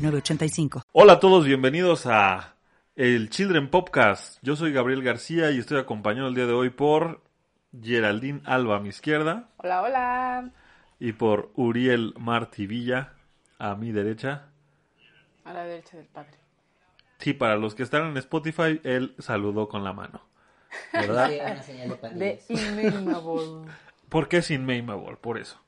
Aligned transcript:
906985. 0.00 0.82
Hola 0.92 1.14
a 1.14 1.20
todos, 1.20 1.44
bienvenidos 1.44 2.06
a 2.06 2.54
el 2.96 3.28
Children 3.28 3.68
Podcast. 3.68 4.38
Yo 4.42 4.56
soy 4.56 4.72
Gabriel 4.72 5.02
García 5.02 5.50
y 5.50 5.58
estoy 5.58 5.78
acompañado 5.78 6.28
el 6.28 6.34
día 6.34 6.46
de 6.46 6.52
hoy 6.54 6.70
por 6.70 7.20
Geraldine 7.82 8.40
Alba 8.46 8.76
a 8.76 8.80
mi 8.80 8.88
izquierda 8.88 9.48
Hola, 9.58 9.82
hola. 9.82 10.50
y 10.98 11.12
por 11.12 11.50
Uriel 11.54 12.14
Martí 12.18 12.66
Villa 12.66 13.12
a 13.58 13.74
mi 13.74 13.92
derecha. 13.92 14.46
A 15.44 15.52
la 15.52 15.64
derecha 15.64 15.96
del 15.98 16.06
padre. 16.06 16.38
Sí, 17.18 17.34
para 17.34 17.56
los 17.56 17.74
que 17.74 17.82
están 17.82 18.06
en 18.06 18.16
Spotify, 18.16 18.80
él 18.82 19.14
saludó 19.18 19.68
con 19.68 19.84
la 19.84 19.92
mano. 19.92 20.22
¿Verdad? 20.94 21.28
Sí, 21.28 21.38
una 21.40 21.62
señal 21.62 21.98
de 22.00 22.10
De. 22.10 22.42
Inmemorable. 22.48 23.70
¿Por 24.08 24.28
qué 24.28 24.40
sin 24.40 24.64
Maimable? 24.64 25.16
Por 25.20 25.38
eso. 25.38 25.60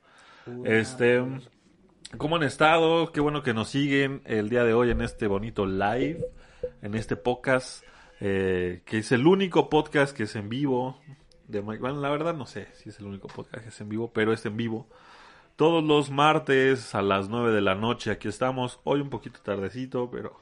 Este, 0.64 1.23
¿cómo 2.19 2.37
han 2.37 2.43
estado? 2.43 3.12
Qué 3.12 3.21
bueno 3.21 3.43
que 3.43 3.55
nos 3.55 3.69
siguen 3.69 4.23
el 4.25 4.48
día 4.48 4.65
de 4.65 4.75
hoy 4.75 4.91
en 4.91 5.01
este 5.01 5.27
bonito 5.27 5.66
live, 5.66 6.25
en 6.83 6.95
este 6.95 7.16
podcast, 7.16 7.85
eh, 8.21 8.82
que 8.85 8.99
es 8.99 9.13
el 9.13 9.27
único 9.27 9.71
podcast 9.71 10.16
que 10.16 10.24
es 10.24 10.37
en 10.37 10.49
vivo. 10.49 11.01
De, 11.49 11.60
bueno, 11.60 12.01
la 12.01 12.10
verdad 12.10 12.35
no 12.35 12.46
sé 12.46 12.69
si 12.74 12.91
es 12.91 12.99
el 12.99 13.07
único 13.07 13.29
podcast 13.29 13.63
que 13.63 13.69
es 13.71 13.80
en 13.80 13.88
vivo, 13.88 14.13
pero 14.13 14.32
es 14.32 14.45
en 14.46 14.57
vivo. 14.57 14.87
Todos 15.57 15.82
los 15.85 16.10
martes 16.10 16.95
a 16.95 17.02
las 17.02 17.29
9 17.29 17.52
de 17.52 17.60
la 17.60 17.74
noche, 17.74 18.10
aquí 18.10 18.29
estamos. 18.29 18.80
Hoy 18.85 19.01
un 19.01 19.10
poquito 19.10 19.41
tardecito, 19.41 20.10
pero 20.10 20.41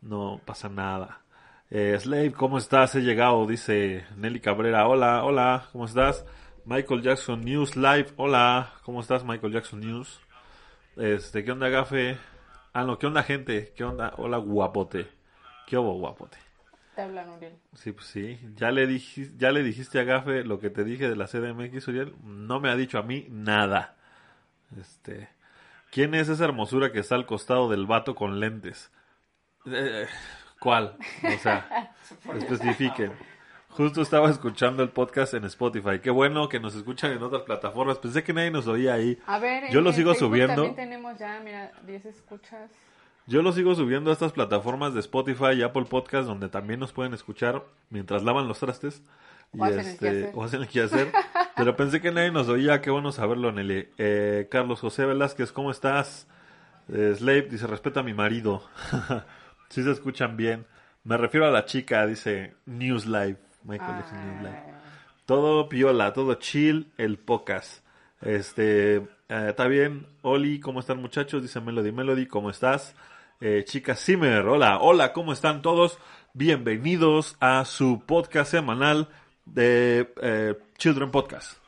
no 0.00 0.40
pasa 0.44 0.68
nada. 0.68 1.22
Eh, 1.70 1.96
Slave, 1.98 2.32
¿cómo 2.32 2.58
estás? 2.58 2.94
He 2.94 3.02
llegado, 3.02 3.46
dice 3.46 4.04
Nelly 4.16 4.40
Cabrera. 4.40 4.88
Hola, 4.88 5.24
hola, 5.24 5.68
¿cómo 5.72 5.84
estás? 5.84 6.24
Michael 6.64 7.02
Jackson 7.02 7.40
News 7.40 7.76
Live. 7.76 8.08
Hola, 8.16 8.72
¿cómo 8.82 9.00
estás, 9.00 9.24
Michael 9.24 9.52
Jackson 9.52 9.80
News? 9.80 10.20
Este, 10.98 11.44
¿qué 11.44 11.52
onda, 11.52 11.68
Gafe? 11.68 12.18
Ah, 12.72 12.84
no, 12.84 12.98
¿qué 12.98 13.06
onda, 13.06 13.22
gente? 13.22 13.72
¿Qué 13.76 13.84
onda? 13.84 14.14
Hola, 14.16 14.38
guapote. 14.38 15.06
¿Qué 15.66 15.76
hubo, 15.78 15.94
guapote? 15.94 16.38
Te 16.94 17.02
hablan, 17.02 17.28
Uriel. 17.30 17.54
Sí, 17.74 17.92
pues 17.92 18.06
sí. 18.06 18.38
Ya 18.56 18.70
le, 18.70 18.88
dij- 18.88 19.36
ya 19.36 19.52
le 19.52 19.62
dijiste 19.62 20.00
a 20.00 20.04
Gafe 20.04 20.44
lo 20.44 20.58
que 20.58 20.70
te 20.70 20.84
dije 20.84 21.08
de 21.08 21.16
la 21.16 21.26
CDMX, 21.26 21.86
Uriel. 21.88 22.14
No 22.24 22.60
me 22.60 22.70
ha 22.70 22.76
dicho 22.76 22.98
a 22.98 23.02
mí 23.02 23.26
nada. 23.30 23.96
Este, 24.78 25.28
¿quién 25.90 26.14
es 26.14 26.28
esa 26.28 26.44
hermosura 26.44 26.92
que 26.92 27.00
está 27.00 27.14
al 27.14 27.26
costado 27.26 27.68
del 27.68 27.86
vato 27.86 28.14
con 28.14 28.40
lentes? 28.40 28.90
Eh, 29.66 30.06
¿Cuál? 30.60 30.96
O 31.34 31.38
sea, 31.38 31.92
especifiquen. 32.34 33.12
Justo 33.70 34.02
estaba 34.02 34.28
escuchando 34.30 34.82
el 34.82 34.88
podcast 34.88 35.34
en 35.34 35.44
Spotify. 35.44 36.00
Qué 36.02 36.10
bueno 36.10 36.48
que 36.48 36.58
nos 36.58 36.74
escuchan 36.74 37.12
en 37.12 37.22
otras 37.22 37.42
plataformas. 37.42 37.98
Pensé 37.98 38.24
que 38.24 38.32
nadie 38.32 38.50
nos 38.50 38.66
oía 38.66 38.94
ahí. 38.94 39.18
A 39.26 39.38
ver, 39.38 39.64
en- 39.64 39.72
Yo 39.72 39.80
lo 39.80 39.92
sigo 39.92 40.10
Facebook 40.14 40.30
subiendo. 40.30 40.54
También 40.64 40.74
tenemos 40.74 41.18
ya, 41.18 41.40
mira, 41.44 41.70
10 41.86 42.06
escuchas. 42.06 42.70
Yo 43.26 43.42
lo 43.42 43.52
sigo 43.52 43.74
subiendo 43.74 44.10
a 44.10 44.14
estas 44.14 44.32
plataformas 44.32 44.94
de 44.94 45.00
Spotify 45.00 45.52
y 45.56 45.62
Apple 45.62 45.84
Podcast 45.84 46.26
donde 46.26 46.48
también 46.48 46.80
nos 46.80 46.92
pueden 46.92 47.12
escuchar 47.14 47.62
mientras 47.90 48.22
lavan 48.24 48.48
los 48.48 48.58
trastes. 48.58 49.02
Y 49.52 49.60
O 49.60 49.64
hacen 49.64 49.80
este, 49.86 50.30
o 50.34 50.42
hacen 50.44 50.62
el 50.62 50.68
quehacer. 50.68 51.12
Pero 51.56 51.76
pensé 51.76 52.00
que 52.00 52.10
nadie 52.10 52.30
nos 52.32 52.48
oía. 52.48 52.80
Qué 52.80 52.90
bueno 52.90 53.12
saberlo, 53.12 53.52
Nelly. 53.52 53.90
Eh, 53.98 54.48
Carlos 54.50 54.80
José 54.80 55.04
Velázquez, 55.04 55.52
¿cómo 55.52 55.70
estás? 55.70 56.26
Eh, 56.92 57.14
Slave 57.16 57.42
dice, 57.42 57.66
respeta 57.66 58.00
a 58.00 58.02
mi 58.02 58.14
marido. 58.14 58.62
Si 59.70 59.82
se 59.82 59.90
escuchan 59.90 60.38
bien. 60.38 60.64
Me 61.04 61.18
refiero 61.18 61.46
a 61.46 61.50
la 61.50 61.66
chica, 61.66 62.06
dice 62.06 62.54
News 62.64 63.04
Live. 63.04 63.36
Michael 63.68 63.96
Jackson. 63.98 64.46
Ah, 64.46 64.80
Todo 65.26 65.68
piola, 65.68 66.12
todo 66.12 66.34
chill, 66.34 66.90
el 66.96 67.18
pocas. 67.18 67.82
Este, 68.22 68.96
eh, 68.96 69.02
está 69.28 69.66
bien. 69.68 70.06
Oli, 70.22 70.58
¿cómo 70.58 70.80
están 70.80 71.00
muchachos? 71.00 71.42
Dice 71.42 71.60
Melody 71.60 71.92
Melody, 71.92 72.26
¿cómo 72.26 72.50
estás? 72.50 72.96
Eh, 73.40 73.62
chica 73.64 73.94
Zimmer, 73.94 74.46
hola, 74.46 74.78
hola, 74.80 75.12
¿cómo 75.12 75.32
están 75.32 75.62
todos? 75.62 75.98
Bienvenidos 76.32 77.36
a 77.40 77.64
su 77.64 78.02
podcast 78.06 78.50
semanal 78.50 79.08
de 79.44 80.12
eh, 80.22 80.54
Children 80.78 81.10
Podcast. 81.10 81.58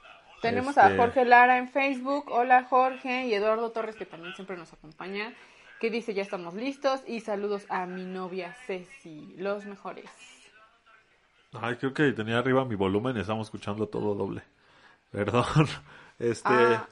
Tenemos 0.43 0.77
Este- 0.77 0.81
a 0.81 0.97
Jorge 0.97 1.25
Lara 1.27 1.59
en 1.59 1.69
Facebook. 1.69 2.25
Hola, 2.31 2.65
Jorge. 2.65 3.27
Y 3.27 3.35
Eduardo 3.35 3.71
Torres, 3.73 3.95
que 3.95 4.07
también 4.07 4.35
siempre 4.35 4.57
nos 4.57 4.73
acompaña. 4.73 5.35
Que 5.81 5.91
dice, 5.91 6.15
ya 6.15 6.23
estamos 6.23 6.55
listos. 6.55 7.03
Y 7.07 7.21
saludos 7.21 7.67
a 7.69 7.85
mi 7.87 8.05
novia 8.07 8.57
Ceci. 8.67 9.35
Los 9.37 9.67
mejores. 9.67 10.07
Ay, 11.53 11.77
creo 11.77 11.93
que 11.93 12.13
tenía 12.13 12.39
arriba 12.39 12.65
mi 12.65 12.77
volumen 12.77 13.17
y 13.17 13.21
estamos 13.21 13.49
escuchando 13.49 13.89
todo 13.89 14.15
doble. 14.15 14.43
Perdón. 15.11 15.45
Este, 16.19 16.49
Ah. 16.49 16.87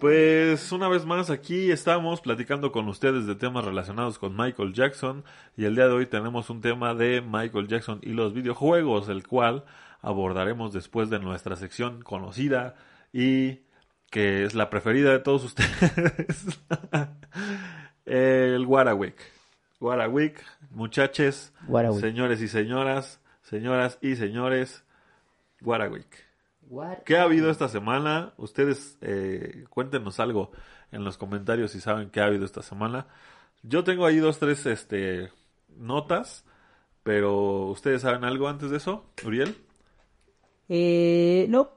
pues 0.00 0.70
una 0.72 0.88
vez 0.88 1.06
más 1.06 1.30
aquí 1.30 1.70
estamos 1.70 2.20
platicando 2.20 2.72
con 2.72 2.88
ustedes 2.88 3.26
de 3.26 3.36
temas 3.36 3.64
relacionados 3.64 4.18
con 4.18 4.36
Michael 4.36 4.74
Jackson 4.74 5.24
y 5.56 5.64
el 5.64 5.76
día 5.76 5.86
de 5.86 5.94
hoy 5.94 6.06
tenemos 6.06 6.50
un 6.50 6.60
tema 6.60 6.94
de 6.94 7.20
Michael 7.22 7.68
Jackson 7.68 8.00
y 8.02 8.10
los 8.10 8.34
videojuegos, 8.34 9.08
el 9.08 9.26
cual 9.26 9.64
abordaremos 10.02 10.72
después 10.72 11.08
de 11.10 11.20
nuestra 11.20 11.56
sección 11.56 12.02
conocida 12.02 12.74
y 13.12 13.60
que 14.10 14.44
es 14.44 14.54
la 14.54 14.68
preferida 14.68 15.10
de 15.12 15.20
todos 15.20 15.44
ustedes. 15.44 16.58
el 18.04 18.66
Warawik. 18.66 19.16
Warawik, 19.80 20.42
muchaches, 20.70 21.52
Warawik. 21.68 22.00
señores 22.00 22.40
y 22.42 22.48
señoras, 22.48 23.20
señoras 23.54 23.98
y 24.02 24.16
señores. 24.16 24.84
What? 25.62 26.98
¿Qué 27.04 27.16
ha 27.16 27.22
habido 27.22 27.50
esta 27.50 27.68
semana? 27.68 28.34
Ustedes 28.36 28.98
eh, 29.00 29.64
cuéntenos 29.70 30.18
algo 30.18 30.50
en 30.90 31.04
los 31.04 31.18
comentarios 31.18 31.70
si 31.70 31.80
saben 31.80 32.10
qué 32.10 32.20
ha 32.20 32.24
habido 32.24 32.44
esta 32.44 32.62
semana. 32.62 33.06
Yo 33.62 33.84
tengo 33.84 34.06
ahí 34.06 34.16
dos, 34.16 34.40
tres 34.40 34.66
este, 34.66 35.30
notas, 35.76 36.44
pero 37.04 37.66
¿ustedes 37.66 38.02
saben 38.02 38.24
algo 38.24 38.48
antes 38.48 38.70
de 38.70 38.78
eso? 38.78 39.04
Uriel. 39.24 39.56
Eh, 40.68 41.46
no. 41.48 41.70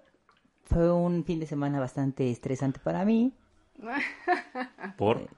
Fue 0.64 0.92
un 0.92 1.24
fin 1.26 1.40
de 1.40 1.46
semana 1.46 1.80
bastante 1.80 2.32
estresante 2.32 2.80
para 2.80 3.06
mí. 3.06 3.34
Por. 4.98 5.30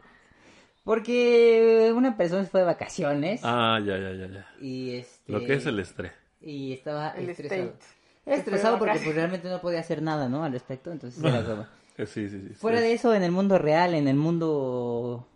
Porque 0.85 1.91
una 1.93 2.15
persona 2.15 2.45
se 2.45 2.49
fue 2.49 2.61
de 2.61 2.65
vacaciones. 2.65 3.41
Ah, 3.43 3.79
ya, 3.85 3.97
ya, 3.97 4.13
ya, 4.13 4.27
ya. 4.27 4.47
Y 4.61 4.95
este. 4.95 5.33
Lo 5.33 5.41
que 5.41 5.55
es 5.55 5.65
el 5.65 5.79
estrés. 5.79 6.13
Y 6.41 6.73
estaba 6.73 7.09
El 7.11 7.29
estresado. 7.29 7.61
state. 7.63 7.85
Estresado 8.25 8.77
porque 8.79 8.99
pues, 9.03 9.15
realmente 9.15 9.49
no 9.49 9.59
podía 9.59 9.79
hacer 9.79 10.01
nada, 10.01 10.29
¿no? 10.29 10.43
Al 10.43 10.51
respecto. 10.51 10.91
Entonces 10.91 11.23
era 11.23 11.43
como. 11.43 11.65
Sí, 11.99 12.29
sí, 12.29 12.39
sí. 12.47 12.53
Fuera 12.53 12.77
sí. 12.77 12.83
de 12.85 12.93
eso, 12.93 13.13
en 13.13 13.23
el 13.23 13.31
mundo 13.33 13.57
real, 13.57 13.93
en 13.93 14.07
el 14.07 14.15
mundo. 14.15 15.27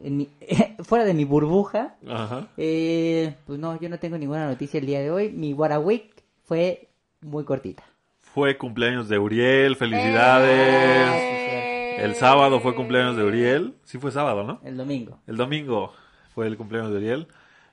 en 0.00 0.16
mi- 0.18 0.28
fuera 0.84 1.04
de 1.04 1.12
mi 1.12 1.24
burbuja. 1.24 1.96
Ajá. 2.08 2.46
Eh, 2.56 3.34
pues 3.46 3.58
no, 3.58 3.80
yo 3.80 3.88
no 3.88 3.98
tengo 3.98 4.16
ninguna 4.16 4.46
noticia 4.46 4.78
el 4.78 4.86
día 4.86 5.00
de 5.00 5.10
hoy. 5.10 5.30
Mi 5.32 5.52
Warawik 5.54 6.22
fue 6.44 6.86
muy 7.20 7.42
cortita. 7.42 7.82
Fue 8.20 8.56
cumpleaños 8.56 9.08
de 9.08 9.18
Uriel, 9.18 9.74
felicidades. 9.74 11.10
Eh. 11.12 11.96
El 12.04 12.14
sábado 12.14 12.60
fue 12.60 12.76
cumpleaños 12.76 13.16
de 13.16 13.24
Uriel. 13.24 13.74
Sí 13.82 13.98
fue 13.98 14.12
sábado, 14.12 14.44
¿no? 14.44 14.60
El 14.64 14.76
domingo. 14.76 15.18
El 15.26 15.36
domingo 15.36 15.92
fue 16.32 16.46
el 16.46 16.56
cumpleaños 16.56 16.90
de 16.92 16.96
Uriel 16.98 17.28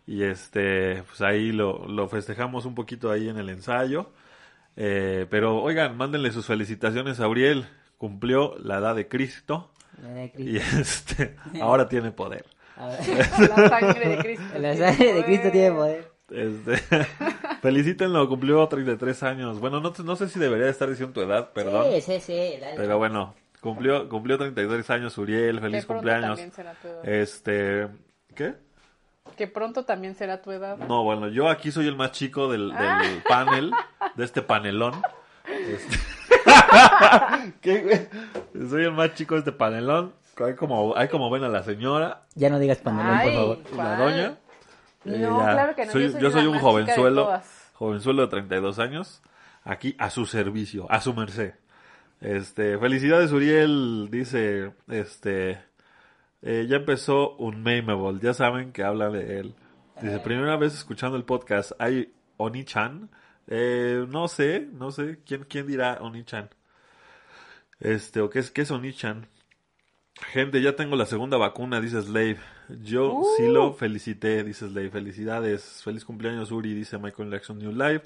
y 0.08 0.24
este, 0.24 1.04
pues 1.04 1.22
ahí 1.22 1.52
lo, 1.52 1.88
lo 1.88 2.08
festejamos 2.08 2.66
un 2.66 2.76
poquito 2.76 3.12
ahí 3.12 3.30
en 3.30 3.38
el 3.38 3.50
ensayo. 3.50 4.12
Eh, 4.76 5.28
pero 5.30 5.62
oigan, 5.62 5.98
mándenle 5.98 6.32
sus 6.32 6.46
felicitaciones 6.46 7.20
a 7.20 7.28
Uriel. 7.28 7.66
Cumplió 7.98 8.56
la 8.58 8.80
edad 8.80 8.96
de 8.96 9.08
Cristo 9.08 9.72
La 10.02 10.10
de 10.10 10.26
y 10.26 10.30
Cristo. 10.30 10.78
este, 10.80 11.36
ahora 11.62 11.88
tiene 11.88 12.12
poder. 12.12 12.46
La 12.78 13.70
sangre 13.70 14.10
de 14.10 14.18
Cristo. 14.18 14.46
La 14.60 14.76
sangre 14.76 15.14
de 15.14 15.24
Cristo 15.24 15.52
tiene 15.52 15.72
poder. 15.72 16.12
Este, 16.32 16.78
felicítenlo, 17.62 18.28
cumplió 18.28 18.68
33 18.68 19.24
años. 19.24 19.60
Bueno, 19.60 19.82
no, 19.82 19.94
no 20.04 20.16
sé 20.16 20.30
si 20.30 20.40
debería 20.40 20.70
estar 20.70 20.90
diciendo 20.90 21.14
tu 21.14 21.22
edad, 21.22 21.52
perdón. 21.54 21.88
Sí, 21.94 22.02
sí, 22.02 22.20
sí. 22.22 22.58
dale. 22.60 22.76
Pero 22.78 22.98
bueno, 22.98 23.36
cumplió, 23.60 24.08
cumplió 24.10 24.38
33 24.38 24.90
años 24.90 25.18
Uriel, 25.18 25.60
feliz 25.60 25.86
cumpleaños. 25.86 26.40
también 26.40 26.52
será 26.54 26.74
tu 26.76 26.88
edad. 26.88 27.06
Este, 27.08 27.88
¿qué? 28.34 28.56
Que 29.38 29.48
pronto 29.48 29.86
también 29.86 30.16
será 30.16 30.42
tu 30.42 30.52
edad. 30.52 30.78
No, 30.78 31.04
bueno, 31.04 31.28
yo 31.30 31.50
aquí 31.50 31.72
soy 31.72 31.88
el 31.88 31.96
más 31.96 32.12
chico 32.12 32.52
del, 32.52 32.70
del 32.72 33.22
panel, 33.28 33.72
de 34.16 34.24
este 34.24 34.42
panelón. 34.42 35.02
Este- 35.48 36.00
¿Qué, 37.62 37.82
güey? 37.82 38.70
Soy 38.70 38.84
el 38.86 38.92
más 38.92 39.14
chico 39.16 39.36
de 39.36 39.40
este 39.40 39.52
panelón. 39.52 40.14
Hay 40.44 40.56
como, 40.56 40.96
hay 40.96 41.08
como 41.08 41.30
ven 41.30 41.44
a 41.44 41.50
la 41.50 41.62
señora, 41.64 42.24
Ya 42.36 42.50
no 42.50 42.58
digas 42.58 42.80
panelón, 42.80 43.14
Ay. 43.18 43.26
por 43.36 43.36
favor. 43.36 43.58
la 43.78 43.98
doña. 43.98 44.38
No, 45.04 45.14
Ella- 45.16 45.54
claro 45.54 45.76
que 45.76 45.86
no, 45.86 45.92
Soy, 45.92 46.04
yo 46.04 46.12
soy 46.12 46.22
yo 46.22 46.32
soy 46.32 46.46
un 46.48 46.54
de 46.54 46.60
jovenzuelo, 46.60 47.24
todas. 47.26 47.72
jovenzuelo 47.74 48.22
de 48.24 48.28
32 48.30 48.80
años, 48.80 49.22
aquí 49.64 49.96
a 50.00 50.10
su 50.10 50.26
servicio, 50.26 50.88
a 50.92 51.02
su 51.02 51.14
merced. 51.14 51.54
Este, 52.22 52.78
felicidades 52.78 53.32
Uriel, 53.32 54.08
dice, 54.12 54.72
este, 54.88 55.60
eh, 56.42 56.66
ya 56.70 56.78
empezó 56.78 57.36
un 57.38 57.64
memeable, 57.64 58.20
ya 58.22 58.34
saben 58.34 58.72
que 58.72 58.84
habla 58.84 59.10
de 59.10 59.40
él. 59.40 59.56
Dice, 60.02 60.20
primera 60.20 60.58
vez 60.58 60.74
escuchando 60.74 61.16
el 61.18 61.24
podcast, 61.26 61.74
¿hay 61.80 62.12
Oni-chan? 62.38 63.10
Eh, 63.48 64.06
no 64.10 64.28
sé, 64.28 64.68
no 64.74 64.92
sé, 64.92 65.20
¿quién, 65.26 65.46
quién 65.48 65.68
dirá 65.68 66.00
Oni-chan? 66.02 66.50
Este, 67.80 68.22
o 68.22 68.30
qué 68.30 68.40
es, 68.40 68.50
qué 68.52 68.62
es 68.62 68.72
Oni-chan? 68.72 69.28
Gente, 70.34 70.62
ya 70.62 70.76
tengo 70.76 70.96
la 70.96 71.06
segunda 71.06 71.38
vacuna, 71.38 71.82
dice 71.82 72.02
Slave. 72.02 72.38
Yo 72.84 73.14
Uh. 73.14 73.26
sí 73.38 73.48
lo 73.48 73.74
felicité, 73.74 74.44
dice 74.44 74.68
Slave. 74.68 74.90
Felicidades. 74.92 75.82
Feliz 75.84 76.06
cumpleaños, 76.06 76.52
Uri, 76.52 76.74
dice 76.74 76.98
Michael 76.98 77.32
Jackson 77.32 77.58
New 77.60 77.72
Live. 77.72 78.04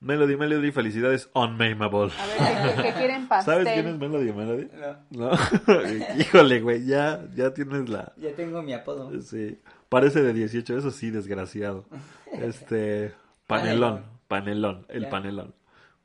Melody, 0.00 0.36
Melody, 0.36 0.70
felicidades, 0.70 1.28
unmameable. 1.34 2.12
A 2.18 2.26
ver, 2.26 2.76
¿qué, 2.76 2.82
qué 2.82 2.92
quieren 2.94 3.26
pastel? 3.26 3.54
¿Sabes 3.66 3.72
quién 3.74 3.86
es 3.88 3.98
Melody, 3.98 4.32
Melody? 4.32 4.68
No. 5.10 5.30
Híjole, 6.20 6.60
güey, 6.60 6.86
ya, 6.86 7.24
ya 7.34 7.52
tienes 7.52 7.88
la... 7.88 8.12
Ya 8.16 8.32
tengo 8.34 8.62
mi 8.62 8.72
apodo. 8.74 9.10
Sí, 9.22 9.58
parece 9.88 10.22
de 10.22 10.32
18, 10.32 10.78
eso 10.78 10.90
sí, 10.92 11.10
desgraciado. 11.10 11.84
Este, 12.32 13.12
panelón, 13.48 14.04
panelón, 14.28 14.86
el 14.88 15.02
Ya. 15.04 15.10
panelón. 15.10 15.54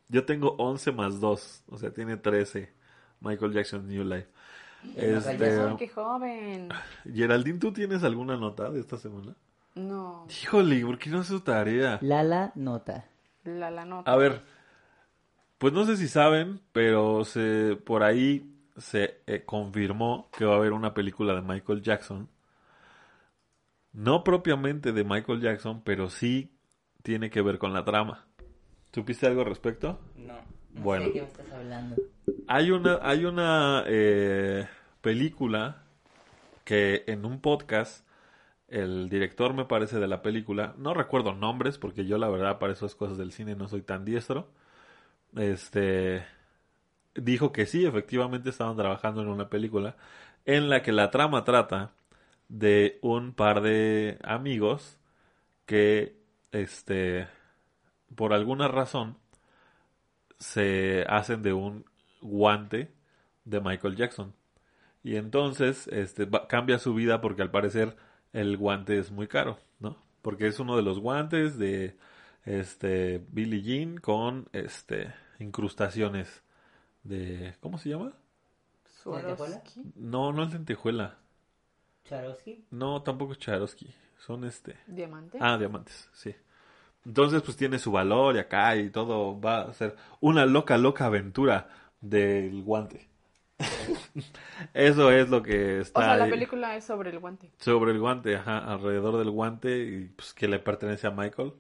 Yo 0.10 0.26
tengo 0.26 0.56
11 0.58 0.92
más 0.92 1.20
2, 1.20 1.64
o 1.70 1.78
sea, 1.78 1.92
tiene 1.92 2.18
13. 2.18 2.72
Michael 3.20 3.54
Jackson 3.54 3.88
New 3.88 4.04
Life. 4.04 4.28
Este, 4.98 5.38
qué 5.78 5.88
joven. 5.88 6.70
Geraldine, 7.14 7.58
¿tú 7.60 7.72
tienes 7.72 8.04
alguna 8.04 8.36
nota 8.38 8.70
de 8.70 8.80
esta 8.82 8.98
semana? 8.98 9.34
No, 9.76 10.28
Híjole, 10.30 10.86
¿por 10.86 10.98
qué 11.00 11.10
no 11.10 11.20
hace 11.20 11.30
su 11.30 11.40
tarea? 11.40 12.00
Lala 12.02 12.52
nota. 12.56 13.06
La, 13.44 13.72
la 13.72 13.86
nota. 13.86 14.12
A 14.12 14.16
ver, 14.16 14.42
pues 15.58 15.74
no 15.74 15.86
sé 15.86 15.98
si 15.98 16.08
saben, 16.08 16.60
pero 16.72 17.24
se 17.26 17.78
por 17.86 18.04
ahí 18.04 18.50
se 18.78 19.22
eh, 19.28 19.44
confirmó 19.46 20.30
que 20.38 20.46
va 20.46 20.54
a 20.54 20.58
haber 20.58 20.74
una 20.74 20.94
película 20.94 21.36
de 21.36 21.42
Michael 21.42 21.82
Jackson. 21.82 22.30
No 23.92 24.24
propiamente 24.24 24.92
de 24.92 25.04
Michael 25.04 25.40
Jackson, 25.42 25.82
pero 25.84 26.10
sí 26.10 26.52
tiene 27.04 27.30
que 27.30 27.42
ver 27.42 27.60
con 27.60 27.74
la 27.74 27.86
trama. 27.86 28.26
¿Supiste 28.92 29.28
algo 29.28 29.42
al 29.42 29.48
respecto? 29.48 30.00
No. 30.16 30.34
no 30.74 30.82
Bueno. 30.82 31.06
sé 31.06 31.12
qué 31.14 31.22
me 31.22 31.28
estás 31.28 31.52
hablando. 31.52 31.96
Hay 32.48 32.72
una, 32.72 33.00
hay 33.02 33.26
una 33.26 33.84
eh, 33.86 34.68
película 35.02 35.84
que 36.64 37.04
en 37.08 37.26
un 37.26 37.40
podcast, 37.42 38.06
el 38.74 39.08
director 39.08 39.54
me 39.54 39.66
parece 39.66 40.00
de 40.00 40.08
la 40.08 40.24
película, 40.24 40.74
no 40.78 40.96
recuerdo 40.96 41.34
nombres 41.36 41.78
porque 41.78 42.06
yo 42.06 42.18
la 42.18 42.28
verdad 42.30 42.58
para 42.58 42.74
esas 42.74 42.96
cosas 42.96 43.20
del 43.20 43.32
cine 43.32 43.56
no 43.56 43.68
soy 43.68 43.84
tan 43.84 44.04
diestro, 44.04 44.50
este, 45.36 46.26
dijo 47.16 47.52
que 47.52 47.68
sí, 47.68 47.86
efectivamente 47.86 48.50
estaban 48.50 48.76
trabajando 48.76 49.22
en 49.22 49.30
una 49.30 49.50
película 49.50 49.96
en 50.46 50.70
la 50.70 50.82
que 50.82 50.92
la 50.92 51.12
trama 51.12 51.44
trata 51.44 51.94
de 52.50 53.00
un 53.04 53.34
par 53.34 53.62
de 53.62 54.18
amigos 54.24 54.98
que, 55.66 56.18
este, 56.52 57.28
por 58.16 58.34
alguna 58.34 58.68
razón, 58.68 59.18
se 60.40 61.06
hacen 61.10 61.44
de 61.44 61.54
un 61.54 61.86
guante 62.22 62.92
de 63.46 63.62
Michael 63.62 63.96
Jackson. 63.96 64.34
Y 65.04 65.18
entonces 65.18 65.88
este, 65.90 66.28
cambia 66.50 66.80
su 66.80 66.94
vida 66.96 67.22
porque 67.22 67.42
al 67.44 67.52
parecer 67.52 67.96
el 68.34 68.58
guante 68.58 68.98
es 69.00 69.12
muy 69.12 69.28
caro, 69.28 69.58
¿no? 69.80 69.98
Porque 70.22 70.48
es 70.48 70.60
uno 70.60 70.76
de 70.76 70.84
los 70.84 71.00
guantes 71.00 71.58
de 71.58 71.98
este 72.46 73.24
Billie 73.30 73.62
Jean 73.62 73.98
con 73.98 74.50
este 74.52 75.14
incrustaciones 75.40 76.44
de 77.04 77.56
¿cómo 77.62 77.78
se 77.78 77.90
llama? 77.90 78.14
Swarovski. 79.02 79.94
No, 79.96 80.32
no 80.32 80.44
es 80.44 80.54
lentejuela. 80.54 81.18
¿Charosky? 82.06 82.66
No, 82.72 83.02
tampoco 83.02 83.34
es 83.34 83.40
Charovsky. 83.40 83.94
Son 84.18 84.44
este 84.46 84.78
Diamante. 84.88 85.38
Ah, 85.42 85.58
diamantes, 85.58 86.10
sí. 86.14 86.34
Entonces, 87.06 87.42
pues 87.42 87.58
tiene 87.58 87.80
su 87.80 87.92
valor 87.92 88.36
y 88.36 88.40
acá 88.40 88.76
y 88.78 88.90
todo 88.90 89.40
va 89.40 89.64
a 89.64 89.74
ser 89.74 89.96
una 90.22 90.46
loca, 90.46 90.78
loca 90.78 91.06
aventura 91.06 91.68
del 92.00 92.64
guante. 92.64 93.10
Eso 94.74 95.12
es 95.12 95.30
lo 95.30 95.42
que 95.44 95.80
o 95.80 95.82
está 95.82 96.02
sea, 96.02 96.18
la 96.18 96.24
ahí 96.26 96.32
película 96.32 96.76
es 96.76 96.86
sobre 96.86 97.10
el 97.10 97.20
guante. 97.20 97.50
sobre 97.60 97.92
el 97.92 98.00
guante, 98.00 98.36
ajá, 98.36 98.60
alrededor 98.60 99.18
del 99.18 99.30
guante 99.32 99.78
y 99.78 100.06
pues 100.16 100.34
que 100.34 100.48
le 100.48 100.60
pertenece 100.60 101.08
a 101.08 101.12
Michael 101.12 101.54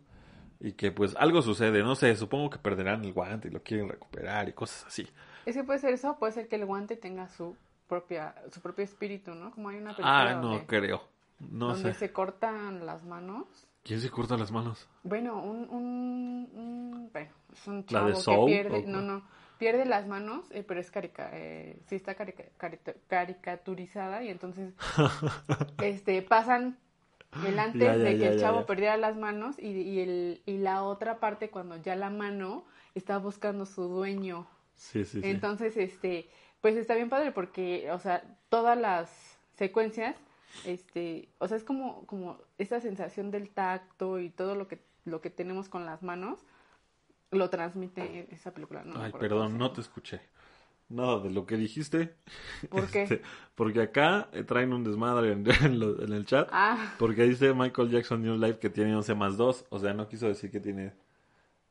y 0.60 0.74
que 0.74 0.92
pues 0.92 1.16
algo 1.18 1.42
sucede, 1.42 1.84
no 1.84 1.96
sé, 1.96 2.16
supongo 2.16 2.50
que 2.50 2.58
perderán 2.58 3.04
el 3.04 3.14
guante 3.14 3.48
y 3.48 3.52
lo 3.52 3.62
quieren 3.64 3.90
recuperar 3.90 4.48
y 4.50 4.54
cosas 4.54 4.86
así. 4.88 5.08
Es 5.46 5.56
que 5.56 5.64
puede 5.64 5.80
ser 5.80 5.94
eso, 5.94 6.18
puede 6.20 6.32
ser 6.34 6.48
que 6.48 6.56
el 6.56 6.66
guante 6.66 6.96
tenga 6.96 7.28
su 7.30 7.56
propia 7.88 8.34
su 8.52 8.62
propio 8.62 8.84
espíritu, 8.86 9.36
¿no? 9.36 9.52
Como 9.52 9.70
hay 9.70 9.78
una 9.78 9.92
película 9.96 10.32
Ah, 10.32 10.34
no 10.36 10.42
donde, 10.50 10.66
creo. 10.66 11.04
No 11.40 11.68
donde 11.74 11.94
sé. 11.94 12.00
se 12.00 12.12
cortan 12.14 12.86
las 12.86 13.04
manos. 13.04 13.46
¿Quién 13.84 14.00
se 14.00 14.10
corta 14.10 14.38
las 14.38 14.50
manos? 14.52 14.88
Bueno, 15.04 15.42
un, 15.44 15.70
un, 15.70 16.50
un- 16.54 17.10
bueno, 17.12 17.32
es 17.52 17.68
un 17.68 17.80
¿La 17.80 17.86
chavo 17.90 18.08
de 18.08 18.14
que 18.14 18.22
Soul, 18.22 18.46
pierde, 18.50 18.84
o 18.86 18.88
no, 18.88 19.02
no, 19.02 19.24
pierde 19.58 19.86
las 19.86 20.08
manos, 20.08 20.46
eh, 20.52 20.64
pero 20.68 20.80
es 20.80 20.92
carica, 20.92 21.30
eh, 21.34 21.80
sí 21.88 21.96
está 21.96 22.16
carica- 22.16 22.46
caricaturizada 23.08 24.24
y 24.24 24.30
entonces, 24.30 24.74
este, 25.80 26.22
pasan 26.22 26.78
el 27.48 27.58
antes 27.60 27.80
Ya, 27.80 27.96
ya, 27.98 28.04
de 28.04 28.12
que 28.14 28.20
ya, 28.20 28.30
el 28.30 28.40
chavo 28.40 28.66
perdiera 28.66 28.98
las 28.98 29.16
manos 29.18 29.58
y, 29.60 29.68
y 29.70 30.00
el, 30.02 30.42
y 30.46 30.58
la 30.58 30.84
otra 30.84 31.20
parte 31.20 31.50
cuando 31.50 31.78
ya 31.78 31.96
la 31.96 32.10
mano 32.10 32.66
está 32.96 33.18
buscando 33.18 33.66
su 33.66 33.84
dueño. 33.84 34.48
Sí, 34.76 35.04
sí, 35.06 35.22
sí. 35.22 35.28
Entonces, 35.28 35.78
este, 35.78 36.30
pues 36.62 36.76
está 36.76 36.96
bien 36.96 37.10
padre 37.10 37.32
porque, 37.32 37.90
o 37.92 38.00
sea, 38.00 38.24
todas 38.50 38.78
las 38.78 39.38
secuencias, 39.56 40.16
este, 40.66 41.30
o 41.40 41.48
sea, 41.48 41.58
es 41.58 41.64
como, 41.64 42.06
como 42.06 42.38
esa 42.58 42.80
sensación 42.80 43.32
del 43.32 43.50
tacto 43.50 44.20
y 44.20 44.30
todo 44.30 44.56
lo 44.56 44.68
que, 44.68 44.80
lo 45.06 45.22
que 45.22 45.30
tenemos 45.30 45.70
con 45.70 45.86
las 45.86 46.04
manos, 46.04 46.40
lo 47.33 47.50
transmite 47.50 48.27
esa 48.31 48.53
película. 48.53 48.83
No 48.83 49.01
Ay, 49.01 49.12
perdón, 49.19 49.57
no 49.57 49.71
te 49.71 49.81
escuché. 49.81 50.21
Nada 50.89 51.19
de 51.19 51.31
lo 51.31 51.45
que 51.45 51.57
dijiste. 51.57 52.13
¿Por 52.69 52.88
qué? 52.88 53.03
Este, 53.03 53.21
porque 53.56 53.81
acá 53.81 54.27
eh, 54.33 54.44
traen 54.44 54.74
un 54.74 54.83
desmadre 54.83 55.31
en, 55.31 55.45
en 55.63 55.80
lo- 55.80 56.01
en 56.03 56.13
el 56.13 56.25
chat. 56.25 56.50
Ah, 56.51 56.94
Porque 57.00 57.24
dice 57.24 57.53
Michael 57.53 57.89
Jackson 57.89 58.21
New 58.21 58.38
Life 58.38 58.59
que 58.59 58.69
tiene 58.69 58.95
11 58.95 59.16
más 59.16 59.37
2. 59.37 59.66
O 59.69 59.80
sea, 59.80 59.94
no 59.94 60.07
quiso 60.07 60.28
decir 60.28 60.52
que 60.52 60.59
tiene 60.59 60.94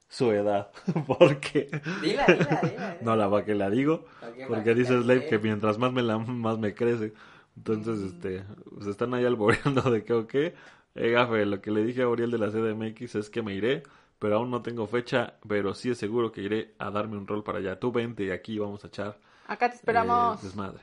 su 0.09 0.31
edad. 0.33 0.71
porque 1.07 1.71
Dila, 2.01 2.27
dila, 2.27 2.61
dila. 2.63 2.97
no 3.03 3.17
la 3.17 3.29
va 3.29 3.45
que 3.45 3.55
la 3.55 3.71
digo. 3.71 4.05
Porque 4.21 4.47
¿Para 4.47 4.75
dice? 4.75 5.01
Slave 5.01 5.27
que 5.27 5.39
mientras 5.39 5.79
más 5.79 5.93
me 5.93 6.03
la 6.03 6.19
más 6.19 6.59
me 6.59 6.75
crece. 6.75 7.13
Entonces, 7.57 8.01
este, 8.01 8.45
se 8.81 8.91
están 8.91 9.13
ahí 9.15 9.25
alboreando 9.27 9.83
de 9.83 10.03
que 10.05 10.13
o 10.15 10.27
qué. 10.27 10.55
Eh, 10.95 11.11
gafe, 11.11 11.47
lo 11.47 11.61
que 11.61 11.71
le 11.71 11.85
dije 11.85 12.03
a 12.03 12.09
Uriel 12.09 12.31
de 12.31 12.39
la 12.39 12.51
CDMX 12.51 13.15
es 13.15 13.31
que 13.31 13.43
me 13.43 13.55
iré, 13.55 13.83
pero 14.23 14.37
aún 14.37 14.53
no 14.53 14.63
tengo 14.63 14.87
fecha, 14.87 15.35
pero 15.49 15.75
sí 15.75 15.91
es 15.91 15.99
seguro 15.99 16.31
que 16.31 16.43
iré 16.43 16.77
a 16.79 16.93
darme 16.93 17.17
un 17.17 17.27
rol 17.27 17.43
para 17.43 17.59
allá. 17.59 17.81
Tú 17.81 17.91
vente 17.91 18.23
y 18.23 18.31
aquí 18.31 18.57
vamos 18.57 18.85
a 18.85 18.87
echar 18.87 19.19
acá 19.49 19.69
te 19.69 19.75
esperamos. 19.75 20.41
eh, 20.41 20.47
desmadre. 20.47 20.79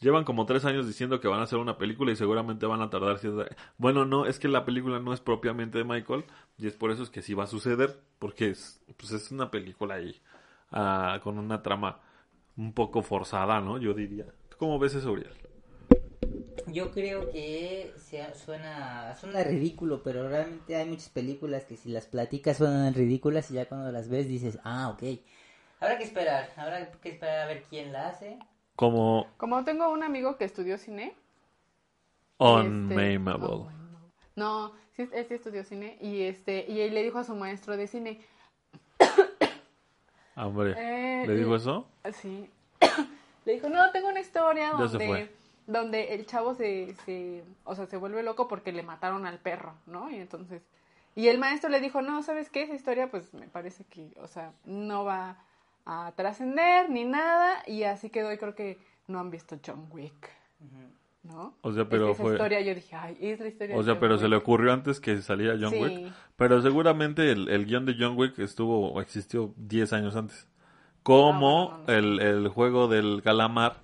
Llevan 0.00 0.24
como 0.24 0.44
tres 0.44 0.66
años 0.66 0.86
diciendo 0.86 1.18
que 1.18 1.26
van 1.26 1.40
a 1.40 1.44
hacer 1.44 1.58
una 1.58 1.78
película 1.78 2.12
y 2.12 2.16
seguramente 2.16 2.66
van 2.66 2.82
a 2.82 2.90
tardar 2.90 3.16
cierta... 3.18 3.46
Bueno, 3.78 4.04
no, 4.04 4.26
es 4.26 4.38
que 4.38 4.48
la 4.48 4.66
película 4.66 5.00
no 5.00 5.14
es 5.14 5.20
propiamente 5.20 5.78
de 5.78 5.84
Michael 5.84 6.26
y 6.58 6.66
es 6.66 6.74
por 6.74 6.90
eso 6.90 7.02
es 7.02 7.08
que 7.08 7.22
sí 7.22 7.32
va 7.32 7.44
a 7.44 7.46
suceder, 7.46 7.98
porque 8.18 8.50
es, 8.50 8.84
pues 8.98 9.12
es 9.12 9.32
una 9.32 9.50
película 9.50 9.94
ahí 9.94 10.20
ah, 10.70 11.20
con 11.22 11.38
una 11.38 11.62
trama 11.62 12.00
un 12.58 12.74
poco 12.74 13.00
forzada, 13.00 13.62
¿no? 13.62 13.78
Yo 13.78 13.94
diría. 13.94 14.26
¿Tú 14.50 14.58
cómo 14.58 14.78
ves 14.78 14.94
eso, 14.94 15.10
Uriel? 15.10 15.32
Yo 16.66 16.90
creo 16.92 17.30
que 17.30 17.92
sea- 17.98 18.34
suena, 18.34 19.14
suena 19.16 19.42
ridículo, 19.44 20.02
pero 20.02 20.28
realmente 20.28 20.76
hay 20.76 20.86
muchas 20.88 21.10
películas 21.10 21.64
que 21.64 21.76
si 21.76 21.90
las 21.90 22.06
platicas 22.06 22.56
suenan 22.56 22.94
ridículas 22.94 23.50
y 23.50 23.54
ya 23.54 23.66
cuando 23.66 23.92
las 23.92 24.08
ves 24.08 24.28
dices, 24.28 24.58
ah, 24.64 24.88
ok. 24.90 25.02
Habrá 25.80 25.98
que 25.98 26.04
esperar, 26.04 26.50
habrá 26.56 26.90
que 26.92 27.10
esperar 27.10 27.40
a 27.40 27.46
ver 27.46 27.62
quién 27.68 27.92
la 27.92 28.08
hace. 28.08 28.38
Como 28.76 29.26
Como 29.36 29.62
tengo 29.64 29.90
un 29.90 30.02
amigo 30.02 30.36
que 30.36 30.44
estudió 30.44 30.78
cine. 30.78 31.14
unmameable. 32.38 33.66
Este, 33.68 33.84
no, 34.36 34.72
sí, 34.96 35.08
él 35.12 35.26
sí 35.28 35.34
estudió 35.34 35.64
cine 35.64 35.98
y 36.00 36.22
este 36.22 36.64
y 36.68 36.80
él 36.80 36.94
le 36.94 37.02
dijo 37.02 37.18
a 37.18 37.24
su 37.24 37.34
maestro 37.36 37.76
de 37.76 37.86
cine, 37.86 38.20
Ah, 40.36 40.46
Hombre, 40.48 40.74
Eh, 40.76 41.26
¿le 41.28 41.36
dijo 41.36 41.54
eso? 41.54 41.86
Sí. 42.20 42.50
Le 43.44 43.52
dijo, 43.52 43.68
no, 43.68 43.90
tengo 43.92 44.08
una 44.08 44.20
historia 44.20 44.70
Ya 44.72 44.88
se 44.88 44.98
donde, 44.98 45.06
fue. 45.06 45.30
Donde 45.66 46.14
el 46.14 46.26
chavo 46.26 46.54
se, 46.54 46.94
se, 47.04 47.42
o 47.64 47.74
sea, 47.74 47.86
se 47.86 47.96
vuelve 47.96 48.22
loco 48.22 48.48
porque 48.48 48.72
le 48.72 48.82
mataron 48.82 49.26
al 49.26 49.38
perro, 49.38 49.74
¿no? 49.86 50.10
Y 50.10 50.16
entonces, 50.16 50.62
y 51.16 51.28
el 51.28 51.38
maestro 51.38 51.70
le 51.70 51.80
dijo, 51.80 52.02
no, 52.02 52.22
¿sabes 52.22 52.50
qué? 52.50 52.62
Esa 52.64 52.74
historia, 52.74 53.10
pues, 53.10 53.32
me 53.34 53.46
parece 53.48 53.84
que, 53.84 54.12
o 54.20 54.26
sea, 54.26 54.52
no 54.64 55.04
va 55.04 55.38
a 55.86 56.12
trascender 56.16 56.90
ni 56.90 57.04
nada, 57.04 57.62
y 57.66 57.84
así 57.84 58.10
quedó, 58.10 58.32
y 58.32 58.38
creo 58.38 58.54
que 58.54 58.78
no 59.06 59.18
han 59.20 59.30
visto 59.30 59.58
John 59.64 59.86
Wick. 59.90 60.30
¿no? 61.22 61.54
O 61.62 61.72
sea, 61.72 61.88
pero 61.88 62.10
esa 62.10 62.22
fue- 62.22 62.32
historia 62.32 62.60
yo 62.60 62.74
dije, 62.74 62.94
ay, 62.96 63.16
es 63.18 63.40
la 63.40 63.48
historia 63.48 63.74
O 63.74 63.78
de 63.78 63.84
sea, 63.84 63.94
John 63.94 64.00
pero 64.00 64.18
se 64.18 64.28
le 64.28 64.36
ocurrió 64.36 64.72
antes 64.74 65.00
que 65.00 65.22
saliera 65.22 65.56
John 65.58 65.70
Sí. 65.70 65.80
Wick. 65.82 66.12
Pero 66.36 66.60
seguramente 66.60 67.30
el, 67.32 67.48
el 67.48 67.64
guion 67.64 67.86
de 67.86 67.96
John 67.98 68.14
Wick 68.18 68.38
estuvo 68.40 68.92
o 68.92 69.00
existió 69.00 69.54
10 69.56 69.94
años 69.94 70.16
antes. 70.16 70.46
Como 71.02 71.70
Ah, 71.72 71.76
bueno, 71.78 71.78
no, 71.78 71.86
no. 71.86 71.92
el, 71.92 72.20
el 72.20 72.48
juego 72.48 72.88
del 72.88 73.22
calamar, 73.22 73.76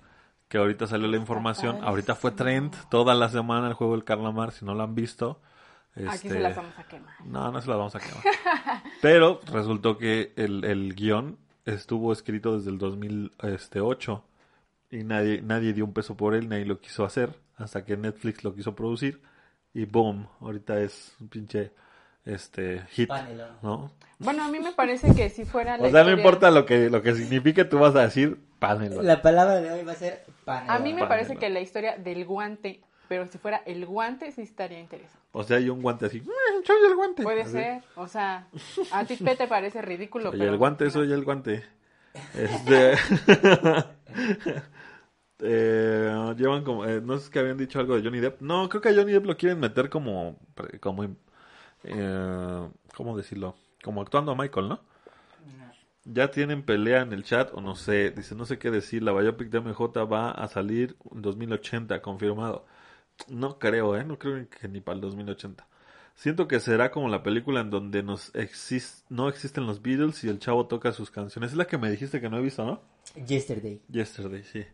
que 0.51 0.57
ahorita 0.57 0.85
salió 0.85 1.07
la 1.07 1.15
información. 1.15 1.79
Ahorita 1.81 2.13
fue 2.13 2.31
trend 2.31 2.75
toda 2.89 3.15
la 3.15 3.29
semana 3.29 3.69
el 3.69 3.73
juego 3.73 3.93
del 3.93 4.03
calamar, 4.03 4.51
si 4.51 4.65
no 4.65 4.75
lo 4.75 4.83
han 4.83 4.93
visto. 4.93 5.39
Aquí 5.95 6.03
este, 6.03 6.29
se 6.29 6.39
las 6.41 6.57
vamos 6.57 6.77
a 6.77 6.83
quemar. 6.83 7.25
No, 7.25 7.53
no 7.53 7.61
se 7.61 7.69
las 7.69 7.77
vamos 7.77 7.95
a 7.95 7.99
quemar. 8.01 8.21
Pero 9.01 9.39
resultó 9.45 9.97
que 9.97 10.33
el, 10.35 10.65
el 10.65 10.93
guion 10.93 11.37
estuvo 11.63 12.11
escrito 12.11 12.57
desde 12.57 12.69
el 12.69 12.79
2008 12.79 14.25
y 14.91 15.05
nadie, 15.05 15.41
nadie 15.41 15.71
dio 15.71 15.85
un 15.85 15.93
peso 15.93 16.17
por 16.17 16.35
él, 16.35 16.49
nadie 16.49 16.65
lo 16.65 16.81
quiso 16.81 17.05
hacer, 17.05 17.33
hasta 17.55 17.85
que 17.85 17.95
Netflix 17.95 18.43
lo 18.43 18.53
quiso 18.53 18.75
producir 18.75 19.21
y 19.73 19.85
boom, 19.85 20.27
ahorita 20.41 20.81
es 20.81 21.15
un 21.21 21.29
pinche 21.29 21.71
este 22.25 22.81
hit, 22.91 23.07
Panelón. 23.09 23.49
¿no? 23.61 23.91
Bueno, 24.19 24.43
a 24.43 24.47
mí 24.49 24.59
me 24.59 24.71
parece 24.73 25.13
que 25.15 25.29
si 25.29 25.45
fuera 25.45 25.77
la 25.77 25.87
O 25.87 25.91
sea, 25.91 26.03
no 26.03 26.09
historia- 26.09 26.17
importa 26.23 26.51
lo 26.51 26.65
que, 26.65 26.89
lo 26.89 27.01
que 27.01 27.15
signifique, 27.15 27.65
tú 27.65 27.79
vas 27.79 27.95
a 27.95 28.01
decir 28.03 28.39
panel. 28.59 28.99
La 29.05 29.21
palabra 29.23 29.55
de 29.61 29.71
hoy 29.71 29.83
va 29.83 29.93
a 29.93 29.95
ser 29.95 30.23
panelón. 30.45 30.75
A 30.75 30.79
mí 30.79 30.93
me 30.93 31.07
parece 31.07 31.35
que 31.37 31.49
la 31.49 31.59
historia 31.61 31.97
del 31.97 32.25
guante, 32.25 32.81
pero 33.07 33.25
si 33.27 33.37
fuera 33.39 33.63
el 33.65 33.85
guante 33.87 34.31
sí 34.31 34.41
estaría 34.41 34.79
interesante. 34.79 35.17
O 35.31 35.43
sea, 35.43 35.57
hay 35.57 35.69
un 35.69 35.81
guante 35.81 36.05
así, 36.05 36.21
"Mm, 36.21 36.63
soy 36.65 36.75
el 36.87 36.95
guante. 36.95 37.23
Puede 37.23 37.41
Así. 37.41 37.51
ser, 37.53 37.81
o 37.95 38.07
sea, 38.07 38.47
a 38.91 39.05
ti 39.05 39.15
Pe, 39.15 39.35
te 39.35 39.47
parece 39.47 39.81
ridículo, 39.81 40.29
Soy 40.29 40.39
pero 40.39 40.51
el 40.51 40.57
guante, 40.57 40.89
soy 40.91 41.11
el 41.11 41.23
guante. 41.23 41.63
Este... 42.35 42.93
eh, 45.39 46.33
llevan 46.37 46.63
como... 46.63 46.85
eh, 46.85 47.01
no 47.01 47.17
sé 47.17 47.31
que 47.31 47.39
habían 47.39 47.57
dicho 47.57 47.79
algo 47.79 47.95
de 47.95 48.03
Johnny 48.03 48.19
Depp. 48.19 48.41
No, 48.41 48.69
creo 48.69 48.81
que 48.81 48.89
a 48.89 48.93
Johnny 48.93 49.11
Depp 49.13 49.25
lo 49.25 49.37
quieren 49.37 49.59
meter 49.59 49.89
como... 49.89 50.37
como 50.79 51.03
eh, 51.83 52.69
¿Cómo 52.95 53.17
decirlo? 53.17 53.55
Como 53.83 54.01
actuando 54.01 54.31
a 54.31 54.35
Michael, 54.35 54.69
¿no? 54.69 54.79
Ya 56.03 56.31
tienen 56.31 56.63
pelea 56.63 57.01
en 57.01 57.13
el 57.13 57.23
chat 57.23 57.53
o 57.53 57.61
no 57.61 57.75
sé. 57.75 58.09
Dice, 58.09 58.33
no 58.33 58.45
sé 58.45 58.57
qué 58.57 58.71
decir. 58.71 59.03
La 59.03 59.13
biopic 59.13 59.49
de 59.49 59.59
MJ 59.61 60.05
va 60.05 60.31
a 60.31 60.47
salir 60.47 60.95
en 61.13 61.21
2080, 61.21 62.01
confirmado. 62.01 62.65
No 63.27 63.59
creo, 63.59 63.95
¿eh? 63.95 64.03
No 64.03 64.17
creo 64.17 64.47
que 64.49 64.67
ni 64.67 64.81
para 64.81 64.95
el 64.95 65.01
2080. 65.01 65.67
Siento 66.15 66.47
que 66.47 66.59
será 66.59 66.91
como 66.91 67.07
la 67.07 67.23
película 67.23 67.61
en 67.61 67.69
donde 67.69 68.03
nos 68.03 68.31
no 69.09 69.29
existen 69.29 69.65
los 69.65 69.81
Beatles 69.81 70.23
y 70.23 70.29
el 70.29 70.39
chavo 70.39 70.67
toca 70.67 70.91
sus 70.91 71.11
canciones. 71.11 71.51
Es 71.51 71.57
la 71.57 71.65
que 71.65 71.77
me 71.77 71.89
dijiste 71.89 72.19
que 72.19 72.29
no 72.29 72.37
he 72.37 72.41
visto, 72.41 72.65
¿no? 72.65 72.81
Yesterday. 73.25 73.81
Yesterday, 73.89 74.43
sí. 74.43 74.65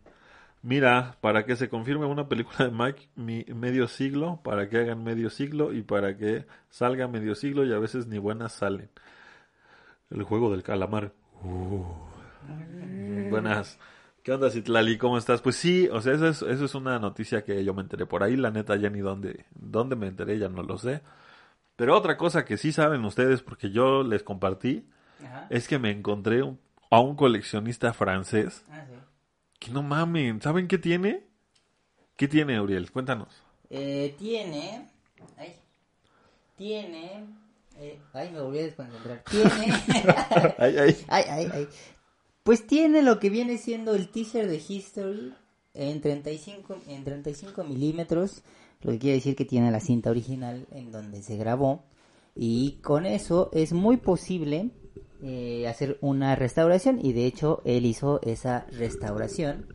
Mira, 0.63 1.17
para 1.21 1.45
que 1.45 1.55
se 1.55 1.69
confirme 1.69 2.05
una 2.05 2.27
película 2.27 2.65
de 2.67 2.71
Mike 2.71 3.09
mi- 3.15 3.45
medio 3.55 3.87
siglo, 3.87 4.41
para 4.43 4.67
que 4.69 4.77
hagan 4.79 5.03
medio 5.03 5.29
siglo 5.29 5.71
y 5.73 5.81
para 5.81 6.17
que 6.17 6.45
salga 6.69 7.07
medio 7.07 7.35
siglo 7.35 7.63
y 7.65 7.73
a 7.73 7.79
veces 7.79 8.07
ni 8.07 8.17
buenas 8.17 8.53
salen. 8.53 8.89
El 10.09 10.23
juego 10.23 10.51
del 10.51 10.63
calamar. 10.63 11.13
Uh. 11.43 11.83
Buenas. 13.29 13.77
¿Qué 14.23 14.33
onda, 14.33 14.49
Citlali? 14.49 14.97
¿Cómo 14.97 15.17
estás? 15.17 15.41
Pues 15.41 15.55
sí, 15.55 15.87
o 15.91 16.01
sea, 16.01 16.13
eso 16.13 16.27
es, 16.27 16.41
eso 16.41 16.65
es 16.65 16.75
una 16.75 16.99
noticia 16.99 17.43
que 17.45 17.63
yo 17.63 17.73
me 17.73 17.81
enteré 17.81 18.05
por 18.05 18.23
ahí. 18.23 18.35
La 18.35 18.51
neta, 18.51 18.75
ya 18.75 18.89
ni 18.89 18.99
dónde, 18.99 19.45
dónde 19.55 19.95
me 19.95 20.07
enteré, 20.07 20.37
ya 20.37 20.49
no 20.49 20.63
lo 20.63 20.77
sé. 20.77 21.01
Pero 21.77 21.95
otra 21.95 22.17
cosa 22.17 22.43
que 22.43 22.57
sí 22.57 22.71
saben 22.71 23.05
ustedes, 23.05 23.41
porque 23.41 23.69
yo 23.71 24.03
les 24.03 24.23
compartí, 24.23 24.85
Ajá. 25.23 25.47
es 25.49 25.67
que 25.67 25.79
me 25.79 25.91
encontré 25.91 26.41
un- 26.43 26.59
a 26.89 26.99
un 26.99 27.15
coleccionista 27.15 27.93
francés 27.93 28.65
Ah, 28.71 28.83
sí. 28.87 28.93
Que 29.59 29.71
no 29.71 29.83
mamen, 29.83 30.41
¿saben 30.41 30.67
qué 30.67 30.77
tiene? 30.77 31.25
¿Qué 32.15 32.27
tiene, 32.27 32.59
Uriel? 32.59 32.91
Cuéntanos. 32.91 33.29
Eh, 33.69 34.15
tiene. 34.17 34.87
Ay. 35.37 35.53
Tiene. 36.55 37.25
eh, 37.79 37.99
ay, 38.13 38.31
me 38.31 38.41
volví 38.41 38.59
a 38.59 38.63
desconcentrar. 38.63 39.23
Tiene. 39.29 39.73
Ay, 40.57 40.77
ay. 40.77 40.97
ay, 41.07 41.23
ay, 41.29 41.49
ay. 41.53 41.67
Pues 42.43 42.65
tiene 42.65 43.01
lo 43.01 43.19
que 43.19 43.29
viene 43.29 43.57
siendo 43.57 43.93
el 43.93 44.09
teaser 44.09 44.47
de 44.47 44.55
History 44.67 45.33
en 45.73 46.01
35, 46.01 46.77
en 46.87 47.03
35 47.03 47.63
milímetros. 47.63 48.41
Lo 48.81 48.91
que 48.93 48.99
quiere 48.99 49.15
decir 49.17 49.35
que 49.35 49.45
tiene 49.45 49.69
la 49.69 49.79
cinta 49.79 50.09
original 50.09 50.65
en 50.71 50.91
donde 50.91 51.21
se 51.21 51.35
grabó. 51.37 51.83
Y 52.35 52.79
con 52.81 53.05
eso 53.05 53.49
es 53.53 53.73
muy 53.73 53.97
posible 53.97 54.71
eh, 55.23 55.67
hacer 55.67 55.97
una 56.01 56.35
restauración. 56.35 56.99
Y 57.03 57.13
de 57.13 57.25
hecho, 57.25 57.61
él 57.65 57.85
hizo 57.85 58.19
esa 58.23 58.65
restauración. 58.71 59.65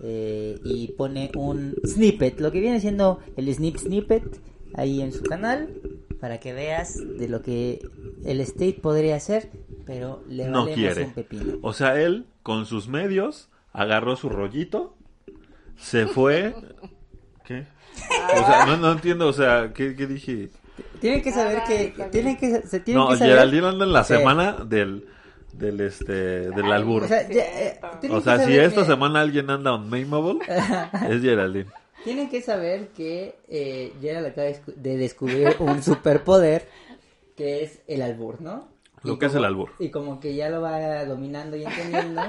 eh, 0.00 0.60
y 0.64 0.92
pone 0.92 1.32
un 1.34 1.74
snippet, 1.84 2.38
lo 2.40 2.52
que 2.52 2.60
viene 2.60 2.80
siendo 2.80 3.18
el 3.36 3.52
snip 3.52 3.76
snippet 3.78 4.40
ahí 4.74 5.00
en 5.00 5.10
su 5.12 5.24
canal 5.24 5.74
para 6.20 6.38
que 6.38 6.52
veas 6.52 6.96
de 7.18 7.28
lo 7.28 7.42
que 7.42 7.80
el 8.24 8.40
state 8.42 8.78
podría 8.80 9.16
hacer, 9.16 9.50
pero 9.86 10.22
le 10.28 10.46
No 10.48 10.66
quiere. 10.66 11.04
un 11.06 11.14
pepino. 11.14 11.58
O 11.62 11.72
sea, 11.72 12.00
él, 12.00 12.26
con 12.44 12.64
sus 12.66 12.86
medios, 12.88 13.48
agarró 13.72 14.14
su 14.14 14.28
rollito, 14.28 14.94
se 15.76 16.06
fue. 16.06 16.54
¿Qué? 17.44 17.66
O 18.40 18.46
sea, 18.46 18.66
no, 18.66 18.76
no 18.76 18.92
entiendo, 18.92 19.26
o 19.26 19.32
sea, 19.32 19.72
¿qué, 19.74 19.96
qué 19.96 20.06
dije? 20.06 20.50
Tienen 21.00 21.22
que 21.22 21.32
saber 21.32 21.58
Ah, 21.58 21.64
que 21.66 21.94
tienen 22.10 22.36
que 22.36 22.62
se 22.62 22.80
tienen 22.80 23.02
No, 23.04 23.10
que 23.10 23.16
saber 23.18 23.34
Geraldine 23.34 23.66
anda 23.68 23.84
en 23.84 23.92
la 23.92 24.04
Sí. 24.04 24.14
semana 24.14 24.52
del, 24.64 25.06
del, 25.52 25.80
este, 25.80 26.12
del 26.50 26.72
albur. 26.72 27.04
o 27.04 27.08
sea, 27.08 27.28
ya, 27.28 27.42
eh, 27.42 27.80
tienen 28.00 28.18
O 28.18 28.20
sea, 28.20 28.34
que 28.34 28.38
si 28.40 28.44
saber 28.52 28.60
esta 28.64 28.80
que- 28.82 28.86
semana 28.86 29.20
alguien 29.20 29.48
anda 29.50 29.74
unmameable, 29.74 30.38
es 31.08 31.22
Geraldine. 31.22 31.66
Tienen 32.04 32.28
que 32.30 32.40
saber 32.42 32.88
que 32.88 33.36
eh, 33.48 33.92
Gerald 34.00 34.26
acaba 34.28 34.46
de 34.46 34.54
descu- 34.54 34.74
de 34.74 34.96
descubrir 34.96 35.56
un 35.58 35.82
superpoder 35.82 36.68
que 37.36 37.62
es 37.64 37.80
el 37.86 38.02
albur, 38.02 38.40
¿no? 38.40 38.68
Lo 39.02 39.14
Y 39.14 39.18
que 39.18 39.26
es 39.26 39.34
el 39.34 39.44
albur. 39.44 39.70
Y 39.78 39.90
como 39.90 40.18
que 40.18 40.34
ya 40.34 40.48
lo 40.48 40.60
va 40.60 41.04
dominando 41.04 41.56
y 41.56 41.64
entendiendo 41.64 42.20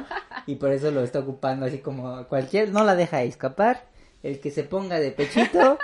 y 0.45 0.55
por 0.55 0.71
eso 0.71 0.91
lo 0.91 1.01
está 1.03 1.19
ocupando 1.19 1.65
así 1.65 1.79
como 1.79 2.25
cualquier, 2.27 2.69
no 2.71 2.83
la 2.83 2.95
deja 2.95 3.23
escapar. 3.23 3.85
El 4.21 4.39
que 4.39 4.51
se 4.51 4.63
ponga 4.63 4.99
de 4.99 5.11
pechito, 5.11 5.79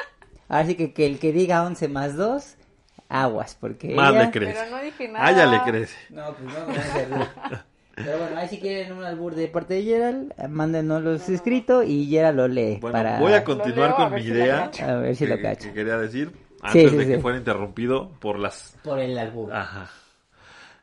así 0.49 0.75
que, 0.75 0.93
que 0.93 1.05
el 1.05 1.19
que 1.19 1.31
diga 1.31 1.63
11 1.63 1.87
más 1.89 2.15
2, 2.15 2.55
aguas, 3.09 3.55
porque 3.59 3.93
Más 3.95 4.11
ella- 4.13 4.23
le 4.25 4.31
crece. 4.31 4.53
Pero 4.59 4.75
no 4.77 4.83
dije 4.83 5.07
nada. 5.07 5.25
Ah, 5.27 5.31
ya 5.31 5.45
le 5.45 5.61
crece. 5.63 5.95
No, 6.09 6.33
pues 6.33 6.53
no, 6.53 6.65
no 6.65 6.73
a 6.73 7.17
rudo. 7.17 7.63
Pero 7.95 8.17
bueno, 8.17 8.37
ahí 8.37 8.47
si 8.49 8.59
quieren 8.59 8.91
un 8.91 9.05
albur 9.05 9.35
de 9.35 9.47
parte 9.47 9.75
de 9.75 9.83
Gerald, 9.83 10.33
eh, 10.37 10.47
mándenoslos 10.49 11.29
escrito 11.29 11.81
y 11.81 12.07
Gerald 12.07 12.35
lo 12.37 12.47
lee 12.49 12.77
Bueno, 12.81 12.91
para... 12.91 13.19
voy 13.19 13.31
a 13.31 13.43
continuar 13.45 13.91
leo, 13.91 13.93
a 13.93 13.95
con 13.95 14.09
ver 14.11 14.19
mi 14.19 14.25
si 14.25 14.31
idea. 14.33 14.71
A 14.81 14.93
ver 14.95 15.15
si 15.15 15.25
lo 15.27 15.37
que- 15.37 15.41
cacho. 15.43 15.67
que 15.69 15.73
quería 15.73 15.97
decir 15.97 16.31
antes 16.61 16.91
sí, 16.91 16.97
de 16.97 17.07
que 17.07 17.15
sí. 17.15 17.21
fuera 17.21 17.37
interrumpido 17.37 18.09
por 18.19 18.37
las 18.37 18.75
Por 18.83 18.99
el 18.99 19.17
albur. 19.17 19.53
Ajá. 19.53 19.89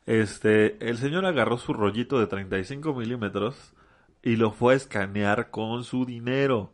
Este, 0.07 0.77
el 0.89 0.97
señor 0.99 1.27
agarró 1.27 1.59
su 1.59 1.75
rollito 1.75 2.19
de 2.19 2.27
35 2.27 2.95
milímetros 2.95 3.75
y 4.23 4.37
lo 4.37 4.51
fue 4.53 4.75
a 4.75 4.77
escanear 4.77 5.51
con 5.51 5.85
su 5.85 6.05
dinero. 6.07 6.73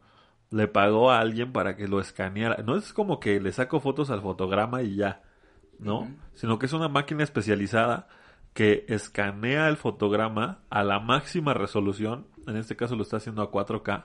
Le 0.50 0.68
pagó 0.68 1.10
a 1.10 1.20
alguien 1.20 1.52
para 1.52 1.76
que 1.76 1.88
lo 1.88 2.00
escaneara. 2.00 2.62
No 2.64 2.76
es 2.76 2.92
como 2.92 3.20
que 3.20 3.40
le 3.40 3.52
saco 3.52 3.80
fotos 3.80 4.10
al 4.10 4.22
fotograma 4.22 4.82
y 4.82 4.96
ya, 4.96 5.22
¿no? 5.78 6.08
Sino 6.34 6.58
que 6.58 6.66
es 6.66 6.72
una 6.72 6.88
máquina 6.88 7.22
especializada 7.22 8.08
que 8.54 8.86
escanea 8.88 9.68
el 9.68 9.76
fotograma 9.76 10.60
a 10.70 10.82
la 10.84 11.00
máxima 11.00 11.54
resolución. 11.54 12.26
En 12.46 12.56
este 12.56 12.76
caso 12.76 12.96
lo 12.96 13.02
está 13.02 13.18
haciendo 13.18 13.42
a 13.42 13.50
4K. 13.50 14.04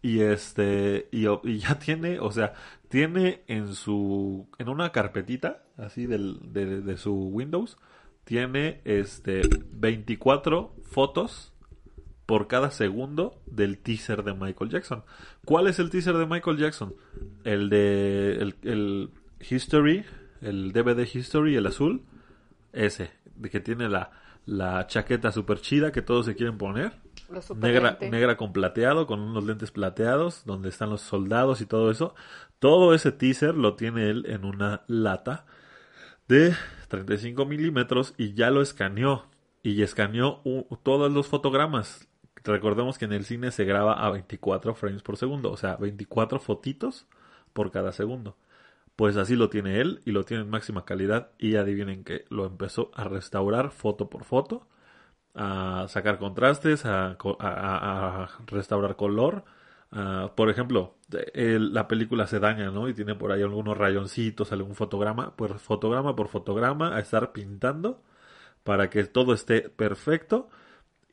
Y 0.00 0.20
este, 0.20 1.08
y, 1.10 1.26
y 1.26 1.58
ya 1.58 1.78
tiene, 1.78 2.20
o 2.20 2.30
sea, 2.30 2.52
tiene 2.88 3.42
en 3.46 3.74
su, 3.74 4.48
en 4.58 4.68
una 4.68 4.92
carpetita, 4.92 5.62
así 5.78 6.06
del, 6.06 6.52
de, 6.52 6.82
de 6.82 6.96
su 6.98 7.14
Windows, 7.14 7.78
tiene 8.24 8.80
este 8.84 9.42
24 9.72 10.74
fotos 10.84 11.53
por 12.26 12.46
cada 12.46 12.70
segundo 12.70 13.40
del 13.46 13.78
teaser 13.78 14.22
de 14.22 14.34
Michael 14.34 14.70
Jackson. 14.70 15.04
¿Cuál 15.44 15.66
es 15.66 15.78
el 15.78 15.90
teaser 15.90 16.16
de 16.16 16.26
Michael 16.26 16.58
Jackson? 16.58 16.94
El 17.44 17.68
de 17.68 18.36
el, 18.36 18.54
el 18.62 19.10
History, 19.48 20.04
el 20.40 20.72
DVD 20.72 21.06
History, 21.12 21.56
el 21.56 21.66
azul, 21.66 22.02
ese, 22.72 23.10
de 23.36 23.50
que 23.50 23.60
tiene 23.60 23.88
la, 23.88 24.10
la 24.46 24.86
chaqueta 24.86 25.32
super 25.32 25.60
chida 25.60 25.92
que 25.92 26.02
todos 26.02 26.26
se 26.26 26.34
quieren 26.34 26.58
poner 26.58 27.04
negra, 27.56 27.98
negra 28.00 28.36
con 28.36 28.52
plateado, 28.52 29.06
con 29.06 29.20
unos 29.20 29.44
lentes 29.44 29.70
plateados, 29.70 30.44
donde 30.44 30.68
están 30.68 30.90
los 30.90 31.00
soldados 31.00 31.60
y 31.60 31.66
todo 31.66 31.90
eso. 31.90 32.14
Todo 32.58 32.94
ese 32.94 33.12
teaser 33.12 33.54
lo 33.54 33.74
tiene 33.74 34.10
él 34.10 34.26
en 34.28 34.44
una 34.44 34.84
lata 34.86 35.46
de 36.28 36.54
35 36.88 37.44
milímetros 37.44 38.14
y 38.16 38.34
ya 38.34 38.50
lo 38.50 38.62
escaneó. 38.62 39.26
Y 39.62 39.80
escaneó 39.82 40.42
todos 40.82 41.10
los 41.10 41.26
fotogramas. 41.26 42.08
Recordemos 42.44 42.98
que 42.98 43.06
en 43.06 43.12
el 43.12 43.24
cine 43.24 43.50
se 43.50 43.64
graba 43.64 43.94
a 43.94 44.10
24 44.10 44.74
frames 44.74 45.02
por 45.02 45.16
segundo, 45.16 45.50
o 45.50 45.56
sea, 45.56 45.76
24 45.76 46.38
fotitos 46.40 47.06
por 47.52 47.70
cada 47.70 47.92
segundo. 47.92 48.36
Pues 48.96 49.16
así 49.16 49.36
lo 49.36 49.50
tiene 49.50 49.80
él 49.80 50.02
y 50.04 50.12
lo 50.12 50.24
tiene 50.24 50.44
en 50.44 50.50
máxima 50.50 50.84
calidad 50.84 51.30
y 51.38 51.56
adivinen 51.56 52.04
que 52.04 52.24
lo 52.28 52.46
empezó 52.46 52.90
a 52.94 53.04
restaurar 53.04 53.70
foto 53.70 54.10
por 54.10 54.24
foto 54.24 54.68
a 55.34 55.86
sacar 55.88 56.18
contrastes, 56.18 56.84
a, 56.86 57.16
restaurar 58.46 58.96
color, 58.96 59.44
ah, 59.92 60.32
por 60.36 60.50
ejemplo, 60.50 60.96
la 61.08 61.88
película 61.88 62.26
se 62.26 62.40
daña, 62.40 62.70
¿no? 62.70 62.88
Y 62.88 62.94
tiene 62.94 63.14
por 63.14 63.32
ahí 63.32 63.42
algunos 63.42 63.76
rayoncitos, 63.76 64.52
algún 64.52 64.74
fotograma, 64.74 65.34
pues 65.36 65.52
fotograma 65.62 66.14
por 66.16 66.28
fotograma 66.28 66.96
a 66.96 67.00
estar 67.00 67.32
pintando 67.32 68.02
para 68.64 68.90
que 68.90 69.04
todo 69.04 69.34
esté 69.34 69.68
perfecto 69.70 70.48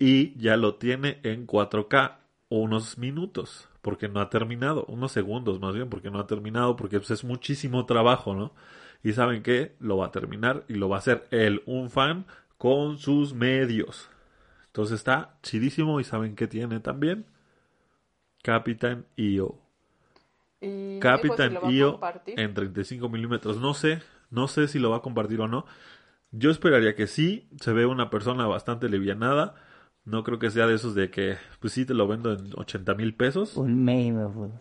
y 0.01 0.35
ya 0.35 0.57
lo 0.57 0.75
tiene 0.75 1.19
en 1.21 1.45
4K 1.45 2.17
unos 2.49 2.97
minutos 2.97 3.69
porque 3.83 4.09
no 4.09 4.19
ha 4.19 4.31
terminado, 4.31 4.83
unos 4.85 5.11
segundos 5.11 5.59
más 5.59 5.75
bien 5.75 5.91
porque 5.91 6.09
no 6.09 6.19
ha 6.19 6.25
terminado 6.25 6.75
porque 6.75 6.97
pues, 6.97 7.11
es 7.11 7.23
muchísimo 7.23 7.85
trabajo, 7.85 8.33
¿no? 8.33 8.51
Y 9.03 9.13
saben 9.13 9.43
que 9.43 9.75
lo 9.79 9.97
va 9.97 10.07
a 10.07 10.11
terminar 10.11 10.63
y 10.67 10.73
lo 10.73 10.89
va 10.89 10.95
a 10.95 10.99
hacer 10.99 11.27
él, 11.29 11.61
un 11.67 11.91
fan 11.91 12.25
con 12.57 12.97
sus 12.97 13.35
medios. 13.35 14.09
Entonces 14.65 14.95
está 14.95 15.37
chidísimo 15.43 15.99
y 15.99 16.03
saben 16.03 16.35
que 16.35 16.47
tiene 16.47 16.79
también. 16.79 17.27
Y 19.15 19.37
si 20.59 20.99
Captain 20.99 21.53
lo 21.53 21.61
va 21.61 21.67
a 21.67 21.71
EO 21.71 21.91
compartir. 21.91 22.39
en 22.39 22.53
35 22.55 23.07
milímetros. 23.07 23.57
No 23.57 23.75
sé, 23.75 24.01
no 24.31 24.47
sé 24.47 24.67
si 24.67 24.79
lo 24.79 24.89
va 24.89 24.97
a 24.97 25.01
compartir 25.01 25.41
o 25.41 25.47
no. 25.47 25.65
Yo 26.31 26.49
esperaría 26.49 26.95
que 26.95 27.05
sí. 27.05 27.47
Se 27.59 27.71
ve 27.71 27.85
una 27.85 28.09
persona 28.09 28.47
bastante 28.47 28.89
levianada. 28.89 29.55
No 30.05 30.23
creo 30.23 30.39
que 30.39 30.49
sea 30.49 30.67
de 30.67 30.75
esos 30.75 30.95
de 30.95 31.09
que, 31.11 31.37
pues 31.59 31.73
sí, 31.73 31.85
te 31.85 31.93
lo 31.93 32.07
vendo 32.07 32.33
en 32.33 32.51
80 32.55 32.95
mil 32.95 33.13
pesos. 33.13 33.55
Un 33.57 33.83
meme, 33.83 34.27
pues. 34.33 34.51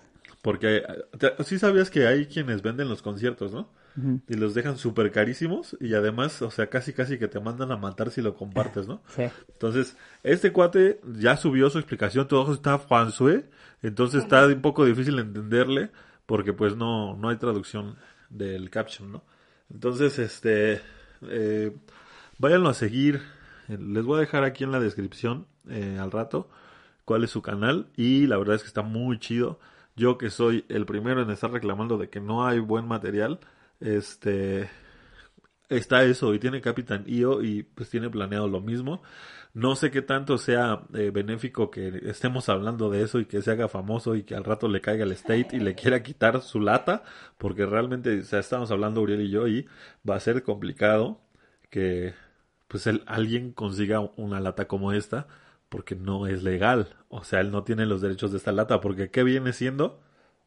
Porque 0.43 0.83
te- 1.19 1.43
sí 1.45 1.59
sabías 1.59 1.91
que 1.91 2.07
hay 2.07 2.27
quienes 2.27 2.63
venden 2.63 2.89
los 2.89 3.03
conciertos, 3.03 3.53
¿no? 3.53 3.69
Y 4.29 4.35
los 4.35 4.55
dejan 4.55 4.79
súper 4.79 5.11
carísimos. 5.13 5.77
Y 5.81 5.93
además, 5.95 6.41
o 6.43 6.51
sea, 6.51 6.69
casi 6.69 6.93
casi 6.93 7.19
que 7.19 7.29
te 7.29 7.41
mandan 7.41 7.73
a 7.73 7.77
matar 7.77 8.11
si 8.11 8.23
lo 8.23 8.35
compartes, 8.35 8.87
¿no? 8.87 9.03
Sí. 9.15 9.25
Entonces, 9.53 9.97
este 10.23 10.53
cuate 10.53 11.01
ya 11.19 11.37
subió 11.37 11.69
su 11.69 11.79
explicación, 11.79 12.27
todo 12.29 12.55
está 12.55 12.79
fansue, 12.79 13.45
entonces 13.83 14.23
está 14.23 14.47
un 14.47 14.63
poco 14.63 14.85
difícil 14.87 15.19
entenderle 15.19 15.91
porque 16.25 16.53
pues 16.53 16.77
no, 16.77 17.17
no 17.17 17.29
hay 17.29 17.37
traducción 17.37 17.97
del 18.31 18.71
caption, 18.71 19.11
¿no? 19.13 19.25
Entonces, 19.71 20.19
este, 20.19 20.81
eh, 21.29 21.77
váyanlo 22.39 22.69
a 22.71 22.75
seguir, 22.75 23.21
les 23.79 24.05
voy 24.05 24.19
a 24.19 24.21
dejar 24.21 24.45
aquí 24.45 24.65
en 24.65 24.73
la 24.73 24.81
descripción 24.81 25.47
eh, 25.69 25.99
al 26.01 26.11
rato 26.11 26.49
cuál 27.05 27.25
es 27.25 27.31
su 27.31 27.43
canal 27.43 27.89
y 27.97 28.27
la 28.27 28.39
verdad 28.39 28.57
es 28.57 28.63
que 28.63 28.69
está 28.69 28.83
muy 28.83 29.19
chido. 29.19 29.59
Yo 29.97 30.17
que 30.19 30.31
soy 30.31 30.65
el 30.69 30.87
primero 30.87 31.23
en 31.23 31.31
estar 31.31 31.51
reclamando 31.51 31.99
de 31.99 32.09
que 32.09 32.21
no 32.21 32.47
hay 32.47 32.61
buen 32.61 32.87
material, 32.87 33.41
este, 33.81 34.71
está 35.69 36.05
eso 36.05 36.35
y 36.35 36.39
tiene 36.39 36.61
Capitán 36.61 37.05
IO 37.07 37.43
y 37.43 37.63
pues 37.65 37.91
tiene 37.91 38.11
planeado 38.11 38.49
lo 38.49 38.61
mismo. 38.61 39.03
No 39.53 39.75
sé 39.75 39.91
qué 39.91 40.03
tanto 40.03 40.39
sea 40.39 40.83
eh, 40.95 41.11
benéfico 41.13 41.71
que 41.71 42.01
estemos 42.05 42.49
hablando 42.49 42.89
de 42.91 43.03
eso 43.03 43.19
y 43.19 43.25
que 43.25 43.43
se 43.43 43.51
haga 43.51 43.67
famoso 43.67 44.15
y 44.15 44.23
que 44.23 44.37
al 44.37 44.45
rato 44.45 44.69
le 44.69 44.81
caiga 44.81 45.05
el 45.05 45.13
state 45.13 45.49
y 45.57 45.59
le 45.61 45.75
quiera 45.75 46.03
quitar 46.05 46.41
su 46.43 46.61
lata, 46.61 47.03
porque 47.39 47.67
realmente 47.67 48.21
o 48.21 48.23
sea, 48.23 48.39
estamos 48.39 48.71
hablando 48.71 49.03
Uriel 49.03 49.23
y 49.23 49.31
yo 49.31 49.49
y 49.49 49.67
va 50.09 50.15
a 50.15 50.21
ser 50.21 50.45
complicado 50.45 51.21
que 51.71 52.15
pues 52.71 52.87
el, 52.89 53.05
alguien 53.07 53.53
consiga 53.53 54.01
una 54.17 54.41
lata 54.41 54.69
como 54.69 54.93
esta 54.95 55.29
porque 55.69 55.97
no 55.97 56.29
es 56.29 56.43
legal. 56.45 56.97
O 57.11 57.25
sea, 57.25 57.41
él 57.43 57.53
no 57.53 57.65
tiene 57.65 57.87
los 57.87 58.01
derechos 58.01 58.33
de 58.33 58.39
esta 58.39 58.53
lata 58.53 58.81
porque 58.81 59.11
¿qué 59.11 59.25
viene 59.25 59.53
siendo? 59.53 60.01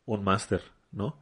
Un 0.08 0.24
máster, 0.26 0.64
¿no? 0.92 1.20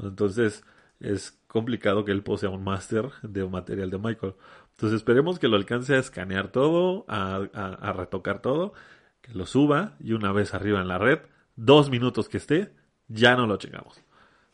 Entonces 0.00 0.64
es 1.00 1.40
complicado 1.48 2.04
que 2.04 2.12
él 2.12 2.22
posea 2.22 2.50
un 2.50 2.64
máster 2.64 3.10
de 3.22 3.44
material 3.46 3.90
de 3.90 3.98
Michael. 3.98 4.34
Entonces 4.72 4.96
esperemos 4.98 5.38
que 5.38 5.48
lo 5.48 5.56
alcance 5.56 5.94
a 5.94 5.98
escanear 5.98 6.48
todo, 6.48 7.04
a, 7.08 7.36
a- 7.54 7.74
a 7.74 7.92
retocar 7.92 8.42
todo, 8.42 8.74
que 9.22 9.32
lo 9.34 9.46
suba 9.46 9.94
y 10.00 10.12
una 10.12 10.32
vez 10.32 10.54
arriba 10.54 10.80
en 10.80 10.88
la 10.88 10.98
red, 10.98 11.20
dos 11.56 11.90
minutos 11.90 12.28
que 12.28 12.38
esté, 12.38 12.72
ya 13.08 13.36
no 13.36 13.46
lo 13.46 13.56
checamos. 13.58 14.02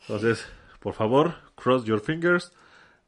Entonces, 0.01 0.47
por 0.79 0.93
favor, 0.93 1.35
cross 1.55 1.85
your 1.85 1.99
fingers, 2.01 2.53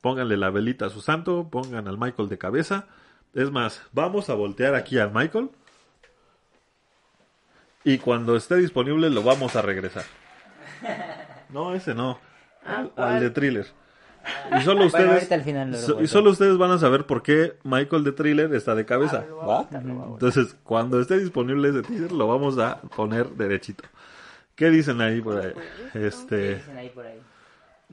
pónganle 0.03 0.36
la 0.36 0.50
velita 0.50 0.88
a 0.88 0.89
su 0.89 1.00
santo, 1.00 1.48
pongan 1.50 1.88
al 1.88 1.98
Michael 1.98 2.27
de 2.27 2.38
cabeza. 2.38 2.86
Es 3.34 3.49
más, 3.49 3.82
vamos 3.93 4.30
a 4.30 4.34
voltear 4.34 4.75
aquí 4.75 4.99
al 4.99 5.13
Michael. 5.13 5.49
Y 7.86 7.97
cuando 7.99 8.36
esté 8.36 8.58
disponible 8.58 9.10
lo 9.10 9.23
vamos 9.23 9.56
a 9.56 9.62
regresar. 9.62 10.04
No, 11.49 11.73
ese 11.73 11.93
no. 11.95 12.19
Al, 12.65 12.91
al 12.97 13.19
de 13.21 13.30
thriller. 13.30 13.65
Y 14.58 14.62
solo 14.63 14.86
ustedes 14.86 15.43
final 15.43 15.75
so- 15.77 16.01
y 16.01 16.08
solo 16.08 16.32
ustedes 16.32 16.58
van 16.58 16.71
a 16.71 16.77
saber 16.77 17.06
por 17.06 17.23
qué 17.23 17.58
Michael 17.63 18.04
de 18.04 18.12
thriller 18.12 18.54
está 18.54 18.75
de 18.75 18.86
cabeza. 18.86 19.25
Ah, 19.41 19.45
¿va? 19.45 19.67
Entonces, 19.71 20.56
cuando 20.63 20.99
esté 20.99 21.17
disponible 21.17 21.69
ese 21.69 21.82
teaser 21.82 22.12
lo 22.12 22.27
vamos 22.27 22.58
a 22.58 22.82
poner 22.95 23.30
derechito. 23.32 23.84
¿Qué 24.56 24.69
dicen 24.69 24.99
ahí 25.01 25.21
por 25.21 25.39
ahí? 25.39 25.54
¿Qué 25.93 26.08
Este, 26.08 26.56
dicen 26.56 26.77
ahí 26.77 26.89
por 26.89 27.06
ahí? 27.06 27.19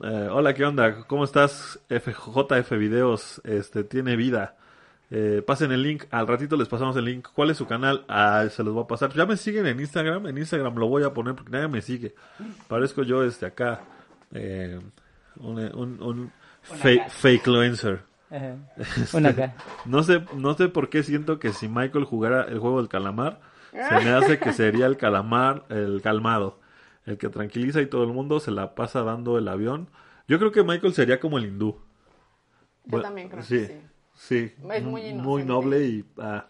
Eh, 0.03 0.29
hola, 0.31 0.55
¿qué 0.55 0.65
onda? 0.65 1.05
¿Cómo 1.07 1.25
estás? 1.25 1.81
FJF 1.89 2.71
Videos, 2.73 3.41
este, 3.45 3.85
tiene 3.85 4.17
vida. 4.17 4.57
Eh, 5.11 5.43
pasen 5.45 5.73
el 5.73 5.83
link, 5.83 6.05
al 6.11 6.29
ratito 6.29 6.57
les 6.57 6.69
pasamos 6.69 6.97
el 6.97 7.05
link. 7.05 7.29
¿Cuál 7.35 7.51
es 7.51 7.57
su 7.57 7.67
canal? 7.67 8.05
Ah, 8.09 8.45
se 8.51 8.63
los 8.63 8.73
voy 8.73 8.85
a 8.85 8.87
pasar. 8.87 9.13
Ya 9.13 9.27
me 9.27 9.37
siguen 9.37 9.67
en 9.67 9.81
Instagram, 9.81 10.29
en 10.29 10.39
Instagram 10.39 10.77
lo 10.77 10.87
voy 10.89 11.03
a 11.03 11.13
poner 11.13 11.35
porque 11.35 11.51
nadie 11.51 11.69
me 11.69 11.83
sigue. 11.83 12.15
Parezco 12.69 13.03
yo 13.03 13.25
este 13.25 13.47
acá, 13.47 13.81
eh, 14.33 14.79
un, 15.37 15.59
un, 15.59 16.03
un 16.03 16.33
fake, 16.63 17.11
fakefluencer. 17.11 18.03
Ajá. 18.31 18.55
Una 19.13 19.31
acá. 19.31 19.55
No 19.85 20.05
sé, 20.05 20.25
no 20.37 20.55
sé 20.55 20.69
por 20.69 20.89
qué 20.89 21.03
siento 21.03 21.41
que 21.41 21.53
si 21.53 21.69
Michael 21.69 22.05
jugara 22.05 22.45
el 22.45 22.61
juego 22.61 22.79
del 22.79 22.89
calamar, 22.89 23.41
se 23.73 24.05
me 24.05 24.11
hace 24.11 24.39
que 24.39 24.53
sería 24.53 24.87
el 24.87 24.97
calamar, 24.97 25.65
el 25.69 26.01
calmado, 26.03 26.60
el 27.07 27.19
que 27.19 27.29
tranquiliza 27.29 27.81
y 27.81 27.87
todo 27.87 28.05
el 28.05 28.13
mundo 28.13 28.41
se 28.41 28.51
la 28.51 28.75
pasa 28.75 29.03
dando 29.03 29.39
el 29.39 29.49
avión. 29.49 29.89
Yo 30.29 30.39
creo 30.39 30.53
que 30.53 30.63
Michael 30.63 30.95
sería 30.95 31.19
como 31.21 31.39
el 31.39 31.47
hindú. 31.47 31.73
Yo 31.73 31.79
Bueno, 32.85 33.03
también 33.05 33.29
creo 33.29 33.43
sí, 33.43 33.59
que 33.59 33.67
sí. 33.67 33.81
Sí, 34.15 34.53
Es 34.75 34.85
muy 34.85 35.01
inocente. 35.03 35.45
noble 35.47 35.85
y 35.87 36.05
ah, 36.19 36.47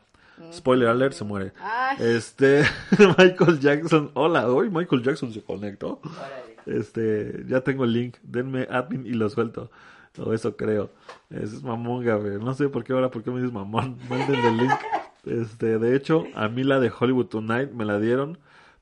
spoiler 0.52 0.88
alert 0.88 1.12
se 1.14 1.24
muere. 1.24 1.52
Ay. 1.60 1.96
Este 2.00 2.64
Michael 3.18 3.60
Jackson, 3.60 4.10
hola, 4.14 4.48
hoy 4.48 4.70
Michael 4.70 5.02
Jackson 5.02 5.32
se 5.32 5.42
conectó. 5.42 6.00
Este, 6.66 7.44
ya 7.48 7.60
tengo 7.62 7.84
el 7.84 7.92
link, 7.92 8.16
denme 8.22 8.66
admin 8.70 9.06
y 9.06 9.12
lo 9.12 9.28
suelto. 9.28 9.70
O 10.18 10.32
eso 10.34 10.56
creo. 10.56 10.90
Es 11.30 11.62
mamonga, 11.62 12.16
güey. 12.16 12.38
No 12.38 12.52
sé 12.54 12.68
por 12.68 12.82
qué 12.84 12.92
ahora, 12.92 13.10
por 13.10 13.22
qué 13.22 13.30
me 13.30 13.38
dices 13.40 13.52
mamón. 13.52 13.96
Manden 14.08 14.44
el 14.44 14.56
link. 14.58 14.72
Este, 15.26 15.78
de 15.78 15.94
hecho, 15.94 16.24
a 16.34 16.48
mí 16.48 16.64
la 16.64 16.80
de 16.80 16.90
Hollywood 16.98 17.26
Tonight 17.26 17.72
me 17.72 17.84
la 17.84 18.00
dieron, 18.00 18.38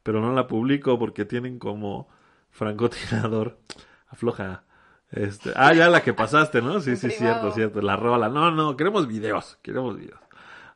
pero 0.09 0.23
no 0.23 0.33
la 0.33 0.47
publico 0.47 0.99
porque 0.99 1.27
tienen 1.27 1.59
como 1.59 2.09
francotirador. 2.51 3.59
Afloja. 4.09 4.63
Este, 5.11 5.53
ah, 5.55 5.75
ya 5.75 5.91
la 5.91 6.03
que 6.03 6.15
pasaste, 6.15 6.63
¿no? 6.63 6.81
Sí, 6.81 6.97
sí, 6.97 7.09
privado. 7.09 7.53
cierto, 7.53 7.55
cierto. 7.55 7.83
La 7.83 7.95
rola. 7.95 8.31
No, 8.31 8.51
no, 8.51 8.75
queremos 8.75 9.07
videos, 9.07 9.59
queremos 9.61 9.99
videos. 9.99 10.19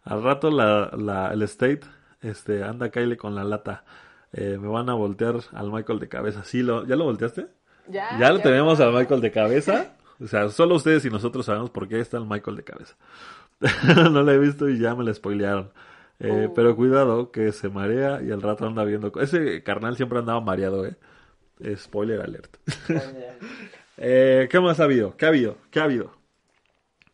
Al 0.05 0.23
rato 0.23 0.51
la, 0.51 0.91
la, 0.99 1.33
el 1.33 1.41
State, 1.45 1.81
este, 2.21 2.63
anda 2.63 2.91
Kyle 2.91 3.17
con 3.17 3.35
la 3.35 3.43
lata. 3.43 3.85
Eh, 4.35 4.59
me 4.61 4.69
van 4.69 4.91
a 4.91 4.93
voltear 4.93 5.37
al 5.55 5.73
Michael 5.73 5.99
de 5.99 6.11
cabeza. 6.11 6.45
Sí, 6.45 6.63
lo, 6.63 6.85
¿ya 6.85 6.95
lo 6.95 7.05
volteaste? 7.05 7.47
Ya, 7.89 8.19
Ya 8.19 8.31
lo 8.33 8.41
tenemos 8.41 8.81
al 8.81 8.93
Michael 8.93 9.23
de 9.23 9.31
cabeza. 9.33 9.93
O 10.23 10.29
sea, 10.29 10.51
solo 10.51 10.77
ustedes 10.77 11.05
y 11.07 11.11
nosotros 11.11 11.47
sabemos 11.47 11.71
por 11.71 11.89
qué 11.89 11.99
está 11.99 12.17
el 12.19 12.27
Michael 12.27 12.57
de 12.59 12.63
cabeza. 12.63 12.95
no 14.11 14.23
lo 14.23 14.31
he 14.31 14.39
visto 14.39 14.69
y 14.69 14.79
ya 14.79 14.95
me 14.95 15.03
lo 15.03 15.13
spoilearon. 15.13 15.73
Eh, 16.23 16.47
Oh. 16.49 16.55
Pero 16.55 16.77
cuidado 16.77 17.33
que 17.33 17.51
se 17.51 17.69
marea 17.69 18.23
y 18.23 18.31
al 18.31 18.43
rato 18.43 18.65
anda 18.65 18.85
viendo. 18.85 19.13
Ese 19.21 19.63
carnal 19.65 19.97
siempre 19.97 20.21
andaba 20.21 20.41
mareado, 20.41 20.87
¿eh? 20.87 20.97
Eh, 21.61 21.77
Spoiler 21.77 22.21
alert. 22.21 22.57
Eh, 24.05 24.49
¿Qué 24.51 24.59
más 24.59 24.81
ha 24.81 24.85
habido? 24.85 25.17
¿Qué 25.17 25.27
ha 25.27 25.29
habido? 25.29 25.59
¿Qué 25.71 25.79
ha 25.79 25.85
habido? 25.85 26.13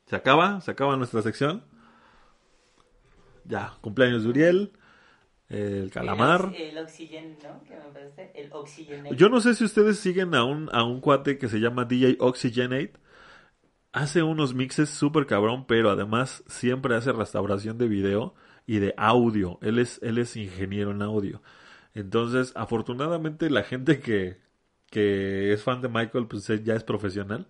¿Se 0.06 0.16
acaba? 0.16 0.60
¿Se 0.62 0.70
acaba 0.70 0.96
nuestra 0.96 1.20
sección? 1.20 1.64
Ya, 3.44 3.74
cumpleaños 3.82 4.22
de 4.22 4.28
Uriel. 4.30 4.72
El 5.48 5.90
calamar. 5.90 6.54
El, 6.56 6.78
el 6.78 6.84
¿no? 7.42 7.62
¿Qué 7.64 7.74
me 7.76 7.92
parece? 7.92 8.30
El 8.34 8.50
oxygen. 8.52 9.06
Yo 9.16 9.28
no 9.28 9.40
sé 9.40 9.54
si 9.54 9.64
ustedes 9.64 9.98
siguen 9.98 10.34
a 10.34 10.44
un, 10.44 10.70
a 10.72 10.84
un 10.84 11.00
cuate 11.00 11.36
que 11.36 11.48
se 11.48 11.58
llama 11.58 11.84
DJ 11.84 12.16
Oxygenate. 12.20 12.92
Hace 13.92 14.22
unos 14.22 14.54
mixes 14.54 14.88
súper 14.88 15.26
cabrón, 15.26 15.66
pero 15.66 15.90
además 15.90 16.44
siempre 16.46 16.94
hace 16.94 17.12
restauración 17.12 17.76
de 17.76 17.88
video 17.88 18.34
y 18.68 18.78
de 18.80 18.94
audio. 18.98 19.58
Él 19.62 19.80
es, 19.80 20.00
él 20.04 20.18
es 20.18 20.36
ingeniero 20.36 20.92
en 20.92 21.02
audio. 21.02 21.42
Entonces, 21.94 22.52
afortunadamente 22.56 23.50
la 23.50 23.64
gente 23.64 24.00
que, 24.00 24.40
que 24.90 25.52
es 25.52 25.62
fan 25.64 25.82
de 25.82 25.88
Michael, 25.88 26.28
pues 26.28 26.46
ya 26.64 26.74
es 26.76 26.84
profesional. 26.84 27.48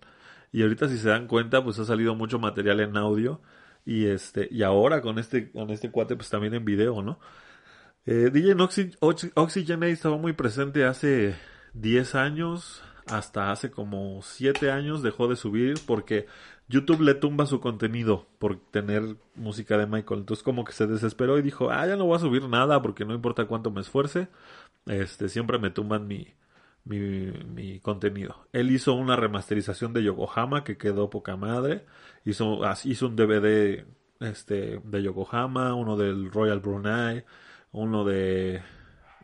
Y 0.51 0.63
ahorita 0.63 0.89
si 0.89 0.97
se 0.97 1.09
dan 1.09 1.27
cuenta, 1.27 1.63
pues 1.63 1.77
ha 1.79 1.85
salido 1.85 2.15
mucho 2.15 2.39
material 2.39 2.79
en 2.81 2.97
audio. 2.97 3.41
Y 3.85 4.05
este, 4.07 4.47
y 4.51 4.63
ahora 4.63 5.01
con 5.01 5.19
este, 5.19 5.51
con 5.51 5.69
este 5.71 5.91
cuate, 5.91 6.15
pues 6.15 6.29
también 6.29 6.53
en 6.55 6.65
video, 6.65 7.01
¿no? 7.03 7.19
Eh, 8.05 8.29
DJ 8.33 8.53
Oxy, 8.63 8.91
Oxy- 9.35 9.91
estaba 9.91 10.17
muy 10.17 10.33
presente 10.33 10.85
hace 10.85 11.35
10 11.73 12.15
años, 12.15 12.81
hasta 13.07 13.51
hace 13.51 13.71
como 13.71 14.21
7 14.23 14.71
años 14.71 15.03
dejó 15.03 15.27
de 15.27 15.35
subir 15.35 15.75
porque 15.85 16.27
YouTube 16.69 17.01
le 17.01 17.15
tumba 17.15 17.47
su 17.47 17.59
contenido 17.59 18.27
por 18.37 18.59
tener 18.59 19.17
música 19.35 19.77
de 19.77 19.87
Michael. 19.87 20.21
Entonces 20.21 20.43
como 20.43 20.63
que 20.63 20.71
se 20.73 20.87
desesperó 20.87 21.37
y 21.39 21.41
dijo, 21.41 21.71
ah, 21.71 21.85
ya 21.87 21.95
no 21.95 22.05
voy 22.05 22.15
a 22.17 22.19
subir 22.19 22.47
nada 22.47 22.81
porque 22.81 23.05
no 23.05 23.13
importa 23.15 23.45
cuánto 23.45 23.71
me 23.71 23.81
esfuerce. 23.81 24.29
este, 24.85 25.29
siempre 25.29 25.59
me 25.59 25.71
tumban 25.71 26.07
mi, 26.07 26.27
mi, 26.85 27.31
mi 27.53 27.79
contenido. 27.79 28.47
Él 28.53 28.71
hizo 28.71 28.93
una 28.93 29.15
remasterización 29.15 29.93
de 29.93 30.03
Yokohama 30.03 30.63
que 30.63 30.77
quedó 30.77 31.09
poca 31.09 31.35
madre. 31.37 31.85
Hizo, 32.25 32.61
hizo 32.85 33.07
un 33.07 33.15
DVD 33.15 33.85
este, 34.19 34.79
de 34.83 35.03
Yokohama, 35.03 35.73
uno 35.75 35.97
del 35.97 36.31
Royal 36.31 36.59
Brunei, 36.59 37.23
uno 37.71 38.05
de, 38.05 38.61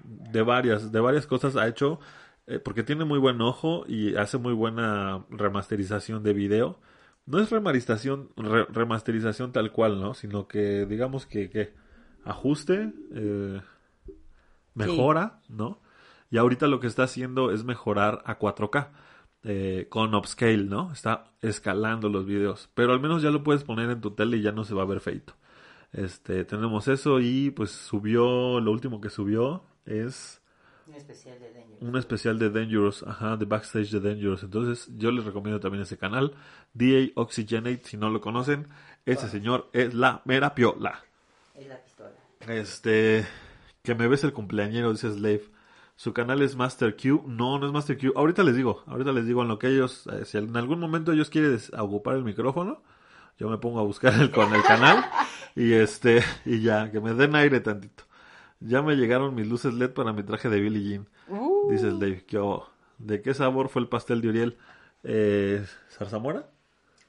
de 0.04 0.42
varias, 0.42 0.92
de 0.92 1.00
varias 1.00 1.28
cosas 1.28 1.56
ha 1.56 1.68
hecho, 1.68 2.00
eh, 2.48 2.60
porque 2.60 2.84
tiene 2.84 3.06
muy 3.06 3.20
buen 3.20 3.42
ojo 3.42 3.86
y 3.88 4.16
hace 4.16 4.38
muy 4.38 4.54
buena 4.54 5.26
remasterización 5.30 6.24
de 6.24 6.34
video. 6.34 6.80
No 7.26 7.40
es 7.40 7.50
remasterización, 7.50 8.30
re- 8.38 8.66
remasterización 8.66 9.52
tal 9.52 9.72
cual, 9.72 10.00
¿no? 10.00 10.14
Sino 10.14 10.48
que 10.48 10.86
digamos 10.86 11.26
que, 11.26 11.50
que 11.50 11.74
ajuste, 12.24 12.94
eh, 13.14 13.62
mejora, 14.74 15.42
¿no? 15.50 15.82
Y 16.30 16.38
ahorita 16.38 16.68
lo 16.68 16.80
que 16.80 16.88
está 16.88 17.04
haciendo 17.04 17.52
es 17.52 17.64
mejorar 17.64 18.22
a 18.26 18.38
4K 18.40 18.90
eh, 19.44 19.88
con 19.90 20.14
upscale, 20.16 20.66
¿no? 20.66 20.92
Está 20.92 21.32
escalando 21.42 22.10
los 22.10 22.26
videos, 22.26 22.70
pero 22.74 22.94
al 22.94 23.00
menos 23.00 23.22
ya 23.22 23.30
lo 23.32 23.44
puedes 23.44 23.64
poner 23.64 23.90
en 23.90 24.02
tu 24.02 24.12
tele 24.12 24.38
y 24.38 24.42
ya 24.42 24.52
no 24.52 24.64
se 24.64 24.74
va 24.74 24.84
a 24.84 24.86
ver 24.88 25.00
feito. 25.00 25.34
Este, 25.94 26.44
tenemos 26.46 26.88
eso 26.88 27.20
y 27.22 27.52
pues 27.52 27.72
subió, 27.72 28.60
lo 28.60 28.72
último 28.72 29.00
que 29.00 29.10
subió 29.10 29.64
es 29.86 30.42
Un 30.88 30.96
especial 30.96 31.40
de 31.40 31.52
Dangerous. 31.52 31.82
un 31.82 31.98
especial 31.98 32.40
de 32.40 32.50
Dangerous, 32.50 33.04
ajá, 33.04 33.38
de 33.38 33.46
Backstage 33.46 33.92
de 33.92 34.00
Dangerous. 34.00 34.44
Entonces, 34.44 34.90
yo 34.98 35.12
les 35.12 35.26
recomiendo 35.26 35.60
también 35.60 35.82
ese 35.84 35.98
canal, 35.98 36.36
DA 36.74 37.10
Oxygenate, 37.16 37.82
si 37.84 37.98
no 37.98 38.10
lo 38.10 38.22
conocen, 38.22 38.68
ese 39.06 39.28
señor 39.30 39.70
es 39.74 39.94
la 39.94 40.22
mera 40.26 40.54
piola. 40.54 41.04
Es 41.56 41.68
la 41.68 41.82
pistola. 41.82 42.12
Este, 42.48 43.26
que 43.84 43.96
me 43.96 44.08
ves 44.08 44.24
el 44.24 44.34
cumpleañero, 44.34 44.92
dice 44.92 45.12
Slave. 45.12 45.44
Su 45.96 46.14
canal 46.14 46.42
es 46.42 46.56
Master 46.56 46.96
Q. 46.98 47.24
No, 47.26 47.58
no 47.58 47.66
es 47.66 47.72
Master 47.72 47.98
Q. 47.98 48.14
Ahorita 48.16 48.44
les 48.44 48.56
digo, 48.56 48.84
ahorita 48.88 49.12
les 49.14 49.26
digo 49.26 49.42
en 49.42 49.48
lo 49.48 49.60
que 49.60 49.68
ellos, 49.68 50.08
eh, 50.08 50.26
si 50.26 50.38
en 50.38 50.56
algún 50.58 50.80
momento 50.80 51.14
ellos 51.14 51.30
quieren 51.30 51.58
ocupar 51.78 52.16
el 52.16 52.24
micrófono, 52.24 52.82
yo 53.38 53.50
me 53.50 53.58
pongo 53.58 53.80
a 53.80 53.84
buscar 53.84 54.14
el, 54.14 54.32
con 54.32 54.54
el 54.54 54.64
canal 54.64 55.06
y 55.56 55.74
este, 55.74 56.24
y 56.46 56.62
ya, 56.62 56.92
que 56.92 57.00
me 57.00 57.14
den 57.14 57.36
aire 57.36 57.60
tantito. 57.62 58.05
Ya 58.68 58.82
me 58.82 58.96
llegaron 58.96 59.36
mis 59.36 59.48
luces 59.48 59.74
LED 59.74 59.92
para 59.92 60.14
mi 60.14 60.24
traje 60.24 60.50
de 60.50 60.60
Billie 60.60 60.90
Jean. 60.90 61.08
Uh, 61.28 61.72
Dice 61.72 61.92
Slave, 61.92 62.26
¿qué 62.26 62.40
hubo? 62.40 62.76
¿de 62.98 63.22
qué 63.22 63.34
sabor 63.34 63.70
fue 63.70 63.82
el 63.82 63.88
pastel 63.88 64.22
de 64.22 64.30
Uriel? 64.30 64.58
Eh, 65.04 65.66
¿Zarzamora? 65.90 66.48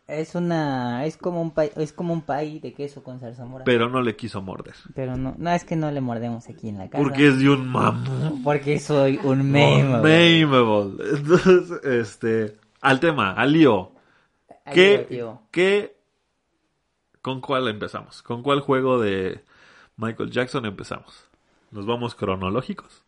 Es 0.06 0.36
una, 0.36 1.04
es 1.04 1.16
como 1.16 1.42
un 1.42 1.50
pay, 1.50 1.70
es 1.76 1.92
como 1.92 2.12
un 2.12 2.22
pay 2.22 2.60
de 2.60 2.72
queso 2.72 3.02
con 3.02 3.18
zarzamora. 3.18 3.64
Pero 3.64 3.88
no 3.88 4.02
le 4.02 4.14
quiso 4.14 4.40
morder. 4.40 4.74
Pero 4.94 5.16
no, 5.16 5.34
no 5.36 5.50
es 5.50 5.64
que 5.64 5.74
no 5.74 5.90
le 5.90 6.00
mordemos 6.00 6.48
aquí 6.48 6.68
en 6.68 6.78
la 6.78 6.88
casa. 6.88 7.02
Porque 7.02 7.26
es 7.26 7.38
de 7.40 7.50
un 7.50 7.66
mamón. 7.66 8.42
Porque 8.44 8.78
soy 8.78 9.18
un 9.24 9.50
meme. 9.50 9.98
Memeable. 9.98 11.04
Entonces, 11.12 11.84
este, 11.84 12.56
al 12.80 13.00
tema, 13.00 13.32
al 13.32 13.52
lío. 13.52 13.92
¿Qué, 14.72 15.24
qué, 15.50 15.96
con 17.20 17.40
cuál 17.40 17.66
empezamos? 17.66 18.22
¿Con 18.22 18.42
cuál 18.44 18.60
juego 18.60 19.00
de 19.00 19.44
Michael 19.96 20.30
Jackson 20.30 20.66
empezamos? 20.66 21.25
¿Nos 21.76 21.84
vamos 21.86 22.14
cronológicos? 22.14 23.04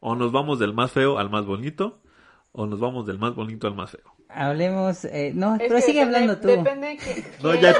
¿O 0.00 0.14
nos 0.14 0.32
vamos 0.32 0.58
del 0.58 0.74
más 0.74 0.92
feo 0.92 1.18
al 1.18 1.30
más 1.30 1.46
bonito? 1.46 1.98
¿O 2.52 2.66
nos 2.66 2.78
vamos 2.78 3.06
del 3.06 3.18
más 3.18 3.34
bonito 3.34 3.66
al 3.66 3.74
más 3.74 3.90
feo? 3.92 4.02
Hablemos, 4.28 5.04
eh, 5.06 5.32
no, 5.34 5.54
es 5.56 5.62
pero 5.68 5.80
sigue 5.80 6.00
depende- 6.04 6.16
hablando 6.16 6.38
tú. 6.40 6.48
Depende 6.48 6.86
de 6.88 6.96
que, 6.98 7.24
No, 7.42 7.50
quién 7.52 7.62
ya- 7.62 7.74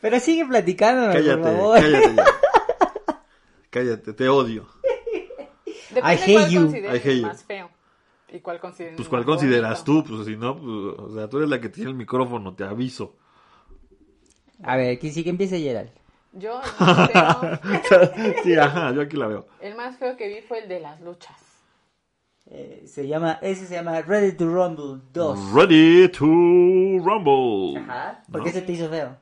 Pero 0.00 0.20
sigue 0.20 0.44
platicando, 0.46 1.06
por 1.06 1.14
Cállate, 1.14 1.42
favor. 1.42 1.80
cállate 1.80 2.14
ya. 2.14 2.24
Cállate, 3.70 4.12
te 4.12 4.28
odio. 4.28 4.66
Depende 5.90 6.14
I 6.14 6.16
hate 6.16 6.32
cuál 6.34 6.50
you. 6.50 6.70
I 6.76 6.86
hate 6.96 7.16
you. 7.20 7.26
más 7.26 7.44
feo. 7.44 7.70
¿Y 8.28 8.40
cuál 8.40 8.60
consideres 8.60 8.96
Pues, 8.96 9.08
¿cuál 9.08 9.24
consideras 9.24 9.84
bonito? 9.84 10.08
tú? 10.10 10.16
Pues, 10.16 10.26
si 10.26 10.36
no, 10.36 10.56
pues, 10.56 10.68
o 10.98 11.14
sea, 11.14 11.28
tú 11.28 11.38
eres 11.38 11.48
la 11.50 11.60
que 11.60 11.68
tiene 11.68 11.90
el 11.90 11.96
micrófono, 11.96 12.54
te 12.54 12.64
aviso. 12.64 13.16
A 14.62 14.76
ver, 14.76 14.98
que 14.98 15.10
sí 15.10 15.24
que 15.24 15.30
empiece 15.30 15.58
Gerald. 15.60 15.90
Yo, 16.38 16.60
el 16.62 17.14
más, 17.14 17.60
feo, 17.88 18.10
sí, 18.44 18.56
ajá, 18.56 18.92
yo 18.92 19.00
aquí 19.00 19.16
la 19.16 19.26
veo. 19.26 19.46
el 19.60 19.74
más 19.74 19.96
feo 19.96 20.16
que 20.16 20.28
vi 20.28 20.42
fue 20.42 20.58
el 20.60 20.68
de 20.68 20.80
las 20.80 21.00
luchas. 21.00 21.36
Eh, 22.48 22.84
se 22.86 23.08
llama, 23.08 23.38
ese 23.42 23.66
se 23.66 23.74
llama 23.74 24.00
Ready 24.02 24.32
to 24.36 24.44
Rumble 24.46 25.00
2. 25.12 25.52
Ready 25.52 26.08
to 26.10 26.24
rumble. 26.26 27.80
Ajá. 27.80 28.22
¿Por 28.30 28.40
¿No? 28.40 28.44
qué 28.44 28.52
se 28.52 28.62
te 28.62 28.72
hizo 28.72 28.88
feo? 28.88 29.16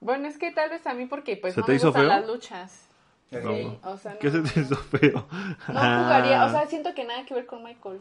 Bueno, 0.00 0.28
es 0.28 0.36
que 0.38 0.50
tal 0.52 0.70
vez 0.70 0.86
a 0.86 0.94
mí 0.94 1.06
porque 1.06 1.36
pues 1.36 1.54
¿Se 1.54 1.60
no 1.60 1.66
te 1.66 1.72
me 1.72 1.76
hizo 1.76 1.86
gustan 1.88 2.02
feo? 2.02 2.10
las 2.10 2.26
luchas. 2.26 2.86
Sí, 3.30 3.78
o 3.82 3.96
sea, 3.96 4.18
¿Qué 4.18 4.30
se 4.30 4.38
no- 4.38 4.48
te 4.50 4.60
hizo 4.60 4.76
feo? 4.76 5.26
No 5.68 5.80
jugaría, 5.80 6.44
o 6.44 6.50
sea, 6.50 6.66
siento 6.66 6.94
que 6.94 7.04
nada 7.04 7.24
que 7.24 7.32
ver 7.34 7.46
con 7.46 7.62
Michael, 7.64 8.00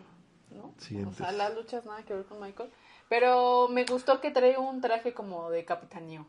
¿no? 0.52 0.74
Siguientes. 0.78 1.21
O 1.21 1.24
sea, 1.24 1.32
las 1.32 1.56
luchas 1.56 1.86
nada 1.86 2.04
que 2.04 2.13
ver 2.13 2.26
con 2.26 2.41
Michael. 2.41 2.69
Pero 3.08 3.69
me 3.69 3.86
gustó 3.86 4.19
que 4.19 4.32
trae 4.32 4.58
un 4.58 4.82
traje 4.82 5.13
como 5.13 5.50
de 5.50 5.63
capitaneo. 5.65 6.26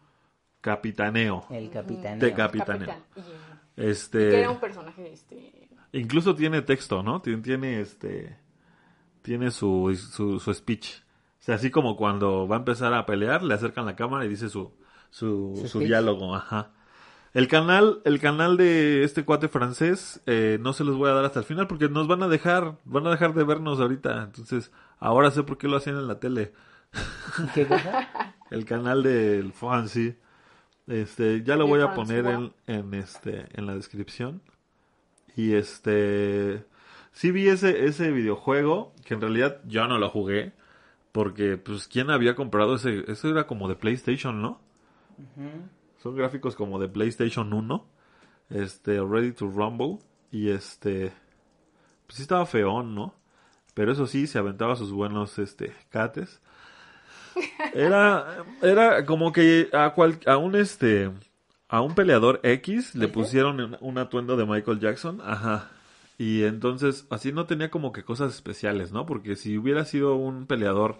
Capitaneo. 0.62 1.44
El 1.50 1.68
capitán. 1.68 2.18
De 2.18 2.32
capitaneo. 2.32 2.88
Capitán. 2.88 3.04
Y, 3.16 3.80
que 3.80 3.90
Este. 3.90 4.40
era 4.40 4.50
un 4.50 4.60
personaje, 4.60 5.12
este... 5.12 5.68
Incluso 5.92 6.34
tiene 6.34 6.62
texto, 6.62 7.02
¿no? 7.02 7.20
Tiene, 7.20 7.42
tiene 7.42 7.80
este. 7.80 8.38
Tiene 9.20 9.50
su, 9.50 9.94
su, 9.94 10.40
su 10.40 10.54
speech. 10.54 11.00
O 11.40 11.44
sea, 11.44 11.56
así 11.56 11.70
como 11.70 11.96
cuando 11.96 12.48
va 12.48 12.56
a 12.56 12.58
empezar 12.60 12.94
a 12.94 13.04
pelear, 13.04 13.42
le 13.42 13.52
acercan 13.54 13.84
la 13.84 13.96
cámara 13.96 14.24
y 14.24 14.28
dice 14.28 14.48
su, 14.48 14.72
su, 15.10 15.62
Su 15.66 15.80
diálogo, 15.80 16.34
ajá. 16.34 16.70
El 17.34 17.48
canal, 17.48 18.00
el 18.04 18.20
canal 18.20 18.56
de 18.56 19.04
este 19.04 19.24
cuate 19.24 19.48
francés, 19.48 20.22
eh, 20.26 20.58
no 20.60 20.72
se 20.72 20.84
los 20.84 20.96
voy 20.96 21.10
a 21.10 21.14
dar 21.14 21.24
hasta 21.24 21.40
el 21.40 21.44
final 21.44 21.66
porque 21.66 21.88
nos 21.88 22.06
van 22.06 22.22
a 22.22 22.28
dejar, 22.28 22.76
van 22.84 23.06
a 23.06 23.10
dejar 23.10 23.34
de 23.34 23.44
vernos 23.44 23.80
ahorita. 23.80 24.22
Entonces, 24.24 24.70
ahora 24.98 25.30
sé 25.30 25.42
por 25.42 25.58
qué 25.58 25.66
lo 25.66 25.78
hacían 25.78 25.96
en 25.96 26.06
la 26.06 26.20
tele. 26.20 26.52
¿Qué 27.54 27.66
cosa? 27.66 28.08
El 28.50 28.64
canal 28.64 29.02
del 29.02 29.52
Fancy. 29.52 30.14
Este, 30.86 31.42
ya 31.42 31.56
lo 31.56 31.66
voy 31.66 31.80
a 31.80 31.94
poner 31.94 32.26
en, 32.26 32.52
en 32.66 32.94
este, 32.94 33.46
en 33.54 33.66
la 33.66 33.74
descripción. 33.74 34.42
Y 35.36 35.54
este, 35.54 36.64
sí 37.12 37.30
vi 37.30 37.48
ese, 37.48 37.86
ese 37.86 38.10
videojuego, 38.10 38.92
que 39.04 39.14
en 39.14 39.20
realidad 39.20 39.60
yo 39.64 39.86
no 39.86 39.98
lo 39.98 40.10
jugué, 40.10 40.52
porque 41.12 41.56
pues 41.56 41.88
quién 41.88 42.10
había 42.10 42.34
comprado 42.34 42.76
ese, 42.76 43.04
eso 43.10 43.28
era 43.28 43.46
como 43.46 43.68
de 43.68 43.76
PlayStation, 43.76 44.42
¿no? 44.42 44.60
Son 46.02 46.16
gráficos 46.16 46.56
como 46.56 46.78
de 46.78 46.88
PlayStation 46.88 47.52
1, 47.52 47.86
este, 48.50 49.00
Ready 49.00 49.32
to 49.32 49.46
Rumble, 49.46 49.98
y 50.30 50.50
este, 50.50 51.12
pues 52.06 52.16
sí 52.16 52.22
estaba 52.22 52.44
feón, 52.46 52.94
¿no? 52.94 53.14
Pero 53.74 53.92
eso 53.92 54.06
sí, 54.06 54.26
se 54.26 54.38
aventaba 54.38 54.76
sus 54.76 54.92
buenos, 54.92 55.38
este, 55.38 55.72
cates. 55.90 56.40
Era, 57.74 58.44
era 58.60 59.04
como 59.06 59.32
que 59.32 59.68
a, 59.72 59.90
cual, 59.94 60.18
a 60.26 60.36
un 60.36 60.56
este, 60.56 61.10
a 61.68 61.80
un 61.80 61.94
peleador 61.94 62.40
X 62.42 62.94
le 62.94 63.08
pusieron 63.08 63.60
un, 63.60 63.76
un 63.80 63.98
atuendo 63.98 64.36
de 64.36 64.44
Michael 64.44 64.80
Jackson, 64.80 65.20
ajá. 65.24 65.70
Y 66.18 66.44
entonces, 66.44 67.06
así 67.10 67.32
no 67.32 67.46
tenía 67.46 67.70
como 67.70 67.92
que 67.92 68.04
cosas 68.04 68.34
especiales, 68.34 68.92
¿no? 68.92 69.06
Porque 69.06 69.36
si 69.36 69.58
hubiera 69.58 69.84
sido 69.84 70.16
un 70.16 70.46
peleador 70.46 70.98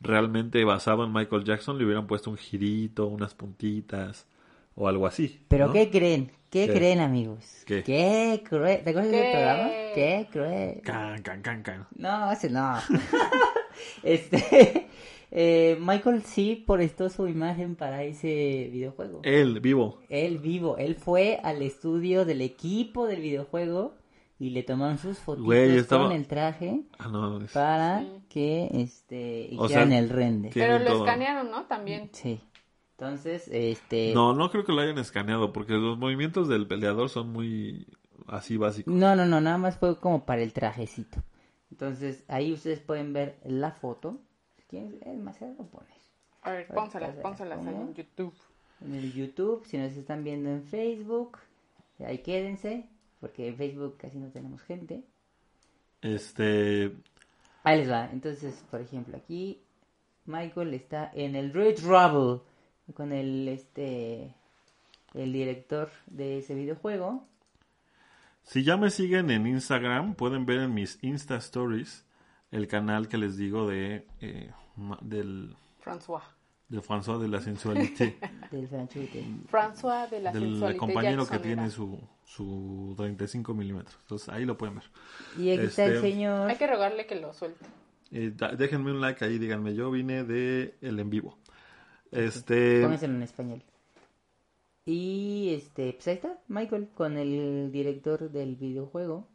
realmente 0.00 0.64
basado 0.64 1.04
en 1.04 1.12
Michael 1.12 1.44
Jackson, 1.44 1.78
le 1.78 1.84
hubieran 1.84 2.06
puesto 2.06 2.30
un 2.30 2.36
girito, 2.36 3.06
unas 3.06 3.34
puntitas, 3.34 4.26
o 4.74 4.88
algo 4.88 5.06
así. 5.06 5.44
¿Pero 5.48 5.68
¿no? 5.68 5.72
qué 5.72 5.90
creen? 5.90 6.30
¿Qué, 6.50 6.66
¿Qué? 6.66 6.72
creen, 6.72 7.00
amigos? 7.00 7.62
¿Qué? 7.66 8.42
cruel. 8.48 8.82
¿Te 8.82 8.90
acuerdas 8.90 9.10
de 9.10 9.18
ese 9.18 9.26
¿Qué? 9.26 9.32
programa? 9.32 9.68
¿Qué 9.94 10.28
cruel? 10.32 10.80
Can, 10.82 11.22
can, 11.22 11.42
can, 11.42 11.62
can. 11.62 11.86
No, 11.96 12.32
ese 12.32 12.50
no. 12.50 12.76
este. 14.02 14.88
Eh, 15.30 15.76
Michael 15.80 16.22
sí 16.22 16.64
prestó 16.66 17.08
su 17.08 17.28
imagen 17.28 17.76
para 17.76 18.02
ese 18.04 18.68
videojuego. 18.72 19.20
Él, 19.22 19.60
vivo. 19.60 19.98
Él 20.08 20.38
vivo, 20.38 20.76
él 20.78 20.94
fue 20.96 21.38
al 21.42 21.62
estudio 21.62 22.24
del 22.24 22.40
equipo 22.40 23.06
del 23.06 23.20
videojuego 23.20 23.94
y 24.38 24.50
le 24.50 24.62
tomaron 24.62 24.96
sus 24.98 25.18
fotos 25.18 25.44
Güey, 25.44 25.76
estaba- 25.76 26.04
con 26.08 26.12
el 26.16 26.26
traje 26.26 26.82
Ah, 26.98 27.08
no, 27.08 27.40
es- 27.42 27.52
para 27.52 28.00
Sí. 28.00 28.06
que 28.28 28.68
este 28.72 29.48
hicieran 29.52 29.92
el 29.92 30.08
render. 30.08 30.50
Pero 30.54 30.78
lo 30.78 30.84
todo. 30.86 31.04
escanearon, 31.04 31.50
¿no? 31.50 31.64
También. 31.66 32.08
Sí. 32.12 32.40
Entonces, 32.98 33.48
este 33.52 34.12
No, 34.14 34.34
no 34.34 34.50
creo 34.50 34.64
que 34.64 34.72
lo 34.72 34.80
hayan 34.80 34.98
escaneado, 34.98 35.52
porque 35.52 35.72
los 35.74 35.96
movimientos 35.98 36.48
del 36.48 36.66
peleador 36.66 37.08
son 37.08 37.30
muy 37.32 37.86
así 38.26 38.56
básicos. 38.56 38.92
No, 38.92 39.16
no, 39.16 39.24
no, 39.26 39.40
nada 39.40 39.58
más 39.58 39.78
fue 39.78 39.98
como 39.98 40.26
para 40.26 40.42
el 40.42 40.52
trajecito. 40.52 41.22
Entonces, 41.70 42.24
ahí 42.28 42.52
ustedes 42.52 42.80
pueden 42.80 43.12
ver 43.12 43.38
la 43.44 43.70
foto. 43.70 44.18
¿Quién 44.70 45.00
es 45.04 45.18
más? 45.18 45.36
¿Se 45.36 45.46
lo 45.46 45.66
pones? 45.66 46.08
A 46.42 46.52
ver, 46.52 46.68
pónsalas, 46.68 47.16
pónsalas 47.16 47.66
en 47.66 47.92
YouTube. 47.92 48.34
En 48.80 48.94
el 48.94 49.12
YouTube, 49.12 49.66
si 49.66 49.76
nos 49.76 49.92
están 49.92 50.22
viendo 50.22 50.48
en 50.48 50.62
Facebook, 50.62 51.38
ahí 51.98 52.18
quédense, 52.18 52.86
porque 53.20 53.48
en 53.48 53.56
Facebook 53.56 53.96
casi 53.98 54.18
no 54.18 54.28
tenemos 54.28 54.62
gente. 54.62 55.02
Este, 56.00 56.94
Ahí 57.62 57.78
les 57.78 57.90
va. 57.90 58.08
Entonces, 58.10 58.64
por 58.70 58.80
ejemplo, 58.80 59.16
aquí 59.16 59.60
Michael 60.24 60.72
está 60.74 61.10
en 61.14 61.36
el 61.36 61.52
Red 61.52 61.80
Rubble 61.82 62.42
con 62.94 63.12
el 63.12 63.48
este 63.48 64.34
el 65.14 65.32
director 65.32 65.90
de 66.06 66.38
ese 66.38 66.54
videojuego. 66.54 67.26
Si 68.44 68.64
ya 68.64 68.76
me 68.76 68.90
siguen 68.90 69.30
en 69.30 69.46
Instagram, 69.46 70.14
pueden 70.14 70.46
ver 70.46 70.60
en 70.60 70.74
mis 70.74 71.02
Insta 71.02 71.36
Stories 71.36 72.04
el 72.50 72.66
canal 72.68 73.08
que 73.08 73.18
les 73.18 73.36
digo 73.36 73.68
de 73.68 74.06
eh, 74.20 74.50
del 75.02 75.54
François. 75.84 76.22
de 76.68 76.80
François 76.80 77.18
de 77.20 77.28
la 77.28 77.40
Sensualité, 77.40 78.18
Del. 78.50 78.68
François 79.50 80.08
de 80.10 80.20
la 80.20 80.32
del 80.32 80.42
sensualidad 80.42 80.78
compañero 80.78 81.26
que 81.26 81.38
tiene 81.38 81.70
su, 81.70 81.98
su 82.24 82.94
35 82.96 83.54
milímetros. 83.54 83.96
Entonces 84.02 84.28
ahí 84.28 84.44
lo 84.44 84.56
pueden 84.56 84.76
ver. 84.76 84.84
Y 85.38 85.50
aquí 85.50 85.66
está 85.66 85.84
el 85.86 85.94
Este- 85.96 86.10
señor. 86.10 86.48
Hay 86.50 86.56
que 86.56 86.66
rogarle 86.66 87.06
que 87.06 87.14
lo 87.16 87.32
suelte. 87.32 87.64
Eh, 88.12 88.32
déjenme 88.58 88.90
un 88.90 89.00
like 89.00 89.24
ahí, 89.24 89.38
díganme, 89.38 89.74
yo 89.74 89.90
vine 89.90 90.24
de 90.24 90.74
el 90.80 90.98
en 90.98 91.10
vivo. 91.10 91.38
Este, 92.10 92.82
Pónganselo 92.82 93.14
en 93.14 93.22
español. 93.22 93.62
Y 94.84 95.54
este, 95.54 95.92
pues 95.92 96.08
ahí 96.08 96.14
está, 96.14 96.38
Michael, 96.48 96.88
con 96.94 97.16
el 97.18 97.70
director 97.70 98.30
del 98.30 98.56
videojuego. 98.56 99.28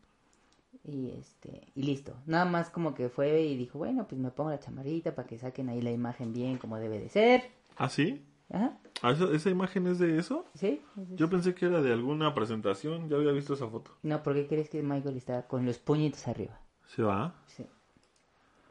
Y 0.88 1.10
este, 1.18 1.68
y 1.74 1.82
listo. 1.84 2.14
Nada 2.28 2.46
más 2.46 2.70
como 2.70 2.94
que 2.94 3.10
fue 3.10 3.42
y 3.42 3.58
dijo, 3.58 3.80
bueno, 3.80 4.08
pues 4.08 4.22
me 4.22 4.30
pongo 4.30 4.52
la 4.52 4.60
chamarrita 4.60 5.16
para 5.16 5.28
que 5.28 5.38
saquen 5.40 5.70
ahí 5.70 5.82
la 5.82 5.92
imagen 5.92 6.32
bien 6.32 6.58
como 6.60 6.78
debe 6.78 7.00
de 7.00 7.10
ser. 7.10 7.44
¿ah, 7.78 7.90
sí? 7.90 8.24
Ajá, 8.52 8.78
¿Ah, 9.02 9.12
esa, 9.12 9.26
esa 9.34 9.50
imagen 9.50 9.88
es 9.88 9.98
de 9.98 10.20
eso? 10.20 10.46
¿sí? 10.54 10.80
Yo 11.16 11.28
pensé 11.30 11.56
que 11.56 11.66
era 11.66 11.82
de 11.82 11.92
alguna 11.92 12.36
presentación, 12.36 13.10
ya 13.10 13.16
había 13.16 13.32
visto 13.32 13.56
esa 13.56 13.68
foto. 13.68 13.98
No, 14.04 14.22
¿por 14.22 14.36
qué 14.36 14.46
crees 14.48 14.70
que 14.70 14.84
Michael 14.84 15.18
está 15.18 15.48
con 15.48 15.66
los 15.66 15.80
puñitos 15.80 16.28
arriba? 16.28 16.60
¿Se 16.86 17.02
va? 17.02 17.34
Sí. 17.48 17.66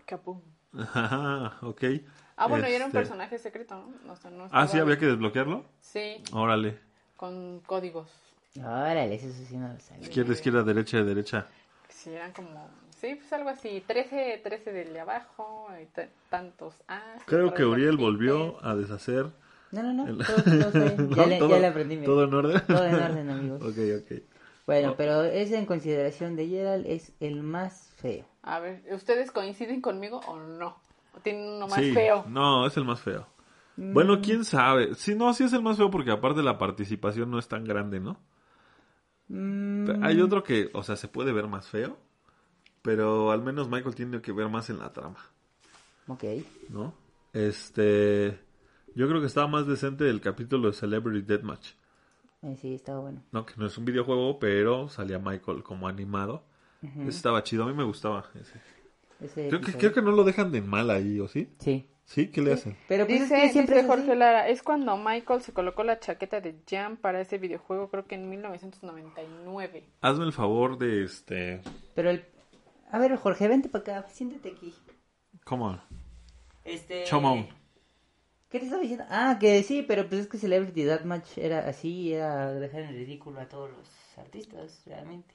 Capum. 0.06 0.40
Ajá, 0.78 1.58
ok. 1.62 1.82
Ah, 2.36 2.46
bueno, 2.46 2.68
y 2.68 2.72
era 2.72 2.84
un 2.84 2.90
Este, 2.90 2.98
personaje 2.98 3.38
secreto, 3.38 3.74
¿no? 4.06 4.12
O 4.12 4.16
sea, 4.16 4.30
no 4.30 4.48
Ah, 4.52 4.66
sí, 4.68 4.78
había 4.78 4.98
que 4.98 5.06
desbloquearlo. 5.06 5.64
Sí, 5.80 6.22
Órale. 6.32 6.78
con 7.16 7.60
códigos. 7.66 8.08
Órale, 8.58 9.14
eso 9.16 9.28
sí 9.30 9.56
no 9.56 9.72
lo 9.72 9.80
sabía. 9.80 10.02
Izquierda, 10.04 10.32
izquierda, 10.32 10.62
derecha, 10.62 11.02
derecha. 11.02 11.48
Sí, 12.04 12.10
eran 12.14 12.32
como... 12.32 12.68
Sí, 12.90 13.14
pues 13.16 13.32
algo 13.32 13.48
así. 13.48 13.82
13, 13.86 14.40
13 14.44 14.72
del 14.72 14.92
de 14.92 15.00
abajo, 15.00 15.68
y 15.82 15.86
tantos 16.30 16.74
A. 16.88 17.00
Creo 17.26 17.52
que 17.54 17.64
Uriel 17.64 17.96
volvió 17.96 18.64
a 18.64 18.74
deshacer. 18.74 19.26
No, 19.72 19.82
no, 19.82 19.92
no, 19.92 20.06
El- 20.06 20.18
todo, 20.18 20.70
todo. 20.70 20.84
Ya, 21.16 21.22
¿No? 21.22 21.26
le, 21.26 21.38
¿Todo- 21.38 21.48
ya 21.50 21.58
le 21.58 21.66
aprendí. 21.66 21.96
mira. 21.96 22.06
¿Todo 22.06 22.24
en 22.24 22.34
orden? 22.34 22.62
Todo 22.66 22.84
en 22.86 22.94
orden, 22.94 23.30
amigos. 23.30 23.62
ok, 23.66 23.76
ok. 24.02 24.22
Bueno, 24.66 24.92
Oh. 24.92 24.94
pero 24.96 25.22
ese 25.24 25.58
en 25.58 25.66
consideración 25.66 26.36
de 26.36 26.46
Gerald 26.48 26.86
es 26.86 27.12
el 27.20 27.42
más 27.42 27.90
feo. 27.96 28.24
A 28.42 28.60
ver, 28.60 28.82
¿ustedes 28.92 29.30
coinciden 29.30 29.80
conmigo 29.80 30.20
o 30.26 30.38
no? 30.38 30.76
¿O 31.16 31.20
tienen 31.22 31.48
uno 31.48 31.66
más 31.66 31.78
Sí, 31.80 31.92
feo? 31.92 32.24
No, 32.28 32.66
es 32.66 32.76
el 32.76 32.84
más 32.84 33.00
feo. 33.00 33.26
Mm. 33.76 33.92
Bueno, 33.92 34.20
quién 34.22 34.44
sabe. 34.44 34.94
Sí, 34.94 35.14
no, 35.14 35.34
sí 35.34 35.44
es 35.44 35.52
el 35.52 35.62
más 35.62 35.76
feo 35.76 35.90
porque 35.90 36.10
aparte 36.12 36.42
la 36.42 36.56
participación 36.58 37.30
no 37.30 37.38
es 37.38 37.48
tan 37.48 37.64
grande, 37.64 38.00
¿no? 38.00 38.18
Mm, 39.34 40.02
Hay 40.04 40.20
otro 40.20 40.42
que, 40.44 40.70
o 40.74 40.82
sea, 40.82 40.96
se 40.96 41.08
puede 41.08 41.32
ver 41.32 41.48
más 41.48 41.66
feo, 41.66 41.98
pero 42.82 43.30
al 43.32 43.42
menos 43.42 43.68
Michael 43.68 43.94
tiene 43.94 44.20
que 44.20 44.32
ver 44.32 44.48
más 44.48 44.70
en 44.70 44.78
la 44.78 44.92
trama, 44.92 45.16
ok. 46.06 46.24
¿no? 46.68 46.94
Este, 47.32 48.38
yo 48.94 49.08
creo 49.08 49.20
que 49.20 49.26
estaba 49.26 49.48
más 49.48 49.66
decente 49.66 50.08
el 50.08 50.20
capítulo 50.20 50.68
de 50.68 50.74
Celebrity 50.74 51.22
Deathmatch, 51.26 51.70
Eh, 52.42 52.56
sí, 52.60 52.74
estaba 52.74 53.00
bueno. 53.00 53.22
¿no? 53.32 53.44
Que 53.46 53.54
no 53.56 53.66
es 53.66 53.76
un 53.78 53.84
videojuego, 53.86 54.38
pero 54.38 54.88
salía 54.88 55.18
Michael 55.18 55.62
como 55.62 55.88
animado. 55.88 56.44
Ese 56.82 57.08
estaba 57.08 57.42
chido, 57.42 57.64
a 57.64 57.66
mí 57.66 57.72
me 57.72 57.82
gustaba 57.84 58.28
ese. 58.38 58.60
Ese 59.18 59.48
Creo 59.48 59.60
que, 59.62 59.72
creo 59.72 59.92
que 59.94 60.02
no 60.02 60.12
lo 60.12 60.22
dejan 60.22 60.52
de 60.52 60.60
mal 60.60 60.90
ahí, 60.90 61.18
¿o 61.18 61.26
sí? 61.28 61.48
Sí. 61.58 61.88
¿Sí? 62.04 62.28
¿Qué 62.28 62.42
le 62.42 62.52
hacen? 62.52 62.76
Pero 62.86 63.06
pues 63.06 63.22
Dice, 63.22 63.36
es 63.36 63.42
que 63.42 63.48
siempre 63.50 63.76
dice. 63.76 63.88
Jorge 63.88 64.14
Lara, 64.14 64.48
es 64.48 64.62
cuando 64.62 64.96
Michael 64.96 65.42
se 65.42 65.52
colocó 65.52 65.84
la 65.84 65.98
chaqueta 65.98 66.40
de 66.40 66.54
Jam 66.68 66.96
para 66.96 67.20
ese 67.20 67.38
videojuego, 67.38 67.88
creo 67.90 68.04
que 68.04 68.14
en 68.14 68.28
1999. 68.28 69.84
Hazme 70.00 70.24
el 70.24 70.32
favor 70.32 70.78
de 70.78 71.04
este... 71.04 71.62
Pero 71.94 72.10
el... 72.10 72.24
A 72.90 72.98
ver, 72.98 73.16
Jorge, 73.16 73.48
vente 73.48 73.68
para 73.68 74.00
acá, 74.00 74.08
siéntate 74.10 74.50
aquí. 74.50 74.74
¿Cómo? 75.44 75.80
Este... 76.64 77.04
Chomón. 77.04 77.48
¿Qué 78.50 78.60
te 78.60 78.66
estaba 78.66 78.82
diciendo? 78.82 79.06
Ah, 79.08 79.36
que 79.40 79.62
sí, 79.64 79.82
pero 79.82 80.08
pues 80.08 80.20
es 80.20 80.26
que 80.28 80.38
Celebrity 80.38 80.84
Deathmatch 80.84 81.38
era 81.38 81.66
así, 81.66 82.12
era 82.12 82.52
dejar 82.52 82.82
en 82.82 82.90
ridículo 82.90 83.40
a 83.40 83.48
todos 83.48 83.70
los 83.70 84.18
artistas, 84.18 84.82
realmente. 84.86 85.34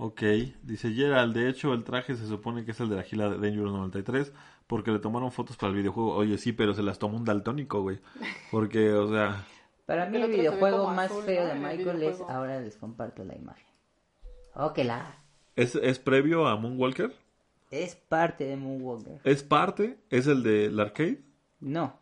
Ok, 0.00 0.22
dice 0.62 0.92
Gerald, 0.92 1.34
de 1.34 1.48
hecho 1.48 1.74
el 1.74 1.82
traje 1.82 2.14
se 2.14 2.26
supone 2.28 2.64
que 2.64 2.70
es 2.70 2.78
el 2.78 2.88
de 2.88 2.94
la 2.94 3.02
gila 3.02 3.28
de 3.28 3.38
Dangerous 3.38 3.72
93 3.72 4.32
porque 4.68 4.92
le 4.92 5.00
tomaron 5.00 5.32
fotos 5.32 5.56
para 5.56 5.70
el 5.70 5.76
videojuego. 5.76 6.14
Oye, 6.14 6.38
sí, 6.38 6.52
pero 6.52 6.72
se 6.72 6.84
las 6.84 7.00
tomó 7.00 7.16
un 7.16 7.24
daltónico, 7.24 7.82
güey. 7.82 7.98
Porque, 8.52 8.92
o 8.92 9.10
sea, 9.10 9.44
Para 9.86 10.06
mí 10.06 10.18
el 10.18 10.30
videojuego 10.30 10.88
más 10.90 11.10
azul, 11.10 11.24
feo 11.24 11.46
de 11.46 11.54
Michael 11.56 12.02
es... 12.04 12.20
Ahora 12.28 12.60
les 12.60 12.76
comparto 12.76 13.24
la 13.24 13.34
imagen. 13.34 13.66
Oh, 14.54 14.72
que 14.72 14.84
la... 14.84 15.16
¿es, 15.56 15.74
¿es 15.74 15.98
previo 15.98 16.46
a 16.46 16.56
Moonwalker? 16.56 17.12
Es 17.70 17.96
parte 17.96 18.44
de 18.44 18.56
Moonwalker. 18.56 19.20
¿Es 19.24 19.42
parte? 19.42 19.98
¿Es 20.10 20.28
el 20.28 20.44
del 20.44 20.78
arcade? 20.78 21.20
No, 21.60 21.98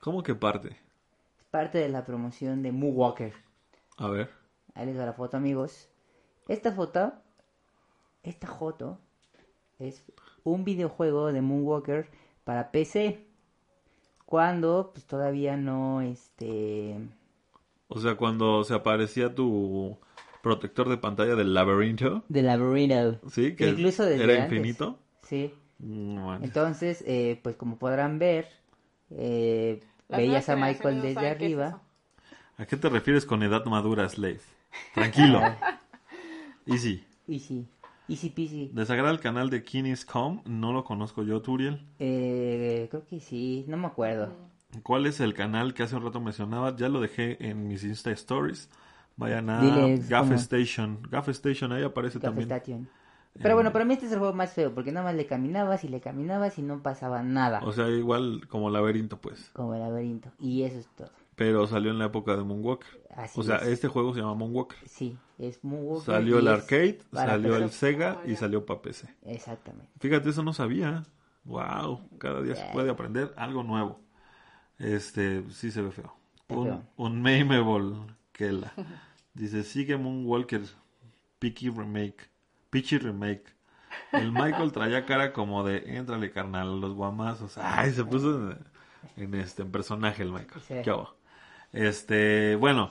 ¿Cómo 0.00 0.22
que 0.22 0.34
parte? 0.34 0.70
es 0.70 1.44
parte 1.50 1.78
de 1.78 1.88
la 1.88 2.04
promoción 2.06 2.62
de 2.62 2.72
Moonwalker. 2.72 3.34
A 3.98 4.08
ver. 4.08 4.30
Ahí 4.74 4.86
les 4.86 4.98
va 4.98 5.04
la 5.04 5.12
foto, 5.12 5.36
amigos. 5.36 5.88
Esta 6.48 6.72
foto, 6.72 7.12
esta 8.22 8.46
foto 8.46 8.98
es 9.78 10.02
un 10.44 10.64
videojuego 10.64 11.32
de 11.32 11.40
Moonwalker 11.40 12.08
para 12.44 12.70
PC. 12.70 13.24
Cuando 14.24 14.90
pues 14.94 15.04
todavía 15.04 15.56
no 15.56 16.00
este 16.00 16.96
O 17.88 18.00
sea, 18.00 18.16
cuando 18.16 18.64
se 18.64 18.74
aparecía 18.74 19.34
tu 19.34 19.98
protector 20.42 20.88
de 20.88 20.96
pantalla 20.96 21.34
del 21.34 21.54
laberinto, 21.54 22.24
de 22.28 22.42
Labyrinth. 22.42 23.20
¿sí? 23.30 23.54
Que 23.54 23.68
Incluso 23.68 24.04
desde 24.04 24.24
era 24.24 24.42
antes. 24.42 24.58
infinito. 24.58 24.98
Sí. 25.22 25.54
No. 25.78 26.34
Entonces, 26.36 27.04
eh, 27.06 27.40
pues 27.42 27.56
como 27.56 27.76
podrán 27.76 28.18
ver, 28.18 28.48
eh, 29.10 29.80
veías 30.08 30.48
a 30.48 30.56
Michael 30.56 31.02
desde 31.02 31.14
saben 31.14 31.38
qué 31.38 31.46
es 31.46 31.52
arriba. 31.52 31.82
¿A 32.56 32.66
qué 32.66 32.76
te 32.76 32.88
refieres 32.88 33.26
con 33.26 33.42
edad 33.42 33.64
madura, 33.66 34.08
Slave? 34.08 34.40
Tranquilo. 34.94 35.42
Easy. 36.66 37.04
Easy, 37.28 37.66
easy 38.08 38.30
peasy. 38.30 38.70
Desagrada 38.72 39.10
el 39.10 39.20
canal 39.20 39.50
de 39.50 39.62
Kinis.com, 39.62 40.42
no 40.44 40.72
lo 40.72 40.84
conozco 40.84 41.22
yo, 41.22 41.40
Turiel. 41.40 41.84
Eh, 41.98 42.88
creo 42.90 43.04
que 43.06 43.20
sí, 43.20 43.64
no 43.68 43.76
me 43.76 43.86
acuerdo. 43.86 44.32
¿Cuál 44.82 45.06
es 45.06 45.20
el 45.20 45.34
canal 45.34 45.74
que 45.74 45.82
hace 45.82 45.96
un 45.96 46.04
rato 46.04 46.20
mencionaba? 46.20 46.74
Ya 46.76 46.88
lo 46.88 47.00
dejé 47.00 47.36
en 47.46 47.68
mis 47.68 47.84
Insta 47.84 48.10
Stories. 48.12 48.70
Vayan 49.16 49.50
a 49.50 49.60
Diles 49.60 50.08
Gaff 50.08 50.28
cómo. 50.28 50.34
Station. 50.36 50.98
Gaff 51.10 51.28
Station, 51.28 51.72
ahí 51.72 51.82
aparece 51.82 52.18
Café 52.18 52.26
también. 52.28 52.50
Station. 52.50 52.88
Pero 53.40 53.54
bueno, 53.54 53.72
para 53.72 53.84
mí 53.84 53.94
este 53.94 54.06
es 54.06 54.12
el 54.12 54.18
juego 54.18 54.34
más 54.34 54.52
feo, 54.52 54.74
porque 54.74 54.92
nada 54.92 55.06
más 55.06 55.14
le 55.14 55.26
caminabas 55.26 55.84
y 55.84 55.88
le 55.88 56.00
caminabas 56.00 56.58
y 56.58 56.62
no 56.62 56.82
pasaba 56.82 57.22
nada. 57.22 57.60
O 57.64 57.72
sea, 57.72 57.88
igual 57.88 58.46
como 58.48 58.68
laberinto, 58.68 59.18
pues. 59.18 59.50
Como 59.54 59.74
laberinto. 59.74 60.30
Y 60.38 60.62
eso 60.62 60.78
es 60.78 60.86
todo. 60.96 61.10
Pero 61.42 61.66
salió 61.66 61.90
en 61.90 61.98
la 61.98 62.04
época 62.04 62.36
de 62.36 62.44
Moonwalker. 62.44 63.02
Así 63.16 63.40
o 63.40 63.42
sea, 63.42 63.56
es. 63.56 63.70
este 63.70 63.88
juego 63.88 64.14
se 64.14 64.20
llama 64.20 64.34
Moonwalker. 64.34 64.78
Sí, 64.86 65.18
es 65.38 65.64
Moonwalker. 65.64 66.14
Salió 66.14 66.38
el 66.38 66.46
arcade, 66.46 67.00
salió 67.12 67.56
el. 67.56 67.70
Sega 67.70 68.22
y 68.24 68.36
salió 68.36 68.64
para 68.64 68.80
PC. 68.80 69.12
Exactamente. 69.24 69.90
Fíjate, 69.98 70.30
eso 70.30 70.44
no 70.44 70.52
sabía. 70.52 71.02
Wow, 71.42 72.08
cada 72.18 72.42
día 72.42 72.54
se 72.54 72.64
puede 72.72 72.90
aprender 72.90 73.34
algo 73.36 73.64
nuevo. 73.64 74.00
Este, 74.78 75.42
sí 75.50 75.72
se 75.72 75.82
ve 75.82 75.90
feo. 75.90 76.14
Un, 76.46 76.84
un 76.96 77.20
memeable 77.20 77.96
que 78.30 78.52
la. 78.52 78.72
Dice, 79.34 79.64
sigue 79.64 79.96
Moonwalker, 79.96 80.62
Picky 81.40 81.70
Remake, 81.70 82.30
Pichi 82.70 82.98
Remake. 82.98 83.46
El 84.12 84.30
Michael 84.30 84.70
traía 84.70 85.04
cara 85.06 85.32
como 85.32 85.64
de, 85.64 85.96
éntrale 85.96 86.30
carnal, 86.30 86.80
los 86.80 86.94
guamazos. 86.94 87.58
Ay, 87.58 87.90
se 87.90 88.04
puso 88.04 88.52
en, 88.52 88.58
en 89.16 89.34
este, 89.34 89.62
en 89.62 89.72
personaje 89.72 90.22
el 90.22 90.30
Michael. 90.30 90.60
Sí. 90.60 90.74
¿Qué 90.84 90.90
hago? 90.90 91.20
Este, 91.72 92.56
bueno, 92.56 92.90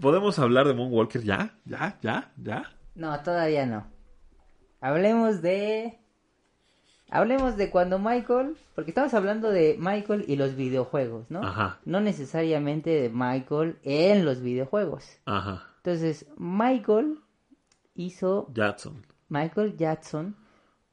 ¿podemos 0.00 0.38
hablar 0.38 0.66
de 0.66 0.74
Moonwalker 0.74 1.22
ya? 1.22 1.54
¿Ya? 1.64 1.98
¿Ya? 2.02 2.32
¿Ya? 2.36 2.72
No, 2.94 3.20
todavía 3.22 3.66
no. 3.66 3.86
Hablemos 4.80 5.42
de... 5.42 5.98
Hablemos 7.10 7.56
de 7.56 7.70
cuando 7.70 7.98
Michael... 7.98 8.56
Porque 8.74 8.90
estamos 8.90 9.14
hablando 9.14 9.50
de 9.50 9.76
Michael 9.78 10.24
y 10.26 10.36
los 10.36 10.56
videojuegos, 10.56 11.30
¿no? 11.30 11.42
Ajá. 11.42 11.78
No 11.84 12.00
necesariamente 12.00 12.90
de 12.90 13.10
Michael 13.10 13.78
en 13.82 14.24
los 14.24 14.40
videojuegos. 14.40 15.18
Ajá. 15.26 15.68
Entonces, 15.76 16.26
Michael 16.36 17.18
hizo... 17.94 18.48
Jackson. 18.52 19.06
Michael 19.28 19.76
Jackson 19.76 20.36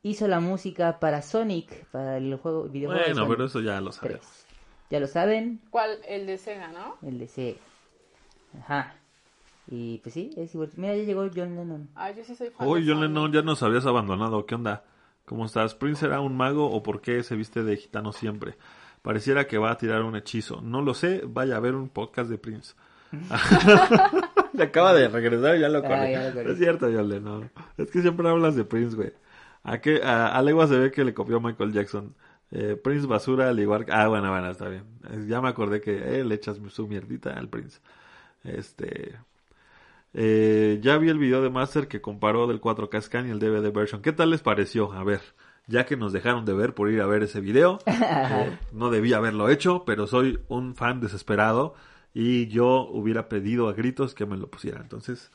hizo 0.02 0.28
la 0.28 0.40
música 0.40 1.00
para 1.00 1.22
Sonic, 1.22 1.86
para 1.88 2.18
el 2.18 2.36
juego 2.38 2.64
videojuego 2.70 3.00
de 3.00 3.14
Bueno, 3.14 3.22
Sonic 3.22 3.38
pero 3.38 3.46
eso 3.46 3.62
ya 3.62 3.82
lo 3.82 3.92
sabemos. 3.92 4.22
3. 4.22 4.49
Ya 4.90 5.00
lo 5.00 5.08
saben, 5.08 5.62
¿Cuál? 5.70 6.00
El 6.08 6.26
de 6.26 6.38
Sega, 6.38 6.70
¿no? 6.70 6.96
el 7.08 7.20
de 7.20 7.28
Sega. 7.28 7.60
Ajá. 8.62 8.96
Y 9.68 10.00
pues 10.00 10.14
sí, 10.16 10.32
es 10.36 10.54
igual. 10.56 10.70
Mira, 10.78 10.96
ya 10.96 11.04
llegó 11.04 11.28
John 11.34 11.56
Lennon. 11.56 11.90
Ah, 11.96 12.10
yo 12.12 12.24
sí 12.24 12.36
soy 12.36 12.50
fan 12.50 12.68
Uy, 12.68 12.84
John. 12.88 13.02
Lennon, 13.02 13.32
ya 13.32 13.44
nos 13.44 13.62
habías 13.62 13.86
abandonado. 13.86 14.46
¿Qué 14.48 14.56
onda? 14.56 14.84
¿Cómo 15.26 15.46
estás? 15.46 15.76
¿Prince 15.76 16.06
era 16.08 16.22
un 16.22 16.36
mago 16.36 16.72
o 16.72 16.82
por 16.82 17.02
qué 17.02 17.22
se 17.22 17.36
viste 17.36 17.62
de 17.64 17.78
gitano 17.78 18.12
siempre? 18.12 18.56
Pareciera 19.04 19.46
que 19.46 19.60
va 19.60 19.70
a 19.70 19.78
tirar 19.78 20.02
un 20.02 20.16
hechizo. 20.16 20.62
No 20.62 20.82
lo 20.82 20.96
sé, 20.96 21.22
vaya 21.24 21.56
a 21.58 21.60
ver 21.60 21.76
un 21.76 21.88
podcast 21.90 22.30
de 22.32 22.40
Prince. 22.40 22.74
Le 24.54 24.64
acaba 24.64 24.94
de 24.94 25.08
regresar 25.08 25.56
y 25.58 25.60
ya 25.62 25.70
lo 25.70 25.80
Ah, 25.80 25.82
corrí. 25.88 26.12
ya 26.12 26.28
lo 26.30 26.34
corrí. 26.34 26.52
es 26.52 26.58
cierto, 26.58 26.90
Yole, 26.90 27.20
no. 27.22 27.50
Es 27.78 27.92
que 27.92 28.02
siempre 28.02 28.28
hablas 28.28 28.56
de 28.56 28.66
Prince, 28.66 28.96
güey. 28.96 29.14
A, 29.64 29.80
que, 29.80 30.02
a, 30.04 30.28
a 30.36 30.42
legua 30.42 30.68
se 30.68 30.78
ve 30.80 30.92
que 30.92 31.04
le 31.04 31.14
copió 31.14 31.40
Michael 31.40 31.72
Jackson. 31.74 32.16
Eh, 32.52 32.76
Prince 32.84 33.06
basura 33.08 33.50
al 33.50 33.60
igual 33.60 33.86
que... 33.86 33.92
Ah, 33.92 34.08
bueno, 34.08 34.30
bueno, 34.32 34.50
está 34.50 34.68
bien. 34.68 34.84
Eh, 35.10 35.26
Ya 35.28 35.42
me 35.42 35.50
acordé 35.50 35.82
que 35.82 36.20
eh, 36.20 36.24
le 36.24 36.36
echas 36.36 36.58
su 36.70 36.88
mierdita 36.88 37.32
al 37.34 37.50
Prince. 37.50 37.80
Este... 38.44 39.16
Eh, 40.14 40.80
ya 40.82 40.98
vi 40.98 41.10
el 41.10 41.20
video 41.20 41.42
de 41.44 41.50
Master 41.52 41.88
que 41.88 42.02
comparó 42.02 42.48
del 42.48 42.60
4K 42.60 43.02
Scan 43.02 43.28
y 43.28 43.32
el 43.32 43.40
DVD 43.40 43.72
version. 43.72 44.02
¿Qué 44.02 44.12
tal 44.12 44.32
les 44.32 44.42
pareció? 44.42 44.92
A 44.94 45.04
ver, 45.04 45.22
ya 45.68 45.86
que 45.86 45.98
nos 45.98 46.14
dejaron 46.14 46.46
de 46.46 46.54
ver 46.54 46.74
por 46.74 46.90
ir 46.90 47.02
a 47.02 47.06
ver 47.06 47.22
ese 47.24 47.42
video, 47.42 47.78
no 48.74 48.90
debía 48.90 49.18
haberlo 49.18 49.50
hecho, 49.50 49.84
pero 49.86 50.08
soy 50.08 50.40
un 50.48 50.76
fan 50.76 51.00
desesperado 51.00 51.76
y 52.12 52.48
yo 52.48 52.88
hubiera 52.90 53.30
pedido 53.30 53.70
a 53.70 53.74
gritos 53.74 54.16
que 54.16 54.26
me 54.26 54.36
lo 54.38 54.50
pusieran. 54.50 54.82
Entonces, 54.82 55.32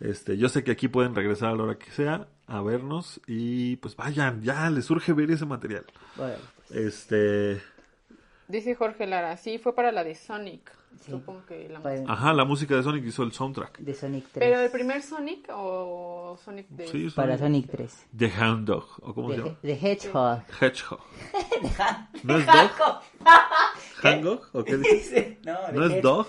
este, 0.00 0.36
yo 0.36 0.50
sé 0.50 0.64
que 0.64 0.72
aquí 0.72 0.88
pueden 0.88 1.14
regresar 1.14 1.50
a 1.50 1.54
la 1.54 1.62
hora 1.62 1.78
que 1.78 1.90
sea 1.90 2.28
a 2.50 2.60
vernos 2.62 3.20
y 3.26 3.76
pues 3.76 3.94
vayan, 3.96 4.42
ya 4.42 4.68
les 4.70 4.84
surge 4.84 5.12
ver 5.12 5.30
ese 5.30 5.46
material. 5.46 5.84
Bueno, 6.16 6.34
Este, 6.70 7.62
Dice 8.48 8.74
Jorge 8.74 9.06
Lara, 9.06 9.36
sí, 9.36 9.58
fue 9.58 9.74
para 9.74 9.92
la 9.92 10.02
de 10.04 10.14
Sonic. 10.16 10.72
Sí. 11.00 11.12
Supongo 11.12 11.46
que 11.46 11.68
la 11.68 11.78
pues, 11.80 12.02
ajá, 12.08 12.32
la 12.34 12.44
música 12.44 12.74
de 12.74 12.82
Sonic 12.82 13.04
hizo 13.06 13.22
el 13.22 13.30
soundtrack. 13.32 13.78
de 13.78 13.94
Sonic 13.94 14.26
3. 14.32 14.44
¿Pero 14.44 14.60
el 14.60 14.70
primer 14.72 15.00
Sonic 15.02 15.46
o 15.54 16.36
Sonic 16.44 16.66
de...? 16.68 16.88
Sí, 16.88 17.08
Para 17.14 17.38
Sonic. 17.38 17.66
Sonic 17.70 17.76
3. 17.76 18.06
The 18.18 18.32
Hound 18.42 18.66
Dog, 18.66 18.86
o 19.02 19.14
cómo 19.14 19.30
se 19.30 19.36
De, 19.36 19.42
llama? 19.44 19.56
de 19.62 19.72
Hedgehog. 19.74 20.42
Hedgehog. 20.60 21.00
¿No 22.24 22.36
es 22.38 22.46
Dog? 22.46 23.00
¿Hangog? 24.02 24.48
¿O 24.52 24.64
qué 24.64 24.76
dices? 24.78 25.38
no, 25.44 25.56
¿No 25.72 25.86
es 25.86 26.02
Dog? 26.02 26.26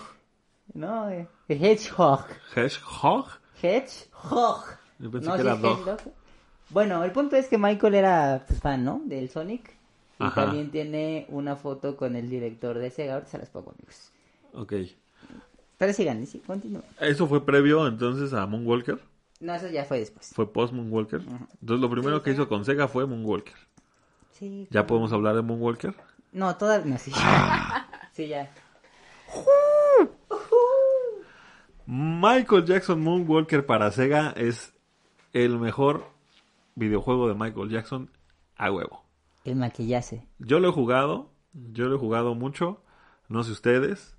No, 0.73 1.07
de 1.07 1.27
Hedgehog. 1.49 2.25
¿Hedgehog? 2.55 3.27
Hedgehog. 3.63 4.65
Yo 5.01 5.11
pensé 5.11 5.27
No, 5.29 5.35
que. 5.35 5.41
Hedgehog. 5.41 5.99
Bueno, 6.69 7.03
el 7.03 7.11
punto 7.11 7.35
es 7.35 7.47
que 7.47 7.57
Michael 7.57 7.95
era 7.95 8.43
pues, 8.47 8.59
fan, 8.59 8.85
¿no? 8.85 9.01
Del 9.05 9.29
Sonic. 9.29 9.69
Y 10.19 10.23
Ajá. 10.23 10.45
también 10.45 10.69
tiene 10.71 11.25
una 11.29 11.55
foto 11.55 11.97
con 11.97 12.15
el 12.15 12.29
director 12.29 12.77
de 12.77 12.91
Sega. 12.91 13.15
Ahorita 13.15 13.31
se 13.31 13.37
las 13.39 13.49
pongo, 13.49 13.71
amigos. 13.71 14.11
Ok. 14.53 14.73
Pero 15.77 15.93
sigan, 15.93 16.25
sí, 16.27 16.39
continúa. 16.45 16.83
¿Eso 16.99 17.27
fue 17.27 17.43
previo 17.43 17.87
entonces 17.87 18.33
a 18.33 18.45
Moonwalker? 18.45 18.99
No, 19.39 19.55
eso 19.55 19.67
ya 19.67 19.83
fue 19.85 19.97
después. 19.99 20.31
¿Fue 20.35 20.51
post 20.53 20.73
Moonwalker? 20.73 21.21
Entonces 21.21 21.81
lo 21.81 21.89
primero 21.89 22.21
que 22.21 22.31
hizo 22.31 22.47
con 22.47 22.63
Sega 22.63 22.87
fue 22.87 23.07
Moonwalker. 23.07 23.55
Sí. 24.31 24.67
¿Ya 24.69 24.85
podemos 24.85 25.11
hablar 25.11 25.35
de 25.35 25.41
Moonwalker? 25.41 25.95
No, 26.31 26.55
todavía. 26.55 26.93
No, 26.93 26.99
sí. 26.99 27.11
Ah. 27.15 27.87
sí, 28.13 28.27
ya. 28.27 28.51
Michael 31.87 32.65
Jackson 32.65 33.01
Moonwalker 33.01 33.65
para 33.65 33.91
Sega 33.91 34.33
es 34.37 34.73
el 35.33 35.59
mejor 35.59 36.05
videojuego 36.75 37.27
de 37.27 37.35
Michael 37.35 37.69
Jackson 37.69 38.09
a 38.55 38.71
huevo. 38.71 39.03
El 39.43 39.55
maquillaje. 39.55 40.27
Yo 40.39 40.59
lo 40.59 40.69
he 40.69 40.71
jugado, 40.71 41.31
yo 41.53 41.85
lo 41.85 41.95
he 41.95 41.99
jugado 41.99 42.35
mucho, 42.35 42.83
no 43.27 43.43
sé 43.43 43.51
ustedes, 43.51 44.17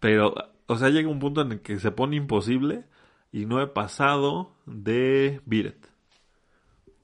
pero, 0.00 0.34
o 0.66 0.78
sea, 0.78 0.88
llega 0.88 1.08
un 1.08 1.18
punto 1.18 1.42
en 1.42 1.52
el 1.52 1.60
que 1.60 1.78
se 1.78 1.90
pone 1.90 2.16
imposible 2.16 2.84
y 3.32 3.46
no 3.46 3.60
he 3.60 3.66
pasado 3.66 4.52
de 4.66 5.40
Beat 5.44 5.66
It. 5.66 5.86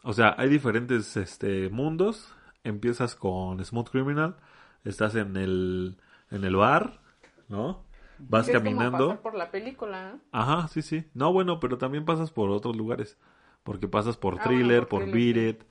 O 0.02 0.12
sea, 0.12 0.34
hay 0.36 0.48
diferentes 0.48 1.16
este, 1.16 1.68
mundos. 1.68 2.32
Empiezas 2.64 3.14
con 3.14 3.64
Smooth 3.64 3.90
Criminal, 3.90 4.36
estás 4.84 5.14
en 5.14 5.36
el, 5.36 5.96
en 6.30 6.44
el 6.44 6.56
bar, 6.56 7.00
¿no? 7.48 7.84
Vas 8.28 8.48
es 8.52 8.62
como 8.62 8.88
caminando. 8.88 8.90
pasar 8.90 9.20
por 9.20 9.34
la 9.34 9.50
película, 9.50 10.12
¿no? 10.12 10.20
Ajá, 10.30 10.68
sí, 10.68 10.82
sí. 10.82 11.04
No, 11.14 11.32
bueno, 11.32 11.60
pero 11.60 11.78
también 11.78 12.04
pasas 12.04 12.30
por 12.30 12.50
otros 12.50 12.76
lugares. 12.76 13.18
Porque 13.62 13.88
pasas 13.88 14.16
por 14.16 14.38
Ah, 14.38 14.40
thriller, 14.40 14.62
bueno, 14.62 14.88
por 14.88 15.04
por 15.04 15.10
thriller, 15.10 15.34
beat 15.34 15.36
it, 15.36 15.62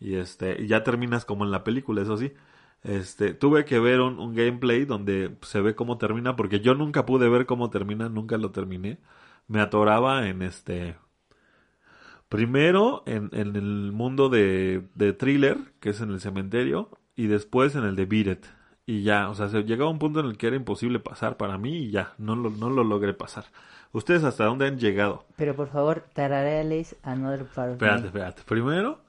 y 0.00 0.16
este, 0.16 0.62
y 0.62 0.66
ya 0.68 0.84
terminas 0.84 1.24
como 1.24 1.44
en 1.44 1.50
la 1.52 1.64
película, 1.64 2.02
eso 2.02 2.16
sí. 2.18 2.32
Este, 2.82 3.34
tuve 3.34 3.64
que 3.64 3.78
ver 3.80 4.00
un, 4.00 4.18
un 4.18 4.34
gameplay 4.34 4.84
donde 4.86 5.36
se 5.42 5.60
ve 5.60 5.74
cómo 5.74 5.98
termina, 5.98 6.36
porque 6.36 6.60
yo 6.60 6.74
nunca 6.74 7.06
pude 7.06 7.28
ver 7.28 7.46
cómo 7.46 7.70
termina, 7.70 8.08
nunca 8.08 8.38
lo 8.38 8.52
terminé. 8.52 9.00
Me 9.48 9.60
atoraba 9.60 10.28
en 10.28 10.42
este. 10.42 10.96
Primero 12.28 13.02
en, 13.06 13.28
en 13.32 13.56
el 13.56 13.90
mundo 13.92 14.28
de, 14.28 14.88
de 14.94 15.12
thriller, 15.12 15.58
que 15.80 15.90
es 15.90 16.00
en 16.00 16.10
el 16.10 16.20
cementerio, 16.20 16.90
y 17.16 17.26
después 17.26 17.74
en 17.74 17.84
el 17.84 17.96
de 17.96 18.04
It. 18.32 18.46
Y 18.90 19.04
ya, 19.04 19.30
o 19.30 19.36
sea, 19.36 19.48
se 19.48 19.62
llegaba 19.62 19.88
un 19.88 20.00
punto 20.00 20.18
en 20.18 20.26
el 20.26 20.36
que 20.36 20.48
era 20.48 20.56
imposible 20.56 20.98
pasar 20.98 21.36
para 21.36 21.56
mí 21.58 21.76
y 21.76 21.90
ya, 21.92 22.12
no 22.18 22.34
lo, 22.34 22.50
no 22.50 22.70
lo 22.70 22.82
logré 22.82 23.14
pasar. 23.14 23.44
¿Ustedes 23.92 24.24
hasta 24.24 24.46
dónde 24.46 24.66
han 24.66 24.80
llegado? 24.80 25.26
Pero 25.36 25.54
por 25.54 25.68
favor, 25.68 26.06
tarareales 26.12 26.96
Another 27.04 27.44
Part 27.44 27.74
Espérate, 27.74 28.06
espérate. 28.06 28.42
Primero, 28.42 29.00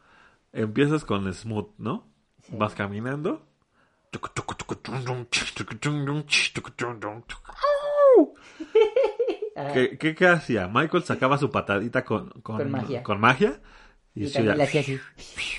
empiezas 0.54 1.04
con 1.04 1.34
Smooth, 1.34 1.70
¿no? 1.80 2.08
Sí. 2.44 2.56
Vas 2.58 2.76
caminando. 2.76 3.44
¿Qué, 9.74 9.98
qué, 9.98 10.14
qué 10.14 10.28
hacía? 10.28 10.68
Michael 10.68 11.02
sacaba 11.02 11.40
su 11.40 11.50
patadita 11.50 12.06
con, 12.06 12.30
con, 12.44 12.58
Con 12.58 12.70
magia. 12.70 13.02
con 13.02 13.20
magia, 13.20 13.60
y, 14.14 14.26
Y 14.26 14.28
se 14.28 14.48
así. 14.48 15.00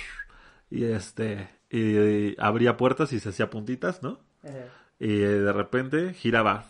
y 0.71 0.85
este 0.85 1.49
y, 1.73 1.97
y 1.97 2.35
abría 2.39 2.77
puertas 2.77 3.11
y 3.13 3.19
se 3.19 3.29
hacía 3.29 3.49
puntitas, 3.49 4.01
¿no? 4.03 4.19
Ajá. 4.43 4.65
Y 4.99 5.11
eh, 5.21 5.27
de 5.27 5.51
repente 5.53 6.13
giraba 6.13 6.65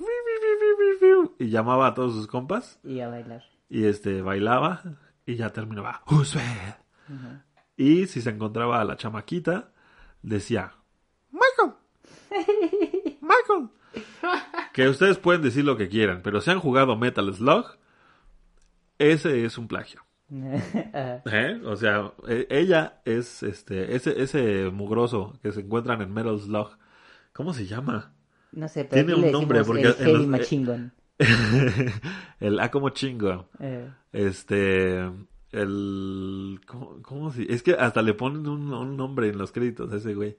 y 1.39 1.49
llamaba 1.49 1.87
a 1.87 1.93
todos 1.93 2.13
sus 2.13 2.27
compas 2.27 2.79
Y 2.83 2.99
a 3.01 3.09
bailar. 3.09 3.43
y 3.69 3.85
este 3.85 4.21
bailaba 4.21 4.81
y 5.25 5.35
ya 5.35 5.49
terminaba 5.51 6.01
"Who's 6.09 6.31
there?". 6.31 6.75
Ajá. 7.13 7.45
y 7.75 8.07
si 8.07 8.21
se 8.21 8.29
encontraba 8.29 8.79
a 8.81 8.85
la 8.85 8.95
chamaquita 8.97 9.71
decía 10.21 10.73
Michael 11.31 11.73
Michael 13.21 13.69
que 14.73 14.87
ustedes 14.87 15.17
pueden 15.17 15.41
decir 15.41 15.65
lo 15.65 15.75
que 15.77 15.89
quieran 15.89 16.21
pero 16.23 16.39
si 16.41 16.49
han 16.51 16.59
jugado 16.59 16.95
Metal 16.95 17.31
Slug 17.33 17.65
ese 18.99 19.43
es 19.45 19.57
un 19.57 19.67
plagio. 19.67 20.01
¿Eh? 20.33 21.61
O 21.65 21.75
sea, 21.75 22.11
e- 22.27 22.47
ella 22.49 23.01
es 23.05 23.43
este 23.43 23.95
ese 23.95 24.21
ese 24.21 24.69
mugroso 24.71 25.37
que 25.41 25.51
se 25.51 25.61
encuentran 25.61 26.01
en 26.01 26.13
Metal 26.13 26.39
Slug. 26.39 26.69
¿Cómo 27.33 27.53
se 27.53 27.65
llama? 27.65 28.13
No 28.51 28.67
sé, 28.67 28.85
pero 28.85 29.05
Tiene 29.05 29.15
un 29.25 29.31
nombre, 29.31 29.63
porque 29.63 29.81
el 29.87 30.07
en 30.07 30.13
los- 30.13 30.47
el 32.39 32.59
A 32.59 32.71
como 32.71 32.89
chingo. 32.89 33.49
Eh, 33.59 33.89
Este 34.11 35.09
el 35.51 36.59
¿cómo, 36.65 37.01
cómo 37.03 37.31
se- 37.31 37.51
es 37.51 37.61
que 37.63 37.73
hasta 37.73 38.01
le 38.01 38.13
ponen 38.13 38.47
un, 38.47 38.73
un 38.73 38.97
nombre 38.97 39.29
en 39.29 39.37
los 39.37 39.51
créditos 39.51 39.91
a 39.91 39.97
ese 39.97 40.13
güey. 40.15 40.37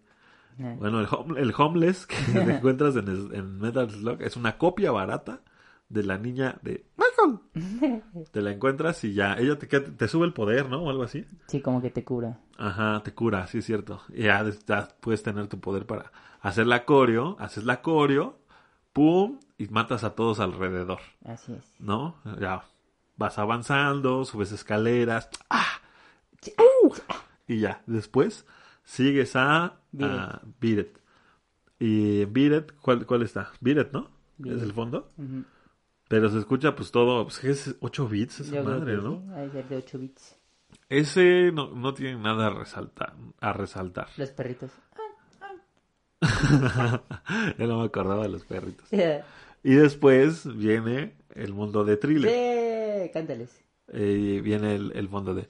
eh. 0.59 0.77
Bueno, 0.79 1.01
el, 1.01 1.07
hom- 1.07 1.39
el 1.39 1.53
homeless 1.57 2.07
que 2.07 2.17
te 2.33 2.41
encuentras 2.57 2.97
en, 2.97 3.09
en 3.09 3.59
Metal 3.59 3.91
Slug 3.91 4.23
es 4.23 4.37
una 4.37 4.59
copia 4.59 4.91
barata 4.91 5.41
de 5.89 6.03
la 6.03 6.19
niña 6.19 6.59
de. 6.63 6.85
Te 8.33 8.43
la 8.43 8.51
encuentras 8.53 9.03
y 9.05 9.15
ya 9.15 9.35
ella 9.35 9.59
te, 9.59 9.69
queda- 9.69 9.97
te 9.97 10.09
sube 10.09 10.27
el 10.27 10.33
poder, 10.33 10.69
¿no? 10.69 10.83
O 10.83 10.91
algo 10.91 11.03
así. 11.05 11.27
Sí, 11.47 11.61
como 11.61 11.81
que 11.81 11.91
te 11.91 12.05
cura. 12.05 12.41
Ajá, 12.59 13.03
te 13.05 13.13
cura, 13.15 13.47
sí 13.47 13.59
es 13.59 13.65
cierto. 13.65 14.03
Y 14.11 14.25
ya, 14.25 14.43
des- 14.45 14.65
ya 14.67 14.89
puedes 15.01 15.23
tener 15.23 15.47
tu 15.49 15.61
poder 15.61 15.87
para 15.87 16.11
hacer 16.41 16.67
la 16.67 16.85
coreo, 16.85 17.37
haces 17.39 17.65
la 17.65 17.81
coreo, 17.83 18.39
pum, 18.93 19.39
y 19.59 19.67
matas 19.69 20.05
a 20.05 20.15
todos 20.15 20.41
alrededor, 20.41 20.99
Así 21.25 21.53
es. 21.55 21.75
¿no? 21.79 22.17
Ya 22.41 22.65
vas 23.17 23.39
avanzando, 23.39 24.25
subes 24.25 24.51
escaleras, 24.53 25.29
¡ah! 25.51 25.81
y 27.47 27.61
ya, 27.61 27.83
después 27.87 28.47
sigues 28.85 29.37
a, 29.37 29.77
It. 30.61 30.99
Y 31.79 32.23
It, 32.23 32.73
¿cuál, 32.81 33.07
cuál 33.07 33.23
está? 33.23 33.51
It, 33.65 33.93
¿no? 33.93 34.11
Es 34.45 34.63
el 34.63 34.73
fondo. 34.73 35.11
Ujú. 35.17 35.45
Pero 36.09 36.29
se 36.29 36.39
escucha 36.39 36.75
pues 36.77 36.91
todo, 36.91 37.25
pues 37.25 37.43
es 37.45 37.77
8 37.81 38.09
bits 38.09 38.41
esa 38.41 38.57
Yo 38.57 38.65
madre, 38.65 38.97
¿no? 38.97 39.23
sí, 39.27 39.33
ha 39.35 39.41
de 39.41 39.51
ser 39.51 39.69
de 39.69 39.77
8 39.77 39.99
bits. 39.99 40.37
Ese 40.89 41.51
no, 41.53 41.71
no 41.75 41.95
tiene 41.95 42.17
nada 42.21 42.49
a 42.49 42.51
resaltar. 42.51 43.15
A 43.41 43.53
resaltar. 43.53 44.09
Los 44.17 44.31
perritos. 44.31 44.71
ya 46.21 47.67
no 47.67 47.81
me 47.81 47.85
acordaba 47.87 48.25
de 48.25 48.29
los 48.31 48.45
perritos. 48.45 48.89
Y 49.67 49.77
después 49.77 50.45
viene 50.59 51.17
el 51.35 51.55
mundo 51.55 51.85
de 51.87 51.97
thriller. 51.97 52.31
¡Sí! 52.31 53.11
Cántales. 53.15 53.65
Eh, 53.89 54.43
viene 54.45 54.75
el, 54.75 54.93
el 54.95 55.09
fondo 55.09 55.35
de... 55.35 55.49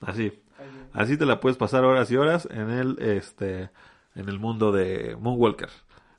Así. 0.00 0.42
Así 0.92 1.16
te 1.16 1.26
la 1.26 1.40
puedes 1.40 1.56
pasar 1.56 1.84
horas 1.84 2.10
y 2.10 2.16
horas 2.16 2.48
en 2.50 2.70
el 2.70 2.98
este 3.00 3.70
en 4.14 4.28
el 4.28 4.38
mundo 4.38 4.72
de 4.72 5.16
Moonwalker. 5.20 5.70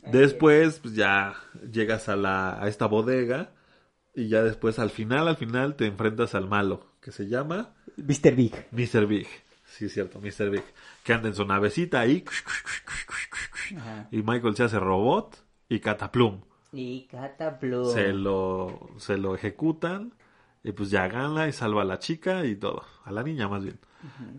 Después, 0.03 0.79
pues 0.79 0.95
ya 0.95 1.35
llegas 1.71 2.09
a 2.09 2.15
la 2.15 2.61
a 2.61 2.67
esta 2.67 2.87
bodega 2.87 3.53
y 4.15 4.29
ya 4.29 4.41
después 4.43 4.79
al 4.79 4.89
final, 4.89 5.27
al 5.27 5.37
final 5.37 5.75
te 5.75 5.85
enfrentas 5.85 6.35
al 6.35 6.47
malo, 6.47 6.87
que 7.01 7.11
se 7.11 7.27
llama 7.27 7.75
Mr. 7.97 8.35
Big. 8.35 8.53
Mr. 8.71 9.05
Big. 9.05 9.27
Sí, 9.65 9.85
es 9.85 9.93
cierto, 9.93 10.19
Mr. 10.19 10.49
Big. 10.49 10.63
Que 11.03 11.13
anda 11.13 11.29
en 11.29 11.35
su 11.35 11.45
navecita 11.45 12.01
ahí. 12.01 12.23
Ajá. 13.77 14.07
Y 14.11 14.21
Michael 14.21 14.55
se 14.55 14.63
hace 14.63 14.79
robot 14.79 15.43
y 15.69 15.79
Cataplum. 15.79 16.41
Y 16.73 17.03
Cataplum. 17.03 17.93
Se 17.93 18.13
lo, 18.13 18.89
se 18.97 19.17
lo 19.17 19.35
ejecutan 19.35 20.13
y 20.63 20.73
pues 20.73 20.89
ya 20.89 21.07
gana 21.07 21.47
y 21.47 21.53
salva 21.53 21.81
a 21.81 21.85
la 21.85 21.99
chica 21.99 22.45
y 22.45 22.55
todo. 22.55 22.83
A 23.03 23.11
la 23.11 23.23
niña 23.23 23.47
más 23.47 23.63
bien. 23.63 23.79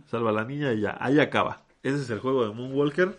Salva 0.06 0.30
a 0.30 0.32
la 0.32 0.44
niña 0.44 0.72
y 0.72 0.80
ya. 0.80 0.96
Ahí 1.00 1.20
acaba. 1.20 1.64
Ese 1.82 1.96
es 2.02 2.10
el 2.10 2.20
juego 2.20 2.46
de 2.46 2.54
Moonwalker. 2.54 3.18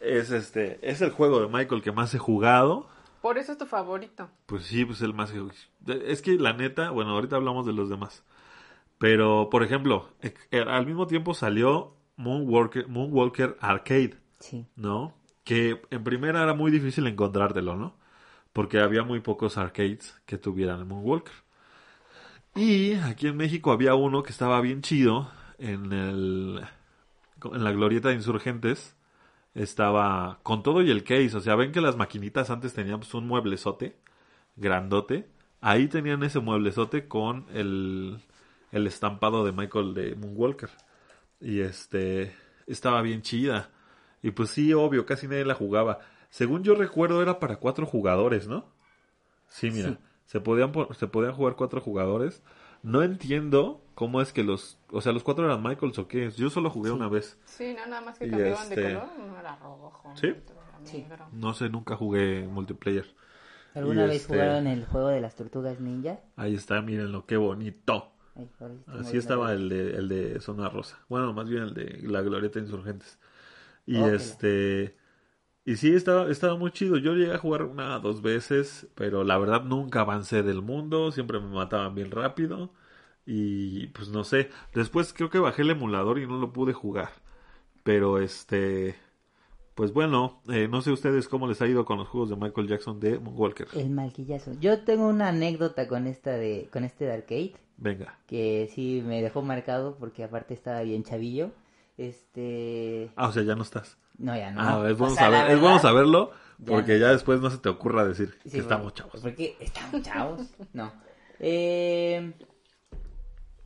Es 0.00 0.30
este, 0.30 0.78
es 0.82 1.00
el 1.00 1.10
juego 1.10 1.40
de 1.40 1.48
Michael 1.48 1.82
que 1.82 1.92
más 1.92 2.14
he 2.14 2.18
jugado. 2.18 2.88
Por 3.22 3.38
eso 3.38 3.52
es 3.52 3.58
tu 3.58 3.66
favorito. 3.66 4.28
Pues 4.46 4.64
sí, 4.64 4.84
pues 4.84 5.00
el 5.02 5.14
más... 5.14 5.32
Es 5.86 6.22
que 6.22 6.32
la 6.36 6.52
neta, 6.52 6.90
bueno, 6.90 7.12
ahorita 7.12 7.36
hablamos 7.36 7.66
de 7.66 7.72
los 7.72 7.88
demás. 7.88 8.22
Pero, 8.98 9.48
por 9.50 9.62
ejemplo, 9.62 10.08
eh, 10.22 10.34
al 10.66 10.86
mismo 10.86 11.06
tiempo 11.06 11.34
salió 11.34 11.94
Moonwalker, 12.16 12.88
Moonwalker 12.88 13.56
Arcade, 13.60 14.18
Sí. 14.40 14.66
¿no? 14.76 15.14
Que 15.44 15.80
en 15.90 16.04
primera 16.04 16.42
era 16.42 16.54
muy 16.54 16.70
difícil 16.70 17.06
encontrártelo, 17.06 17.76
¿no? 17.76 17.96
Porque 18.52 18.80
había 18.80 19.02
muy 19.02 19.20
pocos 19.20 19.58
arcades 19.58 20.20
que 20.26 20.38
tuvieran 20.38 20.80
el 20.80 20.86
Moonwalker. 20.86 21.34
Y 22.54 22.94
aquí 22.94 23.26
en 23.28 23.36
México 23.36 23.70
había 23.70 23.94
uno 23.94 24.22
que 24.22 24.30
estaba 24.32 24.60
bien 24.60 24.80
chido 24.82 25.30
en 25.58 25.92
el 25.92 26.60
en 27.52 27.64
la 27.64 27.72
glorieta 27.72 28.08
de 28.08 28.14
insurgentes 28.14 28.96
estaba 29.54 30.38
con 30.42 30.62
todo 30.62 30.82
y 30.82 30.90
el 30.90 31.02
case, 31.02 31.36
o 31.36 31.40
sea, 31.40 31.54
ven 31.56 31.72
que 31.72 31.80
las 31.80 31.96
maquinitas 31.96 32.50
antes 32.50 32.74
tenían 32.74 33.00
pues, 33.00 33.14
un 33.14 33.26
mueblezote 33.26 33.96
grandote, 34.56 35.28
ahí 35.60 35.88
tenían 35.88 36.22
ese 36.22 36.40
mueblezote 36.40 37.08
con 37.08 37.46
el 37.54 38.18
el 38.76 38.86
estampado 38.86 39.44
de 39.44 39.52
Michael 39.52 39.94
de 39.94 40.14
Moonwalker. 40.14 40.70
Y 41.40 41.60
este 41.60 42.34
estaba 42.66 43.02
bien 43.02 43.22
chida. 43.22 43.70
Y 44.22 44.30
pues 44.32 44.50
sí, 44.50 44.72
obvio, 44.74 45.06
casi 45.06 45.26
nadie 45.28 45.44
la 45.44 45.54
jugaba. 45.54 46.00
Según 46.30 46.62
yo 46.62 46.74
recuerdo 46.74 47.22
era 47.22 47.38
para 47.38 47.56
cuatro 47.56 47.86
jugadores, 47.86 48.48
¿no? 48.48 48.66
Sí, 49.48 49.70
mira, 49.70 49.90
Sí. 49.90 49.98
se 50.26 50.40
podían 50.40 50.72
po- 50.72 50.92
se 50.94 51.06
podían 51.06 51.32
jugar 51.34 51.54
cuatro 51.56 51.80
jugadores. 51.80 52.42
No 52.82 53.02
entiendo 53.02 53.82
cómo 53.94 54.20
es 54.20 54.32
que 54.32 54.44
los, 54.44 54.78
o 54.90 55.00
sea, 55.00 55.12
los 55.12 55.22
cuatro 55.22 55.44
eran 55.46 55.62
Michaels 55.62 55.98
o 55.98 56.08
qué. 56.08 56.30
Yo 56.30 56.50
solo 56.50 56.68
jugué 56.70 56.90
una 56.90 57.08
vez. 57.08 57.38
Sí, 57.44 57.74
no, 57.76 57.86
nada 57.86 58.02
más 58.02 58.18
que 58.18 58.26
Y 58.26 58.30
cambiaban 58.30 58.62
este- 58.64 58.80
de 58.80 58.94
color. 58.94 59.08
Uno 59.18 59.38
era 59.40 59.56
rojo, 59.56 60.12
¿Sí? 60.14 60.28
otro 60.30 60.56
era 60.56 60.78
Sí. 60.84 61.06
No 61.32 61.54
sé, 61.54 61.68
nunca 61.68 61.96
jugué 61.96 62.46
multiplayer. 62.46 63.06
¿Alguna 63.74 64.04
Y 64.04 64.08
vez 64.08 64.16
este- 64.22 64.34
jugaron 64.34 64.66
el 64.66 64.84
juego 64.86 65.08
de 65.08 65.20
las 65.20 65.34
tortugas 65.34 65.80
ninja? 65.80 66.20
Ahí 66.36 66.54
está, 66.54 66.80
mírenlo, 66.82 67.26
qué 67.26 67.36
bonito. 67.36 68.12
Ay, 68.36 68.48
Así 68.86 69.16
estaba 69.16 69.52
el 69.52 69.68
de, 69.68 69.96
el 69.96 70.08
de 70.08 70.40
Zona 70.40 70.68
Rosa. 70.68 71.04
Bueno, 71.08 71.32
más 71.32 71.48
bien 71.48 71.62
el 71.64 71.74
de 71.74 72.00
la 72.02 72.22
Glorieta 72.22 72.58
Insurgentes. 72.58 73.18
Y 73.86 74.02
este. 74.04 74.96
Y 75.64 75.76
sí, 75.76 75.94
estaba, 75.94 76.30
estaba 76.30 76.56
muy 76.56 76.72
chido. 76.72 76.98
Yo 76.98 77.14
llegué 77.14 77.34
a 77.34 77.38
jugar 77.38 77.64
una 77.64 77.98
dos 78.00 78.22
veces, 78.22 78.88
pero 78.94 79.24
la 79.24 79.38
verdad 79.38 79.64
nunca 79.64 80.02
avancé 80.02 80.42
del 80.42 80.62
mundo. 80.62 81.12
Siempre 81.12 81.40
me 81.40 81.48
mataban 81.48 81.94
bien 81.94 82.10
rápido. 82.12 82.72
Y 83.26 83.88
pues 83.88 84.08
no 84.10 84.24
sé. 84.24 84.50
Después 84.74 85.12
creo 85.14 85.30
que 85.30 85.38
bajé 85.40 85.62
el 85.62 85.70
emulador 85.70 86.18
y 86.18 86.26
no 86.26 86.38
lo 86.38 86.52
pude 86.52 86.72
jugar. 86.74 87.10
Pero 87.84 88.18
este. 88.20 88.96
Pues 89.76 89.92
bueno, 89.92 90.40
eh, 90.48 90.68
no 90.68 90.80
sé 90.80 90.90
ustedes 90.90 91.28
cómo 91.28 91.46
les 91.46 91.60
ha 91.60 91.66
ido 91.66 91.84
con 91.84 91.98
los 91.98 92.08
juegos 92.08 92.30
de 92.30 92.36
Michael 92.36 92.66
Jackson 92.66 92.98
de 92.98 93.18
Moonwalker. 93.18 93.68
El 93.74 93.90
malquillazo. 93.90 94.52
Yo 94.58 94.80
tengo 94.84 95.06
una 95.06 95.28
anécdota 95.28 95.86
con 95.86 96.06
esta 96.06 96.32
de 96.32 96.68
con 96.72 96.82
este 96.82 97.04
de 97.04 97.12
arcade 97.12 97.52
Venga. 97.76 98.18
que 98.26 98.70
sí 98.74 99.02
me 99.04 99.20
dejó 99.20 99.42
marcado 99.42 99.96
porque 99.98 100.24
aparte 100.24 100.54
estaba 100.54 100.80
bien 100.80 101.04
chavillo. 101.04 101.50
Este, 101.98 103.10
Ah, 103.16 103.28
o 103.28 103.32
sea, 103.32 103.42
ya 103.42 103.54
no 103.54 103.62
estás. 103.62 103.98
no 104.16 104.34
ya 104.34 104.50
no. 104.50 104.60
Ah, 104.62 104.86
es 104.88 104.94
O 104.94 104.96
bueno, 104.96 105.14
sea, 105.14 105.28
la 105.28 105.38
saber- 105.40 105.52
es 105.54 105.60
bueno 105.60 105.74
verdad, 105.76 105.82
saberlo 105.90 106.30
ya 106.58 106.64
porque 106.66 106.92
no. 106.94 106.98
ya 107.00 107.08
después 107.12 107.40
no 107.42 107.50
se 107.50 107.58
te 107.58 107.68
ocurra 107.68 108.06
decir 108.06 108.34
sí, 108.44 108.50
que 108.52 108.58
estamos 108.60 108.92
porque- 108.94 109.02
chavos. 109.02 109.20
Porque 109.20 109.56
estamos 109.60 110.02
chavos. 110.02 110.40
No. 110.72 110.90
Eh, 111.38 112.32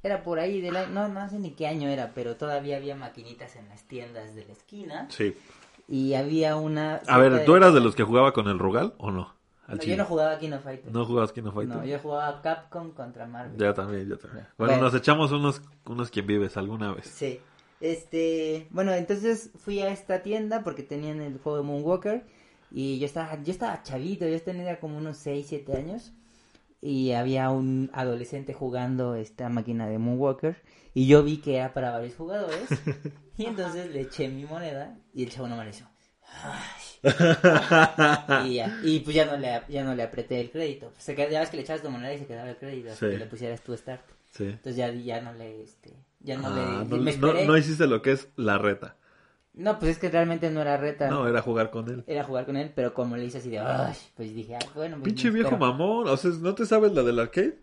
era 0.02 0.22
por 0.24 0.40
ahí 0.40 0.60
de 0.60 0.72
la, 0.72 0.86
no 0.88 1.06
no 1.08 1.28
sé 1.28 1.38
ni 1.38 1.52
qué 1.52 1.68
año 1.68 1.88
era, 1.88 2.12
pero 2.14 2.34
todavía 2.36 2.78
había 2.78 2.96
maquinitas 2.96 3.54
en 3.54 3.68
las 3.68 3.84
tiendas 3.84 4.34
de 4.34 4.44
la 4.46 4.52
esquina 4.52 5.06
Sí. 5.10 5.36
Y 5.90 6.14
había 6.14 6.56
una 6.56 7.02
A 7.06 7.18
ver, 7.18 7.44
¿tú 7.44 7.52
de- 7.52 7.58
eras 7.58 7.74
de 7.74 7.80
los 7.80 7.94
que 7.94 8.04
jugaba 8.04 8.32
con 8.32 8.48
el 8.48 8.58
Rugal 8.58 8.94
o 8.96 9.10
no? 9.10 9.34
Al 9.66 9.76
No, 9.76 9.84
yo 9.84 9.96
no 9.96 10.04
jugaba 10.04 10.38
King 10.38 10.52
of 10.52 10.64
Fighters. 10.64 10.92
¿No 10.92 11.04
jugabas 11.04 11.32
King 11.32 11.42
of 11.44 11.54
Fighters? 11.54 11.78
No, 11.80 11.84
yo 11.84 11.98
jugaba 12.00 12.40
Capcom 12.42 12.90
contra 12.92 13.26
Marvel. 13.26 13.56
Ya 13.58 13.74
también, 13.74 14.08
ya 14.08 14.16
también. 14.16 14.46
Bueno, 14.56 14.72
Bueno. 14.72 14.84
nos 14.86 14.94
echamos 14.94 15.30
unos, 15.32 15.62
unos 15.86 16.10
quien 16.10 16.26
vives 16.26 16.56
alguna 16.56 16.92
vez. 16.92 17.06
Sí. 17.06 17.38
Este, 17.80 18.66
bueno, 18.70 18.92
entonces 18.92 19.50
fui 19.58 19.80
a 19.80 19.90
esta 19.90 20.22
tienda 20.22 20.62
porque 20.64 20.82
tenían 20.82 21.20
el 21.20 21.38
juego 21.38 21.58
de 21.58 21.64
Moonwalker 21.64 22.26
y 22.70 22.98
yo 22.98 23.06
estaba, 23.06 23.40
yo 23.42 23.52
estaba 23.52 23.82
chavito, 23.82 24.26
yo 24.26 24.40
tenía 24.42 24.78
como 24.80 24.98
unos 24.98 25.16
6, 25.16 25.46
7 25.48 25.76
años 25.76 26.12
y 26.82 27.12
había 27.12 27.50
un 27.50 27.90
adolescente 27.92 28.54
jugando 28.54 29.14
esta 29.14 29.48
máquina 29.48 29.86
de 29.88 29.98
Moonwalker 29.98 30.62
y 30.94 31.06
yo 31.06 31.22
vi 31.22 31.38
que 31.38 31.56
era 31.56 31.72
para 31.74 31.90
varios 31.90 32.14
jugadores 32.16 32.68
y 33.36 33.44
entonces 33.46 33.90
le 33.92 34.00
eché 34.02 34.28
mi 34.28 34.44
moneda 34.44 34.96
y 35.14 35.24
el 35.24 35.30
chavo 35.30 35.48
no 35.48 35.56
me 35.56 35.64
lo 35.64 35.70
hizo. 35.70 35.86
Y, 38.44 38.54
ya, 38.54 38.78
y 38.82 39.00
pues 39.00 39.16
ya 39.16 39.24
no 39.26 39.36
le 39.36 39.62
ya 39.68 39.84
no 39.84 39.94
le 39.94 40.02
apreté 40.02 40.40
el 40.40 40.50
crédito. 40.50 40.92
Se 40.98 41.14
quedaba, 41.14 41.32
ya 41.32 41.40
ves 41.40 41.50
que 41.50 41.56
le 41.56 41.62
echabas 41.62 41.82
tu 41.82 41.90
moneda 41.90 42.12
y 42.14 42.18
se 42.18 42.26
quedaba 42.26 42.50
el 42.50 42.56
crédito 42.56 42.90
hasta 42.92 43.06
Sí. 43.06 43.12
que 43.12 43.18
le 43.18 43.26
pusieras 43.26 43.60
tu 43.62 43.76
start. 43.76 44.02
Sí. 44.32 44.44
Entonces 44.44 44.76
ya, 44.76 44.90
ya 44.92 45.20
no 45.20 45.32
le 45.32 45.62
este 45.62 45.92
ya 46.20 46.36
no 46.36 46.48
Ah, 46.48 46.84
le 46.84 46.88
no, 46.88 46.96
me 46.96 47.04
no- 47.04 47.10
esperé. 47.10 47.46
no 47.46 47.56
hiciste 47.56 47.86
lo 47.86 48.02
que 48.02 48.12
es 48.12 48.28
la 48.36 48.58
reta. 48.58 48.96
No, 49.52 49.78
pues 49.78 49.92
es 49.92 49.98
que 49.98 50.08
realmente 50.08 50.50
no 50.50 50.60
era 50.62 50.76
reta. 50.76 51.08
No, 51.08 51.26
era 51.26 51.42
jugar 51.42 51.70
con 51.70 51.88
él. 51.88 52.04
Era 52.06 52.24
jugar 52.24 52.46
con 52.46 52.56
él, 52.56 52.72
pero 52.74 52.94
como 52.94 53.16
le 53.16 53.24
hice 53.24 53.38
así 53.38 53.50
de, 53.50 53.58
"Ay", 53.58 53.94
pues 54.16 54.34
dije, 54.34 54.54
ah, 54.56 54.58
bueno, 54.74 54.96
pues 54.96 55.04
Pinche 55.12 55.30
viejo 55.30 55.56
mamón. 55.58 56.08
O 56.08 56.16
sea, 56.16 56.30
¿no 56.40 56.54
te 56.54 56.66
sabes 56.66 56.92
la 56.92 57.02
del 57.02 57.18
arcade? 57.18 57.58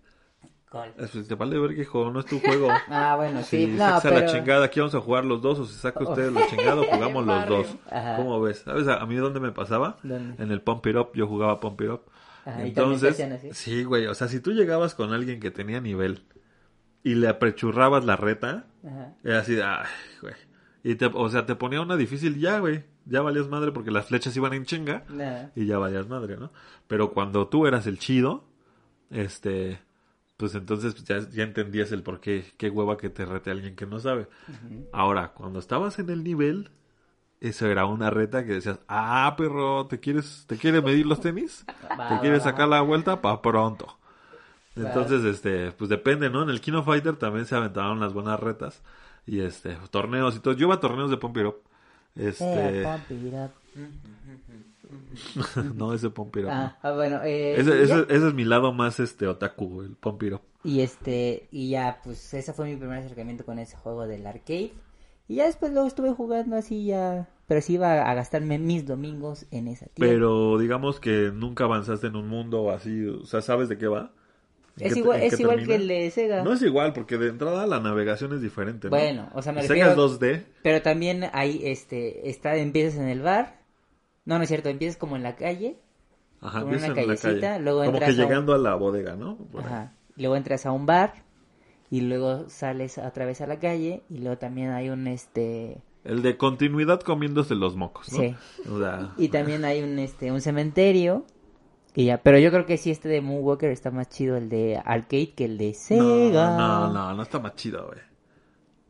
¿Cuál? 0.69 0.93
Es, 0.97 1.11
pues, 1.11 1.27
te 1.29 1.35
vale 1.35 1.57
ver, 1.57 1.71
hijo, 1.79 2.11
no 2.11 2.19
es 2.19 2.25
tu 2.25 2.39
juego. 2.39 2.67
Ah, 2.89 3.15
bueno, 3.15 3.41
sí, 3.41 3.65
Si 3.65 3.67
no, 3.67 3.77
sacas 3.77 4.05
a 4.05 4.09
pero... 4.09 4.19
la 4.21 4.25
chingada, 4.27 4.65
aquí 4.65 4.79
vamos 4.81 4.95
a 4.95 4.99
jugar 4.99 5.23
los 5.23 5.41
dos, 5.41 5.59
o 5.59 5.65
si 5.65 5.75
saca 5.75 6.03
usted 6.03 6.29
la 6.29 6.45
chingada, 6.47 6.83
jugamos 6.83 7.25
los 7.25 7.47
dos. 7.47 7.67
Ajá. 7.89 8.17
¿Cómo 8.17 8.41
ves? 8.41 8.59
¿Sabes 8.59 8.85
a, 8.89 8.97
a 8.97 9.05
mí 9.05 9.15
dónde 9.15 9.39
me 9.39 9.53
pasaba? 9.53 9.97
¿Dónde? 10.03 10.43
En 10.43 10.51
el 10.51 10.61
Pump 10.61 10.85
It 10.87 10.95
Up, 10.97 11.11
yo 11.15 11.25
jugaba 11.25 11.59
Pump 11.61 11.79
It 11.81 11.89
Up. 11.89 12.01
Ajá, 12.43 12.65
¿y 12.67 12.71
también 12.73 12.99
te 12.99 13.07
Entonces, 13.07 13.31
así? 13.31 13.53
sí, 13.53 13.83
güey, 13.85 14.07
o 14.07 14.13
sea, 14.13 14.27
si 14.27 14.41
tú 14.41 14.51
llegabas 14.51 14.93
con 14.93 15.13
alguien 15.13 15.39
que 15.39 15.51
tenía 15.51 15.79
nivel 15.79 16.23
y 17.03 17.15
le 17.15 17.29
apechurrabas 17.29 18.03
la 18.03 18.17
reta, 18.17 18.65
Ajá. 18.85 19.13
era 19.23 19.39
así 19.39 19.55
de, 19.55 19.63
ay, 19.63 19.85
güey. 20.21 20.33
Y 20.87 20.95
te, 20.95 21.07
o 21.07 21.29
sea, 21.29 21.45
te 21.45 21.53
ponía 21.55 21.81
una 21.81 21.97
difícil 21.97 22.39
ya, 22.39 22.59
güey. 22.59 22.85
Ya 23.03 23.21
valías 23.21 23.49
madre 23.49 23.73
porque 23.73 23.91
las 23.91 24.05
flechas 24.05 24.37
iban 24.37 24.53
en 24.53 24.63
chinga 24.63 25.03
y 25.53 25.65
ya 25.65 25.77
valías 25.77 26.07
madre, 26.07 26.37
¿no? 26.37 26.49
Pero 26.87 27.11
cuando 27.11 27.49
tú 27.49 27.67
eras 27.67 27.87
el 27.87 27.99
chido, 27.99 28.45
este, 29.09 29.81
pues 30.37 30.55
entonces 30.55 30.95
ya, 31.03 31.19
ya 31.29 31.43
entendías 31.43 31.91
el 31.91 32.03
por 32.03 32.21
qué, 32.21 32.45
qué 32.55 32.69
hueva 32.69 32.95
que 32.95 33.09
te 33.09 33.25
rete 33.25 33.51
alguien 33.51 33.75
que 33.75 33.85
no 33.85 33.99
sabe. 33.99 34.29
Ahora, 34.93 35.33
cuando 35.33 35.59
estabas 35.59 35.99
en 35.99 36.09
el 36.09 36.23
nivel, 36.23 36.69
eso 37.41 37.67
era 37.67 37.85
una 37.85 38.09
reta 38.09 38.45
que 38.45 38.53
decías, 38.53 38.79
ah, 38.87 39.35
perro, 39.37 39.87
¿te 39.87 39.99
quieres, 39.99 40.45
te 40.47 40.55
quieres 40.55 40.81
medir 40.81 41.05
los 41.05 41.19
tenis? 41.19 41.65
¿Te 41.67 42.19
quieres 42.21 42.43
sacar 42.43 42.69
la 42.69 42.79
vuelta? 42.79 43.21
Pa' 43.21 43.41
pronto. 43.41 43.97
Entonces, 44.77 45.25
este, 45.25 45.73
pues 45.73 45.89
depende, 45.89 46.29
¿no? 46.29 46.43
En 46.43 46.49
el 46.49 46.61
Kino 46.61 46.81
Fighter 46.81 47.17
también 47.17 47.45
se 47.45 47.57
aventaron 47.57 47.99
las 47.99 48.13
buenas 48.13 48.39
retas. 48.39 48.81
Y 49.27 49.41
este, 49.41 49.77
torneos 49.91 50.35
y 50.35 50.39
todo. 50.39 50.53
Yo 50.53 50.67
iba 50.67 50.75
a 50.75 50.79
torneos 50.79 51.11
de 51.11 51.17
Pump 51.17 51.37
It 51.37 51.45
Up. 51.45 51.57
Este, 52.15 52.81
Eh, 52.81 52.83
pump 52.83 53.11
it 53.11 53.33
up. 53.33 53.51
no, 55.75 55.93
ese 55.93 56.09
Pump 56.09 56.35
It 56.37 56.45
Up. 56.45 56.49
no. 56.49 56.53
Ah, 56.53 56.77
ah, 56.81 56.91
bueno, 56.93 57.21
eh, 57.23 57.59
Ese, 57.59 57.83
ese, 57.83 58.01
ese 58.09 58.27
es 58.27 58.33
mi 58.33 58.45
lado 58.45 58.73
más 58.73 58.99
este 58.99 59.27
otaku, 59.27 59.81
el 59.81 59.95
Pump 59.95 60.23
It 60.23 60.33
Up. 60.33 60.41
Y 60.63 60.81
este, 60.81 61.47
y 61.51 61.69
ya, 61.69 61.99
pues 62.03 62.33
ese 62.33 62.53
fue 62.53 62.65
mi 62.65 62.75
primer 62.75 62.99
acercamiento 62.99 63.45
con 63.45 63.59
ese 63.59 63.77
juego 63.77 64.07
del 64.07 64.25
arcade. 64.25 64.73
Y 65.27 65.35
ya 65.35 65.45
después 65.45 65.73
luego 65.73 65.87
estuve 65.87 66.13
jugando 66.13 66.55
así 66.55 66.85
ya, 66.85 67.27
pero 67.47 67.61
sí 67.61 67.73
iba 67.73 68.09
a 68.09 68.13
gastarme 68.13 68.59
mis 68.59 68.85
domingos 68.85 69.45
en 69.51 69.67
esa 69.67 69.85
tienda. 69.87 70.13
Pero 70.13 70.57
digamos 70.57 70.99
que 70.99 71.31
nunca 71.33 71.65
avanzaste 71.65 72.07
en 72.07 72.15
un 72.15 72.29
mundo 72.29 72.71
así, 72.71 73.05
o 73.05 73.25
sea, 73.25 73.41
¿sabes 73.41 73.67
de 73.67 73.77
qué 73.77 73.87
va? 73.87 74.13
¿En 74.79 74.87
es 74.91 74.97
igual, 74.97 75.21
es 75.23 75.39
igual 75.39 75.65
que 75.65 75.75
el 75.75 75.87
de 75.87 76.11
Sega. 76.11 76.43
No 76.43 76.53
es 76.53 76.61
igual, 76.61 76.93
porque 76.93 77.17
de 77.17 77.29
entrada 77.29 77.65
la 77.67 77.79
navegación 77.79 78.33
es 78.33 78.41
diferente, 78.41 78.87
¿no? 78.89 78.91
Bueno, 78.97 79.29
o 79.33 79.41
sea, 79.41 79.51
me 79.53 79.61
Sega 79.63 79.87
refiero... 79.87 80.05
es 80.05 80.19
2D, 80.19 80.43
Pero 80.63 80.81
también 80.81 81.25
ahí, 81.33 81.61
este, 81.63 82.29
está, 82.29 82.55
empiezas 82.55 82.99
en 82.99 83.07
el 83.07 83.21
bar. 83.21 83.59
No, 84.25 84.37
no 84.37 84.43
es 84.43 84.49
cierto, 84.49 84.69
empiezas 84.69 84.97
como 84.97 85.15
en 85.15 85.23
la 85.23 85.35
calle. 85.35 85.77
ajá, 86.41 86.59
como 86.61 86.73
una 86.73 86.85
en 86.85 86.95
la 87.07 87.15
calle. 87.15 87.59
luego 87.59 87.79
Como 87.85 87.97
que 87.99 88.05
a 88.05 88.09
un- 88.09 88.15
llegando 88.15 88.53
a 88.53 88.57
la 88.57 88.75
bodega, 88.75 89.15
¿no? 89.15 89.37
Ahí. 89.53 89.59
Ajá. 89.65 89.93
Luego 90.15 90.35
entras 90.35 90.65
a 90.65 90.71
un 90.71 90.85
bar 90.85 91.23
y 91.89 92.01
luego 92.01 92.49
sales 92.49 92.97
otra 92.97 93.25
vez 93.25 93.39
a 93.41 93.47
la 93.47 93.59
calle 93.59 94.01
y 94.09 94.17
luego 94.19 94.37
también 94.37 94.71
hay 94.71 94.89
un, 94.89 95.07
este, 95.07 95.77
El 96.03 96.21
de 96.21 96.37
continuidad 96.37 96.99
comiéndose 97.01 97.55
los 97.55 97.75
mocos, 97.75 98.11
¿no? 98.11 98.19
Sí. 98.19 98.35
O 98.69 98.79
sea, 98.79 99.13
Y 99.17 99.29
también 99.29 99.63
hay 99.65 99.81
un 99.81 99.97
este 99.99 100.31
un 100.31 100.41
cementerio. 100.41 101.25
Y 101.97 102.05
ya, 102.05 102.19
pero 102.21 102.37
yo 102.37 102.51
creo 102.51 102.67
que 102.67 102.77
sí 102.77 102.91
este 102.91 103.09
de 103.09 103.21
Moonwalker 103.21 103.71
está 103.71 103.89
más 103.89 104.07
chido 104.07 104.37
el 104.37 104.49
de 104.49 104.79
arcade 104.85 105.31
que 105.31 105.45
el 105.45 105.57
de 105.57 105.69
no, 105.69 105.73
Sega. 105.73 106.55
no, 106.55 106.93
no, 106.93 107.15
no 107.15 107.23
está 107.23 107.39
más 107.39 107.55
chido, 107.55 107.87
güey. 107.87 107.97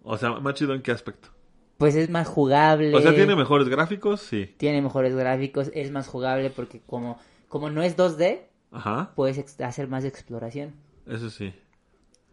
O 0.03 0.17
sea, 0.17 0.31
más 0.41 0.55
chido 0.55 0.73
en 0.73 0.81
qué 0.81 0.91
aspecto. 0.91 1.29
Pues 1.77 1.95
es 1.95 2.09
más 2.09 2.27
jugable. 2.27 2.93
O 2.93 2.99
sea, 2.99 3.15
tiene 3.15 3.37
mejores 3.37 3.69
gráficos, 3.69 4.19
sí. 4.19 4.53
tiene 4.57 4.81
mejores 4.81 5.15
gráficos, 5.15 5.71
es 5.73 5.89
más 5.89 6.05
jugable 6.05 6.49
porque 6.49 6.81
como 6.85 7.17
como 7.47 7.69
no 7.69 7.81
es 7.81 7.95
2D, 7.95 8.41
Ajá, 8.73 9.13
puedes 9.15 9.57
hacer 9.61 9.87
más 9.87 10.03
exploración. 10.03 10.73
eso 11.07 11.29
sí. 11.29 11.53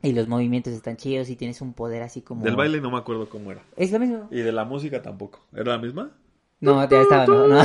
Y 0.03 0.13
los 0.13 0.27
movimientos 0.27 0.73
están 0.73 0.97
chidos 0.97 1.31
y 1.31 1.37
tienes 1.37 1.61
un 1.61 1.73
poder 1.73 2.03
así 2.03 2.21
como 2.21 2.43
Del 2.45 2.57
baile 2.57 2.81
no 2.81 2.91
me 2.91 2.99
acuerdo 2.99 3.29
cómo 3.29 3.53
era. 3.53 3.63
Es 3.77 3.93
lo 3.93 4.01
mismo. 4.01 4.27
Y 4.33 4.41
de 4.41 4.51
la 4.51 4.65
música 4.65 5.01
tampoco. 5.03 5.39
¿Era 5.55 5.77
la 5.77 5.79
misma? 5.79 6.11
No, 6.59 6.89
ya 6.91 7.01
estaba, 7.01 7.27
no, 7.27 7.47
no. 7.47 7.63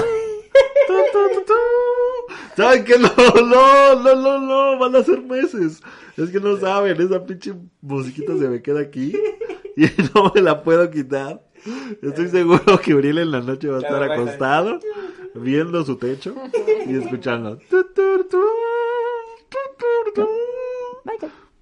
¿Saben 2.59 2.83
qué? 2.83 2.99
No, 2.99 3.09
no, 3.41 3.95
no, 3.95 4.15
no, 4.15 4.39
no, 4.39 4.79
van 4.79 4.93
a 4.93 5.01
ser 5.01 5.21
meses. 5.21 5.81
Es 6.17 6.29
que 6.29 6.41
no 6.41 6.57
saben, 6.57 6.99
esa 6.99 7.25
pinche 7.25 7.53
musiquita 7.79 8.37
se 8.37 8.49
me 8.49 8.61
queda 8.61 8.81
aquí 8.81 9.13
y 9.77 9.83
no 10.13 10.29
me 10.35 10.41
la 10.41 10.61
puedo 10.61 10.91
quitar. 10.91 11.41
Estoy 12.01 12.27
seguro 12.27 12.81
que 12.81 12.93
Uriel 12.93 13.19
en 13.19 13.31
la 13.31 13.39
noche 13.39 13.69
va 13.69 13.77
a 13.77 13.79
estar 13.79 14.03
acostado 14.03 14.77
viendo 15.35 15.85
su 15.85 15.95
techo 15.95 16.35
y 16.85 16.97
escuchando. 16.97 17.59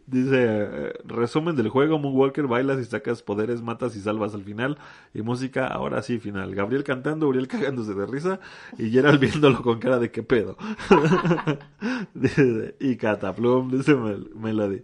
Dice, 0.09 0.37
eh, 0.39 0.93
resumen 1.03 1.57
del 1.57 1.67
juego, 1.67 1.99
Moonwalker, 1.99 2.47
bailas 2.47 2.79
y 2.79 2.85
sacas 2.85 3.21
poderes, 3.21 3.61
matas 3.61 3.93
y 3.97 3.99
salvas 3.99 4.33
al 4.33 4.43
final. 4.45 4.77
Y 5.13 5.21
música, 5.21 5.67
ahora 5.67 6.01
sí, 6.01 6.17
final. 6.17 6.55
Gabriel 6.55 6.85
cantando, 6.85 7.27
Uriel 7.27 7.47
cagándose 7.49 7.93
de 7.93 8.05
risa 8.05 8.39
y 8.77 8.89
Gerald 8.89 9.19
viéndolo 9.19 9.61
con 9.61 9.79
cara 9.79 9.99
de 9.99 10.09
qué 10.09 10.23
pedo. 10.23 10.55
Dice, 12.13 12.75
y 12.79 12.95
Cataplum, 12.95 13.69
dice 13.71 13.95
Mel- 13.95 14.31
Melody. 14.35 14.83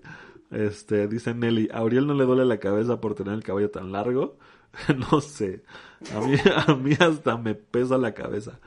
Este, 0.51 1.07
dice 1.07 1.33
Nelly, 1.33 1.69
¿a 1.73 1.83
Uriel 1.83 2.05
no 2.05 2.13
le 2.13 2.25
duele 2.25 2.45
la 2.45 2.59
cabeza 2.59 2.99
por 3.01 3.15
tener 3.15 3.33
el 3.33 3.43
cabello 3.43 3.71
tan 3.71 3.91
largo? 3.91 4.37
no 5.11 5.21
sé. 5.21 5.63
A 6.15 6.19
mí, 6.19 6.35
a 6.67 6.75
mí 6.75 6.91
hasta 6.99 7.37
me 7.37 7.55
pesa 7.55 7.97
la 7.97 8.13
cabeza. 8.13 8.59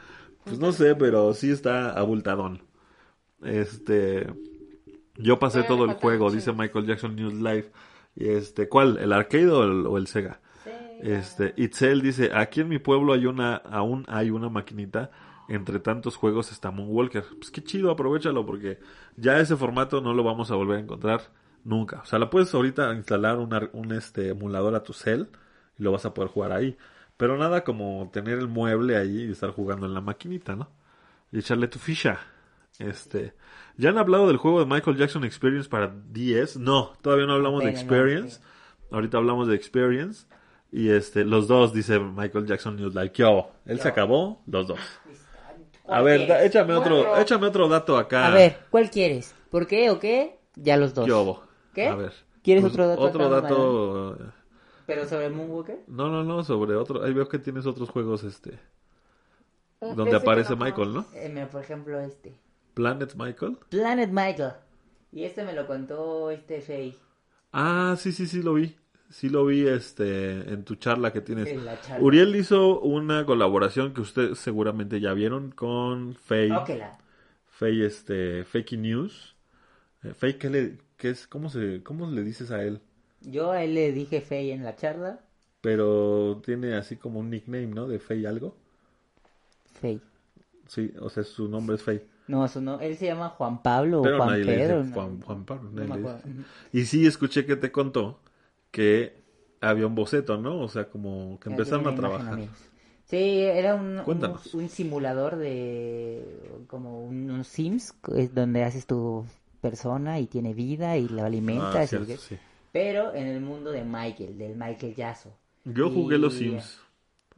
Pues 0.45 0.59
no 0.59 0.73
sé, 0.73 0.95
pero 0.95 1.33
sí 1.35 1.51
está 1.51 1.91
abultadón. 1.93 2.63
Este... 3.43 4.27
Yo 5.19 5.39
pasé 5.39 5.63
todo 5.69 5.85
el 5.85 5.91
juego, 6.01 6.31
dice. 6.31 6.53
Michael 6.53 6.87
Jackson 6.87 7.17
News 7.17 7.35
Live. 7.35 7.71
Este, 8.17 8.69
¿cuál? 8.69 8.99
¿El 8.99 9.13
arcade 9.13 9.51
o 9.51 9.63
el, 9.65 9.87
o 9.87 9.99
el 9.99 10.07
Sega? 10.07 10.41
Este, 11.03 11.53
Itzel 11.57 12.01
dice, 12.01 12.31
aquí 12.35 12.61
en 12.63 12.69
mi 12.69 12.79
pueblo 12.79 13.13
hay 13.13 13.27
una, 13.27 13.57
aún 13.57 14.05
hay 14.09 14.31
una 14.31 14.49
maquinita, 14.49 15.11
entre 15.49 15.79
tantos 15.79 16.17
juegos 16.17 16.51
está 16.53 16.71
Moonwalker. 16.71 17.25
Pues 17.39 17.51
qué 17.51 17.63
chido, 17.63 17.91
aprovechalo 17.91 18.47
porque 18.47 18.79
ya 19.17 19.39
ese 19.39 19.57
formato 19.57 20.01
no 20.01 20.15
lo 20.15 20.25
vamos 20.25 20.51
a 20.51 20.55
volver 20.55 20.79
a 20.79 20.81
encontrar 20.81 21.21
nunca. 21.65 22.01
O 22.01 22.07
sea, 22.07 22.19
la 22.19 22.31
puedes 22.31 22.53
ahorita 22.55 22.93
instalar 22.95 23.39
una- 23.39 23.69
un 23.75 23.93
este 23.93 24.31
emulador 24.31 24.75
a 24.75 24.83
tu 24.83 24.93
cel 24.95 25.29
y 25.79 25.83
lo 25.83 25.93
vas 25.93 26.07
a 26.07 26.15
poder 26.15 26.31
jugar 26.31 26.53
ahí. 26.53 26.77
Pero 27.19 27.37
nada 27.39 27.65
como 27.65 28.09
tener 28.13 28.39
el 28.39 28.49
mueble 28.49 28.97
ahí 28.97 29.25
y 29.25 29.31
estar 29.33 29.51
jugando 29.51 29.87
en 29.87 29.95
la 29.95 30.01
maquinita, 30.01 30.57
¿no? 30.57 30.69
Y 31.33 31.39
echarle 31.41 31.69
tu 31.69 31.79
ficha. 31.79 32.21
Este, 32.79 33.33
¿ya 33.77 33.91
han 33.91 33.99
hablado 33.99 34.27
del 34.27 34.37
juego 34.37 34.61
de 34.61 34.67
Michael 34.67 34.97
Jackson 34.97 35.25
Experience 35.25 35.69
para 35.69 35.89
DS? 35.89 36.57
No, 36.59 36.93
todavía 37.03 37.27
no 37.27 37.35
hablamos 37.35 37.63
de 37.63 37.71
Apenas 37.71 37.85
no, 37.87 37.93
Experience. 37.97 38.41
Ahorita 38.91 39.17
hablamos 39.19 39.49
de 39.49 39.57
Experience. 39.57 40.27
Y 40.73 40.91
este, 40.91 41.25
los 41.25 41.49
dos, 41.49 41.73
dice 41.73 41.99
Michael 41.99 42.47
Jackson 42.47 42.77
News 42.77 42.95
Like, 42.95 43.17
yo, 43.23 43.51
él 43.65 43.81
se 43.81 43.89
acabó, 43.89 44.43
los 44.47 44.67
dos. 44.67 44.79
A 45.89 46.03
ver, 46.03 46.27
da- 46.27 46.45
échame 46.45 46.75
otro, 46.75 46.97
Bueno. 46.97 47.17
échame 47.19 47.47
otro 47.47 47.69
dato 47.69 47.97
acá. 47.97 48.27
A 48.27 48.31
ver, 48.31 48.59
¿cuál 48.71 48.91
quieres? 48.91 49.35
¿Por 49.51 49.67
qué 49.67 49.91
o 49.91 49.99
qué? 50.01 50.39
Ya 50.57 50.77
los 50.77 50.93
dos. 50.93 51.07
¿Qué 51.07 51.13
hubo? 51.13 51.45
¿Qué? 51.73 51.87
A 51.87 51.95
ver. 51.95 52.13
¿Quieres 52.43 52.63
Pues, 52.63 52.73
otro 52.75 52.89
dato 52.89 53.01
Otro 53.01 53.27
acá, 53.27 53.41
dato. 53.41 54.17
eh, 54.17 54.31
¿Pero 54.87 55.07
sobre 55.09 55.31
Moonwalker? 55.31 55.79
No, 55.87 56.09
no, 56.09 56.25
no, 56.25 56.43
sobre 56.45 56.75
otro. 56.75 57.03
Ahí 57.05 57.13
veo 57.13 57.29
que 57.29 57.39
tienes 57.39 57.65
otros 57.67 57.89
juegos, 57.89 58.25
este. 58.25 58.59
Un- 59.81 59.97
Donde 59.97 60.17
aparece 60.17 60.57
no 60.57 60.65
Michael, 60.65 60.93
¿no? 60.95 61.07
Eh, 61.15 61.29
mira, 61.33 61.49
por 61.49 61.63
ejemplo, 61.63 62.01
este. 62.01 62.35
Planet 62.77 63.15
Michael. 63.17 63.57
Planet 63.71 64.11
Michael. 64.11 64.53
Y 65.11 65.25
este 65.25 65.43
me 65.45 65.55
lo 65.55 65.67
contó 65.67 66.31
este 66.31 66.61
Faye. 66.61 66.95
Ah, 67.51 67.97
sí, 67.99 68.13
sí, 68.13 68.27
sí 68.27 68.43
lo 68.43 68.53
vi. 68.53 68.77
Sí 69.09 69.31
lo 69.31 69.47
vi 69.47 69.67
este 69.67 70.53
en 70.53 70.63
tu 70.63 70.75
charla 70.75 71.11
que 71.11 71.23
tienes. 71.23 71.49
En 71.49 71.65
la 71.65 71.81
charla. 71.81 72.05
Uriel 72.05 72.37
hizo 72.37 72.81
una 72.81 73.25
colaboración 73.25 73.95
que 73.95 74.03
ustedes 74.03 74.39
seguramente 74.39 75.01
ya 75.01 75.15
vieron 75.15 75.53
con 75.53 76.17
Faye. 76.17 76.53
Ok, 76.53 76.69
la. 76.77 76.99
Faye 77.49 77.87
este 77.87 78.45
Fake 78.45 78.73
News. 78.73 79.37
Eh, 80.03 80.13
Faye 80.13 80.37
¿qué 80.37 80.51
le 80.51 80.79
qué 80.99 81.09
es 81.09 81.27
cómo 81.27 81.49
se 81.49 81.83
cómo 81.83 82.11
le 82.11 82.23
dices 82.25 82.51
a 82.51 82.63
él? 82.63 82.83
Yo 83.23 83.53
a 83.53 83.65
él 83.65 83.73
le 83.73 83.93
dije 83.93 84.21
Faye 84.21 84.53
en 84.53 84.65
la 84.65 84.77
charla. 84.77 85.21
Pero 85.63 86.43
tiene 86.45 86.75
así 86.75 86.97
como 86.97 87.21
un 87.21 87.31
nickname, 87.31 87.69
¿no? 87.69 87.89
De 87.89 88.01
Faye 88.01 88.27
algo. 88.27 88.55
Faye. 89.81 90.01
Sí, 90.67 90.93
o 91.01 91.09
sea, 91.09 91.23
su 91.23 91.49
nombre 91.49 91.77
es 91.77 91.83
Faye. 91.83 92.16
No, 92.29 92.47
su 92.49 92.61
no, 92.61 92.81
él 92.81 92.97
se 92.97 93.07
llama 93.07 93.29
Juan 93.31 93.63
Pablo 93.63 94.03
Pero 94.03 94.17
o 94.19 94.23
Juan 94.23 94.29
nadie 94.31 94.45
le 94.45 94.57
dice 94.57 94.75
Pedro. 94.75 94.85
Juan, 94.93 95.21
Juan 95.23 95.45
Pablo, 95.45 95.71
nadie 95.73 95.93
le 95.93 96.03
dice. 96.03 96.17
Y 96.73 96.85
sí 96.87 97.07
escuché 97.07 97.47
que 97.47 97.57
te 97.57 97.71
contó 97.73 98.21
que 98.71 99.23
había 99.61 99.87
un 99.87 99.95
boceto, 99.95 100.37
¿no? 100.39 100.61
O 100.61 100.69
sea, 100.69 100.89
como 100.91 101.39
que 101.41 101.49
empezaron 101.49 101.87
a 101.87 101.95
trabajar. 101.95 102.51
Sí, 103.05 103.41
era 103.41 103.77
un, 103.77 104.01
un, 104.53 104.69
simulador 104.69 105.37
de 105.37 106.65
como 106.67 107.05
un, 107.05 107.31
un 107.31 107.45
Sims, 107.45 107.95
donde 108.35 108.65
haces 108.65 108.87
tu 108.87 109.25
persona 109.61 110.19
y 110.21 110.27
tiene 110.27 110.55
vida 110.55 110.97
y 110.97 111.09
la 111.09 111.23
Ah, 111.23 111.27
alimentas. 111.27 111.89
cierto, 111.91 112.17
sí. 112.17 112.37
Pero 112.73 113.15
en 113.15 113.29
el 113.29 113.41
mundo 113.41 113.71
de 113.71 113.85
Michael, 113.85 114.37
del 114.37 114.57
Michael 114.57 114.95
Yasso. 114.95 115.33
Yo 115.65 115.91
jugué 115.91 116.19
los 116.19 116.35
Sims, 116.35 116.81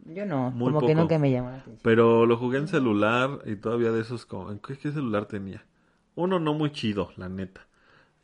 Yo 0.09 0.24
no, 0.26 0.50
Muy 0.50 0.72
como 0.72 0.80
que 0.80 0.94
poco. 0.94 1.00
nunca 1.02 1.18
me 1.18 1.30
llamó 1.30 1.50
la 1.50 1.56
atención. 1.59 1.80
pero 1.82 2.26
lo 2.26 2.36
jugué 2.36 2.59
en 2.59 2.68
celular 2.68 3.40
y 3.46 3.56
todavía 3.56 3.92
de 3.92 4.00
esos 4.00 4.26
como 4.26 4.50
¿en 4.50 4.59
qué, 4.59 4.76
qué 4.78 4.90
celular 4.90 5.26
tenía? 5.26 5.64
Uno 6.14 6.40
no 6.40 6.54
muy 6.54 6.72
chido, 6.72 7.12
la 7.16 7.28
neta. 7.28 7.66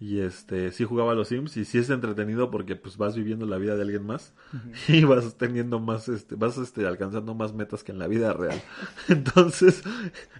Y 0.00 0.20
este, 0.20 0.72
sí 0.72 0.84
jugaba 0.84 1.12
a 1.12 1.14
los 1.14 1.28
Sims 1.28 1.56
y 1.56 1.64
sí 1.64 1.78
es 1.78 1.88
entretenido 1.88 2.50
porque 2.50 2.74
pues 2.76 2.96
vas 2.96 3.14
viviendo 3.16 3.46
la 3.46 3.58
vida 3.58 3.76
de 3.76 3.82
alguien 3.82 4.04
más 4.04 4.34
y 4.88 5.04
vas 5.04 5.36
teniendo 5.38 5.78
más, 5.78 6.08
este, 6.08 6.34
vas 6.34 6.58
este, 6.58 6.86
alcanzando 6.86 7.34
más 7.34 7.54
metas 7.54 7.84
que 7.84 7.92
en 7.92 7.98
la 8.00 8.08
vida 8.08 8.32
real. 8.32 8.60
Entonces, 9.08 9.82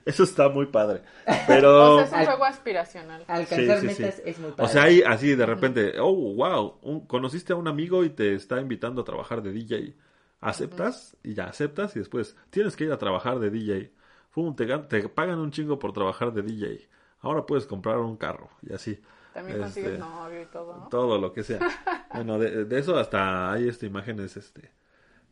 eso 0.05 0.25
está 0.25 0.49
muy 0.49 0.67
padre. 0.67 1.03
Pero... 1.47 1.95
O 1.95 1.97
sea, 1.99 2.05
es 2.07 2.13
un 2.13 2.19
Al- 2.19 2.27
juego 2.27 2.45
aspiracional. 2.45 3.25
Alcanzar 3.29 3.81
Sí, 3.81 3.89
sí, 3.89 3.95
sí. 3.95 4.03
metas 4.03 4.23
es 4.25 4.39
muy 4.41 4.51
padre. 4.51 4.65
O 4.65 4.69
sea, 4.69 4.83
ahí 4.85 5.03
así 5.07 5.35
de 5.37 5.47
repente, 5.47 5.95
oh, 6.01 6.13
wow, 6.35 6.75
un- 6.83 7.07
conociste 7.07 7.53
a 7.53 7.57
un 7.57 7.69
amigo 7.69 8.05
y 8.05 8.11
te 8.11 8.35
está 8.35 8.61
invitando 8.61 9.03
a 9.03 9.05
trabajar 9.05 9.43
de 9.43 9.53
DJ. 9.53 9.95
¿Aceptas? 10.41 11.17
Y 11.23 11.35
ya 11.35 11.45
aceptas 11.45 11.97
y 11.97 12.01
después 12.01 12.37
tienes 12.51 12.77
que 12.77 12.85
ir 12.85 12.93
a 12.93 12.99
trabajar 12.99 13.39
de 13.39 13.51
DJ. 13.51 13.93
Fum, 14.31 14.55
te, 14.55 14.67
te 14.67 15.09
pagan 15.09 15.39
un 15.39 15.51
chingo 15.51 15.79
por 15.79 15.93
trabajar 15.93 16.33
de 16.33 16.43
DJ. 16.43 16.89
Ahora 17.21 17.47
puedes 17.47 17.67
comprar 17.67 17.99
un 17.99 18.17
carro 18.17 18.51
y 18.63 18.73
así. 18.73 19.01
También 19.33 19.63
Este, 19.63 19.83
consigues 19.83 19.99
novio 19.99 20.43
y 20.43 20.47
todo, 20.47 20.77
¿no? 20.77 20.89
Todo 20.89 21.19
lo 21.19 21.33
que 21.33 21.43
sea. 21.43 21.59
bueno, 22.15 22.39
de, 22.39 22.65
de 22.65 22.79
eso 22.79 22.97
hasta 22.97 23.51
hay 23.53 23.69
este, 23.69 23.87
imágenes 23.87 24.37
este, 24.37 24.73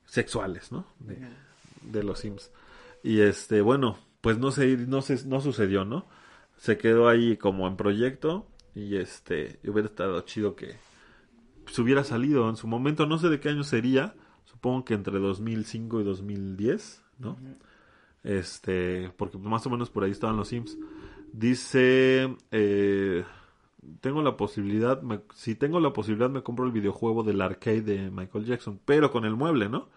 sexuales, 0.06 0.72
¿no? 0.72 0.86
De, 0.98 1.18
de 1.82 2.02
los 2.02 2.20
Sims. 2.20 2.50
Y 3.02 3.20
este, 3.20 3.60
bueno, 3.60 3.98
pues 4.20 4.38
no 4.38 4.50
se, 4.50 4.76
no 4.76 5.02
se, 5.02 5.26
no 5.26 5.40
sucedió, 5.40 5.84
¿no? 5.84 6.06
Se 6.56 6.78
quedó 6.78 7.08
ahí 7.08 7.36
como 7.36 7.66
en 7.66 7.76
proyecto 7.76 8.46
y 8.74 8.96
este, 8.96 9.58
hubiera 9.64 9.88
estado 9.88 10.20
chido 10.22 10.56
que 10.56 10.76
se 11.66 11.82
hubiera 11.82 12.04
salido 12.04 12.48
en 12.48 12.56
su 12.56 12.66
momento, 12.66 13.06
no 13.06 13.18
sé 13.18 13.28
de 13.28 13.40
qué 13.40 13.50
año 13.50 13.64
sería, 13.64 14.14
supongo 14.62 14.84
que 14.84 14.94
entre 14.94 15.18
2005 15.18 16.00
y 16.00 16.04
2010, 16.04 17.02
¿no? 17.18 17.36
Este, 18.22 19.10
porque 19.16 19.36
más 19.36 19.66
o 19.66 19.70
menos 19.70 19.90
por 19.90 20.04
ahí 20.04 20.12
estaban 20.12 20.36
los 20.36 20.46
Sims. 20.48 20.78
Dice, 21.32 22.36
eh, 22.52 23.24
tengo 24.00 24.22
la 24.22 24.36
posibilidad, 24.36 25.02
me- 25.02 25.18
si 25.34 25.56
tengo 25.56 25.80
la 25.80 25.92
posibilidad 25.92 26.30
me 26.30 26.44
compro 26.44 26.64
el 26.64 26.70
videojuego 26.70 27.24
del 27.24 27.40
arcade 27.40 27.80
de 27.82 28.10
Michael 28.12 28.44
Jackson, 28.44 28.78
pero 28.84 29.10
con 29.10 29.24
el 29.24 29.34
mueble, 29.34 29.68
¿no? 29.68 29.88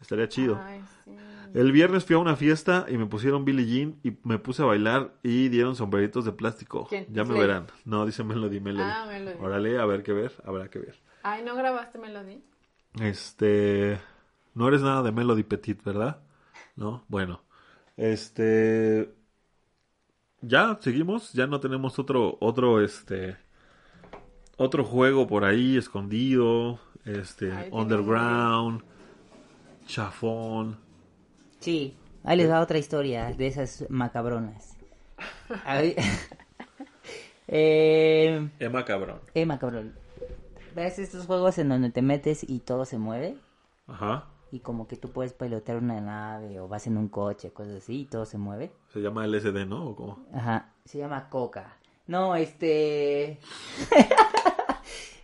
Estaría 0.00 0.28
chido. 0.30 0.58
Ay, 0.64 0.80
sí. 1.04 1.10
El 1.52 1.70
viernes 1.72 2.06
fui 2.06 2.16
a 2.16 2.20
una 2.20 2.36
fiesta 2.36 2.86
y 2.88 2.96
me 2.96 3.04
pusieron 3.04 3.44
Billie 3.44 3.66
Jean 3.66 3.96
y 4.02 4.12
me 4.22 4.38
puse 4.38 4.62
a 4.62 4.64
bailar 4.64 5.12
y 5.22 5.50
dieron 5.50 5.76
sombreritos 5.76 6.24
de 6.24 6.32
plástico. 6.32 6.86
¿Quién? 6.88 7.04
Ya 7.12 7.24
me 7.24 7.34
verán. 7.38 7.66
No, 7.84 8.06
dice 8.06 8.24
Melody, 8.24 8.60
Melody. 8.60 8.88
Ah, 8.90 9.04
Melody. 9.06 9.36
Órale, 9.38 9.78
a 9.78 9.84
ver 9.84 10.02
qué 10.02 10.14
ver, 10.14 10.32
habrá 10.46 10.70
que 10.70 10.78
ver. 10.78 10.98
Ay, 11.22 11.42
¿no 11.44 11.54
grabaste 11.54 11.98
Melody? 11.98 12.42
Este, 12.98 14.00
no 14.54 14.68
eres 14.68 14.82
nada 14.82 15.02
de 15.02 15.12
Melody 15.12 15.44
Petit, 15.44 15.82
¿verdad? 15.84 16.22
No, 16.76 17.04
bueno. 17.08 17.42
Este, 17.96 19.14
ya 20.40 20.78
seguimos, 20.80 21.32
ya 21.32 21.46
no 21.46 21.60
tenemos 21.60 21.98
otro, 21.98 22.36
otro, 22.40 22.82
este, 22.82 23.36
otro 24.56 24.84
juego 24.84 25.26
por 25.26 25.44
ahí 25.44 25.76
escondido, 25.76 26.80
este, 27.04 27.52
underground. 27.70 28.82
chafón. 29.86 30.78
Sí, 31.60 31.94
ahí 32.24 32.36
les 32.36 32.50
va 32.50 32.60
otra 32.60 32.78
historia 32.78 33.32
de 33.32 33.46
esas 33.46 33.86
macabronas. 33.90 34.76
Eh, 37.52 38.48
Emma 39.34 39.58
cabrón. 39.58 39.92
¿Ves 40.74 40.98
estos 40.98 41.26
juegos 41.26 41.58
en 41.58 41.68
donde 41.68 41.90
te 41.90 42.02
metes 42.02 42.48
y 42.48 42.60
todo 42.60 42.84
se 42.84 42.98
mueve? 42.98 43.36
Ajá. 43.86 44.26
Y 44.52 44.60
como 44.60 44.88
que 44.88 44.96
tú 44.96 45.10
puedes 45.10 45.32
pilotear 45.32 45.78
una 45.78 46.00
nave 46.00 46.58
o 46.60 46.68
vas 46.68 46.86
en 46.86 46.96
un 46.96 47.08
coche, 47.08 47.50
cosas 47.52 47.76
así, 47.76 48.00
y 48.00 48.04
todo 48.04 48.24
se 48.24 48.38
mueve. 48.38 48.72
Se 48.92 49.00
llama 49.00 49.26
LSD, 49.26 49.66
¿no? 49.66 49.90
¿O 49.90 49.96
cómo? 49.96 50.26
Ajá, 50.34 50.72
se 50.84 50.98
llama 50.98 51.28
Coca. 51.28 51.76
No, 52.06 52.34
este... 52.34 53.38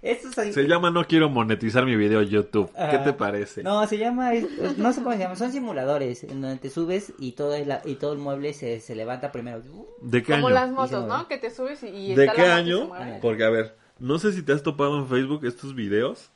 Estos 0.02 0.34
Se 0.34 0.68
llama 0.68 0.90
No 0.92 1.04
quiero 1.04 1.28
monetizar 1.28 1.84
mi 1.84 1.96
video 1.96 2.22
YouTube. 2.22 2.70
¿Qué 2.90 2.98
te 2.98 3.12
parece? 3.12 3.64
No, 3.64 3.84
se 3.88 3.98
llama, 3.98 4.34
es- 4.34 4.78
no 4.78 4.92
sé 4.92 5.02
cómo 5.02 5.12
se 5.16 5.18
llama, 5.18 5.34
son 5.34 5.50
simuladores 5.50 6.22
en 6.22 6.40
donde 6.42 6.58
te 6.58 6.70
subes 6.70 7.12
y 7.18 7.32
todo 7.32 7.54
el, 7.54 7.74
y 7.84 7.96
todo 7.96 8.12
el 8.12 8.18
mueble 8.20 8.52
se, 8.52 8.78
se 8.80 8.94
levanta 8.94 9.32
primero. 9.32 9.62
¿De 10.02 10.22
qué 10.22 10.34
Como 10.34 10.46
año? 10.46 10.54
las 10.54 10.70
motos. 10.70 11.08
¿no? 11.08 11.26
Que 11.26 11.38
te 11.38 11.50
subes 11.50 11.82
y, 11.82 11.88
y 11.88 12.14
¿De 12.14 12.26
está 12.26 12.36
qué 12.36 12.46
la 12.46 12.54
año? 12.56 12.90
Porque, 13.20 13.42
a 13.42 13.50
ver, 13.50 13.76
no 13.98 14.18
sé 14.18 14.32
si 14.32 14.42
te 14.42 14.52
has 14.52 14.62
topado 14.62 14.98
en 14.98 15.08
Facebook 15.08 15.44
estos 15.44 15.74
videos 15.74 16.30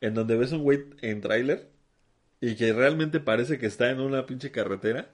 en 0.00 0.14
donde 0.14 0.36
ves 0.36 0.52
un 0.52 0.62
güey 0.62 0.84
en 1.00 1.20
tráiler 1.20 1.70
y 2.40 2.56
que 2.56 2.72
realmente 2.72 3.20
parece 3.20 3.58
que 3.58 3.66
está 3.66 3.90
en 3.90 4.00
una 4.00 4.26
pinche 4.26 4.50
carretera 4.50 5.08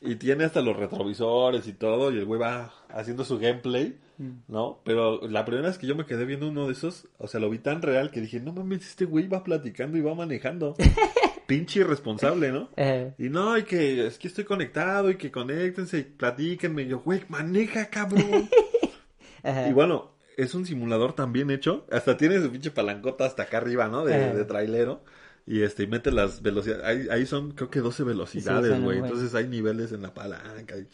y 0.00 0.16
tiene 0.16 0.44
hasta 0.44 0.62
los 0.62 0.76
retrovisores 0.76 1.66
y 1.66 1.72
todo 1.72 2.10
y 2.10 2.18
el 2.18 2.24
güey 2.24 2.40
va 2.40 2.72
haciendo 2.88 3.24
su 3.24 3.38
gameplay, 3.38 3.98
¿no? 4.48 4.80
Pero 4.84 5.26
la 5.28 5.44
primera 5.44 5.68
vez 5.68 5.78
que 5.78 5.86
yo 5.86 5.94
me 5.94 6.06
quedé 6.06 6.24
viendo 6.24 6.48
uno 6.48 6.66
de 6.66 6.72
esos, 6.72 7.08
o 7.18 7.28
sea, 7.28 7.40
lo 7.40 7.50
vi 7.50 7.58
tan 7.58 7.82
real 7.82 8.10
que 8.10 8.20
dije, 8.20 8.40
no 8.40 8.52
mames, 8.52 8.86
este 8.86 9.04
güey 9.04 9.28
va 9.28 9.44
platicando 9.44 9.98
y 9.98 10.00
va 10.00 10.14
manejando. 10.14 10.74
pinche 11.46 11.80
irresponsable, 11.80 12.50
¿no? 12.50 12.68
Eh, 12.76 13.12
Y 13.18 13.28
no, 13.28 13.56
y 13.56 13.62
que 13.62 14.06
es 14.06 14.18
que 14.18 14.28
estoy 14.28 14.44
conectado 14.44 15.10
y 15.10 15.16
que 15.16 15.30
conéctense 15.30 15.98
y 15.98 16.02
platíquenme. 16.02 16.82
Y 16.82 16.88
yo, 16.88 17.00
güey, 17.00 17.22
maneja, 17.28 17.86
cabrón. 17.86 18.48
ajá. 19.42 19.68
Y 19.68 19.72
bueno, 19.72 20.15
es 20.36 20.54
un 20.54 20.66
simulador 20.66 21.14
tan 21.14 21.32
bien 21.32 21.50
hecho. 21.50 21.86
Hasta 21.90 22.16
tiene 22.16 22.40
su 22.40 22.50
pinche 22.50 22.70
palancota 22.70 23.24
hasta 23.26 23.44
acá 23.44 23.58
arriba, 23.58 23.88
¿no? 23.88 24.04
De, 24.04 24.14
Ajá. 24.14 24.34
de 24.34 24.44
trailero. 24.44 25.02
Y 25.48 25.62
este, 25.62 25.84
y 25.84 25.86
mete 25.86 26.10
las 26.10 26.42
velocidades. 26.42 26.84
Ahí, 26.84 27.06
ahí 27.10 27.24
son, 27.24 27.52
creo 27.52 27.70
que 27.70 27.78
12 27.80 28.02
velocidades, 28.02 28.82
güey. 28.82 28.98
Entonces 28.98 29.32
hay 29.34 29.46
niveles 29.46 29.92
en 29.92 30.02
la 30.02 30.12
palanca 30.12 30.76
y, 30.76 30.88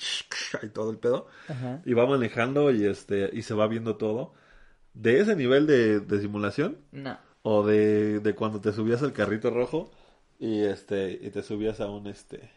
y 0.63 0.69
todo 0.69 0.91
el 0.91 0.99
pedo. 0.99 1.27
Ajá. 1.49 1.81
Y 1.87 1.95
va 1.95 2.07
manejando 2.07 2.71
y 2.71 2.85
este, 2.85 3.31
y 3.33 3.43
se 3.43 3.55
va 3.55 3.67
viendo 3.67 3.97
todo. 3.97 4.35
De 4.95 5.21
ese 5.21 5.37
nivel 5.37 5.67
de, 5.67 6.01
de 6.01 6.21
simulación, 6.21 6.77
No. 6.93 7.19
o 7.41 7.67
de, 7.67 8.21
de 8.21 8.35
cuando 8.35 8.61
te 8.61 8.73
subías 8.73 9.03
al 9.03 9.15
carrito 9.15 9.49
rojo 9.49 9.91
y 10.39 10.65
este, 10.65 11.19
y 11.23 11.31
te 11.31 11.43
subías 11.43 11.81
a 11.81 11.89
un 11.89 12.07
este, 12.07 12.51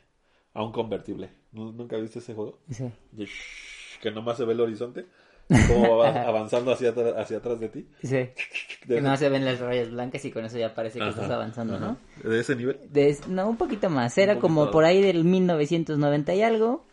a 0.54 0.64
un 0.66 0.74
convertible. 0.74 1.30
¿Nu- 1.54 1.72
¿Nunca 1.72 1.96
viste 1.96 2.20
ese 2.20 2.34
juego? 2.34 2.60
Sí. 2.70 2.92
Shhh, 3.16 4.02
que 4.02 4.12
nomás 4.12 4.36
se 4.36 4.44
ve 4.44 4.52
el 4.52 4.60
horizonte. 4.60 5.06
Cómo 5.48 5.98
va 5.98 6.10
avanzando 6.28 6.72
hacia, 6.72 6.90
hacia 7.18 7.38
atrás 7.38 7.60
de 7.60 7.70
ti. 7.70 7.88
Sí. 8.02 8.08
De, 8.88 8.96
Que 8.98 9.02
no 9.02 9.18
se 9.18 9.30
ven 9.30 9.44
las 9.46 9.60
rayas 9.60 9.90
blancas 9.90 10.24
y 10.26 10.32
con 10.32 10.46
eso 10.46 10.60
ya 10.60 10.76
parece 10.76 11.00
que 11.00 11.06
Ajá, 11.06 11.12
estás 11.12 11.32
avanzando, 11.32 11.76
ajá. 11.78 11.98
¿no? 12.24 12.30
De 12.30 12.40
ese 12.40 12.56
nivel. 12.56 12.80
Des- 12.92 13.28
no, 13.28 13.50
un 13.50 13.58
poquito 13.58 13.90
más. 13.90 14.16
Era 14.20 14.34
poquito. 14.36 14.48
como 14.48 14.70
por 14.72 14.86
ahí 14.86 15.02
del 15.02 15.24
1990 15.24 16.36
y 16.36 16.42
algo. 16.44 16.86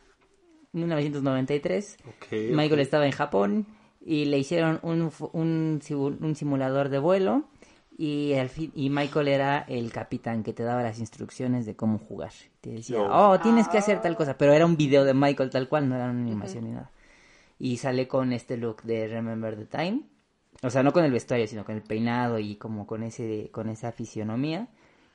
1993. 0.72 1.96
Ok, 2.08 2.32
Michael 2.50 2.72
ok. 2.72 2.78
estaba 2.78 3.04
en 3.06 3.12
Japón 3.12 3.66
y 4.00 4.24
le 4.24 4.38
hicieron 4.38 4.80
un, 4.82 5.10
un, 5.32 5.80
un 6.20 6.34
simulador 6.34 6.88
de 6.88 6.98
vuelo 6.98 7.44
y, 7.98 8.32
al 8.34 8.48
fin, 8.48 8.72
y 8.74 8.88
Michael 8.90 9.28
era 9.28 9.58
el 9.68 9.92
capitán 9.92 10.42
que 10.42 10.52
te 10.52 10.62
daba 10.62 10.82
las 10.82 10.98
instrucciones 10.98 11.66
de 11.66 11.76
cómo 11.76 11.98
jugar. 11.98 12.32
Te 12.62 12.70
decía, 12.70 12.98
oh, 13.02 13.38
tienes 13.40 13.68
que 13.68 13.78
hacer 13.78 14.00
tal 14.00 14.16
cosa, 14.16 14.38
pero 14.38 14.54
era 14.54 14.64
un 14.64 14.76
video 14.76 15.04
de 15.04 15.12
Michael 15.14 15.50
tal 15.50 15.68
cual, 15.68 15.88
no 15.88 15.94
era 15.96 16.04
una 16.10 16.20
animación 16.22 16.64
ni 16.64 16.70
nada. 16.70 16.90
Y 17.62 17.76
sale 17.76 18.08
con 18.08 18.32
este 18.32 18.56
look 18.56 18.82
de 18.82 19.06
Remember 19.06 19.56
the 19.56 19.66
Time. 19.66 20.02
O 20.64 20.70
sea, 20.70 20.82
no 20.82 20.92
con 20.92 21.04
el 21.04 21.12
vestuario, 21.12 21.46
sino 21.46 21.64
con 21.64 21.76
el 21.76 21.82
peinado 21.82 22.40
y 22.40 22.56
como 22.56 22.88
con 22.88 23.04
ese 23.04 23.50
con 23.52 23.68
esa 23.68 23.92
fisionomía 23.92 24.66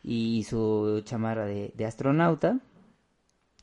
y 0.01 0.45
su 0.45 1.01
chamarra 1.03 1.45
de, 1.45 1.73
de 1.75 1.85
astronauta. 1.85 2.61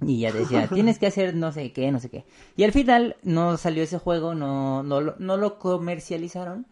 Y 0.02 0.20
ya 0.20 0.32
decía, 0.32 0.68
tienes 0.74 0.98
que 0.98 1.06
hacer 1.06 1.34
no 1.34 1.50
sé 1.50 1.72
qué, 1.72 1.90
no 1.92 1.98
sé 1.98 2.10
qué. 2.10 2.26
Y 2.56 2.64
al 2.64 2.72
final 2.72 3.16
no 3.22 3.56
salió 3.56 3.82
ese 3.82 3.98
juego, 3.98 4.34
no, 4.34 4.82
no, 4.82 5.00
no 5.00 5.36
lo 5.38 5.58
comercializaron 5.58 6.66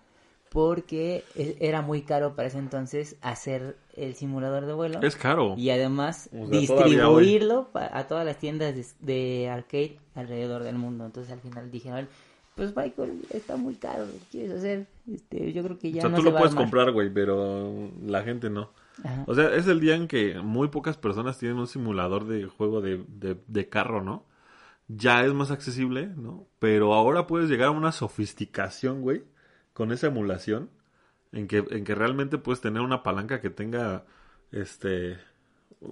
porque 0.53 1.25
e- 1.35 1.57
era 1.61 1.81
muy 1.83 2.03
caro 2.03 2.35
para 2.37 2.49
ese 2.49 2.59
entonces 2.59 3.17
hacer 3.23 3.77
el 3.97 4.15
simulador 4.15 4.67
de 4.67 4.75
vuelo. 4.75 5.01
Es 5.03 5.17
caro. 5.17 5.55
Y 5.57 5.71
además 5.71 6.29
O 6.33 6.47
sea, 6.47 6.61
distribuirlo 6.61 7.69
a 7.75 8.05
todas 8.07 8.27
las 8.27 8.39
tiendas 8.39 8.75
de, 8.75 8.85
de 9.01 9.49
arcade 9.49 9.99
alrededor 10.15 10.63
del 10.63 10.77
mundo. 10.77 11.07
Entonces 11.07 11.33
al 11.33 11.41
final 11.41 11.71
dijeron, 11.71 12.07
pues 12.55 12.77
Michael, 12.77 13.23
está 13.31 13.57
muy 13.57 13.75
caro, 13.77 14.05
¿qué 14.05 14.19
¿quieres 14.31 14.59
hacer? 14.59 14.87
Este, 15.11 15.53
yo 15.55 15.63
creo 15.63 15.79
que 15.79 15.89
O 15.89 15.91
ya 15.93 16.01
sea, 16.03 16.11
no 16.11 16.17
tú 16.17 16.23
se 16.23 16.29
lo 16.29 16.35
va 16.35 16.41
puedes 16.41 16.53
armar". 16.53 16.65
comprar, 16.65 16.93
güey, 16.93 17.13
pero 17.13 17.73
la 18.05 18.23
gente 18.23 18.51
no. 18.51 18.71
Ajá. 19.03 19.25
O 19.27 19.35
sea, 19.35 19.55
es 19.55 19.67
el 19.69 19.81
día 19.81 19.95
en 19.97 20.07
que 20.07 20.39
muy 20.41 20.69
pocas 20.69 20.99
personas 20.99 21.39
tienen 21.39 21.57
un 21.57 21.67
simulador 21.67 22.27
de 22.27 22.45
juego 22.45 22.83
de, 22.83 23.03
de, 23.09 23.39
de 23.47 23.69
carro, 23.71 24.03
¿no? 24.03 24.27
Ya 24.89 25.25
es 25.25 25.33
más 25.33 25.51
accesible, 25.51 26.09
¿no? 26.15 26.47
Pero 26.59 26.93
ahora 26.93 27.27
puedes 27.27 27.49
llegar 27.49 27.69
a 27.69 27.71
una 27.71 27.91
sofisticación, 27.93 29.01
güey, 29.01 29.23
con 29.73 29.93
esa 29.93 30.09
emulación, 30.09 30.71
en 31.33 31.49
que, 31.49 31.65
en 31.71 31.85
que 31.85 31.95
realmente 31.95 32.39
puedes 32.39 32.61
tener 32.61 32.83
una 32.83 33.03
palanca 33.03 33.41
que 33.41 33.51
tenga, 33.51 34.05
este, 34.53 35.19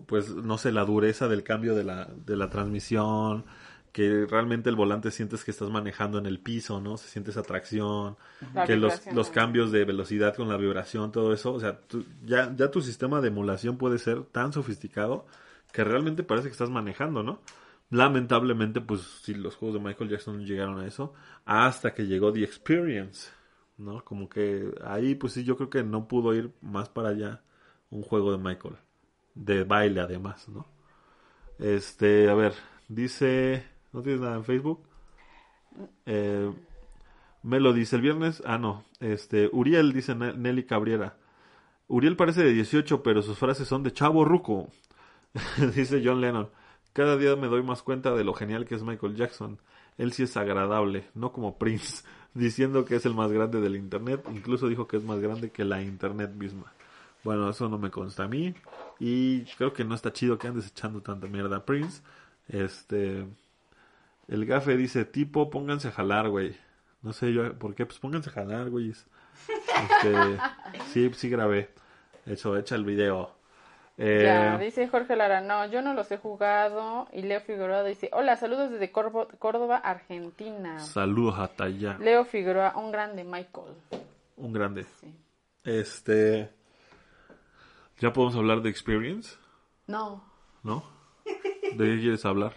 pues, 0.07 0.31
no 0.35 0.59
sé, 0.59 0.72
la 0.72 0.85
dureza 0.85 1.28
del 1.28 1.43
cambio 1.45 1.74
de 1.74 1.85
la, 1.85 2.07
de 2.07 2.37
la 2.37 2.51
transmisión, 2.51 3.45
que 3.93 4.26
realmente 4.26 4.70
el 4.70 4.76
volante 4.76 5.11
sientes 5.11 5.45
que 5.45 5.51
estás 5.51 5.70
manejando 5.70 6.18
en 6.18 6.26
el 6.26 6.39
piso, 6.41 6.81
¿no? 6.81 6.97
Se 6.97 7.09
siente 7.09 7.31
esa 7.33 7.43
tracción, 7.43 8.16
La 8.55 8.64
que 8.66 8.76
los, 8.76 9.03
los 9.11 9.31
cambios 9.31 9.72
de 9.72 9.85
velocidad 9.85 10.35
con 10.37 10.49
la 10.49 10.57
vibración, 10.57 11.11
todo 11.12 11.33
eso, 11.33 11.53
o 11.55 11.61
sea, 11.61 11.81
tú- 11.81 12.05
ya, 12.24 12.55
ya 12.57 12.70
tu 12.70 12.81
sistema 12.83 13.20
de 13.20 13.28
emulación 13.28 13.78
puede 13.78 13.99
ser 13.99 14.22
tan 14.24 14.53
sofisticado 14.53 15.26
que 15.72 15.85
realmente 15.85 16.22
parece 16.22 16.49
que 16.49 16.53
estás 16.53 16.70
manejando, 16.70 17.22
¿no? 17.22 17.41
Lamentablemente, 17.91 18.81
pues 18.81 19.01
sí, 19.22 19.35
los 19.35 19.57
juegos 19.57 19.81
de 19.81 19.85
Michael 19.89 20.11
Jackson 20.11 20.45
llegaron 20.47 20.78
a 20.81 20.87
eso 20.87 21.12
hasta 21.45 21.93
que 21.95 22.07
llegó 22.07 22.33
The 22.33 22.45
Experience, 22.45 23.31
¿no? 23.81 24.05
Como 24.05 24.28
que 24.28 24.72
ahí, 24.85 25.14
pues 25.14 25.35
sí, 25.35 25.45
yo 25.45 25.57
creo 25.57 25.70
que 25.70 25.83
no 25.85 26.09
pudo 26.09 26.35
ir 26.35 26.53
más 26.62 26.89
para 26.89 27.11
allá 27.11 27.43
un 27.91 28.03
juego 28.03 28.33
de 28.33 28.39
Michael, 28.39 28.76
de 29.35 29.64
baile 29.64 30.01
además, 30.01 30.49
¿no? 30.49 30.66
Este, 31.59 32.31
a 32.31 32.35
ver, 32.35 32.55
dice, 32.89 33.64
¿no 33.93 34.03
tienes 34.03 34.20
nada 34.22 34.37
en 34.37 34.45
Facebook? 34.45 34.83
Eh, 36.07 36.53
Melo 37.43 37.72
dice 37.72 37.97
el 37.97 38.03
viernes, 38.03 38.43
ah 38.47 38.59
no, 38.59 38.85
este, 39.01 39.49
Uriel 39.53 39.93
dice 39.93 40.14
Ne- 40.14 40.35
Nelly 40.35 40.64
Cabriera. 40.66 41.16
Uriel 41.89 42.16
parece 42.16 42.45
de 42.45 42.53
18, 42.53 43.03
pero 43.03 43.22
sus 43.22 43.39
frases 43.39 43.68
son 43.68 43.83
de 43.83 43.93
chavo 43.93 44.24
ruco. 44.24 44.68
dice 45.76 46.03
John 46.05 46.20
Lennon. 46.20 46.51
Cada 46.93 47.16
día 47.16 47.37
me 47.37 47.49
doy 47.49 47.62
más 47.62 47.83
cuenta 47.83 48.14
de 48.14 48.24
lo 48.24 48.35
genial 48.35 48.66
que 48.66 48.74
es 48.76 48.83
Michael 48.83 49.16
Jackson. 49.16 49.61
Él 50.01 50.14
sí 50.14 50.22
es 50.22 50.34
agradable, 50.38 51.05
no 51.14 51.30
como 51.30 51.59
Prince, 51.59 52.05
diciendo 52.34 52.86
que 52.86 52.96
es 52.96 53.05
el 53.05 53.12
más 53.12 53.30
grande 53.30 53.61
del 53.61 53.76
Internet. 53.76 54.24
Incluso 54.32 54.66
dijo 54.66 54.88
que 54.88 54.96
es 54.96 55.05
más 55.05 55.20
grande 55.20 55.51
que 55.51 55.62
la 55.62 55.82
Internet 55.82 56.32
misma. 56.32 56.72
Bueno, 57.22 57.51
eso 57.51 57.68
no 57.68 57.76
me 57.76 57.90
consta 57.90 58.24
a 58.24 58.28
mí. 58.28 58.55
Y 58.98 59.42
creo 59.57 59.74
que 59.74 59.84
no 59.84 59.94
está 59.94 60.11
chido 60.11 60.38
que 60.38 60.48
andes 60.48 60.68
echando 60.68 61.03
tanta 61.03 61.26
mierda 61.26 61.59
a 61.59 61.66
Prince. 61.66 62.01
Este. 62.48 63.26
El 64.26 64.46
gafe 64.46 64.78
dice: 64.78 65.05
Tipo, 65.05 65.51
pónganse 65.51 65.88
a 65.88 65.92
jalar, 65.92 66.30
güey. 66.30 66.57
No 67.03 67.12
sé 67.12 67.34
yo 67.34 67.59
por 67.59 67.74
qué, 67.74 67.84
pues 67.84 67.98
pónganse 67.98 68.30
a 68.30 68.32
jalar, 68.32 68.70
güey. 68.70 68.90
Este, 68.90 70.38
sí, 70.92 71.11
sí 71.12 71.28
grabé. 71.28 71.74
Eso, 72.24 72.57
echa 72.57 72.74
el 72.74 72.86
video. 72.86 73.34
Eh, 74.03 74.22
Ya, 74.24 74.57
dice 74.57 74.88
Jorge 74.88 75.14
Lara, 75.14 75.42
no, 75.42 75.66
yo 75.66 75.82
no 75.82 75.92
los 75.92 76.11
he 76.11 76.16
jugado. 76.16 77.07
Y 77.12 77.20
Leo 77.22 77.40
Figueroa 77.42 77.84
dice, 77.84 78.09
hola, 78.14 78.36
saludos 78.36 78.70
desde 78.70 78.90
Córdoba, 78.90 79.76
Argentina. 79.76 80.78
saludos 80.78 81.38
hasta 81.38 81.64
allá. 81.64 81.98
Leo 82.01 82.24
Figueroa, 82.24 82.72
un 82.76 82.90
grande 82.92 83.24
Michael. 83.24 83.74
Un 84.38 84.53
grande. 84.55 84.84
Sí. 84.84 85.14
Este. 85.64 86.51
¿Ya 87.98 88.12
podemos 88.12 88.34
hablar 88.36 88.62
de 88.62 88.70
Experience? 88.70 89.36
No. 89.86 90.24
¿No? 90.62 90.82
¿De 91.24 91.84
qué 91.84 92.01
quieres 92.01 92.24
hablar? 92.24 92.55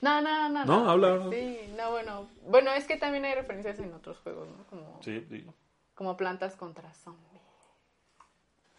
No, 0.00 0.20
no, 0.20 0.48
no. 0.48 0.64
No, 0.64 0.90
habla, 0.90 1.12
habla. 1.12 1.30
Sí, 1.30 1.72
no, 1.78 1.92
bueno. 1.92 2.28
Bueno, 2.48 2.72
es 2.72 2.84
que 2.86 2.96
también 2.96 3.24
hay 3.24 3.34
referencias 3.34 3.78
en 3.78 3.92
otros 3.94 4.18
juegos, 4.18 4.48
¿no? 4.48 4.64
Como, 4.66 5.00
Sí, 5.02 5.20
digo. 5.30 5.54
como 5.94 6.16
plantas 6.16 6.56
contra 6.56 6.92
zombies. 6.92 7.33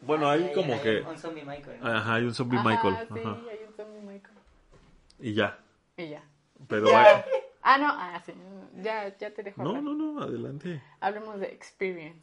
Bueno, 0.05 0.29
hay 0.29 0.51
como 0.53 0.73
hay 0.73 0.79
que. 0.79 1.01
Un 1.01 1.17
zombie 1.17 1.43
Michael. 1.43 1.79
¿no? 1.81 1.87
Ajá, 1.87 2.13
hay 2.15 2.23
un 2.23 2.33
zombie 2.33 2.57
Ajá, 2.59 2.69
Michael. 2.69 2.95
Sí, 3.13 3.19
Ajá. 3.19 3.37
hay 3.49 3.59
un 3.67 3.73
zombie 3.75 4.01
Michael. 4.01 4.37
Y 5.19 5.33
ya. 5.33 5.59
Y 5.97 6.09
ya. 6.09 6.23
Pero 6.67 6.91
vaya. 6.91 7.25
Ah, 7.67 7.79
no, 7.79 7.87
ah, 7.89 8.21
sí. 8.23 8.31
Ya, 8.83 9.17
ya 9.17 9.33
te 9.33 9.41
dejo 9.41 9.63
No, 9.63 9.69
hablar. 9.69 9.83
no, 9.83 9.95
no, 9.95 10.21
adelante. 10.21 10.83
Hablemos 10.99 11.39
de 11.39 11.47
experience. 11.47 12.21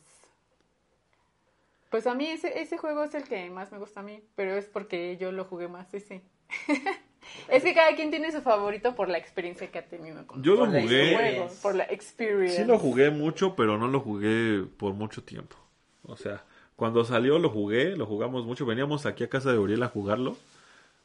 Pues 1.90 2.06
a 2.06 2.14
mí 2.14 2.26
ese, 2.28 2.60
ese 2.62 2.78
juego 2.78 3.02
es 3.02 3.12
el 3.14 3.24
que 3.24 3.50
más 3.50 3.72
me 3.72 3.78
gusta 3.78 4.00
a 4.00 4.02
mí, 4.04 4.22
pero 4.36 4.54
es 4.54 4.66
porque 4.66 5.16
yo 5.16 5.32
lo 5.32 5.44
jugué 5.44 5.66
más 5.66 5.92
ese. 5.94 6.22
es 7.48 7.64
que 7.64 7.74
cada 7.74 7.94
quien 7.96 8.10
tiene 8.10 8.30
su 8.30 8.40
favorito 8.40 8.94
por 8.94 9.08
la 9.08 9.18
experiencia 9.18 9.68
que 9.70 9.80
ha 9.80 9.86
tenido 9.88 10.24
con 10.28 10.44
Yo 10.44 10.54
lo 10.54 10.66
Por 10.66 10.80
jugué. 10.80 11.14
juego, 11.16 11.48
por 11.60 11.74
la 11.74 11.84
experience. 11.84 12.58
Sí 12.58 12.64
lo 12.64 12.78
jugué 12.78 13.10
mucho, 13.10 13.56
pero 13.56 13.78
no 13.78 13.88
lo 13.88 13.98
jugué 13.98 14.64
por 14.78 14.94
mucho 14.94 15.24
tiempo. 15.24 15.56
O 16.04 16.16
sea, 16.16 16.44
cuando 16.82 17.04
salió 17.04 17.38
lo 17.38 17.48
jugué, 17.48 17.96
lo 17.96 18.06
jugamos 18.06 18.44
mucho. 18.44 18.66
Veníamos 18.66 19.06
aquí 19.06 19.22
a 19.22 19.28
casa 19.28 19.52
de 19.52 19.58
Uriel 19.60 19.84
a 19.84 19.88
jugarlo, 19.88 20.36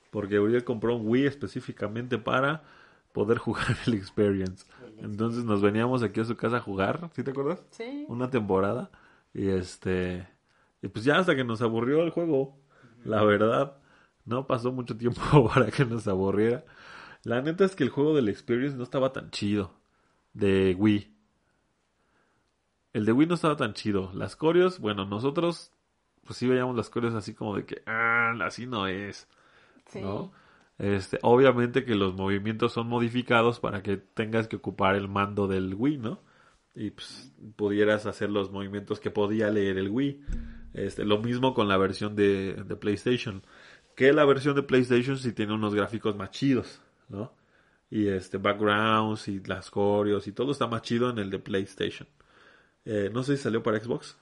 porque 0.09 0.39
Uriel 0.39 0.63
compró 0.63 0.95
un 0.95 1.07
Wii 1.07 1.27
específicamente 1.27 2.17
para 2.17 2.63
poder 3.11 3.37
jugar 3.37 3.77
el 3.85 3.93
Experience. 3.93 4.65
Entonces 5.03 5.43
nos 5.43 5.61
veníamos 5.61 6.01
aquí 6.01 6.19
a 6.19 6.25
su 6.25 6.35
casa 6.35 6.57
a 6.57 6.61
jugar, 6.61 7.11
¿sí 7.15 7.21
te 7.21 7.29
acuerdas? 7.29 7.61
Sí. 7.69 8.05
Una 8.07 8.31
temporada. 8.31 8.89
Y 9.35 9.49
este... 9.49 10.27
Y 10.81 10.87
pues 10.87 11.05
ya 11.05 11.19
hasta 11.19 11.35
que 11.35 11.43
nos 11.43 11.61
aburrió 11.61 12.01
el 12.01 12.09
juego, 12.09 12.57
la 13.05 13.23
verdad, 13.23 13.77
no 14.25 14.47
pasó 14.47 14.71
mucho 14.71 14.97
tiempo 14.97 15.21
para 15.53 15.69
que 15.69 15.85
nos 15.85 16.07
aburriera. 16.07 16.65
La 17.21 17.43
neta 17.43 17.65
es 17.65 17.75
que 17.75 17.83
el 17.83 17.91
juego 17.91 18.15
del 18.15 18.29
Experience 18.29 18.75
no 18.75 18.83
estaba 18.83 19.13
tan 19.13 19.29
chido. 19.29 19.75
De 20.33 20.75
Wii. 20.75 21.16
El 22.97 23.05
de 23.05 23.11
Wii 23.11 23.27
no 23.27 23.35
estaba 23.35 23.55
tan 23.55 23.75
chido. 23.75 24.09
Las 24.15 24.35
coreos, 24.35 24.79
bueno, 24.79 25.05
nosotros 25.05 25.71
pues 26.25 26.39
sí 26.39 26.47
veíamos 26.47 26.75
las 26.75 26.89
coreos 26.89 27.13
así 27.13 27.35
como 27.35 27.55
de 27.55 27.63
que, 27.63 27.83
ah, 27.85 28.33
así 28.41 28.65
no 28.65 28.87
es, 28.87 29.27
Sí. 29.85 30.01
¿no? 30.01 30.31
Este, 30.79 31.19
obviamente 31.21 31.85
que 31.85 31.93
los 31.93 32.15
movimientos 32.15 32.73
son 32.73 32.87
modificados 32.87 33.59
para 33.59 33.83
que 33.83 33.97
tengas 33.97 34.47
que 34.47 34.55
ocupar 34.55 34.95
el 34.95 35.07
mando 35.07 35.47
del 35.47 35.75
Wii, 35.75 35.99
¿no? 35.99 36.23
Y 36.73 36.89
pues 36.89 37.31
pudieras 37.55 38.07
hacer 38.07 38.31
los 38.31 38.51
movimientos 38.51 38.99
que 38.99 39.11
podía 39.11 39.51
leer 39.51 39.77
el 39.77 39.89
Wii. 39.91 40.19
Este, 40.73 41.05
lo 41.05 41.19
mismo 41.19 41.53
con 41.53 41.67
la 41.67 41.77
versión 41.77 42.15
de, 42.15 42.53
de 42.55 42.75
PlayStation. 42.77 43.43
Que 43.95 44.11
la 44.11 44.25
versión 44.25 44.55
de 44.55 44.63
PlayStation 44.63 45.19
sí 45.19 45.33
tiene 45.33 45.53
unos 45.53 45.75
gráficos 45.75 46.15
más 46.15 46.31
chidos, 46.31 46.81
¿no? 47.09 47.31
Y 47.91 48.07
este, 48.07 48.39
backgrounds 48.39 49.27
y 49.27 49.39
las 49.41 49.69
coreos 49.69 50.27
y 50.27 50.31
todo 50.31 50.51
está 50.51 50.65
más 50.65 50.81
chido 50.81 51.11
en 51.11 51.19
el 51.19 51.29
de 51.29 51.37
PlayStation. 51.37 52.07
Eh, 52.87 53.09
no 53.13 53.21
sé 53.23 53.37
si 53.37 53.43
salió 53.43 53.61
para 53.61 53.79
Xbox. 53.79 54.17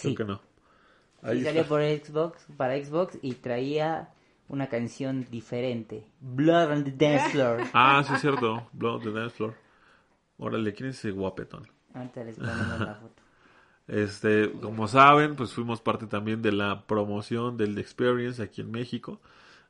Creo 0.00 0.12
Sí, 0.12 0.14
que 0.14 0.24
no. 0.24 0.40
sí 1.32 1.42
salió 1.44 1.66
por 1.66 1.80
Xbox, 1.82 2.46
para 2.56 2.82
Xbox 2.82 3.18
y 3.22 3.34
traía 3.34 4.08
una 4.48 4.68
canción 4.68 5.26
diferente. 5.30 6.06
Blood 6.20 6.70
on 6.70 6.84
the 6.84 6.92
Dance 6.92 7.30
Floor. 7.30 7.60
Ah, 7.72 8.02
sí 8.06 8.14
es 8.14 8.20
cierto. 8.20 8.68
Blood 8.72 8.94
on 8.96 9.02
the 9.02 9.10
Dance 9.12 9.36
Floor. 9.36 9.54
Órale, 10.38 10.72
¿quién 10.74 10.90
es 10.90 10.98
ese 10.98 11.10
guapetón? 11.12 11.68
Ahorita 11.94 12.24
les 12.24 12.36
ponemos 12.36 12.80
la 12.80 12.94
foto. 12.94 13.22
Este, 13.86 14.50
como 14.62 14.88
saben, 14.88 15.36
pues 15.36 15.52
fuimos 15.52 15.82
parte 15.82 16.06
también 16.06 16.40
de 16.40 16.52
la 16.52 16.86
promoción 16.86 17.58
del 17.58 17.76
Experience 17.78 18.42
aquí 18.42 18.62
en 18.62 18.70
México. 18.70 19.20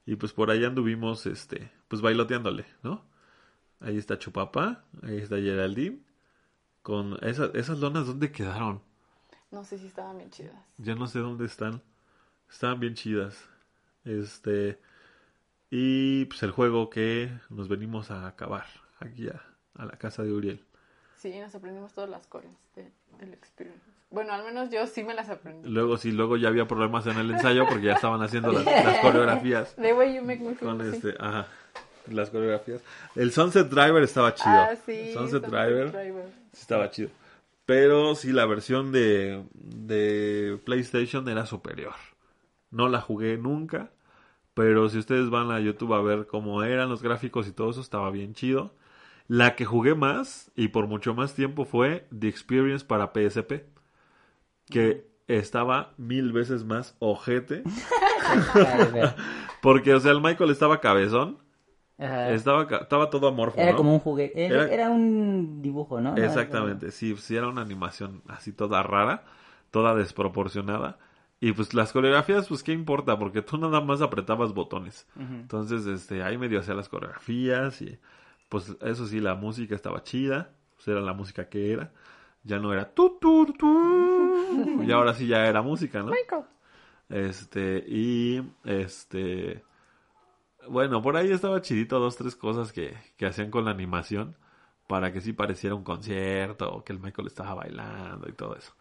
Y 0.07 0.15
pues 0.15 0.33
por 0.33 0.53
ahí 0.53 0.65
anduvimos, 0.65 1.27
este, 1.27 1.73
pues 1.89 2.01
bailoteándole, 2.01 2.65
¿no? 2.85 3.05
Ahí 3.81 3.99
está 3.99 4.17
Chupapa, 4.19 4.85
ahí 5.03 5.19
está 5.19 5.37
Geraldine. 5.39 5.99
Con 6.85 7.17
esas, 7.23 7.51
esas 7.55 7.79
lonas, 7.79 8.07
¿dónde 8.07 8.31
quedaron? 8.31 8.81
No 9.51 9.65
sé 9.65 9.79
si 9.79 9.87
estaban 9.87 10.19
bien 10.19 10.31
chidas. 10.31 10.55
Ya 10.79 10.95
no 10.95 11.07
sé 11.07 11.19
dónde 11.21 11.47
están. 11.47 11.81
Estaban 12.51 12.79
bien 12.79 12.95
chidas. 12.95 13.37
Este. 14.05 14.79
Y 15.71 16.27
pues 16.27 16.43
el 16.43 16.51
juego 16.51 16.91
que 16.91 17.31
nos 17.49 17.69
venimos 17.69 18.11
a 18.11 18.27
acabar 18.27 18.67
aquí 19.01 19.29
a, 19.29 19.43
a 19.77 19.87
la 19.87 19.93
casa 19.93 20.23
de 20.23 20.33
Uriel. 20.33 20.63
Sí, 21.17 21.37
nos 21.41 21.55
aprendimos 21.55 21.95
todas 21.95 22.11
las 22.11 22.27
coreas 22.27 22.53
de- 22.77 22.93
del 23.19 23.33
experience. 23.33 23.81
Bueno, 24.11 24.35
al 24.35 24.45
menos 24.45 24.69
yo 24.71 24.87
sí 24.87 25.03
me 25.03 25.15
las 25.15 25.31
aprendí. 25.31 25.67
Luego 25.69 25.97
sí, 25.97 26.13
luego 26.13 26.37
ya 26.37 26.49
había 26.49 26.69
problemas 26.69 27.07
en 27.07 27.17
el 27.17 27.31
ensayo 27.31 27.65
porque 27.67 27.87
ya 27.87 27.95
estaban 27.95 28.21
haciendo 28.23 28.53
las, 28.53 28.65
las 28.65 28.99
coreografías. 29.01 29.75
The 29.77 29.95
way 29.95 30.15
you 30.15 30.23
make 30.23 30.41
me 30.43 30.55
feel. 30.55 30.69
Con 30.71 30.81
sí. 30.83 30.97
este, 30.99 31.15
ajá, 31.19 31.47
las 32.11 32.29
coreografías. 32.29 32.83
El 33.17 33.33
Sunset 33.33 33.69
Driver 33.69 34.03
estaba 34.03 34.35
chido. 34.35 34.51
Ah, 34.55 34.77
sí. 34.85 35.15
Sunset 35.15 35.43
Sunset 35.45 35.47
Driver 35.51 35.91
Driver. 35.93 36.44
Estaba 36.61 36.91
chido. 36.91 37.11
Pero 37.67 38.15
sí, 38.15 38.33
la 38.33 38.47
versión 38.47 38.93
de, 38.93 39.45
de 39.55 40.61
PlayStation 40.65 41.29
era 41.29 41.47
superior. 41.47 41.95
No 42.71 42.89
la 42.89 43.01
jugué 43.01 43.39
nunca. 43.39 43.91
Pero 44.55 44.89
si 44.89 44.99
ustedes 44.99 45.31
van 45.31 45.51
a 45.51 45.61
YouTube 45.61 45.95
a 45.95 46.03
ver 46.03 46.27
cómo 46.27 46.63
eran 46.63 46.89
los 46.89 47.03
gráficos 47.03 47.49
y 47.49 47.53
todo 47.53 47.71
eso, 47.71 47.81
estaba 47.81 48.11
bien 48.11 48.35
chido. 48.35 48.75
La 49.27 49.57
que 49.57 49.65
jugué 49.65 49.95
más 49.95 50.53
y 50.55 50.69
por 50.69 50.87
mucho 50.87 51.15
más 51.15 51.35
tiempo 51.35 51.65
fue 51.65 52.07
The 52.17 52.29
Experience 52.29 52.85
para 52.85 53.13
PSP. 53.13 53.65
Que 54.67 55.09
estaba 55.27 55.95
mil 55.97 56.33
veces 56.33 56.65
más 56.65 56.97
ojete. 56.99 57.63
Porque, 59.63 59.95
o 59.95 60.01
sea, 60.01 60.13
el 60.13 60.21
Michael 60.21 60.51
estaba 60.51 60.81
cabezón. 60.81 61.39
Ajá. 61.99 62.31
Estaba, 62.31 62.63
estaba 62.65 63.11
todo 63.11 63.29
amorfo, 63.29 63.61
Era 63.61 63.73
¿no? 63.73 63.77
como 63.77 63.93
un 63.95 64.01
juguete. 64.01 64.47
Era, 64.47 64.65
Era- 64.65 64.75
era 64.75 64.91
un 64.91 65.63
dibujo, 65.63 66.01
¿no? 66.01 66.11
No 66.11 66.17
era 66.17 66.27
Exactamente, 66.27 66.91
sí, 66.91 67.17
sí 67.17 67.37
era 67.37 67.49
una 67.49 67.63
animación 67.63 68.23
así 68.29 68.53
toda 68.53 68.83
rara, 68.83 69.25
toda 69.71 69.95
desproporcionada. 69.95 70.99
Y 71.41 71.53
pues 71.53 71.75
las 71.75 71.93
coreografías, 71.93 72.49
pues 72.49 72.63
qué 72.63 72.73
importa, 72.73 73.19
porque 73.19 73.43
tú 73.43 73.59
nada 73.59 73.81
más 73.81 74.01
apretabas 74.01 74.55
botones. 74.55 75.07
Entonces, 75.19 75.85
este, 75.87 76.23
ahí 76.23 76.39
medio 76.39 76.61
hacía 76.61 76.75
las 76.75 76.89
coreografías 76.89 77.83
y 77.83 77.99
pues 78.49 78.75
eso 78.81 79.07
sí, 79.07 79.21
la 79.21 79.35
música 79.35 79.75
estaba 79.75 80.03
chida, 80.03 80.51
pues 80.77 80.89
era 80.89 81.01
la 81.01 81.13
música 81.13 81.49
que 81.49 81.73
era. 81.73 81.93
Ya 82.45 82.59
no 82.59 82.73
era 82.73 82.91
tu 82.93 83.19
tu 83.19 83.47
tu 83.53 84.83
y 84.83 84.91
ahora 84.93 85.15
sí 85.15 85.27
ya 85.27 85.47
era 85.47 85.61
música, 85.63 86.01
¿no? 86.01 86.13
Michael. 86.13 86.45
Este, 87.09 87.85
y 87.87 88.43
este. 88.65 89.63
Bueno, 90.69 91.03
por 91.03 91.17
ahí 91.17 91.31
estaba 91.31 91.61
chidito 91.61 91.99
dos, 91.99 92.17
tres 92.17 92.37
cosas 92.37 92.73
que, 92.73 92.95
que 93.17 93.27
hacían 93.27 93.51
con 93.51 93.65
la 93.65 93.71
animación 93.71 94.37
para 94.87 95.13
que 95.13 95.21
sí 95.21 95.33
pareciera 95.33 95.75
un 95.75 95.85
concierto 95.85 96.73
o 96.73 96.85
que 96.85 96.93
el 96.93 97.01
Michael 97.01 97.29
estaba 97.29 97.55
bailando 97.55 98.29
y 98.29 98.33
todo 98.33 98.57
eso. 98.57 98.73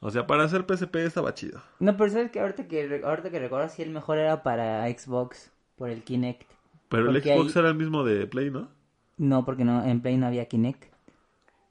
O 0.00 0.10
sea, 0.10 0.26
para 0.26 0.44
hacer 0.44 0.66
PSP 0.68 0.96
estaba 0.96 1.32
chido. 1.34 1.60
No, 1.80 1.96
pero 1.96 2.10
sabes 2.10 2.30
que 2.30 2.40
ahorita 2.40 2.68
que, 2.68 3.00
ahorita 3.02 3.30
que 3.30 3.38
recuerdo, 3.38 3.68
sí, 3.68 3.82
el 3.82 3.90
mejor 3.90 4.18
era 4.18 4.42
para 4.42 4.86
Xbox, 4.88 5.50
por 5.76 5.88
el 5.88 6.02
Kinect. 6.02 6.50
Pero 6.88 7.10
el 7.10 7.22
Xbox 7.22 7.56
era 7.56 7.68
el 7.68 7.74
mismo 7.74 8.04
de 8.04 8.26
Play, 8.26 8.50
¿no? 8.50 8.68
No, 9.16 9.44
porque 9.44 9.64
no, 9.64 9.84
en 9.84 10.02
Play 10.02 10.18
no 10.18 10.26
había 10.26 10.46
Kinect. 10.46 10.84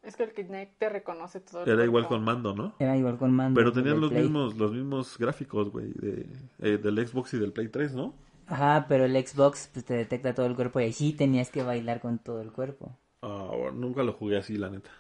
Es 0.02 0.16
que 0.16 0.24
el 0.24 0.34
Kinect 0.34 0.78
te 0.78 0.90
reconoce 0.90 1.40
todo 1.40 1.64
el 1.64 1.70
Era 1.70 1.84
igual 1.84 2.08
con 2.08 2.24
mando, 2.24 2.54
¿no? 2.54 2.74
Era 2.80 2.98
igual 2.98 3.18
con 3.18 3.32
mando. 3.32 3.58
Pero 3.60 3.72
tenían 3.72 4.02
los 4.02 4.10
Play. 4.10 4.24
mismos, 4.24 4.56
los 4.58 4.72
mismos 4.72 5.18
gráficos, 5.18 5.70
güey, 5.70 5.92
de, 5.94 6.28
eh, 6.60 6.78
del 6.78 7.08
Xbox 7.08 7.36
y 7.36 7.40
del 7.40 7.54
Play 7.54 7.70
3, 7.70 7.94
¿no? 7.94 8.16
Ajá, 8.48 8.86
pero 8.88 9.06
el 9.06 9.28
Xbox 9.28 9.70
pues, 9.74 9.86
te 9.86 9.96
detecta 9.96 10.34
todo 10.34 10.46
el 10.46 10.56
cuerpo 10.56 10.80
y 10.80 10.84
ahí 10.84 10.94
sí 10.94 11.14
tenías 11.14 11.50
que 11.50 11.64
bailar 11.64 12.00
con 12.00 12.20
todo 12.20 12.42
el 12.42 12.52
cuerpo. 12.52 12.96
Ah, 13.22 13.50
bueno, 13.52 13.72
nunca 13.72 14.04
lo 14.04 14.14
jugué 14.14 14.38
así, 14.38 14.58
la 14.58 14.70
neta. 14.70 14.92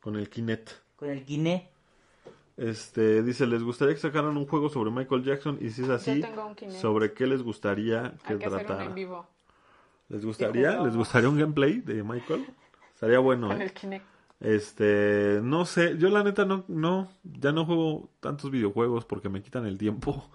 Con 0.00 0.16
el 0.16 0.28
Kinect. 0.28 0.70
Con 0.96 1.10
el 1.10 1.24
Kinect. 1.24 1.70
Este, 2.56 3.22
dice, 3.22 3.46
¿les 3.46 3.62
gustaría 3.62 3.94
que 3.94 4.00
sacaran 4.00 4.36
un 4.36 4.46
juego 4.46 4.68
sobre 4.68 4.90
Michael 4.90 5.24
Jackson? 5.24 5.58
Y 5.60 5.70
si 5.70 5.82
es 5.82 5.88
así. 5.88 6.22
¿sobre 6.80 7.12
qué 7.12 7.26
les 7.26 7.42
gustaría 7.42 8.14
que 8.26 8.34
Hay 8.34 8.38
que 8.38 8.46
hacer 8.46 8.58
uno 8.58 8.66
tratara? 8.66 8.84
en 8.84 8.94
vivo 8.94 9.26
¿Les 10.08 10.24
gustaría? 10.24 10.80
¿Les 10.80 10.96
gustaría 10.96 11.28
un 11.28 11.38
gameplay 11.38 11.80
de 11.80 12.02
Michael? 12.02 12.46
Estaría 12.94 13.18
bueno, 13.18 13.48
con 13.48 13.62
¿eh? 13.62 13.64
el 13.64 13.72
Kinect. 13.72 14.04
Este, 14.40 15.40
no 15.42 15.64
sé, 15.64 15.96
yo 15.98 16.10
la 16.10 16.24
neta 16.24 16.44
no, 16.44 16.64
no, 16.66 17.08
ya 17.22 17.52
no 17.52 17.64
juego 17.64 18.10
tantos 18.18 18.50
videojuegos 18.50 19.04
porque 19.04 19.28
me 19.28 19.40
quitan 19.40 19.66
el 19.66 19.78
tiempo. 19.78 20.28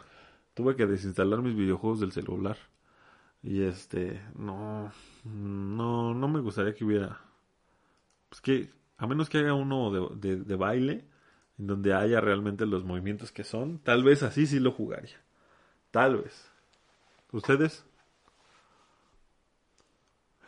Tuve 0.58 0.76
que 0.76 0.88
desinstalar 0.88 1.44
mis 1.44 1.56
videojuegos 1.56 2.00
del 2.00 2.12
celular. 2.12 2.58
Y 3.44 3.62
este, 3.62 4.20
no, 4.36 4.92
no, 5.24 6.16
no 6.16 6.28
me 6.28 6.40
gustaría 6.40 6.74
que 6.74 6.84
hubiera, 6.84 7.22
pues 8.28 8.42
que, 8.42 8.72
a 8.98 9.06
menos 9.06 9.30
que 9.30 9.38
haga 9.38 9.54
uno 9.54 9.92
de, 9.92 10.30
de, 10.30 10.44
de 10.44 10.56
baile, 10.56 11.06
en 11.60 11.68
donde 11.68 11.94
haya 11.94 12.22
realmente 12.22 12.66
los 12.66 12.84
movimientos 12.84 13.32
que 13.32 13.44
son, 13.44 13.78
tal 13.78 14.04
vez 14.04 14.24
así 14.24 14.48
sí 14.48 14.60
lo 14.60 14.72
jugaría. 14.72 15.22
Tal 15.92 16.18
vez. 16.18 16.50
¿Ustedes? 17.32 17.86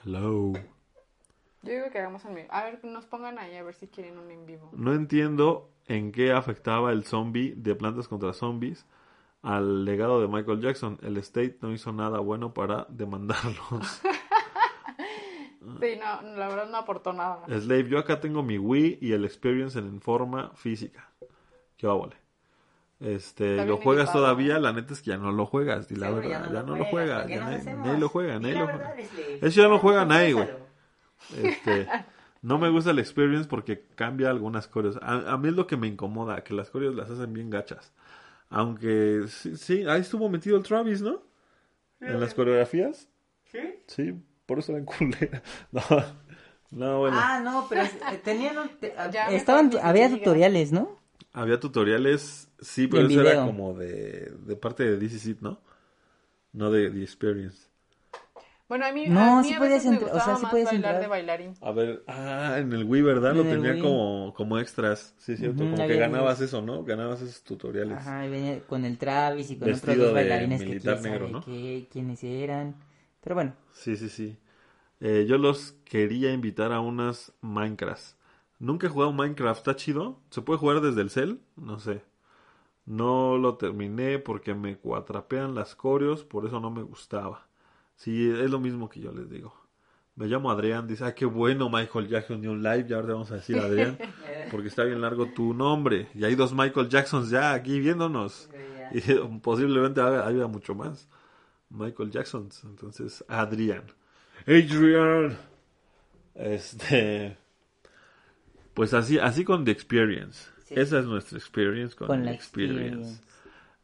Hello. 0.03 0.53
Yo 1.61 1.71
digo 1.71 1.91
que 1.91 1.99
hagamos 1.99 2.25
en 2.25 2.33
vivo. 2.33 2.47
A 2.49 2.63
ver, 2.63 2.83
nos 2.83 3.05
pongan 3.05 3.37
ahí 3.37 3.55
a 3.57 3.61
ver 3.61 3.75
si 3.75 3.87
quieren 3.87 4.17
un 4.17 4.31
en 4.31 4.47
vivo. 4.47 4.71
No 4.73 4.91
entiendo 4.91 5.69
en 5.85 6.11
qué 6.11 6.31
afectaba 6.31 6.91
el 6.93 7.03
zombie 7.03 7.53
de 7.55 7.75
Plantas 7.75 8.07
contra 8.07 8.33
Zombies 8.33 8.87
al 9.41 9.85
legado 9.85 10.21
de 10.21 10.27
Michael 10.27 10.61
Jackson. 10.61 10.97
El 11.01 11.17
State 11.17 11.57
no 11.61 11.71
hizo 11.71 11.91
nada 11.91 12.19
bueno 12.19 12.53
para 12.53 12.85
demandarlos. 12.89 14.01
Sí, 15.81 15.99
no, 15.99 16.35
la 16.37 16.47
verdad 16.47 16.69
no 16.69 16.77
aportó 16.77 17.13
nada. 17.13 17.45
Slave, 17.47 17.89
yo 17.89 17.99
acá 17.99 18.19
tengo 18.19 18.41
mi 18.41 18.57
Wii 18.57 18.99
y 19.01 19.11
el 19.11 19.25
Experience 19.25 19.77
en 19.77 20.01
forma 20.01 20.51
física. 20.55 21.11
Qué 21.77 21.85
óvole. 21.85 22.15
Este, 22.99 23.51
Está 23.51 23.65
¿lo 23.65 23.77
juegas 23.77 24.05
equipado, 24.05 24.25
todavía? 24.25 24.59
La 24.59 24.73
neta 24.73 24.93
es 24.93 25.01
que 25.01 25.11
ya 25.11 25.17
no 25.17 25.31
lo 25.31 25.45
juegas, 25.45 25.89
y 25.91 25.95
la 25.95 26.11
verdad, 26.11 26.51
ya 26.51 26.63
no 26.63 26.75
lo 26.75 26.85
juegas, 26.85 27.17
¿para 27.19 27.27
qué 27.27 27.35
ya 27.35 27.39
nos 27.45 27.65
nadie, 27.77 27.99
lo 27.99 28.09
juega, 28.09 28.39
Di 28.39 28.43
nadie 28.43 28.59
lo 28.59 28.67
juega. 28.67 28.95
Eso 29.41 29.61
ya 29.61 29.67
no 29.67 29.79
juega 29.79 30.05
nadie, 30.05 30.33
güey. 30.33 30.49
Este, 31.37 31.87
No 32.41 32.57
me 32.57 32.69
gusta 32.69 32.91
el 32.91 32.99
experience 32.99 33.47
porque 33.47 33.85
cambia 33.95 34.29
algunas 34.29 34.67
coreos. 34.67 34.97
A, 35.01 35.33
a 35.33 35.37
mí 35.37 35.49
es 35.49 35.55
lo 35.55 35.67
que 35.67 35.77
me 35.77 35.87
incomoda, 35.87 36.43
que 36.43 36.53
las 36.53 36.69
coreos 36.69 36.95
las 36.95 37.09
hacen 37.09 37.33
bien 37.33 37.49
gachas. 37.49 37.93
Aunque 38.49 39.25
sí, 39.27 39.55
sí, 39.57 39.83
ahí 39.87 40.01
estuvo 40.01 40.29
metido 40.29 40.57
el 40.57 40.63
Travis, 40.63 41.01
¿no? 41.01 41.21
En 42.01 42.19
las 42.19 42.33
coreografías. 42.33 43.09
¿Sí? 43.51 43.59
Sí, 43.87 44.13
por 44.45 44.59
eso 44.59 44.71
eran 44.73 44.85
culeras. 44.87 45.43
No, 45.71 45.81
no, 46.71 46.99
bueno. 46.99 47.17
Ah, 47.17 47.41
no, 47.43 47.65
pero 47.69 47.83
eh, 47.83 48.21
tenían 48.23 48.57
un... 48.57 48.69
te- 48.79 48.93
estaban, 49.35 49.71
había 49.81 50.09
tutoriales, 50.09 50.71
¿no? 50.71 50.99
Había 51.31 51.59
tutoriales, 51.59 52.49
sí, 52.59 52.87
pero 52.87 53.01
en 53.01 53.07
eso 53.07 53.21
era 53.21 53.31
video. 53.31 53.45
como 53.45 53.73
de, 53.73 54.31
de 54.45 54.55
parte 54.55 54.83
de 54.83 54.97
DC 54.97 55.19
Seed, 55.19 55.37
¿no? 55.41 55.61
No 56.53 56.71
de 56.71 56.91
The 56.91 57.03
Experience. 57.03 57.68
Bueno, 58.69 58.85
a 58.85 58.91
mí, 58.93 59.07
No, 59.07 59.39
a 59.39 59.41
mí 59.41 59.47
sí 59.49 59.53
a 59.53 59.57
podías 59.57 59.73
veces 59.75 59.89
me 59.91 59.95
entrar, 59.95 60.11
o 60.11 60.13
gustaba 60.13 60.25
sea, 60.25 60.35
sí 60.37 60.41
más 60.43 60.51
podías 60.51 60.65
bailar 60.67 60.75
entrar. 60.91 61.01
de 61.01 61.07
bailarín. 61.07 61.53
A 61.61 61.71
ver, 61.71 62.03
ah, 62.07 62.55
en 62.59 62.71
el 62.73 62.83
Wii, 62.85 63.01
¿verdad? 63.01 63.35
Lo 63.35 63.41
En 63.41 63.49
tenía 63.49 63.71
Wii. 63.73 63.81
como, 63.81 64.33
como 64.35 64.59
extras. 64.59 65.13
Sí, 65.17 65.35
cierto. 65.37 65.63
Ujú, 65.63 65.71
como 65.71 65.87
que 65.87 65.97
ganabas 65.97 66.39
unos- 66.39 66.49
eso, 66.49 66.61
¿no? 66.61 66.83
Ganabas 66.83 67.21
esos 67.21 67.43
tutoriales. 67.43 67.97
Ajá, 67.97 68.25
y 68.25 68.29
venía 68.29 68.59
con 68.67 68.85
el 68.85 68.97
Travis 68.97 69.49
y 69.51 69.55
con 69.57 69.67
Vestido 69.67 69.93
otros 69.93 69.97
dos 69.97 70.07
de 70.09 70.13
bailarines 70.13 70.61
que 70.61 70.65
militar 70.67 70.99
quién 71.01 71.13
sabe 71.19 71.31
¿no? 71.31 71.41
qué- 71.41 71.87
quiénes 71.91 72.23
eran. 72.23 72.75
Pero 73.21 73.35
bueno, 73.35 73.53
Sí, 73.73 73.95
sí, 73.97 74.09
sí. 74.09 74.37
Eh, 75.01 75.25
yo 75.29 75.37
los 75.39 75.73
quería 75.85 76.33
invitar 76.33 76.73
a 76.73 76.81
unas 76.81 77.33
Minecraft. 77.41 78.15
Nunca 78.59 78.87
he 78.87 78.91
jugado 78.91 79.13
Minecraft, 79.13 79.59
¿está 79.59 79.75
chido? 79.77 80.21
¿Se 80.31 80.41
puede 80.43 80.59
jugar 80.59 80.81
desde 80.81 81.01
el 81.01 81.11
cel? 81.11 81.41
No 81.57 81.79
sé. 81.79 82.03
No 82.85 83.37
lo 83.39 83.57
terminé 83.57 84.19
porque 84.19 84.55
me 84.55 84.77
cuatrapean 84.79 85.55
las 85.55 85.75
coreos, 85.75 86.25
por 86.25 86.47
eso 86.47 86.61
no 86.61 86.71
me 86.71 86.83
gustaba. 86.83 87.48
Sí, 87.99 88.29
es 88.29 88.49
lo 88.49 88.61
mismo 88.61 88.87
que 88.87 89.01
yo 89.01 89.11
les 89.11 89.29
digo. 89.29 89.53
Me 90.15 90.27
llamo 90.27 90.49
Adrián, 90.51 90.87
dice, 90.87 91.03
ah, 91.03 91.13
qué 91.13 91.25
bueno, 91.25 91.69
Michael 91.69 92.07
Jackson 92.07 92.45
un 92.47 92.63
live, 92.63 92.85
ya 92.87 92.95
ahora 92.95 93.07
te 93.07 93.13
vamos 93.13 93.31
a 93.31 93.35
decir 93.35 93.59
Adrián, 93.59 93.97
porque 94.51 94.69
está 94.69 94.85
bien 94.85 95.01
largo 95.01 95.27
tu 95.33 95.53
nombre. 95.53 96.07
Y 96.15 96.23
hay 96.23 96.35
dos 96.35 96.53
Michael 96.53 96.87
Jacksons 96.87 97.29
ya 97.29 97.53
aquí 97.53 97.79
viéndonos. 97.79 98.49
Y 98.91 99.01
posiblemente 99.41 100.01
haya, 100.01 100.47
mucho 100.47 100.73
más. 100.73 101.07
Michael 101.69 102.09
Jackson. 102.09 102.49
Entonces, 102.63 103.23
Adrián. 103.27 103.83
Adrian. 104.47 105.37
Este. 106.33 107.37
Pues 108.73 108.95
así, 108.95 109.19
así 109.19 109.43
con 109.43 109.63
The 109.63 109.69
Experience. 109.69 110.49
Sí. 110.65 110.73
Esa 110.75 110.97
es 110.99 111.05
nuestra 111.05 111.37
experience 111.37 111.95
con, 111.95 112.07
Con 112.07 112.21
The 112.21 112.25
la 112.25 112.31
Experience. 112.33 113.11
experience. 113.11 113.23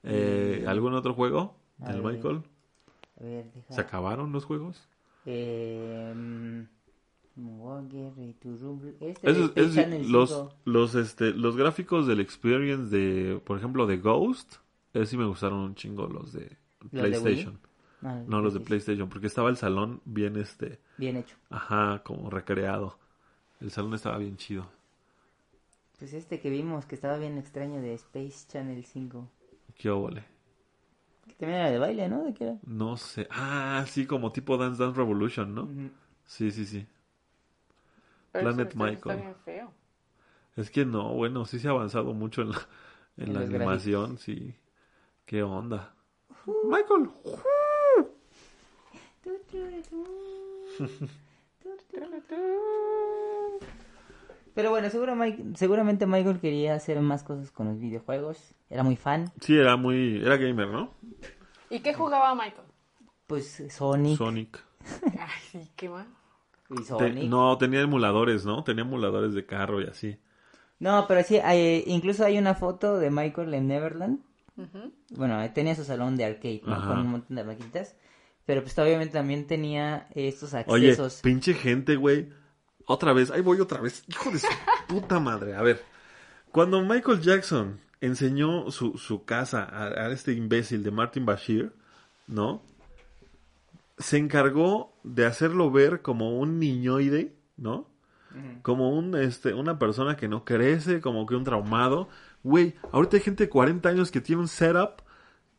Eh, 0.01 0.65
¿Algún 0.67 0.95
otro 0.95 1.13
juego 1.13 1.55
del. 1.77 2.01
Michael? 2.01 2.41
A 3.19 3.23
ver, 3.23 3.51
deja. 3.53 3.73
¿Se 3.73 3.81
acabaron 3.81 4.31
los 4.31 4.45
juegos? 4.45 4.87
Eh, 5.25 6.67
Este 8.99 9.69
Channel 9.71 10.11
los, 10.11 10.29
5. 10.29 10.53
los, 10.65 10.95
este, 10.95 11.31
los 11.33 11.57
gráficos 11.57 12.07
del 12.07 12.19
Experience 12.19 12.95
de, 12.95 13.39
por 13.43 13.57
ejemplo, 13.57 13.85
de 13.87 13.97
Ghost, 13.97 14.55
esos 14.93 15.09
sí 15.09 15.17
me 15.17 15.25
gustaron 15.25 15.59
un 15.59 15.75
chingo 15.75 16.07
los 16.07 16.31
de 16.33 16.57
¿Los 16.91 17.09
de 17.11 17.19
Wii? 17.19 17.21
PlayStation. 17.21 17.59
Ah, 18.01 18.23
no, 18.27 18.41
los 18.41 18.53
de. 18.53 18.59
PlayStation, 18.59 19.09
porque 19.09 19.27
estaba 19.27 19.49
el 19.49 19.57
salón 19.57 20.01
bien, 20.05 20.35
este, 20.37 20.79
Bien 20.97 21.17
hecho. 21.17 21.35
ajá, 21.49 22.03
como 22.03 22.29
recreado. 22.29 22.97
El 23.59 23.71
salón 23.71 23.93
estaba 23.93 24.17
bien 24.17 24.37
chido. 24.37 24.67
Pues 25.99 26.13
este 26.13 26.39
que 26.39 26.49
vimos 26.49 26.85
que 26.85 26.95
estaba 26.95 27.17
bien 27.17 27.37
extraño 27.37 27.81
de 27.81 27.93
Space 27.95 28.47
Channel 28.47 28.83
5. 28.85 29.27
Qué 29.77 29.89
óvole. 29.89 30.25
Que 31.27 31.33
también 31.35 31.59
era 31.61 31.71
de 31.71 31.79
baile, 31.79 32.09
¿no? 32.09 32.23
¿De 32.23 32.33
qué 32.33 32.43
era? 32.45 32.57
No 32.65 32.97
sé. 32.97 33.27
Ah, 33.31 33.85
sí, 33.87 34.05
como 34.05 34.31
tipo 34.31 34.57
Dance 34.57 34.81
Dance 34.81 34.97
Revolution, 34.97 35.53
¿no? 35.53 35.63
Ujú. 35.63 35.89
Sí, 36.25 36.51
sí, 36.51 36.65
sí. 36.65 36.85
Pero 38.31 38.43
Planet 38.53 38.69
ese 38.69 38.77
Michael. 38.77 38.95
Está 38.97 39.15
bien 39.15 39.35
feo. 39.43 39.73
Es 40.55 40.71
que 40.71 40.85
no, 40.85 41.13
bueno, 41.13 41.45
sí 41.45 41.59
se 41.59 41.67
ha 41.67 41.71
avanzado 41.71 42.13
mucho 42.13 42.41
en 42.41 42.51
la, 42.51 42.67
en 43.17 43.27
En 43.27 43.33
la 43.33 43.39
animación, 43.41 44.17
sí. 44.17 44.55
¿Qué 45.25 45.43
onda? 45.43 45.93
Michael. 46.45 47.09
Pero 54.55 54.69
bueno, 54.71 54.89
seguro 54.89 55.15
Mike- 55.15 55.43
seguramente 55.55 56.05
Michael 56.07 56.39
quería 56.39 56.73
hacer 56.75 56.99
más 57.01 57.23
cosas 57.23 57.51
con 57.51 57.67
los 57.67 57.79
videojuegos. 57.79 58.55
Era 58.69 58.81
muy 58.83 58.95
fan. 58.95 59.31
Sí, 59.41 59.55
era 59.57 59.75
muy, 59.75 60.21
era 60.23 60.37
gamer, 60.37 60.67
¿no? 60.69 60.91
¿Y 61.69 61.81
qué 61.81 61.93
jugaba 61.93 62.33
Michael? 62.33 62.65
Pues 63.27 63.63
Sonic. 63.69 64.17
Sonic. 64.17 64.63
Ay, 65.19 65.29
sí, 65.51 65.71
qué 65.75 65.89
mal. 65.89 66.07
y 66.69 66.75
Te- 66.77 66.83
Sonic. 66.83 67.29
no, 67.29 67.57
tenía 67.57 67.81
emuladores, 67.81 68.45
¿no? 68.45 68.63
Tenía 68.63 68.83
emuladores 68.83 69.33
de 69.33 69.45
carro 69.45 69.81
y 69.81 69.85
así. 69.87 70.17
No, 70.79 71.05
pero 71.07 71.21
sí, 71.23 71.37
hay- 71.37 71.83
incluso 71.87 72.23
hay 72.25 72.37
una 72.37 72.55
foto 72.55 72.97
de 72.97 73.09
Michael 73.11 73.53
en 73.53 73.67
Neverland. 73.67 74.19
Bueno, 75.09 75.37
tenía 75.53 75.75
su 75.75 75.83
salón 75.83 76.15
de 76.15 76.23
arcade, 76.25 76.61
¿no? 76.65 76.75
Con 76.87 76.99
un 76.99 77.07
montón 77.07 77.35
de 77.35 77.43
maquinitas. 77.43 77.95
Pero 78.45 78.61
pues 78.61 78.77
obviamente 78.79 79.13
también 79.13 79.47
tenía 79.47 80.07
estos 80.15 80.53
Oye, 80.67 80.91
accesos. 80.91 81.19
pinche 81.21 81.53
gente, 81.55 81.95
güey. 81.97 82.29
Otra 82.85 83.13
vez, 83.13 83.31
ahí 83.31 83.41
voy 83.41 83.59
otra 83.59 83.81
vez. 83.81 84.03
Hijo 84.07 84.31
de 84.31 84.39
su 84.39 84.47
puta 84.87 85.19
madre. 85.19 85.55
A 85.55 85.61
ver, 85.61 85.83
cuando 86.51 86.81
Michael 86.81 87.21
Jackson 87.21 87.79
enseñó 88.01 88.69
su, 88.71 88.97
su 88.97 89.25
casa 89.25 89.63
a, 89.63 89.85
a 89.87 90.11
este 90.11 90.33
imbécil 90.33 90.83
de 90.83 90.91
Martin 90.91 91.25
Bashir, 91.25 91.73
¿no? 92.27 92.61
Se 93.97 94.17
encargó 94.17 94.93
de 95.03 95.25
hacerlo 95.25 95.71
ver 95.71 96.01
como 96.01 96.37
un 96.37 96.59
niñoide, 96.59 97.35
¿no? 97.57 97.87
Como 98.63 98.89
un, 98.89 99.15
este, 99.15 99.53
una 99.53 99.79
persona 99.79 100.17
que 100.17 100.27
no 100.27 100.43
crece, 100.43 100.99
como 100.99 101.25
que 101.25 101.35
un 101.35 101.45
traumado. 101.45 102.09
Güey, 102.43 102.75
ahorita 102.91 103.15
hay 103.15 103.23
gente 103.23 103.45
de 103.45 103.49
40 103.49 103.87
años 103.87 104.11
que 104.11 104.19
tiene 104.19 104.41
un 104.41 104.49
setup 104.49 105.01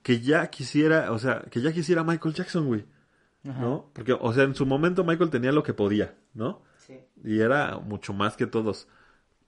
que 0.03 0.20
ya 0.20 0.49
quisiera, 0.51 1.11
o 1.11 1.18
sea, 1.18 1.41
que 1.51 1.62
ya 1.62 1.72
quisiera 1.72 2.05
Michael 2.05 2.35
Jackson, 2.35 2.66
güey. 2.66 2.85
¿No? 3.45 3.91
Porque, 3.93 4.12
o 4.12 4.33
sea, 4.33 4.43
en 4.43 4.55
su 4.55 4.66
momento 4.66 5.05
Michael 5.05 5.31
tenía 5.31 5.53
lo 5.53 5.62
que 5.62 5.72
podía, 5.72 6.16
¿no? 6.35 6.62
Sí. 6.87 7.01
Y 7.24 7.41
era 7.41 7.78
mucho 7.78 8.12
más 8.12 8.37
que 8.37 8.47
todos. 8.47 8.89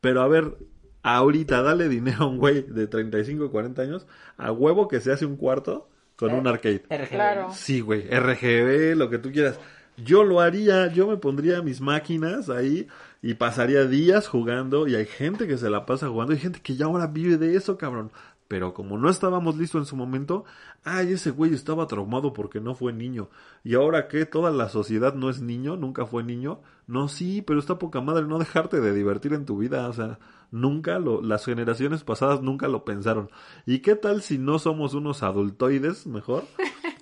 Pero 0.01 0.23
a 0.23 0.29
ver, 0.29 0.57
ahorita 1.03 1.63
dale 1.63 1.89
dinero 1.89 2.25
a 2.25 2.27
un 2.27 2.39
güey 2.39 2.63
de 2.63 2.87
35 2.87 3.51
40 3.51 3.83
años, 3.83 4.07
a 4.37 4.53
huevo 4.53 4.89
que 4.89 5.01
se 5.01 5.13
hace 5.13 5.27
un 5.27 5.37
cuarto 5.37 5.89
con 6.17 6.33
un 6.33 6.47
arcade. 6.47 6.85
RGB. 6.91 7.09
Claro. 7.09 7.49
Sí, 7.53 7.81
güey, 7.81 8.03
RGB, 8.03 8.97
lo 8.97 9.09
que 9.09 9.19
tú 9.19 9.31
quieras. 9.31 9.59
Yo 9.97 10.23
lo 10.23 10.41
haría, 10.41 10.87
yo 10.93 11.09
me 11.09 11.17
pondría 11.17 11.63
mis 11.63 11.81
máquinas 11.81 12.51
ahí 12.51 12.87
y 13.21 13.35
pasaría 13.35 13.85
días 13.85 14.29
jugando 14.29 14.87
y 14.87 14.95
hay 14.95 15.07
gente 15.07 15.49
que 15.49 15.59
se 15.59 15.71
la 15.71 15.87
pasa 15.87 16.09
jugando, 16.09 16.33
hay 16.33 16.39
gente 16.39 16.61
que 16.61 16.77
ya 16.77 16.87
ahora 16.87 17.09
vive 17.09 17.37
de 17.37 17.57
eso, 17.57 17.77
cabrón. 17.77 18.13
Pero 18.47 18.73
como 18.75 18.97
no 18.97 19.11
estábamos 19.11 19.59
listos 19.59 19.83
en 19.83 19.87
su 19.87 19.97
momento, 19.97 20.45
ay, 20.83 21.13
ese 21.13 21.31
güey 21.31 21.53
estaba 21.53 21.87
traumado 21.87 22.33
porque 22.33 22.61
no 22.61 22.75
fue 22.75 22.93
niño. 22.93 23.29
Y 23.63 23.75
ahora 23.75 24.09
que 24.09 24.25
toda 24.25 24.51
la 24.51 24.69
sociedad 24.71 25.15
no 25.15 25.29
es 25.29 25.41
niño, 25.41 25.77
nunca 25.77 26.07
fue 26.07 26.25
niño. 26.25 26.61
No, 26.89 27.07
sí, 27.07 27.43
pero 27.43 27.61
está 27.61 27.79
poca 27.79 28.01
madre 28.01 28.25
no 28.27 28.39
dejarte 28.39 28.81
de 28.81 28.93
divertir 28.93 29.35
en 29.35 29.45
tu 29.45 29.59
vida. 29.59 29.89
O 29.89 29.93
sea, 29.93 30.19
nunca 30.51 30.99
lo, 30.99 31.23
las 31.23 31.45
generaciones 31.45 32.03
pasadas 32.03 32.43
nunca 32.43 32.67
lo 32.67 32.85
pensaron. 32.85 33.31
¿Y 33.67 33.79
qué 33.81 33.95
tal 33.95 34.23
si 34.23 34.39
no 34.39 34.59
somos 34.59 34.95
unos 34.95 35.23
adultoides 35.23 36.07
mejor? 36.07 36.45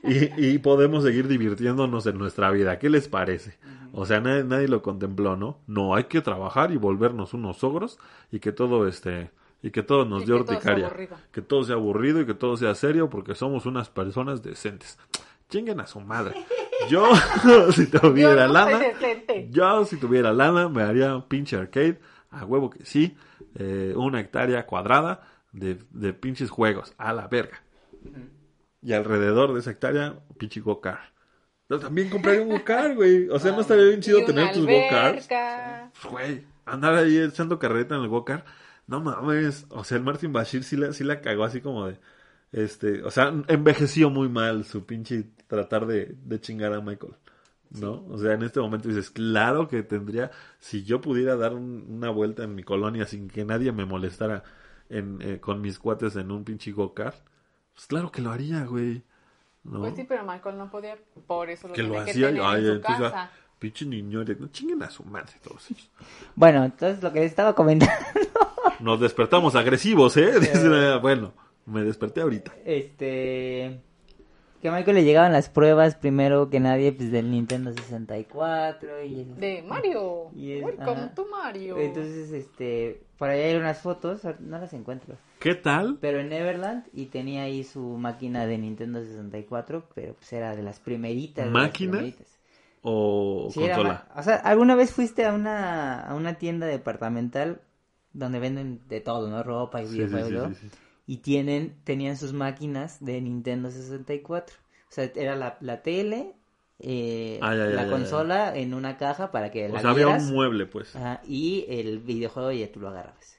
Y, 0.03 0.53
y 0.55 0.59
podemos 0.59 1.03
seguir 1.03 1.27
divirtiéndonos 1.27 2.07
en 2.07 2.19
nuestra 2.19 2.51
vida. 2.51 2.79
¿Qué 2.79 2.91
les 2.91 3.09
parece? 3.09 3.59
O 3.93 4.07
sea, 4.07 4.21
nadie, 4.21 4.45
nadie 4.45 4.69
lo 4.69 4.83
contempló, 4.83 5.37
¿no? 5.37 5.59
No, 5.67 5.95
hay 5.95 6.05
que 6.05 6.21
trabajar 6.21 6.71
y 6.71 6.77
volvernos 6.77 7.33
unos 7.35 7.65
ogros 7.65 7.99
y 8.31 8.41
que 8.41 8.53
todo 8.53 8.87
este 8.87 9.31
y 9.63 9.71
que 9.71 9.83
todo 9.83 10.05
nos 10.05 10.23
Y 10.23 10.27
dé 10.27 10.33
que 10.33 10.39
todo 10.39 10.47
sea 10.47 10.55
urticaria. 10.57 10.87
aburrido. 10.87 11.17
Que 11.33 11.43
todo 11.43 11.65
sea 11.65 11.75
aburrido 11.77 12.21
y 12.21 12.27
que 12.27 12.35
todo 12.35 12.57
sea 12.57 12.75
serio 12.75 13.09
porque 13.11 13.35
somos 13.35 13.67
unas 13.67 13.89
personas 13.89 14.43
decentes. 14.43 14.99
Chinguen 15.49 15.81
a 15.81 15.87
su 15.87 16.01
madre. 16.01 16.35
Yo, 16.89 17.11
si 17.73 17.87
tuviera 17.87 18.47
Yo 18.47 18.47
no 18.47 18.53
lana, 18.53 18.81
yo 19.51 19.85
si 19.85 19.97
tuviera 19.97 20.33
lana 20.33 20.69
me 20.69 20.83
haría 20.83 21.17
un 21.17 21.29
pinche 21.29 21.57
arcade, 21.57 21.99
a 22.31 22.45
huevo 22.45 22.71
que 22.71 22.85
sí, 22.85 23.17
eh, 23.55 23.95
una 23.97 24.21
hectárea 24.21 24.67
cuadrada 24.67 25.23
de, 25.53 25.79
de 25.91 26.13
pinches 26.13 26.51
juegos, 26.51 26.95
a 26.99 27.13
la 27.13 27.29
verga. 27.29 27.63
Y 28.83 28.93
alrededor 28.93 29.53
de 29.55 29.61
esa 29.61 29.71
hectárea, 29.71 30.13
un 30.29 30.37
pinche 30.37 30.61
go-kart. 30.61 31.17
Yo 31.69 31.79
también 31.81 32.09
compraría 32.09 32.43
un 32.43 32.51
go-kart, 32.51 32.95
güey. 32.95 33.29
O 33.31 33.39
sea, 33.39 33.53
no 33.53 33.61
estaría 33.63 33.85
bien 33.87 34.01
chido 34.01 34.25
tener 34.25 34.53
tus 34.53 34.67
go-karts. 34.67 35.27
Pues, 35.29 36.13
Güey, 36.13 36.45
andar 36.65 36.95
ahí 36.95 37.19
echando 37.19 37.59
carreta 37.59 37.97
en 37.97 38.03
el 38.03 38.09
go-kart. 38.09 38.47
No 38.87 39.01
mames. 39.01 39.67
O 39.71 39.83
sea, 39.83 39.97
el 39.99 40.05
Martin 40.05 40.33
Bashir 40.33 40.63
sí 40.63 40.77
la, 40.77 40.93
sí 40.93 41.03
la 41.03 41.21
cagó 41.21 41.45
así 41.45 41.61
como 41.61 41.87
de. 41.89 41.99
Este, 42.53 43.03
o 43.03 43.11
sea, 43.11 43.33
envejeció 43.49 44.09
muy 44.11 44.29
mal 44.29 44.65
su 44.65 44.87
pinche 44.87 45.25
tratar 45.47 45.87
de, 45.87 46.15
de 46.25 46.41
chingar 46.41 46.73
a 46.73 46.81
Michael. 46.81 47.15
¿No? 47.71 48.05
O 48.09 48.17
sea, 48.17 48.35
en 48.35 48.45
este 48.45 48.61
momento 48.61 48.89
dices, 48.89 49.11
claro 49.11 49.67
que 49.67 49.83
tendría, 49.83 50.31
si 50.61 50.85
yo 50.85 51.01
pudiera 51.01 51.35
dar 51.37 51.53
un- 51.53 51.85
una 51.89 52.11
vuelta 52.11 52.45
en 52.45 52.55
mi 52.55 52.63
colonia 52.63 53.07
sin 53.07 53.29
que 53.29 53.45
nadie 53.45 53.73
me 53.73 53.85
molestara 53.85 54.45
en, 54.89 55.19
eh, 55.21 55.41
con 55.41 55.61
mis 55.61 55.79
cuates 55.81 56.15
en 56.15 56.31
un 56.31 56.45
pinche 56.45 56.71
go-kart, 56.71 57.17
pues 57.75 57.87
claro 57.87 58.13
que 58.13 58.23
lo 58.23 58.31
haría, 58.31 58.65
güey. 58.65 59.03
¿No? 59.65 59.81
Pues 59.81 59.95
sí, 59.97 60.05
pero 60.09 60.25
Michael 60.25 60.57
no 60.57 60.71
podía, 60.71 60.97
por 61.27 61.51
eso 61.51 61.67
lo 61.67 61.75
que 61.75 61.83
lo 61.83 61.89
tenía 61.89 62.05
que 62.05 62.11
hacía, 62.13 62.27
tener 62.29 62.43
ay, 62.45 62.61
en 62.61 62.67
su 62.67 62.73
entonces 62.75 63.01
ya, 63.01 63.11
casa. 63.11 63.31
Pinche 63.59 63.85
niñores, 63.87 64.39
no 64.39 64.47
chinguen 64.49 64.83
a 64.85 64.91
su 64.91 65.03
madre 65.05 65.33
todos 65.43 65.69
ellos. 65.71 65.91
Bueno, 66.37 66.65
entonces 66.65 67.03
lo 67.03 67.13
que 67.13 67.19
les 67.21 67.31
estaba 67.31 67.53
comentando, 67.57 67.93
Nos 68.79 69.01
despertamos 69.01 69.57
agresivos, 69.57 70.17
¿eh? 70.19 70.35
Dice, 70.41 70.97
bueno, 70.99 71.33
me 71.67 71.83
desperté 71.83 72.21
ahorita. 72.23 72.53
este, 72.65 73.81
que 74.63 74.69
a 74.69 74.73
Michael 74.73 74.97
le 74.97 75.05
llegaban 75.05 75.33
las 75.33 75.49
pruebas 75.51 75.95
primero 75.97 76.49
que 76.49 76.61
nadie, 76.61 76.93
pues 76.93 77.13
del 77.13 77.31
Nintendo 77.31 77.73
64 77.73 79.03
y 79.05 79.21
el- 79.21 79.37
De 79.37 79.63
Mario. 79.63 80.31
Y 80.35 80.53
es- 80.53 80.65
Welcome 80.65 80.91
ajá. 80.93 81.15
to 81.15 81.27
Mario. 81.27 81.79
Entonces, 81.79 82.33
este, 82.33 83.03
por 83.19 83.29
ahí 83.29 83.41
hay 83.41 83.57
unas 83.57 83.79
fotos, 83.81 84.23
no 84.41 84.59
las 84.59 84.73
encuentro, 84.73 85.17
¿Qué 85.41 85.55
tal? 85.55 85.99
pero 86.01 86.21
en 86.21 86.29
Neverland 86.31 86.87
y 86.93 87.07
tenía 87.07 87.43
ahí 87.43 87.65
su 87.65 87.81
máquina 87.99 88.47
de 88.47 88.59
Nintendo 88.59 89.03
64, 89.03 89.89
pero 89.95 90.15
pues 90.15 90.33
era 90.33 90.57
de 90.57 90.63
las 90.63 90.81
primeritas. 90.81 91.45
las 91.45 91.53
¿Máquina? 91.53 91.93
primeritas. 91.93 92.39
¿O 92.83 93.49
Sí, 93.53 93.61
consola? 93.61 94.07
o 94.17 94.23
sea, 94.23 94.37
¿alguna 94.37 94.75
vez 94.77 94.93
fuiste 94.93 95.25
a 95.25 95.33
una, 95.33 96.01
a 96.01 96.15
una 96.15 96.35
tienda 96.35 96.67
departamental 96.67 97.61
donde 98.13 98.39
venden 98.39 98.81
de 98.89 99.01
todo, 99.01 99.29
¿no? 99.29 99.43
Ropa 99.43 99.83
y 99.83 99.87
Sí, 99.87 99.93
sí, 99.93 99.97
videojuegos, 100.05 100.57
sí, 100.57 100.69
sí. 100.71 100.77
Y 101.07 101.19
tienen, 101.19 101.77
tenían 101.85 102.17
sus 102.17 102.33
máquinas 102.33 103.05
de 103.05 103.21
Nintendo 103.21 103.71
64. 103.71 104.57
O 104.91 104.93
sea, 104.93 105.05
era 105.17 105.37
la, 105.37 105.59
la 105.61 105.83
tele, 105.83 106.35
eh, 106.79 107.39
Ah, 107.41 107.55
ya, 107.55 107.67
ya, 107.71 107.71
la 107.71 107.83
ya, 107.83 107.91
consola 107.91 108.57
en 108.57 108.75
una 108.75 108.97
caja 108.99 109.31
para 109.31 109.51
que 109.51 109.69
O 109.69 109.73
la 109.75 109.81
sea, 109.81 109.91
había 109.91 110.09
un 110.09 110.27
mueble, 110.27 110.67
pues. 110.67 110.95
ajá, 110.95 111.21
y 111.27 111.67
el 111.69 112.01
videojuego 112.01 112.53
ya 112.53 112.71
tú 112.73 112.81
lo 112.81 112.89
agarrabas. 112.89 113.39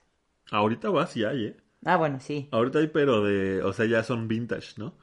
Ahorita 0.51 0.89
va, 0.89 1.07
sí 1.07 1.23
hay, 1.23 1.45
¿eh? 1.47 1.57
Ah, 1.85 1.97
bueno, 1.97 2.19
sí. 2.19 2.49
Ahorita 2.51 2.79
hay, 2.79 2.87
pero 2.87 3.23
de... 3.23 3.61
O 3.63 3.73
sea, 3.73 3.85
ya 3.85 4.03
son 4.03 4.27
vintage, 4.27 4.75
¿no? 4.77 4.95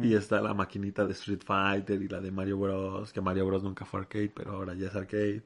Y 0.00 0.14
está 0.14 0.42
la 0.42 0.54
maquinita 0.54 1.06
de 1.06 1.12
Street 1.12 1.42
Fighter 1.44 2.02
y 2.02 2.08
la 2.08 2.20
de 2.20 2.30
Mario 2.32 2.58
Bros. 2.58 3.12
Que 3.12 3.20
Mario 3.22 3.46
Bros 3.46 3.62
nunca 3.64 3.84
fue 3.86 4.00
arcade, 4.00 4.30
pero 4.34 4.52
ahora 4.52 4.74
ya 4.74 4.88
es 4.88 4.96
arcade. 4.96 5.44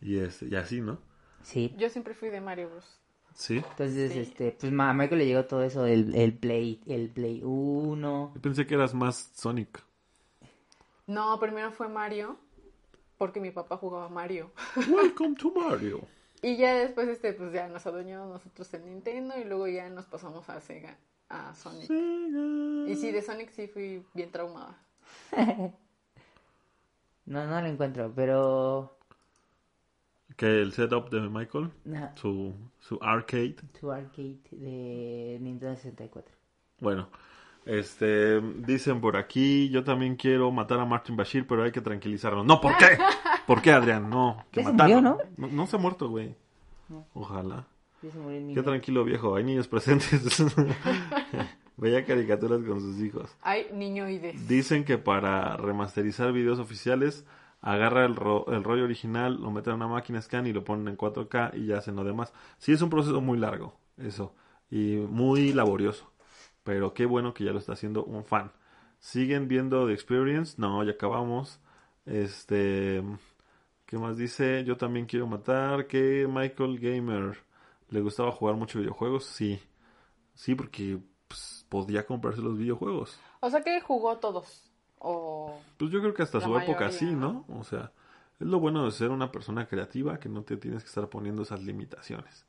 Y, 0.00 0.18
es, 0.18 0.42
y 0.42 0.56
así, 0.56 0.80
¿no? 0.82 1.00
Sí. 1.42 1.74
Yo 1.76 1.88
siempre 1.90 2.14
fui 2.14 2.30
de 2.30 2.40
Mario 2.40 2.70
Bros. 2.70 2.99
Sí. 3.40 3.56
Entonces, 3.56 4.12
Sí. 4.12 4.18
este, 4.20 4.52
pues 4.60 4.70
a 4.70 4.92
Michael 4.92 5.18
le 5.18 5.26
llegó 5.26 5.46
todo 5.46 5.62
eso, 5.62 5.86
el, 5.86 6.14
el 6.14 6.36
Play, 6.36 6.82
el 6.86 7.08
Play 7.08 7.40
1. 7.42 8.32
Yo 8.34 8.40
pensé 8.42 8.66
que 8.66 8.74
eras 8.74 8.92
más 8.92 9.30
Sonic. 9.34 9.82
No, 11.06 11.40
primero 11.40 11.72
fue 11.72 11.88
Mario, 11.88 12.36
porque 13.16 13.40
mi 13.40 13.50
papá 13.50 13.78
jugaba 13.78 14.10
Mario. 14.10 14.50
Welcome 14.90 15.36
to 15.36 15.52
Mario. 15.52 16.02
Y 16.42 16.58
ya 16.58 16.74
después, 16.74 17.08
este, 17.08 17.32
pues 17.32 17.50
ya 17.50 17.66
nos 17.68 17.86
adueñamos 17.86 18.28
nosotros 18.28 18.74
en 18.74 18.84
Nintendo 18.84 19.34
y 19.38 19.44
luego 19.44 19.66
ya 19.68 19.88
nos 19.88 20.04
pasamos 20.04 20.46
a 20.50 20.60
Sega, 20.60 20.98
a 21.30 21.54
Sonic. 21.54 21.90
Y 21.90 22.94
sí, 22.94 23.10
de 23.10 23.22
Sonic 23.22 23.50
sí 23.52 23.68
fui 23.68 24.04
bien 24.12 24.30
traumada. 24.30 24.76
No, 27.26 27.46
no 27.46 27.60
lo 27.60 27.68
encuentro, 27.68 28.12
pero... 28.14 28.98
Que 30.40 30.62
el 30.62 30.72
setup 30.72 31.10
de 31.10 31.20
Michael, 31.28 31.68
no, 31.84 32.12
su, 32.14 32.54
su 32.78 32.98
arcade. 33.02 33.56
tu 33.78 33.92
arcade 33.92 34.38
de 34.52 35.36
Nintendo 35.38 35.76
64. 35.76 36.34
Bueno, 36.78 37.10
este, 37.66 38.40
dicen 38.40 39.02
por 39.02 39.18
aquí, 39.18 39.68
yo 39.68 39.84
también 39.84 40.16
quiero 40.16 40.50
matar 40.50 40.80
a 40.80 40.86
Martin 40.86 41.14
Bashir, 41.14 41.46
pero 41.46 41.62
hay 41.62 41.72
que 41.72 41.82
tranquilizarlo. 41.82 42.42
No, 42.42 42.58
¿por 42.58 42.74
qué? 42.78 42.86
¿Por 43.46 43.60
qué, 43.60 43.70
Adrián? 43.72 44.08
No, 44.08 44.46
que 44.50 44.64
se 44.64 44.72
matarlo. 44.72 45.02
murió, 45.02 45.28
no, 45.36 45.46
no 45.48 45.66
se 45.66 45.76
ha 45.76 45.78
muerto, 45.78 46.08
güey. 46.08 46.34
Ojalá. 47.12 47.66
Se 48.00 48.18
murió 48.18 48.38
el 48.38 48.54
Qué 48.54 48.62
tranquilo, 48.62 49.04
viejo. 49.04 49.36
Hay 49.36 49.44
niños 49.44 49.68
presentes. 49.68 50.42
Veía 51.76 52.06
caricaturas 52.06 52.62
con 52.62 52.80
sus 52.80 52.98
hijos. 53.02 53.36
Ay, 53.42 53.66
niñoides. 53.74 54.48
Dicen 54.48 54.84
que 54.86 54.96
para 54.96 55.58
remasterizar 55.58 56.32
videos 56.32 56.58
oficiales, 56.58 57.26
agarra 57.60 58.04
el, 58.06 58.16
ro- 58.16 58.46
el 58.52 58.64
rollo 58.64 58.84
original, 58.84 59.40
lo 59.40 59.50
meten 59.50 59.72
en 59.72 59.76
una 59.76 59.88
máquina 59.88 60.20
scan 60.22 60.46
y 60.46 60.52
lo 60.52 60.64
ponen 60.64 60.88
en 60.88 60.96
4K 60.96 61.52
y 61.54 61.66
ya 61.66 61.78
hacen 61.78 61.96
lo 61.96 62.04
demás. 62.04 62.32
Sí, 62.58 62.72
es 62.72 62.82
un 62.82 62.90
proceso 62.90 63.20
muy 63.20 63.38
largo, 63.38 63.78
eso. 63.98 64.34
Y 64.70 64.96
muy 64.96 65.52
laborioso. 65.52 66.10
Pero 66.64 66.94
qué 66.94 67.06
bueno 67.06 67.34
que 67.34 67.44
ya 67.44 67.52
lo 67.52 67.58
está 67.58 67.72
haciendo 67.72 68.04
un 68.04 68.24
fan. 68.24 68.52
¿Siguen 68.98 69.48
viendo 69.48 69.86
The 69.86 69.92
Experience? 69.94 70.54
No, 70.58 70.82
ya 70.84 70.92
acabamos. 70.92 71.60
Este. 72.06 73.02
¿Qué 73.86 73.98
más 73.98 74.16
dice? 74.16 74.62
Yo 74.64 74.76
también 74.76 75.06
quiero 75.06 75.26
matar. 75.26 75.86
Que 75.86 76.26
Michael 76.28 76.78
Gamer 76.78 77.38
le 77.88 78.00
gustaba 78.00 78.30
jugar 78.32 78.56
mucho 78.56 78.78
videojuegos. 78.78 79.24
Sí. 79.24 79.60
Sí, 80.34 80.54
porque 80.54 80.98
pues, 81.28 81.66
podía 81.68 82.06
comprarse 82.06 82.40
los 82.42 82.56
videojuegos. 82.58 83.18
O 83.40 83.50
sea 83.50 83.62
que 83.62 83.80
jugó 83.80 84.18
todos. 84.18 84.69
O... 85.00 85.60
Pues 85.76 85.90
yo 85.90 86.00
creo 86.00 86.14
que 86.14 86.22
hasta 86.22 86.40
su 86.40 86.56
época 86.56 86.90
sí, 86.92 87.06
¿no? 87.06 87.44
O 87.48 87.64
sea, 87.64 87.90
es 88.38 88.46
lo 88.46 88.60
bueno 88.60 88.84
de 88.84 88.90
ser 88.92 89.10
una 89.10 89.32
persona 89.32 89.66
creativa 89.66 90.18
que 90.20 90.28
no 90.28 90.42
te 90.42 90.56
tienes 90.56 90.82
que 90.82 90.88
estar 90.88 91.08
poniendo 91.08 91.42
esas 91.42 91.62
limitaciones. 91.62 92.46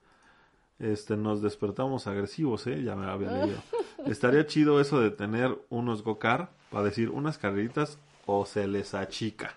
Este, 0.79 1.15
nos 1.15 1.41
despertamos 1.41 2.07
agresivos, 2.07 2.65
¿eh? 2.67 2.83
Ya 2.83 2.95
me 2.95 3.05
había 3.05 3.31
leído. 3.31 3.57
Estaría 4.05 4.45
chido 4.47 4.81
eso 4.81 4.99
de 4.99 5.11
tener 5.11 5.57
unos 5.69 6.03
go-kart 6.03 6.51
para 6.69 6.85
decir 6.85 7.09
unas 7.09 7.37
carreritas 7.37 7.99
o 8.25 8.45
se 8.45 8.67
les 8.67 8.93
achica. 8.93 9.55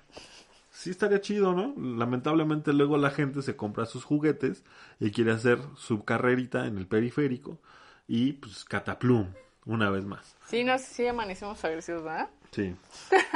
Sí 0.70 0.90
estaría 0.90 1.20
chido, 1.20 1.52
¿no? 1.54 1.74
Lamentablemente 1.78 2.72
luego 2.72 2.98
la 2.98 3.10
gente 3.10 3.42
se 3.42 3.56
compra 3.56 3.86
sus 3.86 4.04
juguetes 4.04 4.64
y 5.00 5.12
quiere 5.12 5.32
hacer 5.32 5.60
su 5.76 6.04
carrerita 6.04 6.66
en 6.66 6.78
el 6.78 6.86
periférico 6.86 7.58
y 8.06 8.34
pues 8.34 8.64
cataplum, 8.64 9.28
una 9.66 9.90
vez 9.90 10.04
más. 10.04 10.36
Sí, 10.46 10.64
no 10.64 10.78
si 10.78 11.06
amanecemos 11.06 11.64
agresivos, 11.64 12.02
¿verdad? 12.02 12.28
Sí. 12.50 12.74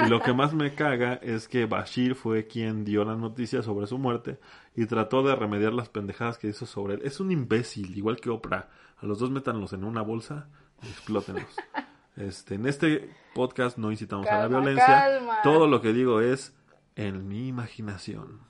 Y 0.05 0.09
lo 0.09 0.21
que 0.21 0.33
más 0.33 0.55
me 0.55 0.75
caga 0.75 1.15
es 1.15 1.49
que 1.49 1.67
Bashir 1.67 2.15
fue 2.15 2.47
quien 2.47 2.85
dio 2.85 3.05
la 3.05 3.17
noticia 3.17 3.63
sobre 3.63 3.87
su 3.87 3.99
muerte 3.99 4.39
y 4.77 4.87
trató 4.87 5.23
de 5.23 5.35
remediar 5.35 5.73
las 5.73 5.89
pendejadas 5.89 6.39
que 6.39 6.49
hizo 6.49 6.67
sobre 6.67 6.95
él. 6.95 7.01
Es 7.05 7.19
un 7.19 7.33
imbécil, 7.33 7.97
igual 7.97 8.21
que 8.21 8.31
Oprah. 8.31 8.69
A 8.99 9.07
los 9.07 9.19
dos 9.19 9.31
métanlos 9.31 9.73
en 9.73 9.85
una 9.85 10.03
bolsa 10.03 10.49
y 10.83 10.89
explótenlos. 10.89 11.57
Este, 12.17 12.57
en 12.57 12.67
este 12.67 13.15
podcast 13.33 13.79
no 13.79 13.93
incitamos 13.93 14.27
a 14.27 14.41
la 14.41 14.49
violencia. 14.49 14.85
calma. 14.85 15.39
Todo 15.45 15.69
lo 15.69 15.81
que 15.81 15.93
digo 15.93 16.21
es 16.21 16.53
en 16.97 17.29
mi 17.29 17.47
imaginación. 17.47 18.41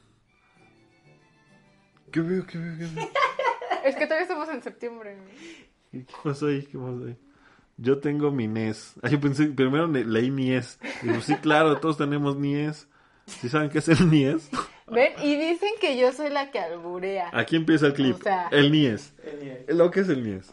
¿Qué 2.10 2.20
veo? 2.20 2.46
¿Qué 2.46 2.56
veo? 2.56 2.78
¿Qué 2.78 2.86
veo? 2.94 3.08
Es 3.84 3.94
que 3.94 4.06
todavía 4.06 4.22
estamos 4.22 4.48
en 4.48 4.62
septiembre. 4.62 5.18
¿Qué 5.92 6.06
pasó 6.24 6.46
ahí? 6.46 6.62
¿Qué 6.62 6.78
pasó 6.78 7.04
ahí? 7.06 7.16
Yo 7.80 7.98
tengo 7.98 8.30
mi 8.32 8.48
NES. 8.48 8.94
Ah, 9.02 9.08
yo 9.08 9.20
pensé, 9.20 9.46
primero 9.46 9.86
leí 9.86 10.30
NIES. 10.30 10.80
Digo, 11.02 11.20
sí, 11.20 11.36
claro, 11.36 11.78
todos 11.78 11.96
tenemos 11.96 12.36
NIES. 12.36 12.88
¿Sí 13.26 13.48
saben 13.48 13.70
qué 13.70 13.78
es 13.78 13.88
el 13.88 14.10
NIES? 14.10 14.50
¿Ven? 14.90 15.12
Y 15.22 15.36
dicen 15.36 15.70
que 15.80 15.96
yo 15.98 16.12
soy 16.12 16.30
la 16.30 16.50
que 16.50 16.58
alburea. 16.58 17.30
Aquí 17.32 17.56
empieza 17.56 17.86
el 17.86 17.92
clip. 17.94 18.16
O 18.16 18.22
sea- 18.22 18.48
el 18.50 18.72
NIES. 18.72 19.14
¿Lo 19.68 19.90
que 19.90 20.00
es 20.00 20.08
el 20.08 20.24
NIES? 20.24 20.52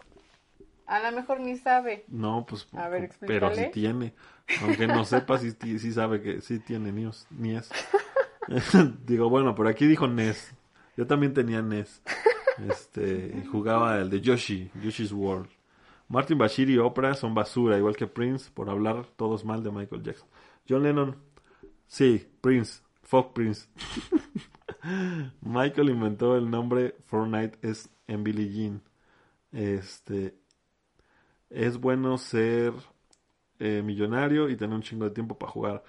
A 0.86 1.00
lo 1.00 1.16
mejor 1.16 1.40
ni 1.40 1.58
sabe. 1.58 2.06
No, 2.10 2.46
pues, 2.48 2.68
A 2.74 2.90
ver, 2.90 3.10
pero 3.22 3.48
explícale. 3.48 3.66
sí 3.66 3.72
tiene. 3.82 4.14
Aunque 4.62 4.86
no 4.86 5.04
sepa, 5.04 5.40
sí, 5.40 5.52
sabe 5.94 6.22
que 6.22 6.42
sí 6.42 6.60
tiene 6.60 6.92
NIES. 6.92 7.26
NIES. 7.32 7.70
Digo, 9.08 9.30
bueno, 9.30 9.56
por 9.56 9.68
aquí 9.68 9.88
dijo 9.88 10.08
NES. 10.08 10.54
Yo 10.96 11.08
también 11.08 11.34
tenía 11.34 11.62
NES. 11.64 12.02
Este, 12.70 13.34
y 13.42 13.46
jugaba 13.48 13.98
el 13.98 14.10
de 14.10 14.22
Yoshi, 14.22 14.70
Yoshi's 14.82 15.12
World. 15.12 15.50
Martin 16.08 16.38
Bashir 16.38 16.70
y 16.70 16.78
Oprah 16.78 17.16
son 17.16 17.34
basura, 17.34 17.78
igual 17.78 17.96
que 17.96 18.08
Prince, 18.08 18.52
por 18.52 18.70
hablar 18.70 19.08
todos 19.16 19.44
mal 19.44 19.64
de 19.64 19.72
Michael 19.72 20.04
Jackson. 20.04 20.28
John 20.68 20.84
Lennon, 20.84 21.16
sí, 21.88 22.28
Prince, 22.42 22.82
fuck 23.02 23.34
Prince. 23.34 23.68
Michael 25.42 25.90
inventó 25.90 26.38
el 26.38 26.50
nombre 26.50 26.96
Fortnite 27.06 27.58
es 27.62 27.90
en 28.08 28.24
Billie 28.24 28.50
Jean. 28.50 28.82
Este, 29.52 30.36
es 31.50 31.78
bueno 31.80 32.18
ser 32.18 32.74
eh, 33.60 33.82
millonario 33.84 34.50
y 34.50 34.56
tener 34.58 34.76
un 34.76 34.82
chingo 34.82 35.06
de 35.06 35.12
tiempo 35.12 35.38
para 35.38 35.52
jugar. 35.52 35.84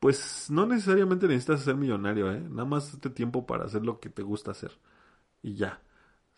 Pues 0.00 0.48
no 0.50 0.66
necesariamente 0.66 1.26
necesitas 1.26 1.62
ser 1.62 1.74
millonario, 1.76 2.32
¿eh? 2.32 2.40
Nada 2.40 2.64
más 2.64 2.94
este 2.94 3.10
tiempo 3.10 3.46
para 3.46 3.64
hacer 3.64 3.84
lo 3.84 4.00
que 4.00 4.08
te 4.08 4.22
gusta 4.22 4.52
hacer. 4.52 4.72
Y 5.42 5.54
ya. 5.56 5.80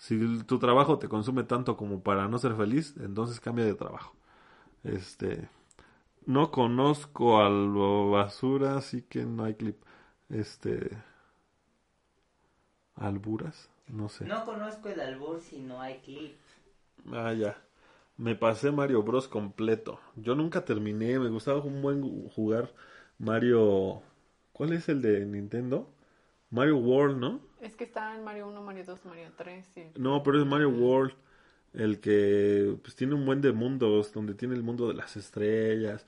Si 0.00 0.42
tu 0.44 0.58
trabajo 0.58 0.98
te 0.98 1.10
consume 1.10 1.44
tanto 1.44 1.76
como 1.76 2.02
para 2.02 2.26
no 2.26 2.38
ser 2.38 2.54
feliz, 2.54 2.94
entonces 3.00 3.38
cambia 3.38 3.66
de 3.66 3.74
trabajo. 3.74 4.16
Este. 4.82 5.50
No 6.24 6.50
conozco 6.50 7.42
al 7.42 7.68
basura, 8.10 8.78
así 8.78 9.02
que 9.02 9.26
no 9.26 9.44
hay 9.44 9.56
clip. 9.56 9.76
Este. 10.30 10.96
Alburas, 12.94 13.68
no 13.88 14.08
sé. 14.08 14.24
No 14.24 14.46
conozco 14.46 14.88
el 14.88 15.00
albur 15.00 15.42
si 15.42 15.60
no 15.60 15.82
hay 15.82 15.98
clip. 15.98 16.34
Ah, 17.12 17.34
ya. 17.34 17.62
Me 18.16 18.34
pasé 18.34 18.70
Mario 18.70 19.02
Bros 19.02 19.28
completo. 19.28 20.00
Yo 20.16 20.34
nunca 20.34 20.64
terminé, 20.64 21.18
me 21.18 21.28
gustaba 21.28 21.60
un 21.60 21.82
buen 21.82 22.26
jugar 22.30 22.72
Mario. 23.18 24.00
¿Cuál 24.54 24.72
es 24.72 24.88
el 24.88 25.02
de 25.02 25.26
Nintendo? 25.26 25.90
Mario 26.48 26.78
World, 26.78 27.18
¿no? 27.18 27.49
Es 27.60 27.76
que 27.76 27.84
está 27.84 28.14
en 28.16 28.24
Mario 28.24 28.48
1, 28.48 28.62
Mario 28.62 28.84
2, 28.86 29.04
Mario 29.06 29.28
3. 29.36 29.66
Sí. 29.74 29.82
No, 29.96 30.22
pero 30.22 30.40
es 30.40 30.46
Mario 30.46 30.70
World. 30.70 31.12
El 31.72 32.00
que 32.00 32.74
pues 32.82 32.96
tiene 32.96 33.14
un 33.14 33.24
buen 33.24 33.40
de 33.40 33.52
mundos, 33.52 34.12
donde 34.12 34.34
tiene 34.34 34.54
el 34.54 34.62
mundo 34.62 34.88
de 34.88 34.94
las 34.94 35.16
estrellas. 35.16 36.04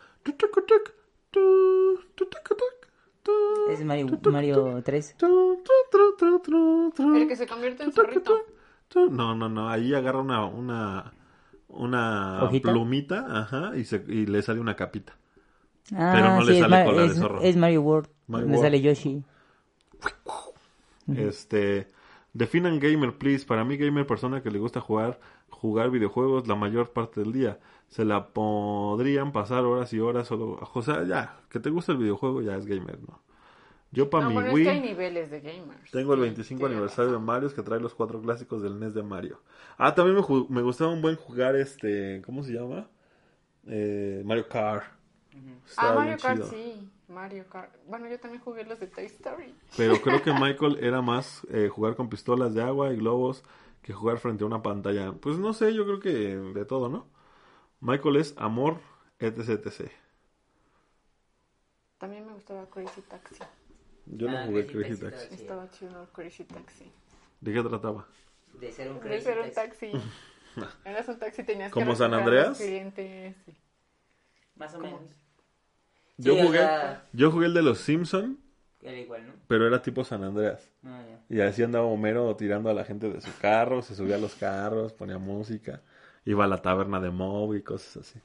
Es 3.70 3.84
Mario, 3.84 4.06
Mario 4.24 4.82
3. 4.84 5.16
El 6.98 7.28
que 7.28 7.36
se 7.36 7.46
convierte 7.46 7.84
en 7.84 7.92
zorrito. 7.92 8.40
No, 9.10 9.34
no, 9.34 9.48
no. 9.48 9.68
Ahí 9.68 9.94
agarra 9.94 10.18
una, 10.20 10.44
una, 10.46 11.12
una 11.68 12.50
plumita, 12.62 13.26
ajá, 13.30 13.76
y, 13.76 13.84
se, 13.84 14.04
y 14.08 14.26
le 14.26 14.42
sale 14.42 14.60
una 14.60 14.74
capita. 14.76 15.16
Ah, 15.94 16.12
Pero 16.14 16.28
no 16.36 16.42
le 16.44 16.54
sí, 16.54 16.60
sale 16.60 16.76
es, 16.80 16.84
Ma- 16.84 16.84
cola 16.84 17.02
de 17.02 17.14
zorro. 17.14 17.40
es 17.40 17.56
Mario 17.56 17.82
World. 17.82 18.08
Mario 18.26 18.46
donde 18.46 18.58
World. 18.58 18.66
sale 18.66 18.82
Yoshi. 18.82 19.24
Este, 21.12 21.88
definan 22.32 22.78
gamer, 22.80 23.16
please. 23.18 23.46
Para 23.46 23.64
mí, 23.64 23.76
gamer, 23.76 24.06
persona 24.06 24.42
que 24.42 24.50
le 24.50 24.58
gusta 24.58 24.80
jugar, 24.80 25.20
jugar 25.50 25.90
videojuegos 25.90 26.48
la 26.48 26.54
mayor 26.56 26.92
parte 26.92 27.20
del 27.20 27.32
día. 27.32 27.60
Se 27.88 28.04
la 28.04 28.28
podrían 28.32 29.32
pasar 29.32 29.64
horas 29.64 29.92
y 29.92 30.00
horas 30.00 30.28
solo. 30.28 30.58
O 30.74 30.82
sea, 30.82 31.04
ya, 31.04 31.40
que 31.50 31.60
te 31.60 31.70
gusta 31.70 31.92
el 31.92 31.98
videojuego 31.98 32.42
ya 32.42 32.56
es 32.56 32.66
gamer, 32.66 33.00
¿no? 33.02 33.22
Yo 33.92 34.10
para 34.10 34.24
No, 34.24 34.30
mi 34.30 34.34
bueno, 34.34 34.50
es 34.50 34.54
Wii 34.54 34.64
que 34.64 34.70
hay 34.70 34.80
niveles 34.80 35.30
de 35.30 35.40
gamers. 35.40 35.90
tengo 35.90 36.14
el 36.14 36.20
Sí, 36.20 36.20
25 36.20 36.66
tiene 36.66 36.66
aniversario 36.66 37.12
de. 37.12 37.18
Mario 37.18 37.54
que 37.54 37.62
trae 37.62 37.80
los 37.80 37.94
cuatro 37.94 38.20
clásicos 38.22 38.62
del 38.62 38.78
NES 38.80 38.94
de 38.94 39.02
Mario. 39.02 39.42
Ah, 39.78 39.94
también 39.94 40.16
me, 40.16 40.22
me 40.48 40.62
gustaba 40.62 40.92
un 40.92 41.02
buen 41.02 41.16
jugar 41.16 41.56
este, 41.56 42.22
¿cómo 42.24 42.42
se 42.42 42.52
llama? 42.52 42.88
Eh, 43.66 44.22
Mario 44.26 44.48
Kart. 44.48 44.84
Ah, 45.76 45.92
Mario 45.94 46.18
Kart, 46.18 46.42
sí. 46.42 46.90
Mario 47.08 47.46
Kart. 47.48 47.74
Bueno, 47.86 48.08
yo 48.08 48.18
también 48.18 48.42
jugué 48.42 48.64
los 48.64 48.80
de 48.80 48.86
Toy 48.86 49.04
Story. 49.06 49.54
Pero 49.76 50.00
creo 50.02 50.22
que 50.22 50.32
Michael 50.40 50.78
era 50.82 51.02
más 51.02 51.46
eh, 51.50 51.68
jugar 51.68 51.96
con 51.96 52.08
pistolas 52.08 52.54
de 52.54 52.62
agua 52.62 52.92
y 52.92 52.96
globos 52.96 53.44
que 53.82 53.92
jugar 53.92 54.18
frente 54.18 54.44
a 54.44 54.46
una 54.46 54.62
pantalla. 54.62 55.12
Pues 55.12 55.38
no 55.38 55.52
sé, 55.52 55.74
yo 55.74 55.84
creo 55.84 56.00
que 56.00 56.10
de 56.36 56.64
todo, 56.64 56.88
¿no? 56.88 57.06
Michael 57.80 58.16
es 58.16 58.34
amor, 58.38 58.78
etc, 59.20 59.66
etc. 59.66 59.90
También 61.98 62.26
me 62.26 62.34
gustaba 62.34 62.68
Crazy 62.68 63.00
Taxi. 63.00 63.42
Yo 64.06 64.28
no 64.28 64.36
Ah, 64.36 64.46
jugué 64.46 64.66
Crazy 64.66 64.96
Crazy 64.96 65.00
Taxi. 65.10 65.34
Estaba 65.34 65.70
chido 65.70 66.06
Crazy 66.12 66.44
Taxi. 66.44 66.92
¿De 67.40 67.52
qué 67.52 67.62
trataba? 67.62 68.06
De 68.60 68.70
ser 68.72 68.90
un 68.90 69.00
De 69.00 69.00
crazy 69.00 69.24
ser 69.24 69.38
un 69.38 69.50
taxi. 69.50 69.90
taxi. 69.90 69.92
Eras 70.84 71.08
un 71.08 71.18
taxi, 71.18 71.44
tenías 71.44 71.72
que 71.72 71.74
¿Como 71.74 71.96
San 71.96 72.14
Andreas? 72.14 72.58
clientes. 72.58 73.36
sí. 73.46 73.54
Más 74.56 74.74
o 74.74 74.78
menos. 74.78 75.21
Yo 76.18 76.34
Sí, 76.34 76.40
o 76.40 76.44
jugué, 76.46 76.58
sea, 76.58 77.04
yo 77.12 77.30
jugué 77.30 77.46
el 77.46 77.54
de 77.54 77.62
los 77.62 77.78
Simpson, 77.78 78.38
era 78.82 78.98
igual, 78.98 79.26
¿no? 79.26 79.32
pero 79.48 79.66
era 79.66 79.82
tipo 79.82 80.04
San 80.04 80.24
Andreas. 80.24 80.70
Ah, 80.84 81.02
ya. 81.08 81.36
Y 81.36 81.40
así 81.40 81.62
andaba 81.62 81.86
Homero 81.86 82.34
tirando 82.36 82.68
a 82.70 82.74
la 82.74 82.84
gente 82.84 83.08
de 83.08 83.20
su 83.20 83.30
carro, 83.40 83.82
se 83.82 83.94
subía 83.94 84.16
a 84.16 84.18
los 84.18 84.34
carros, 84.34 84.92
ponía 84.92 85.18
música, 85.18 85.80
iba 86.24 86.44
a 86.44 86.48
la 86.48 86.60
taberna 86.62 87.00
de 87.00 87.10
Moe 87.10 87.58
y 87.58 87.62
cosas 87.62 87.98
así. 88.08 88.20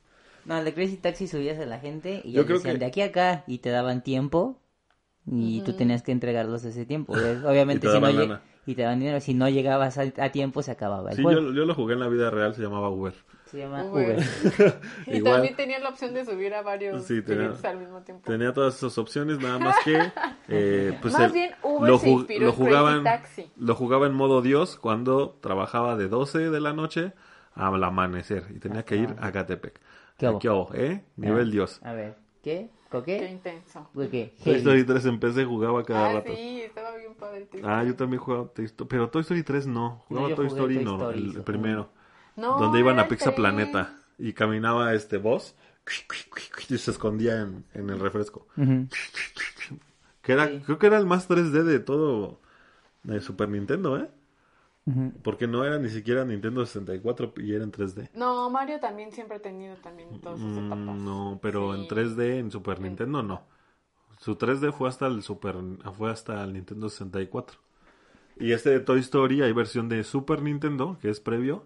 No, 0.45 0.57
el 0.57 0.65
de 0.65 0.73
Crazy 0.73 0.97
Taxi 0.97 1.27
subías 1.27 1.59
a 1.59 1.65
la 1.65 1.79
gente 1.79 2.21
y 2.23 2.31
Yo 2.33 2.41
ya 2.41 2.45
creo 2.45 2.57
decían 2.57 2.73
que- 2.75 2.79
de 2.79 2.85
aquí 2.85 3.01
a 3.01 3.05
acá 3.05 3.43
y 3.47 3.57
te 3.59 3.69
daban 3.69 4.01
tiempo 4.03 4.59
y 5.29 5.61
tú 5.61 5.73
tenías 5.73 6.03
que 6.03 6.11
entregarlos 6.11 6.63
ese 6.65 6.85
tiempo. 6.85 7.13
Eh, 7.25 7.39
Obviamente 7.45 7.79
Y 7.79 7.81
te 7.81 7.87
si 7.87 7.93
no 7.99 8.01
daban 8.01 8.15
lle- 8.15 8.27
lana. 8.29 8.41
y 8.65 8.75
te 8.75 8.81
daban 8.83 8.99
dinero, 8.99 9.19
si 9.21 9.33
no 9.33 9.49
llegabas 9.49 9.97
a, 9.97 10.03
a 10.17 10.31
tiempo 10.31 10.61
se 10.63 10.71
acababa 10.71 11.11
el 11.11 11.15
Sí, 11.17 11.21
juego. 11.23 11.41
yo, 11.41 11.53
yo 11.53 11.65
lo 11.65 11.75
jugué 11.75 11.93
en 11.93 11.99
la 12.01 12.07
vida 12.09 12.29
real, 12.31 12.53
se 12.55 12.61
llamaba 12.61 12.89
Uber. 12.89 13.13
Se 13.49 13.57
llama 13.59 13.83
Uber. 13.85 14.17
Uber. 14.17 14.81
Y 15.07 15.17
Igual. 15.17 15.33
también 15.33 15.55
tenían 15.55 15.83
la 15.83 15.89
opción 15.89 16.13
de 16.13 16.25
subir 16.25 16.53
a 16.53 16.61
varios 16.61 17.03
Sí, 17.05 17.21
tenía- 17.21 17.43
clientes 17.45 17.65
al 17.65 17.77
mismo 17.79 18.01
tiempo. 18.01 18.23
Tenía 18.29 18.53
todas 18.53 18.75
esas 18.77 18.97
opciones, 18.97 19.39
nada 19.39 19.57
más 19.59 19.75
que 19.83 19.97
eh, 20.49 20.97
pues 21.01 21.13
Más 21.13 21.23
el- 21.23 21.31
bien, 21.31 21.51
Uber 21.63 21.89
lo, 21.89 21.97
se 21.99 22.09
inspiró 22.09 22.45
lo 22.47 22.51
jugaban 22.53 23.03
Taxi. 23.03 23.49
lo 23.57 23.75
jugaba 23.75 24.07
en 24.07 24.13
modo 24.13 24.41
Dios 24.41 24.77
cuando 24.77 25.37
trabajaba 25.41 25.95
de 25.95 26.07
12 26.09 26.49
de 26.49 26.59
la 26.59 26.73
noche 26.73 27.13
al 27.55 27.83
amanecer 27.83 28.45
y 28.55 28.59
tenía 28.59 28.83
que 28.83 28.97
ir 28.97 29.15
a 29.19 29.31
Catepec. 29.31 29.79
¿Qué 30.17 30.27
hubo, 30.27 30.69
eh? 30.73 31.03
Nivel 31.15 31.47
Ah, 31.49 31.51
Dios. 31.51 31.79
A 31.83 31.93
ver, 31.93 32.15
¿qué? 32.43 32.69
¿Con 32.89 33.03
Qué 33.03 33.17
qué? 33.19 33.29
intenso. 33.29 33.89
¿Con 33.93 34.07
qué? 34.09 34.33
Toy. 34.43 34.55
Story 34.55 34.83
3 34.85 35.05
en 35.07 35.19
PC 35.19 35.43
jugaba 35.45 35.83
cada 35.83 36.09
Ah, 36.09 36.13
rato. 36.13 36.31
sí, 36.33 36.61
estaba 36.61 36.95
bien 36.95 37.13
padre. 37.15 37.45
Toy 37.45 37.61
Ah, 37.63 37.73
Story. 37.79 37.87
yo 37.89 37.95
también 37.95 38.19
jugaba 38.21 38.47
Toy 38.47 38.65
Story, 38.65 38.87
pero 38.89 39.09
Toy 39.09 39.21
Story 39.21 39.43
3 39.43 39.67
no, 39.67 40.03
jugaba 40.07 40.29
yo 40.29 40.35
Toy 40.35 40.47
Story 40.47 40.75
Toy 40.75 40.85
no, 40.85 40.95
Story, 40.95 41.19
el, 41.19 41.33
sí. 41.33 41.39
primero, 41.41 41.89
No, 42.37 42.57
donde 42.59 42.79
iban 42.79 42.99
a 42.99 43.07
Pizza. 43.09 43.35
Planeta 43.35 43.97
y 44.17 44.31
caminaba 44.33 44.93
este 44.93 45.17
boss 45.17 45.55
y 46.69 46.77
se 46.77 46.91
escondía 46.91 47.41
en, 47.41 47.65
en 47.73 47.89
el 47.89 47.99
refresco. 47.99 48.47
Que 50.21 50.33
era, 50.33 50.47
Sí. 50.47 50.61
creo 50.65 50.77
que 50.79 50.87
era 50.87 50.97
el 50.97 51.05
más 51.05 51.27
3D 51.29 51.63
de 51.63 51.79
todo 51.79 52.39
de 53.03 53.19
Super 53.21 53.49
Nintendo, 53.49 53.97
¿eh? 53.97 54.09
Porque 55.21 55.47
no 55.47 55.65
era 55.65 55.77
ni 55.79 55.89
siquiera 55.89 56.23
Nintendo 56.23 56.65
64 56.65 57.33
y 57.37 57.53
era 57.53 57.65
en 57.65 57.71
3D. 57.73 58.09
No, 58.13 58.49
Mario 58.49 58.79
también 58.79 59.11
siempre 59.11 59.35
ha 59.35 59.41
tenido 59.41 59.75
también 59.77 60.21
todas 60.21 60.39
sus 60.39 60.47
Mm, 60.49 60.65
etapas. 60.71 60.95
no, 60.97 61.39
pero 61.41 61.73
Sí. 61.73 61.81
en 61.81 61.87
3D 61.89 62.37
en 62.39 62.51
Super 62.51 62.79
Nintendo 62.79 63.21
no. 63.21 63.43
Su 64.19 64.35
3D 64.37 64.71
fue 64.71 64.87
hasta 64.87 65.07
el 65.07 65.23
Super 65.23 65.55
fue 65.97 66.09
hasta 66.09 66.41
el 66.43 66.53
Nintendo 66.53 66.87
64. 66.89 67.59
Y 68.39 68.53
este 68.53 68.69
de 68.69 68.79
Toy 68.79 68.99
Story 69.01 69.41
hay 69.41 69.51
versión 69.51 69.89
de 69.89 70.03
Super 70.05 70.41
Nintendo 70.41 70.97
que 71.01 71.09
es 71.09 71.19
previo 71.19 71.65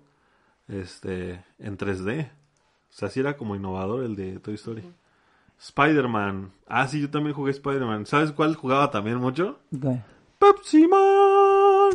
este 0.72 1.44
en 1.60 1.78
3D. 1.78 2.28
O 2.28 2.94
sea, 2.94 3.10
sí 3.10 3.20
era 3.20 3.38
como 3.38 3.56
innovador 3.56 4.04
el 4.04 4.16
de 4.16 4.40
Toy 4.40 4.56
Story. 4.56 4.84
Spider-Man. 5.60 6.52
Ah, 6.68 6.88
sí, 6.88 7.02
yo 7.02 7.10
también 7.10 7.36
jugué 7.36 7.52
Spider-Man. 7.52 8.06
¿Sabes 8.06 8.32
cuál 8.32 8.56
jugaba 8.56 8.90
también 8.90 9.18
mucho? 9.18 9.60
¿Qué? 9.70 10.02
Pepsi 10.40 10.88
Man. 10.88 11.92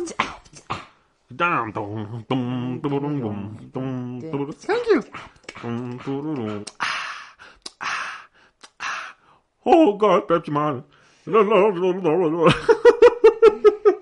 Thank 4.65 4.87
you. 4.87 5.01
Ah, 6.79 6.85
ah, 7.81 8.29
ah. 8.79 9.17
Oh 9.65 9.97
God, 9.97 10.23
Pepsi 10.27 10.51
Man. 10.51 10.85
¿Te 11.25 11.31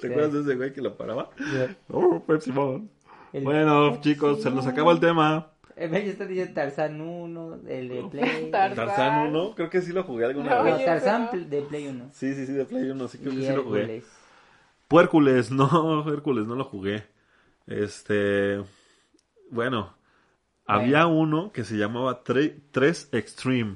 acuerdas 0.08 0.34
de 0.34 0.42
ese 0.42 0.56
güey 0.56 0.72
que 0.72 0.82
lo 0.82 0.96
paraba? 0.96 1.32
Oh, 1.90 2.24
Pepsi 2.26 2.52
Man. 2.52 2.90
El- 3.36 3.44
Bueno, 3.44 4.00
chicos, 4.00 4.42
se 4.42 4.50
nos 4.50 4.66
acaba 4.66 4.92
el 4.94 5.00
tema. 5.02 5.52
Mario 5.78 6.10
está 6.12 6.26
diciendo 6.26 6.54
Tarzán 6.54 7.02
1, 7.02 7.60
el 7.68 7.90
de 7.90 8.04
Play. 8.10 8.50
Tarzán. 8.52 8.76
Tarzán 8.88 9.28
1, 9.28 9.56
creo 9.56 9.70
que 9.70 9.82
sí 9.82 9.92
lo 9.92 10.04
jugué 10.04 10.24
alguna 10.26 10.56
No, 10.56 10.64
vez. 10.64 10.74
No, 10.88 11.24
yo 11.26 11.32
pl- 11.32 11.46
de 11.50 11.62
Play 11.64 11.88
1. 11.90 12.10
Sí, 12.14 12.34
sí, 12.34 12.46
sí, 12.46 12.54
de 12.54 12.64
Play 12.64 12.90
1, 12.90 13.08
sí 13.10 13.18
creo 13.18 13.32
que 13.34 13.40
Y 13.40 13.46
sí 13.46 13.54
lo 13.54 13.64
jugué. 13.64 13.82
Hércules. 13.82 14.06
Puércules, 14.88 15.52
no, 15.52 16.06
Hércules 16.14 16.48
no 16.48 16.56
lo 16.56 16.64
jugué. 16.64 17.04
Este, 17.68 18.64
bueno, 19.52 19.94
había 20.66 21.08
uno 21.08 21.52
que 21.52 21.66
se 21.66 21.76
llamaba 21.76 22.24
3 22.24 23.10
Extreme. 23.12 23.76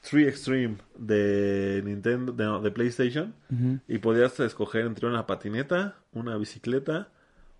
3 0.00 0.28
Extreme 0.28 0.76
de 0.96 1.82
Nintendo, 1.84 2.32
de, 2.32 2.62
de 2.62 2.70
PlayStation. 2.70 3.34
Ujú. 3.52 3.80
Y 3.86 3.98
podías 3.98 4.40
escoger 4.40 4.86
entre 4.86 5.06
una 5.06 5.26
patineta, 5.26 5.96
una 6.12 6.38
bicicleta 6.38 7.08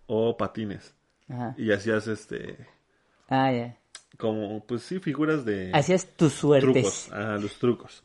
o 0.07 0.39
patines. 0.39 0.95
Ajá. 1.29 1.55
Y 1.59 1.73
hacías 1.73 2.07
este, 2.07 2.57
Ah, 3.29 3.53
ya. 3.53 3.77
como, 4.17 4.65
pues 4.65 4.83
sí, 4.83 4.99
figuras 4.99 5.45
de 5.45 5.71
Hacías 5.75 6.07
tus 6.17 6.33
suertes. 6.33 6.73
trucos. 6.73 7.09
Ah, 7.13 7.39
los 7.41 7.55
trucos. 7.59 8.03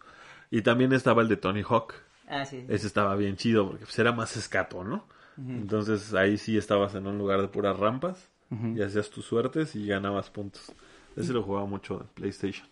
Y 0.51 0.61
también 0.61 0.93
estaba 0.93 1.21
el 1.21 1.29
de 1.29 1.37
Tony 1.37 1.61
Hawk. 1.67 1.93
Ah, 2.27 2.45
sí. 2.45 2.65
Ese 2.69 2.87
estaba 2.87 3.15
bien 3.15 3.35
chido 3.37 3.67
porque 3.67 3.85
pues, 3.85 3.97
era 3.99 4.11
más 4.11 4.35
escato, 4.37 4.83
¿no? 4.83 5.05
Entonces 5.35 6.13
ahí 6.13 6.37
sí 6.37 6.57
estabas 6.59 6.93
en 6.93 7.07
un 7.07 7.17
lugar 7.17 7.41
de 7.41 7.47
puras 7.47 7.77
rampas 7.77 8.29
y 8.75 8.81
hacías 8.83 9.09
tus 9.09 9.25
suertes 9.25 9.75
y 9.75 9.87
ganabas 9.87 10.29
puntos. 10.29 10.71
Ese 11.15 11.33
lo 11.33 11.41
jugaba 11.41 11.65
mucho 11.65 12.01
en 12.01 12.07
PlayStation. 12.13 12.67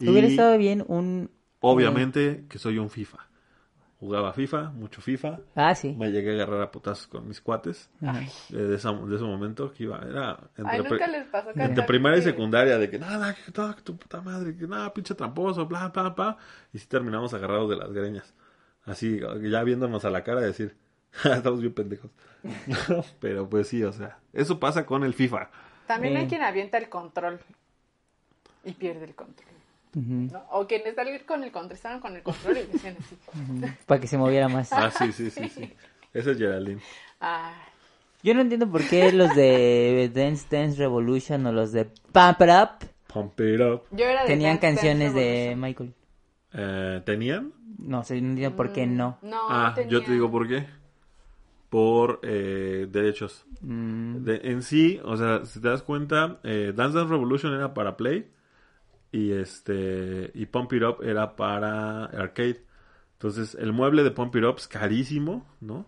Y 0.00 0.08
Hubiera 0.08 0.26
estado 0.26 0.58
bien 0.58 0.84
un... 0.88 1.30
obviamente 1.60 2.44
que 2.48 2.58
soy 2.58 2.78
un 2.78 2.90
FIFA. 2.90 3.18
Jugaba 4.00 4.32
FIFA, 4.32 4.70
mucho 4.70 5.00
FIFA. 5.02 5.40
Ah, 5.56 5.74
sí. 5.74 5.92
Me 5.98 6.12
llegué 6.12 6.30
a 6.30 6.34
agarrar 6.44 6.62
a 6.62 6.70
putazos 6.70 7.08
con 7.08 7.26
mis 7.26 7.40
cuates. 7.40 7.90
Ajá. 8.00 8.20
eh, 8.22 8.54
De, 8.56 8.76
esa- 8.76 8.92
de 8.92 9.16
ese 9.16 9.24
momento 9.24 9.72
que 9.72 9.82
iba, 9.84 9.98
era 9.98 10.38
entre, 10.56 10.64
Ay, 10.76 10.78
nunca 10.78 10.88
pre- 10.90 11.08
les 11.08 11.26
pasó 11.26 11.52
que 11.52 11.62
entre 11.64 11.82
primaria 11.84 12.18
y 12.20 12.22
secundaria 12.22 12.78
de 12.78 12.88
que 12.90 12.98
nada, 13.00 13.34
que 13.34 13.50
todo, 13.50 13.74
que 13.74 13.82
tu 13.82 13.96
puta 13.96 14.20
madre, 14.20 14.56
que 14.56 14.68
nada, 14.68 14.94
pinche 14.94 15.14
tramposo, 15.16 15.66
bla, 15.66 15.88
bla, 15.88 16.10
bla. 16.10 16.36
Y 16.72 16.78
sí 16.78 16.86
terminamos 16.86 17.34
agarrados 17.34 17.68
de 17.70 17.76
las 17.76 17.92
greñas. 17.92 18.34
Así, 18.84 19.18
ya 19.42 19.62
viéndonos 19.64 20.04
a 20.04 20.10
la 20.10 20.22
cara 20.22 20.40
decir, 20.42 20.76
"Ja, 21.10 21.34
estamos 21.34 21.60
bien 21.60 21.74
pendejos. 21.74 22.10
Pero 23.20 23.48
pues 23.48 23.66
sí, 23.66 23.82
o 23.82 23.92
sea, 23.92 24.18
eso 24.32 24.60
pasa 24.60 24.86
con 24.86 25.02
el 25.02 25.12
FIFA. 25.12 25.50
También 25.88 26.16
hay 26.16 26.26
quien 26.28 26.42
avienta 26.42 26.78
el 26.78 26.88
control 26.88 27.40
y 28.64 28.72
pierde 28.74 29.06
el 29.06 29.14
control. 29.16 29.48
Ujú. 29.94 30.28
¿no? 30.32 30.42
O 30.50 30.66
quienes 30.66 30.88
están 30.88 31.06
con 31.26 31.42
el 31.44 31.50
control, 31.52 31.72
estaban 31.76 32.00
con 32.00 32.16
el 32.16 32.22
control 32.22 32.58
y 32.58 32.72
decían 32.72 32.96
así. 32.98 33.16
Para 33.86 34.00
que 34.00 34.06
se 34.06 34.18
moviera 34.18 34.48
más. 34.48 34.72
Ah, 34.72 34.90
sí, 34.90 35.12
sí, 35.12 35.30
sí, 35.30 35.48
sí. 35.48 35.72
Ese 36.12 36.32
es 36.32 36.38
Geraldine. 36.38 36.80
Ah, 37.20 37.52
Yo 38.22 38.34
no 38.34 38.40
entiendo 38.40 38.70
por 38.70 38.86
qué 38.88 39.12
los 39.12 39.34
de 39.34 40.10
Dance 40.14 40.46
Dance 40.50 40.78
Revolution 40.78 41.46
o 41.46 41.52
los 41.52 41.72
de 41.72 41.84
Pump 41.86 42.40
It 42.40 42.48
Up 42.50 42.88
Pump 43.12 43.40
it 43.40 43.60
up. 43.60 43.82
yo 43.90 44.04
era 44.04 44.22
de 44.22 44.26
tenían 44.28 44.56
Dance 44.60 44.66
Dance 44.66 44.80
canciones 44.80 45.14
de. 45.14 45.54
Michael. 45.56 45.94
Eh, 46.52 47.02
¿Tenían? 47.04 47.52
No 47.78 48.02
sé, 48.04 48.20
no 48.20 48.30
entiendo 48.30 48.56
por 48.56 48.72
qué 48.72 48.86
no. 48.86 49.18
No, 49.22 49.36
ah, 49.48 49.74
yo 49.88 50.02
te 50.04 50.12
digo 50.12 50.30
por 50.30 50.46
qué. 50.48 50.66
Por 51.70 52.20
eh, 52.22 52.86
derechos. 52.90 53.44
Mm, 53.60 54.24
De- 54.24 54.40
en 54.44 54.62
sí, 54.62 55.00
o 55.04 55.16
sea, 55.16 55.44
si 55.44 55.60
te 55.60 55.68
das 55.68 55.82
cuenta, 55.82 56.38
eh, 56.42 56.72
Dance 56.74 56.96
Dance 56.96 57.10
Revolution 57.10 57.54
era 57.54 57.74
para 57.74 57.96
Play 57.96 58.30
y 59.12 59.32
este 59.32 60.30
y 60.34 60.46
Pump 60.46 60.72
It 60.72 60.82
Up 60.82 61.02
era 61.02 61.36
para 61.36 62.04
arcade. 62.06 62.64
Entonces, 63.14 63.56
el 63.56 63.72
mueble 63.72 64.04
de 64.04 64.10
Pump 64.12 64.34
It 64.36 64.44
Up 64.44 64.56
es 64.58 64.68
carísimo, 64.68 65.46
¿no? 65.60 65.86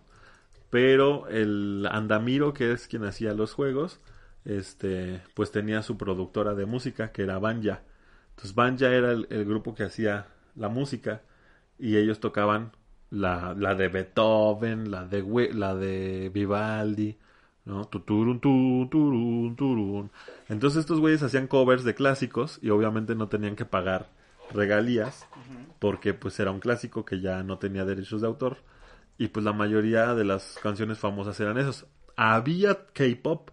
Pero 0.69 1.27
el 1.29 1.87
Andamiro, 1.91 2.53
que 2.53 2.71
es 2.71 2.87
quien 2.87 3.05
hacía 3.05 3.33
los 3.33 3.53
juegos, 3.53 3.99
este, 4.45 5.21
pues 5.35 5.51
tenía 5.51 5.81
su 5.83 5.97
productora 5.97 6.55
de 6.55 6.65
música, 6.65 7.11
que 7.11 7.23
era 7.23 7.39
Banja. 7.39 7.83
Entonces, 8.31 8.55
Banja 8.55 8.89
era 8.89 9.11
el, 9.11 9.27
el 9.29 9.45
grupo 9.45 9.75
que 9.75 9.83
hacía 9.83 10.27
la 10.55 10.69
música 10.69 11.21
y 11.79 11.97
ellos 11.97 12.19
tocaban 12.19 12.71
la, 13.11 13.53
la 13.57 13.75
de 13.75 13.89
Beethoven, 13.89 14.89
la 14.91 15.05
de, 15.05 15.49
la 15.53 15.75
de 15.75 16.29
Vivaldi, 16.33 17.17
¿no? 17.65 17.85
Tuturun, 17.85 18.39
turun. 18.39 20.11
Entonces 20.49 20.81
estos 20.81 20.99
güeyes 20.99 21.23
hacían 21.23 21.47
covers 21.47 21.83
de 21.83 21.95
clásicos 21.95 22.59
y 22.61 22.69
obviamente 22.69 23.15
no 23.15 23.27
tenían 23.27 23.55
que 23.55 23.65
pagar 23.65 24.09
regalías 24.53 25.27
porque 25.79 26.13
pues 26.13 26.39
era 26.39 26.51
un 26.51 26.59
clásico 26.59 27.05
que 27.05 27.21
ya 27.21 27.43
no 27.43 27.57
tenía 27.57 27.85
derechos 27.85 28.21
de 28.21 28.27
autor 28.27 28.57
y 29.17 29.27
pues 29.27 29.45
la 29.45 29.53
mayoría 29.53 30.13
de 30.15 30.25
las 30.25 30.57
canciones 30.61 30.97
famosas 30.97 31.39
eran 31.39 31.57
esos. 31.57 31.85
Había 32.15 32.87
K-pop, 32.87 33.51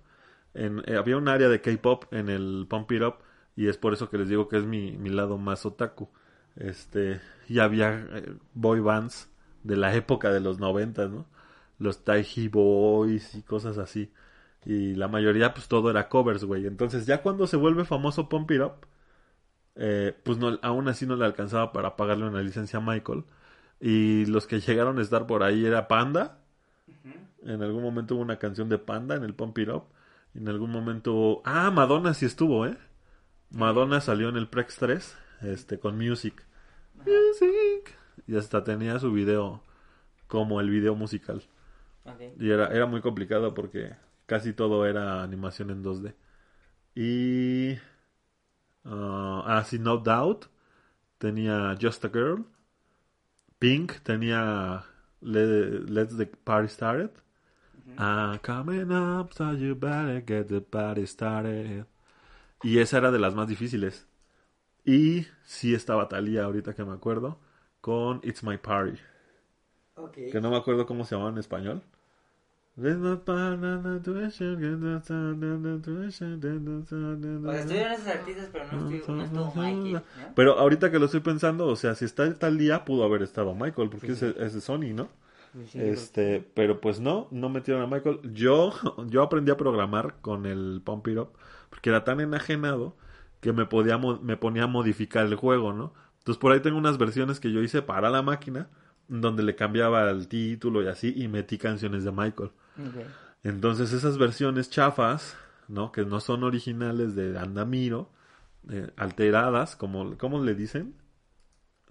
eh, 0.55 0.71
había 0.99 1.17
un 1.17 1.29
área 1.29 1.49
de 1.49 1.61
K-pop 1.61 2.13
en 2.13 2.29
el 2.29 2.67
Pump 2.69 2.91
It 2.93 3.03
Up 3.03 3.15
y 3.55 3.69
es 3.69 3.77
por 3.77 3.93
eso 3.93 4.09
que 4.09 4.19
les 4.19 4.29
digo 4.29 4.49
que 4.49 4.59
es 4.59 4.65
mi, 4.65 4.93
mi 4.97 5.11
lado 5.11 5.37
más 5.37 5.67
otaku. 5.67 6.09
Este, 6.57 7.21
y 7.49 7.59
había 7.61 8.07
eh, 8.13 8.35
boy 8.55 8.81
bands 8.81 9.29
de 9.63 9.77
la 9.77 9.95
época 9.95 10.31
de 10.31 10.41
los 10.41 10.59
noventas, 10.59 11.11
¿no? 11.11 11.27
Los 11.79 12.05
Taiji 12.05 12.49
Boys 12.49 13.35
y 13.35 13.43
cosas 13.43 13.79
así. 13.79 14.13
Y 14.65 14.95
la 14.95 15.09
mayoría, 15.09 15.55
pues 15.55 15.69
todo 15.69 15.91
era 15.91 16.09
covers, 16.09 16.45
güey. 16.45 16.67
Entonces, 16.67 17.07
ya 17.07 17.23
cuando 17.23 17.47
se 17.47 17.57
vuelve 17.57 17.85
famoso 17.85 18.29
Pump 18.29 18.51
It 18.51 18.61
Up, 18.61 18.87
eh, 19.77 20.15
pues 20.25 20.39
no, 20.39 20.59
aún 20.63 20.89
así 20.89 21.07
no 21.07 21.17
le 21.17 21.25
alcanzaba 21.25 21.73
para 21.73 21.97
pagarle 21.97 22.27
una 22.27 22.43
licencia 22.43 22.79
a 22.79 22.83
Michael. 22.83 23.25
Y 23.81 24.27
los 24.27 24.47
que 24.47 24.61
llegaron 24.61 24.99
a 24.99 25.03
estar 25.03 25.27
por 25.27 25.43
ahí 25.43 25.65
era 25.65 25.89
Panda. 25.89 26.41
En 27.43 27.63
algún 27.63 27.83
momento 27.83 28.17
hubo 28.17 28.23
una 28.23 28.39
canción 28.39 28.69
de 28.69 28.79
Panda 28.79 29.15
en 29.15 29.25
el 29.25 29.35
Pump 29.35 29.57
It 29.59 29.69
Up. 29.69 29.85
En 30.35 30.49
algún 30.49 30.71
momento... 30.71 31.41
Ah, 31.45 31.71
Madonna 31.71 32.13
sí 32.15 32.27
estuvo, 32.27 32.67
¿eh? 32.67 32.77
Madonna 33.51 34.01
salió 34.01 34.29
en 34.29 34.37
el 34.37 34.49
Prex 34.49 34.77
3 34.77 35.17
este, 35.43 35.79
con 35.79 35.97
Music. 35.97 36.45
Music. 36.95 37.97
Y 38.27 38.37
hasta 38.37 38.65
tenía 38.65 38.99
su 38.99 39.13
video 39.13 39.63
como 40.27 40.61
el 40.61 40.69
video 40.69 40.95
musical. 40.95 41.43
Y 42.39 42.51
era, 42.51 42.69
era 42.69 42.87
muy 42.87 43.01
complicado 43.01 43.55
porque 43.55 43.97
casi 44.27 44.53
todo 44.53 44.87
era 44.87 45.23
animación 45.23 45.71
en 45.71 45.83
2D. 45.83 46.15
Y... 46.95 47.79
ah, 48.85 49.65
sí, 49.67 49.79
No 49.79 49.99
Doubt. 49.99 50.47
Tenía 51.19 51.77
Just 51.81 52.05
a 52.07 52.09
Girl. 52.11 52.45
Pink 53.61 54.01
tenía 54.03 54.85
Le- 55.21 55.81
Let's 55.89 56.17
the 56.17 56.27
Party 56.27 56.69
Started. 56.69 57.11
Ah, 57.99 58.39
coming 58.43 58.93
up, 58.93 59.35
so 59.35 59.53
you 59.53 59.75
better 59.75 60.21
get 60.21 60.49
the 60.49 60.61
party 60.61 61.07
started. 61.07 61.87
Y 62.63 62.79
esa 62.81 62.99
era 62.99 63.11
de 63.13 63.19
las 63.21 63.35
más 63.35 63.49
difíciles. 63.49 64.07
Y 64.85 65.27
sí 65.45 65.75
estaba 65.75 66.09
Thalía 66.09 66.45
ahorita 66.45 66.75
que 66.75 66.85
me 66.85 66.95
acuerdo 66.95 67.39
con 67.83 68.21
It's 68.25 68.43
My 68.45 68.59
Party. 68.59 68.99
Ok. 69.97 70.19
Que 70.31 70.41
no 70.41 70.51
me 70.51 70.57
acuerdo 70.57 70.87
cómo 70.87 71.05
se 71.05 71.15
llamaba 71.15 71.33
en 71.33 71.39
español. 71.39 71.83
O 77.45 77.51
sea, 77.51 77.61
estuvieron 77.61 77.93
esos 77.93 78.07
artistas, 78.07 78.49
pero 78.53 78.65
no, 78.73 78.91
estuvo, 78.91 79.17
no 79.17 79.25
estuvo 79.25 79.63
¿no? 79.93 80.03
Pero 80.35 80.59
ahorita 80.59 80.91
que 80.91 80.99
lo 80.99 81.07
estoy 81.07 81.21
pensando, 81.21 81.67
o 81.67 81.77
sea, 81.77 81.95
si 81.95 82.05
está 82.05 82.33
tal 82.35 82.59
día 82.59 82.85
pudo 82.85 83.05
haber 83.05 83.23
estado 83.23 83.55
Michael, 83.55 83.91
porque 83.91 84.15
Sí, 84.15 84.17
sí. 84.17 84.27
es, 84.27 84.37
es 84.37 84.55
de 84.55 84.61
Sony, 84.61 84.95
¿no? 84.95 85.09
Sí, 85.73 85.81
Este, 85.81 86.47
pero 86.55 86.81
pues 86.81 87.01
no, 87.01 87.27
no 87.31 87.49
metieron 87.49 87.83
a 87.83 87.87
Michael. 87.87 88.21
Yo, 88.33 88.73
yo 89.09 89.23
aprendí 89.23 89.51
a 89.51 89.57
programar 89.57 90.15
con 90.21 90.47
el 90.47 90.81
Pump 90.85 91.09
It 91.09 91.19
Up, 91.19 91.31
porque 91.71 91.91
era 91.91 92.05
tan 92.05 92.21
enajenado 92.21 92.97
que 93.41 93.53
me 93.53 93.67
podía, 93.67 93.99
me 93.99 94.37
ponía 94.37 94.65
a 94.65 94.67
modificar 94.69 95.27
el 95.27 95.35
juego, 95.37 95.73
¿no? 95.73 95.95
Entonces 96.19 96.39
por 96.41 96.53
ahí 96.53 96.61
tengo 96.61 96.77
unas 96.79 96.99
versiones 96.99 97.41
que 97.41 97.51
yo 97.53 97.63
hice 97.63 97.83
para 97.83 98.11
la 98.11 98.23
máquina, 98.23 98.69
donde 99.09 99.43
le 99.43 99.57
cambiaba 99.57 100.11
el 100.11 100.29
título 100.29 100.83
y 100.83 100.89
así, 100.89 101.13
y 101.17 101.29
metí 101.29 101.57
canciones 101.59 102.05
de 102.05 102.13
Michael. 102.13 102.51
Entonces 103.43 103.93
esas 103.93 104.19
versiones 104.19 104.71
chafas, 104.71 105.37
¿no? 105.69 105.93
Que 105.93 106.05
no 106.05 106.21
son 106.21 106.45
originales 106.45 107.15
de 107.15 107.39
Andamiro, 107.39 108.11
eh, 108.71 108.91
alteradas, 108.97 109.77
como, 109.77 110.17
¿cómo 110.19 110.43
le 110.43 110.55
dicen? 110.55 110.95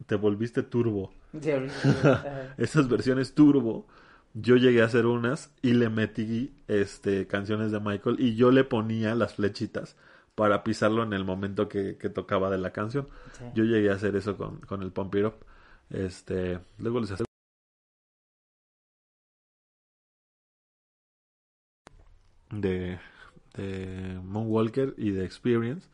Te 0.06 0.16
volviste 0.16 0.64
turbo. 0.64 1.12
Esas 2.58 2.88
versiones 2.88 3.34
turbo, 3.34 3.88
yo 4.34 4.56
llegué 4.56 4.82
a 4.82 4.86
hacer 4.86 5.06
unas 5.06 5.52
y 5.62 5.74
le 5.74 5.90
metí 5.90 6.54
este 6.68 7.28
canciones 7.28 7.72
de 7.72 7.80
Michael 7.80 8.18
y 8.20 8.36
yo 8.36 8.52
le 8.52 8.64
ponía 8.64 9.16
las 9.16 9.36
flechitas 9.36 9.96
para 10.36 10.64
pisarlo 10.64 11.04
en 11.04 11.14
el 11.14 11.26
momento 11.26 11.68
que, 11.68 11.98
que 11.98 12.10
tocaba 12.10 12.50
de 12.50 12.60
la 12.60 12.72
canción. 12.72 13.08
Sí. 13.34 13.46
Yo 13.56 13.64
llegué 13.64 13.90
a 13.90 13.96
hacer 13.96 14.16
eso 14.16 14.38
con, 14.38 14.60
con 14.62 14.84
el 14.84 14.92
Pump 14.92 15.16
It 15.16 15.26
Up. 15.26 15.36
Este, 15.90 16.60
luego 16.78 17.00
les 17.00 17.12
aseguro 17.12 17.27
de, 22.50 23.00
de 23.56 24.20
Moonwalker 24.24 24.94
y 24.98 25.12
de 25.12 25.26
Experience. 25.26 25.88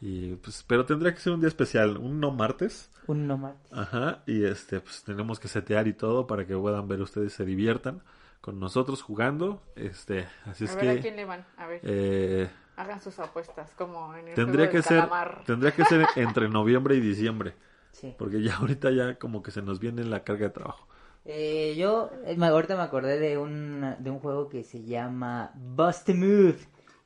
Y 0.00 0.34
pues, 0.36 0.64
pero 0.66 0.84
tendría 0.84 1.14
que 1.14 1.20
ser 1.20 1.32
un 1.32 1.40
día 1.40 1.48
especial, 1.48 1.96
un 1.96 2.18
no 2.20 2.30
martes. 2.32 2.90
Un 3.06 3.26
no 3.26 3.38
martes. 3.38 3.72
Ajá, 3.72 4.22
y 4.26 4.44
este, 4.44 4.80
pues 4.80 5.04
tenemos 5.04 5.38
que 5.38 5.48
setear 5.48 5.86
y 5.86 5.92
todo 5.92 6.26
para 6.26 6.44
que 6.46 6.56
puedan 6.56 6.88
ver 6.88 7.00
ustedes, 7.00 7.32
se 7.32 7.44
diviertan 7.44 8.02
con 8.40 8.58
nosotros 8.58 9.02
jugando. 9.02 9.62
Este, 9.76 10.26
así 10.44 10.64
es 10.64 10.72
a 10.72 10.76
ver 10.76 10.88
a 10.88 10.94
que 10.96 11.00
quién 11.02 11.16
le 11.16 11.24
van. 11.24 11.44
A 11.56 11.66
ver, 11.68 11.80
eh, 11.84 12.50
hagan 12.76 13.00
sus 13.00 13.18
apuestas, 13.20 13.72
como 13.76 14.12
en 14.16 14.28
el 14.28 14.34
tendría 14.34 14.66
juego 14.66 14.72
que 14.72 14.82
ser, 14.82 14.98
calamar. 15.00 15.42
tendría 15.46 15.70
que 15.72 15.84
ser 15.84 16.04
entre 16.16 16.48
noviembre 16.48 16.96
y 16.96 17.00
diciembre, 17.00 17.54
Sí. 17.92 18.12
porque 18.18 18.42
ya 18.42 18.56
ahorita 18.56 18.90
ya 18.90 19.14
como 19.20 19.42
que 19.42 19.52
se 19.52 19.62
nos 19.62 19.78
viene 19.78 20.02
la 20.04 20.24
carga 20.24 20.46
de 20.46 20.50
trabajo. 20.50 20.88
Eh, 21.24 21.74
yo 21.76 22.10
eh, 22.26 22.36
me- 22.36 22.46
ahorita 22.46 22.76
me 22.76 22.82
acordé 22.82 23.18
de 23.18 23.38
un, 23.38 23.94
de 23.98 24.10
un 24.10 24.18
juego 24.18 24.48
que 24.48 24.64
se 24.64 24.82
llama 24.84 25.52
Bust 25.54 26.10
a 26.10 26.14
Move. 26.14 26.58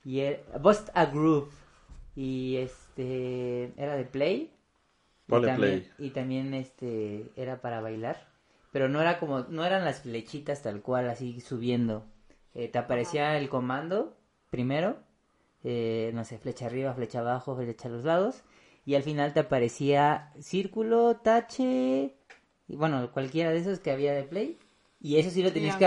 Y 0.05 0.20
era- 0.20 0.40
Bust 0.59 0.88
a 0.94 1.06
Groove. 1.06 1.51
Y 2.14 2.56
este 2.56 3.72
era 3.76 3.94
de 3.97 4.05
Play. 4.05 4.52
Y 5.28 5.32
también, 5.32 5.56
play. 5.56 5.90
y 5.98 6.10
también 6.10 6.55
este 6.55 7.30
era 7.36 7.60
para 7.60 7.80
bailar. 7.80 8.28
Pero 8.72 8.88
no 8.88 9.01
era 9.01 9.18
como, 9.18 9.40
no 9.40 9.64
eran 9.64 9.84
las 9.84 10.01
flechitas 10.02 10.62
tal 10.62 10.82
cual, 10.82 11.09
así 11.10 11.40
subiendo. 11.40 12.05
Eh, 12.55 12.68
te 12.68 12.78
aparecía 12.78 13.36
el 13.38 13.48
comando 13.48 14.16
primero. 14.51 14.97
eh, 15.64 16.12
no 16.14 16.24
sé, 16.24 16.38
flecha 16.38 16.66
arriba, 16.66 16.94
flecha 16.94 17.18
abajo, 17.20 17.56
flecha 17.56 17.88
a 17.88 17.90
los 17.90 18.05
lados. 18.05 18.43
Y 18.84 18.94
al 18.94 19.02
final 19.02 19.32
te 19.34 19.40
aparecía 19.40 20.32
círculo, 20.38 21.16
tache, 21.16 22.14
bueno, 22.74 23.12
cualquiera 23.12 23.51
de 23.51 23.59
esos 23.59 23.78
que 23.78 23.90
había 23.93 24.12
de 24.12 24.24
play. 24.24 24.59
Y 25.01 25.18
eso 25.18 25.30
sí 25.30 25.43
lo 25.43 25.52
tenías 25.52 25.76
que... 25.76 25.86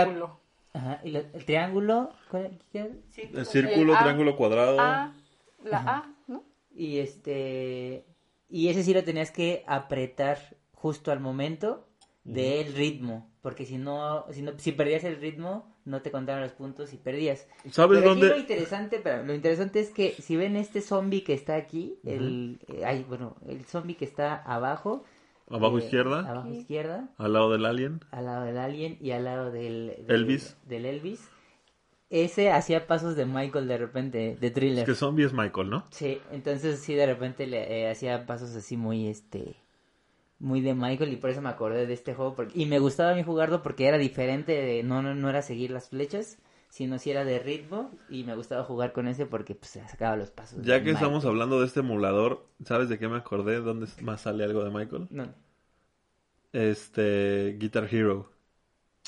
Ajá, 0.72 1.00
y 1.04 1.10
lo- 1.10 1.18
el 1.20 1.44
triángulo... 1.44 2.10
¿cuál- 2.30 2.58
qué? 2.72 2.78
El 2.80 3.46
círculo, 3.46 3.92
El 3.92 3.98
A. 3.98 4.02
triángulo, 4.02 4.36
cuadrado. 4.36 4.80
A, 4.80 5.12
la 5.64 5.78
A, 5.78 6.14
¿no? 6.28 6.44
Y 6.74 6.98
este... 6.98 8.06
Y 8.48 8.68
ese 8.68 8.82
sí 8.82 8.94
lo 8.94 9.04
tenías 9.04 9.30
que 9.30 9.62
apretar 9.66 10.38
justo 10.72 11.12
al 11.12 11.20
momento 11.20 11.86
del 12.24 12.72
ritmo. 12.74 13.28
Porque 13.42 13.64
si 13.66 13.78
no, 13.78 14.26
si 14.32 14.42
no, 14.42 14.52
si 14.58 14.72
perdías 14.72 15.04
el 15.04 15.16
ritmo, 15.20 15.74
no 15.84 16.02
te 16.02 16.10
contaban 16.10 16.42
los 16.42 16.52
puntos 16.52 16.92
y 16.92 16.96
perdías. 16.98 17.46
¿Sabes 17.70 17.98
Pero 17.98 18.10
aquí 18.12 18.20
dónde? 18.20 18.28
lo 18.28 18.38
interesante, 18.40 19.00
pero 19.02 19.24
lo 19.24 19.34
interesante 19.34 19.80
es 19.80 19.90
que 19.90 20.12
si 20.12 20.36
ven 20.36 20.56
este 20.56 20.80
zombie 20.82 21.24
que 21.24 21.32
está 21.32 21.56
aquí, 21.56 21.98
el, 22.04 22.60
eh, 22.68 22.82
ay, 22.84 23.04
bueno, 23.08 23.36
el 23.48 23.64
zombie 23.64 23.96
que 23.96 24.04
está 24.04 24.42
abajo, 24.42 25.04
Abajo 25.50 25.78
eh, 25.78 25.82
izquierda, 25.84 26.20
abajo 26.30 26.48
izquierda, 26.48 27.08
al 27.18 27.32
lado 27.32 27.50
del 27.50 27.66
alien. 27.66 28.00
al 28.12 28.24
lado 28.26 28.44
del 28.44 28.58
alien 28.58 28.96
y 29.00 29.10
al 29.10 29.24
lado 29.24 29.50
del, 29.50 29.94
del- 30.06 30.10
Elvis. 30.16 30.56
del 30.66 30.86
Elvis, 30.86 31.28
ese 32.08 32.50
hacía 32.50 32.86
pasos 32.86 33.16
de 33.16 33.26
Michael 33.26 33.68
de 33.68 33.78
repente, 33.78 34.36
de 34.40 34.46
Es 34.46 34.52
thriller. 34.52 34.84
que 34.86 34.94
zombie 34.94 35.24
es 35.26 35.32
Michael, 35.32 35.70
¿no? 35.70 35.84
Sí, 35.90 36.20
entonces 36.32 36.80
sí 36.80 36.94
de 36.94 37.06
repente 37.06 37.46
le 37.46 37.82
eh, 37.82 37.90
hacía 37.90 38.26
pasos 38.26 38.54
así 38.56 38.76
muy 38.76 39.08
este 39.08 39.56
muy 40.38 40.62
de 40.62 40.74
Michael 40.74 41.12
y 41.12 41.16
por 41.16 41.28
eso 41.30 41.42
me 41.42 41.50
acordé 41.50 41.86
de 41.86 41.92
este 41.92 42.14
juego 42.14 42.34
porque- 42.34 42.58
y 42.58 42.64
me 42.66 42.78
gustaba 42.78 43.10
a 43.10 43.14
mí 43.14 43.22
jugarlo 43.22 43.62
porque 43.62 43.86
era 43.86 43.98
diferente, 43.98 44.52
de- 44.52 44.82
no 44.82 45.02
no 45.02 45.14
no 45.14 45.28
era 45.28 45.42
seguir 45.42 45.70
las 45.70 45.90
flechas, 45.90 46.38
sino 46.70 46.98
si 46.98 47.10
era 47.10 47.24
de 47.24 47.40
ritmo 47.40 47.90
y 48.08 48.24
me 48.24 48.34
gustaba 48.36 48.64
jugar 48.64 48.92
con 48.92 49.08
ese 49.08 49.26
porque 49.26 49.54
pues 49.54 49.72
se 49.72 49.86
sacaba 49.88 50.16
los 50.16 50.30
pasos. 50.30 50.62
Ya 50.62 50.82
que 50.82 50.92
estamos 50.92 51.24
hablando 51.24 51.60
de 51.60 51.66
este 51.66 51.80
emulador, 51.80 52.46
¿sabes 52.64 52.88
de 52.88 52.98
qué 52.98 53.08
me 53.08 53.16
acordé? 53.16 53.60
¿Dónde 53.60 53.88
más 54.02 54.22
sale 54.22 54.44
algo 54.44 54.64
de 54.64 54.70
Michael? 54.70 55.08
No. 55.10 55.34
Este, 56.52 57.56
Guitar 57.58 57.92
Hero. 57.92 58.30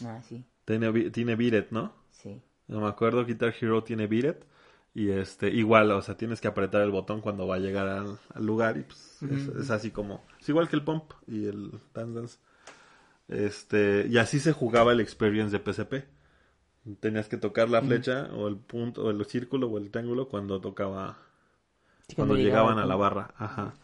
Ah, 0.05 0.21
sí. 0.23 0.45
Tiene, 0.65 1.11
tiene 1.11 1.37
Beat 1.37 1.55
It, 1.55 1.71
¿no? 1.71 1.95
Sí. 2.11 2.43
No 2.67 2.81
me 2.81 2.89
acuerdo, 2.89 3.25
Guitar 3.25 3.55
Hero 3.59 3.85
tiene 3.85 4.09
Beat 4.09 4.25
It. 4.25 4.45
Y 4.95 5.11
este, 5.11 5.49
igual, 5.49 5.91
o 5.93 6.03
sea, 6.03 6.17
tienes 6.17 6.41
que 6.41 6.49
apretar 6.49 6.83
el 6.83 6.91
botón 6.91 7.21
cuando 7.21 7.47
va 7.47 7.57
a 7.57 7.61
llegar 7.61 7.89
al, 7.89 8.19
al 8.35 8.45
lugar 8.45 8.77
y 8.77 8.83
pues 8.83 9.23
es, 9.23 9.49
es 9.49 9.71
así 9.71 9.91
como, 9.91 10.23
es 10.39 10.47
igual 10.51 10.69
que 10.69 10.77
el 10.77 10.85
Pump 10.85 11.05
y 11.27 11.47
el 11.47 11.71
Dance 11.95 12.15
Dance. 12.15 12.39
Este, 13.29 14.07
y 14.11 14.19
así 14.19 14.39
se 14.39 14.53
jugaba 14.53 14.93
el 14.93 15.01
experience 15.01 15.57
de 15.57 15.73
PSP. 15.73 15.95
Tenías 17.01 17.29
que 17.29 17.37
tocar 17.37 17.69
la 17.71 17.81
flecha 17.83 18.29
o 18.35 18.49
el 18.49 18.57
punto 18.57 19.05
o 19.05 19.11
el 19.11 19.25
círculo 19.27 19.69
o 19.69 19.79
el 19.79 19.91
triángulo 19.91 20.29
cuando 20.29 20.61
tocaba 20.61 21.17
Sí, 22.09 22.17
cuando, 22.17 22.35
llegaba 22.35 22.71
llegaban 22.71 22.79
a 22.83 22.87
la 22.87 22.97
barra. 22.97 23.31
Ajá. 23.37 23.75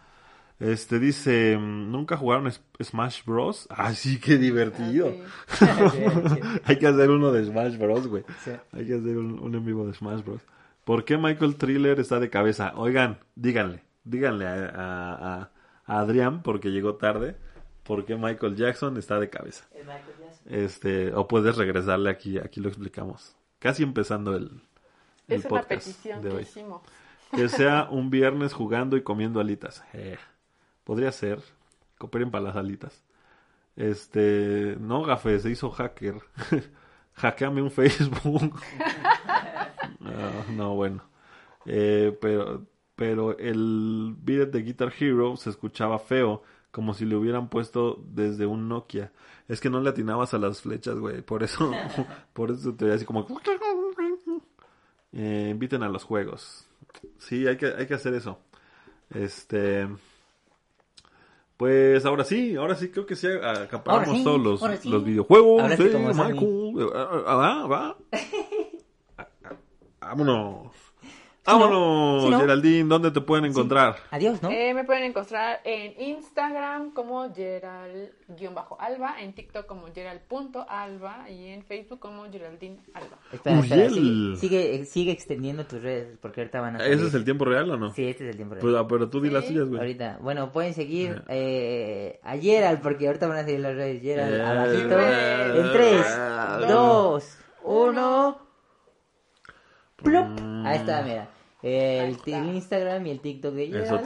Este 0.59 0.99
dice, 0.99 1.57
¿nunca 1.61 2.17
jugaron 2.17 2.51
Smash 2.83 3.25
Bros? 3.25 3.69
Ah, 3.71 3.93
sí, 3.95 4.19
qué 4.19 4.37
divertido. 4.39 5.15
Ah, 5.61 5.91
sí. 6.35 6.41
Hay 6.65 6.79
que 6.81 6.89
hacer 6.89 7.11
uno 7.11 7.31
de 7.31 7.45
Smash 7.45 7.79
Bros, 7.79 8.09
güey. 8.09 8.25
Sí. 8.45 8.51
Hay 8.73 8.85
que 8.87 8.95
hacer 8.95 9.17
un, 9.17 9.39
un 9.39 9.55
en 9.55 9.65
vivo 9.65 9.87
de 9.87 9.95
Smash 9.95 10.25
Bros. 10.25 10.43
¿Por 10.85 11.05
qué 11.05 11.17
Michael 11.17 11.55
Thriller 11.57 12.01
está 12.01 12.19
de 12.19 12.31
cabeza? 12.31 12.73
Oigan, 12.75 13.19
díganle, 13.37 13.85
díganle 14.03 14.47
a- 14.49 15.51
a 15.87 16.01
Adrián, 16.01 16.43
porque 16.43 16.71
llegó 16.71 16.97
tarde, 16.97 17.37
¿por 17.89 18.05
qué 18.05 18.15
Michael 18.17 18.55
Jackson 18.55 18.97
está 18.99 19.19
de 19.19 19.29
cabeza? 19.29 19.67
El 19.73 19.85
Michael 19.87 20.03
Jackson. 20.21 20.55
Este, 20.55 21.13
o 21.15 21.27
puedes 21.27 21.57
regresarle 21.57 22.11
aquí, 22.11 22.39
aquí 22.39 22.61
lo 22.61 22.69
explicamos. 22.69 23.35
Casi 23.59 23.83
empezando 23.83 24.37
el, 24.37 24.61
el 25.27 25.39
Es 25.41 25.45
una 25.47 25.49
podcast 25.49 25.69
petición 25.87 26.23
de 26.23 26.29
que 26.29 26.37
hoy. 26.37 26.43
hicimos. 26.43 26.83
Que 27.35 27.49
sea 27.49 27.89
un 27.91 28.11
viernes 28.11 28.53
jugando 28.53 28.97
y 28.97 29.03
comiendo 29.03 29.41
alitas. 29.41 29.83
Eh, 29.93 30.17
podría 30.85 31.11
ser. 31.11 31.41
Cooperen 31.99 32.31
para 32.31 32.45
las 32.45 32.57
alitas. 32.57 33.03
Este, 33.75 34.77
no, 34.81 35.03
gafe, 35.03 35.39
se 35.41 35.51
hizo 35.51 35.71
hacker. 35.71 36.17
Hackeame 37.15 37.63
un 37.63 37.71
Facebook. 37.71 38.61
Ah, 40.05 40.45
no, 40.51 40.75
bueno. 40.75 41.03
Eh, 41.67 42.17
pero, 42.21 42.65
pero 42.95 43.37
el 43.39 44.15
beat 44.19 44.49
de 44.51 44.63
Guitar 44.63 44.93
Hero 44.99 45.37
se 45.37 45.51
escuchaba 45.51 45.99
feo, 45.99 46.43
como 46.79 46.95
si 46.95 47.05
le 47.05 47.17
hubieran 47.17 47.49
puesto 47.49 48.01
desde 48.07 48.47
un 48.47 48.69
Nokia. 48.69 49.11
Es 49.49 49.61
que 49.61 49.69
no 49.69 49.81
le 49.81 49.91
atinabas 49.91 50.33
a 50.33 50.39
las 50.39 50.63
flechas, 50.63 50.97
güey. 50.97 51.23
Por 51.23 51.43
eso, 51.43 51.73
por 52.33 52.53
eso 52.53 52.73
te 52.73 52.85
veía 52.85 52.95
así 52.95 53.05
como. 53.05 53.27
Eh, 55.13 55.49
inviten 55.51 55.83
a 55.83 55.89
los 55.89 56.05
juegos. 56.05 56.69
Sí, 57.19 57.49
hay 57.49 57.57
que, 57.57 57.67
hay 57.67 57.89
que 57.89 57.95
hacer 57.95 58.15
eso. 58.15 58.39
Este. 59.11 59.89
Pues 61.57 62.07
ahora 62.07 62.23
sí, 62.23 62.55
ahora 62.55 62.77
sí 62.77 62.91
creo 62.91 63.07
que 63.07 63.17
sí 63.17 63.27
acaparamos 63.27 64.19
sí, 64.19 64.23
todos 64.23 64.41
los, 64.41 64.63
ahora 64.63 64.77
sí. 64.77 64.89
los 64.89 65.03
videojuegos. 65.03 65.61
Ahora 65.61 65.77
sí, 65.77 65.91
como. 65.91 66.15
Michael. 66.15 66.91
Ah, 66.95 67.23
ah, 67.27 67.35
va, 67.35 67.67
va. 67.67 67.97
Ah, 69.19 69.27
ah, 69.43 69.57
Vámonos. 69.99 70.88
Vámonos, 71.53 72.23
si 72.25 72.31
no. 72.31 72.41
Geraldine, 72.41 72.89
¿dónde 72.89 73.11
te 73.11 73.21
pueden 73.21 73.45
encontrar? 73.47 73.97
Adiós, 74.11 74.43
¿no? 74.43 74.51
Eh, 74.51 74.75
me 74.75 74.85
pueden 74.85 75.05
encontrar 75.05 75.61
en 75.65 76.01
Instagram 76.01 76.91
como 76.93 77.33
Gerald-Alba, 77.35 79.21
en 79.21 79.33
TikTok 79.33 79.67
como 79.67 79.87
Gerald.alba 79.95 81.31
y 81.31 81.47
en 81.49 81.63
Facebook 81.65 81.99
como 82.01 82.25
Geraldine 82.31 82.79
Alba. 82.95 83.17
Espera, 83.33 83.59
espera, 83.61 83.89
sigue, 83.91 84.37
sigue, 84.37 84.85
sigue 84.85 85.13
extendiendo 85.13 85.65
tus 85.67 85.83
redes 85.83 86.19
porque 86.21 86.43
ahorita 86.43 86.61
van 86.61 86.77
a 86.77 86.79
¿Ese 86.81 86.91
salir. 86.97 87.07
es 87.07 87.15
el 87.15 87.25
tiempo 87.25 87.45
real 87.45 87.71
o 87.71 87.77
no? 87.77 87.93
Sí, 87.93 88.05
este 88.07 88.25
es 88.25 88.31
el 88.31 88.37
tiempo 88.37 88.55
real. 88.55 88.63
Pues, 88.63 88.75
ah, 88.77 88.87
pero 88.89 89.09
tú 89.09 89.21
di 89.21 89.31
las 89.31 89.47
tuyas, 89.47 89.67
güey. 89.69 89.81
Ahorita, 89.81 90.19
bueno, 90.21 90.53
pueden 90.53 90.75
seguir 90.75 91.23
eh, 91.29 92.21
a 92.23 92.37
Gerald 92.37 92.81
porque 92.83 93.07
ahorita 93.07 93.27
van 93.27 93.39
a 93.39 93.45
seguir 93.45 93.61
las 93.61 93.75
redes 93.75 94.03
Gerald 94.03 94.35
Eh, 94.35 94.43
abajito. 94.43 94.99
eh, 95.01 95.61
En 95.61 95.73
3, 95.73 96.07
eh, 96.07 96.67
2, 96.69 97.39
1. 97.65 98.39
Plop. 99.97 100.27
Ahí 100.65 100.77
está, 100.77 101.03
mira. 101.03 101.29
El, 101.61 102.17
Instagram 102.27 103.07
y 103.07 103.11
el 103.11 103.21
TikTok 103.21 103.53
de 103.55 103.67
Gerald. 103.67 104.05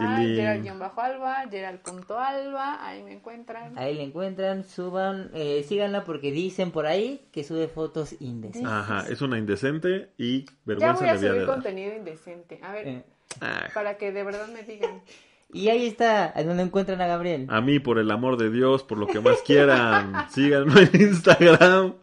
Gerald-alba, 0.65 1.45
Gerald.alba, 1.51 2.87
ahí 2.87 3.03
me 3.03 3.13
encuentran. 3.13 3.77
Ahí 3.79 3.95
la 3.95 4.03
encuentran, 4.03 4.65
suban, 4.65 5.31
eh, 5.35 5.65
síganla 5.69 6.05
porque 6.05 6.33
dicen 6.33 6.71
por 6.71 6.87
ahí 6.87 7.27
que 7.31 7.45
sube 7.45 7.69
fotos 7.69 8.15
indecentes. 8.21 8.73
Ajá, 8.73 9.05
es 9.11 9.21
una 9.21 9.39
indecente 9.39 10.09
y 10.17 10.45
Ya 10.47 10.53
vergüenza 10.65 11.01
voy 11.01 11.09
a 11.09 11.13
le 11.15 11.21
de 11.21 11.29
subir 11.29 11.41
dar. 11.47 11.55
contenido 11.55 11.95
indecente. 11.97 12.59
A 12.63 12.73
ver, 12.73 12.89
Eh, 12.89 13.03
Ah, 13.41 13.69
para 13.73 13.97
que 13.97 14.13
de 14.13 14.25
verdad 14.25 14.47
me 14.49 14.63
digan. 14.63 15.01
y 15.53 15.69
ahí 15.71 15.87
está, 15.87 16.35
donde 16.45 16.63
encuentran 16.63 17.01
a 17.01 17.07
Gabriel. 17.07 17.47
A 17.49 17.61
mí, 17.63 17.79
por 17.79 17.99
el 17.99 18.11
amor 18.11 18.37
de 18.37 18.51
Dios, 18.51 18.83
por 18.83 18.99
lo 18.99 19.07
que 19.07 19.21
más 19.21 19.39
quieran, 19.43 20.13
síganme 20.31 20.89
en 20.93 21.01
Instagram, 21.01 21.95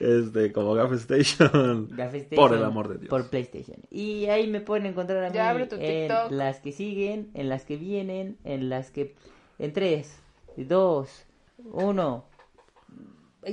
este, 0.00 0.52
como 0.52 0.74
Gaff 0.74 0.92
Station. 0.92 1.88
Gafe 1.96 2.18
Station 2.18 2.48
Por 2.48 2.56
el 2.56 2.64
amor 2.64 2.88
de 2.88 2.98
Dios. 2.98 3.08
Por 3.10 3.28
PlayStation. 3.30 3.78
Y 3.90 4.26
ahí 4.26 4.46
me 4.46 4.60
pueden 4.60 4.86
encontrar 4.86 5.24
a 5.24 5.28
mí 5.30 5.34
Ya 5.34 5.52
tu 5.68 5.76
en 5.76 6.08
TikTok. 6.08 6.30
las 6.32 6.60
que 6.60 6.72
siguen, 6.72 7.30
en 7.34 7.48
las 7.48 7.64
que 7.64 7.76
vienen, 7.76 8.38
en 8.44 8.68
las 8.68 8.90
que... 8.90 9.14
En 9.58 9.72
3, 9.72 10.18
2, 10.56 11.24
1. 11.72 12.24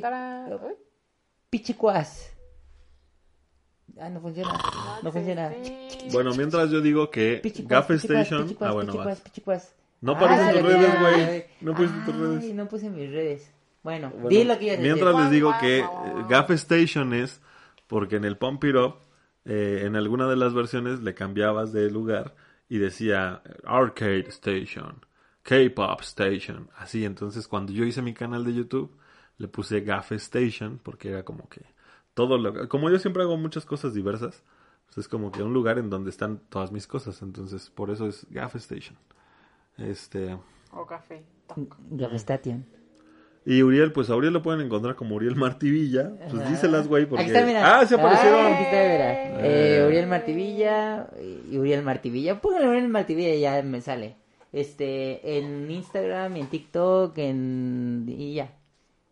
Tarán. 0.01 0.53
Uy, 0.53 0.73
Pichicuas. 1.49 2.29
Ah, 3.99 4.09
no 4.09 4.19
funciona. 4.21 4.59
No 5.03 5.11
funciona. 5.11 5.53
Bueno, 6.11 6.33
mientras 6.35 6.71
yo 6.71 6.81
digo 6.81 7.09
que 7.11 7.39
Pichicuas, 7.43 7.69
Gaff 7.69 7.87
pichicuas, 7.87 8.21
Station. 8.21 8.43
pichicuas, 8.47 8.69
Ah, 8.69 8.73
bueno, 8.73 8.91
pichicuas, 8.91 9.21
pichicuas. 9.21 9.75
No 10.01 10.13
Ah, 10.13 10.15
aparecen 10.15 10.47
se 10.47 10.59
tus 10.61 10.73
redes, 10.73 10.99
güey. 10.99 11.45
No 11.61 11.73
pusiste 11.75 11.99
tus 12.11 12.15
redes. 12.15 12.53
no 12.55 12.67
puse 12.67 12.89
mis 12.89 13.09
redes. 13.11 13.51
Bueno, 13.83 14.09
Bueno, 14.11 14.29
di 14.29 14.43
lo 14.45 14.57
que 14.57 14.65
ibas 14.65 14.77
a 14.77 14.81
decir. 14.81 14.93
Mientras 14.93 15.15
les 15.15 15.31
digo 15.31 15.53
que 15.59 15.79
eh, 15.79 15.85
Gaff 16.29 16.49
Station 16.51 17.13
es 17.13 17.41
porque 17.87 18.15
en 18.15 18.23
el 18.23 18.37
Pump 18.37 18.63
It 18.63 18.75
Up, 18.75 18.95
eh, 19.45 19.83
en 19.83 19.95
alguna 19.97 20.27
de 20.27 20.37
las 20.37 20.53
versiones 20.53 21.01
le 21.01 21.13
cambiabas 21.13 21.73
de 21.73 21.91
lugar 21.91 22.33
y 22.69 22.77
decía 22.77 23.41
eh, 23.45 23.55
Arcade 23.65 24.29
Station, 24.29 25.05
K-Pop 25.43 25.99
Station, 26.01 26.69
así. 26.77 27.03
Entonces, 27.03 27.47
cuando 27.47 27.73
yo 27.73 27.83
hice 27.83 28.01
mi 28.01 28.13
canal 28.13 28.45
de 28.45 28.53
YouTube, 28.53 28.97
le 29.37 29.49
puse 29.49 29.81
Gaff 29.81 30.13
Station 30.13 30.79
porque 30.81 31.09
era 31.09 31.23
como 31.23 31.49
que 31.49 31.65
todo 32.13 32.37
lo. 32.37 32.69
Como 32.69 32.89
yo 32.89 32.99
siempre 32.99 33.23
hago 33.23 33.35
muchas 33.35 33.65
cosas 33.65 33.93
diversas, 33.93 34.43
pues 34.85 34.99
es 34.99 35.07
como 35.09 35.29
que 35.29 35.43
un 35.43 35.53
lugar 35.53 35.77
en 35.77 35.89
donde 35.89 36.09
están 36.09 36.39
todas 36.49 36.71
mis 36.71 36.87
cosas. 36.87 37.21
Entonces, 37.21 37.69
por 37.69 37.91
eso 37.91 38.07
es 38.07 38.25
Gaff 38.29 38.55
Station. 38.55 38.97
Este. 39.77 40.37
O 40.71 40.85
café. 40.85 41.25
Gafestation. 41.91 42.65
Y 43.45 43.61
Uriel, 43.61 43.91
pues 43.91 44.09
a 44.09 44.15
Uriel 44.15 44.31
lo 44.33 44.41
pueden 44.41 44.61
encontrar 44.61 44.95
como 44.95 45.15
Uriel 45.15 45.35
Martivilla. 45.35 46.11
Pues 46.29 46.41
Ajá. 46.41 46.49
díselas, 46.49 46.87
güey, 46.87 47.05
porque... 47.05 47.23
Aquí 47.23 47.31
está, 47.31 47.45
mira. 47.45 47.79
¡Ah, 47.79 47.85
se 47.85 47.95
aparecieron! 47.95 48.39
Ah, 48.39 48.53
aquí 48.55 48.63
está, 48.63 48.77
mira. 48.77 49.13
Eh, 49.45 49.77
Eh. 49.79 49.85
Uriel 49.87 50.07
Martivilla 50.07 51.07
y 51.51 51.57
Uriel 51.57 51.83
Martivilla. 51.83 52.39
Póngale 52.39 52.69
Uriel 52.69 52.87
Martivilla 52.87 53.35
y 53.35 53.41
ya 53.41 53.61
me 53.61 53.81
sale. 53.81 54.15
Este, 54.53 55.37
en 55.37 55.69
Instagram, 55.69 56.37
en 56.37 56.47
TikTok, 56.47 57.17
en... 57.17 58.05
y 58.07 58.35
ya. 58.35 58.51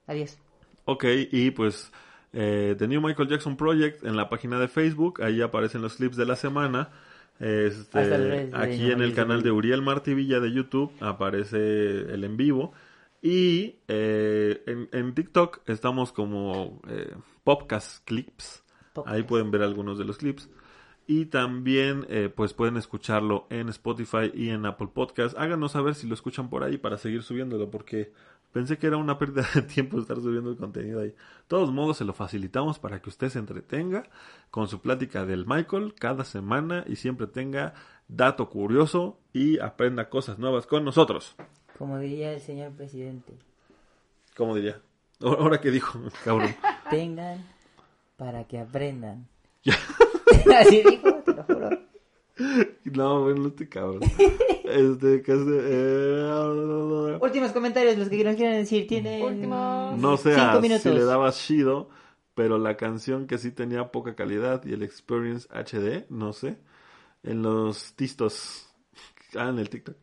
Adiós. 0.08 0.38
Ok, 0.86 1.06
y 1.32 1.52
pues 1.52 1.92
eh, 2.34 2.76
The 2.78 2.88
New 2.88 3.02
Michael 3.02 3.28
Jackson 3.28 3.58
Project 3.58 4.06
en 4.06 4.16
la 4.16 4.30
página 4.30 4.60
de 4.60 4.68
Facebook, 4.68 5.22
ahí 5.22 5.42
aparecen 5.42 5.82
los 5.82 5.96
clips 5.96 6.16
de 6.16 6.26
la 6.26 6.36
semana. 6.36 6.90
Este, 7.40 8.50
aquí 8.54 8.92
en 8.92 9.02
el 9.02 9.14
canal 9.16 9.42
de 9.42 9.52
Uriel 9.52 9.82
Martivilla 9.82 10.40
de 10.40 10.52
YouTube 10.52 10.92
aparece 11.00 11.58
el 12.14 12.24
en 12.24 12.38
vivo. 12.38 12.72
Y 13.22 13.80
eh, 13.88 14.64
en, 14.66 14.90
en 14.92 15.14
TikTok 15.14 15.62
estamos 15.68 16.12
como 16.12 16.82
eh, 16.88 17.16
Popcast 17.44 18.04
Clips. 18.06 18.64
Ahí 19.06 19.24
pueden 19.24 19.52
ver 19.52 19.62
algunos 19.62 19.98
de 19.98 20.06
los 20.06 20.18
clips. 20.18 20.50
Y 21.08 21.26
también 21.26 22.06
eh, 22.10 22.32
pues 22.34 22.54
pueden 22.54 22.78
escucharlo 22.78 23.48
en 23.50 23.70
Spotify 23.70 24.32
y 24.34 24.50
en 24.50 24.66
Apple 24.66 24.90
Podcast. 24.94 25.38
Háganos 25.38 25.74
saber 25.74 25.96
si 25.96 26.08
lo 26.08 26.14
escuchan 26.14 26.50
por 26.50 26.64
ahí 26.64 26.78
para 26.78 26.98
seguir 26.98 27.24
subiéndolo 27.24 27.70
porque 27.70 28.14
pensé 28.52 28.78
que 28.78 28.88
era 28.88 28.98
una 28.98 29.18
pérdida 29.18 29.48
de 29.54 29.62
tiempo 29.64 30.00
estar 30.00 30.18
subiendo 30.18 30.50
el 30.52 30.58
contenido 30.58 31.02
ahí. 31.02 31.10
De 31.10 31.16
todos 31.48 31.72
modos 31.72 31.98
se 31.98 32.06
lo 32.06 32.14
facilitamos 32.14 32.80
para 32.80 33.02
que 33.02 33.10
usted 33.10 33.30
se 33.30 33.40
entretenga 33.40 34.10
con 34.52 34.68
su 34.68 34.80
plática 34.80 35.26
del 35.26 35.46
Michael 35.46 35.96
cada 35.96 36.24
semana 36.24 36.86
y 36.88 36.96
siempre 36.96 37.28
tenga 37.28 37.74
dato 38.08 38.50
curioso 38.50 39.20
y 39.34 39.60
aprenda 39.60 40.10
cosas 40.10 40.38
nuevas 40.40 40.68
con 40.68 40.86
nosotros. 40.86 41.36
Como 41.82 41.98
diría 41.98 42.32
el 42.32 42.40
señor 42.42 42.74
presidente. 42.74 43.34
¿Cómo 44.38 44.54
diría? 44.56 44.80
Ahora 45.20 45.60
que 45.60 45.72
dijo, 45.72 46.00
cabrón. 46.24 46.56
Tengan 46.92 47.44
para 48.18 48.44
que 48.44 48.60
aprendan. 48.60 49.28
Ya. 49.64 49.74
Así 50.60 50.84
dijo, 50.84 51.12
te 51.26 51.34
lo 51.34 51.44
juro. 51.44 51.70
No, 52.84 53.24
bueno, 53.24 53.48
este 53.48 53.68
cabrón. 53.68 54.02
Este, 54.64 55.22
de- 55.22 55.24
eh, 55.26 57.18
Últimos 57.20 57.52
comentarios, 57.52 57.98
los 57.98 58.10
que 58.10 58.24
nos 58.24 58.36
quieran 58.36 58.58
decir. 58.58 58.86
Tienen 58.86 59.24
Últimos. 59.24 59.98
No 59.98 60.18
sé 60.18 60.36
si 60.80 60.90
le 60.90 61.04
dabas 61.04 61.36
Shido, 61.40 61.90
pero 62.36 62.60
la 62.60 62.78
canción 62.78 63.26
que 63.26 63.40
sí 63.40 63.50
tenía 63.50 63.92
poca 63.92 64.14
calidad 64.14 64.64
y 64.66 64.74
el 64.74 64.84
Experience 64.84 65.48
HD, 65.50 66.06
no 66.12 66.32
sé, 66.32 66.60
en 67.24 67.42
los 67.42 67.96
tistos, 67.96 68.70
ah, 69.36 69.50
en 69.50 69.58
el 69.58 69.68
TikTok. 69.68 69.96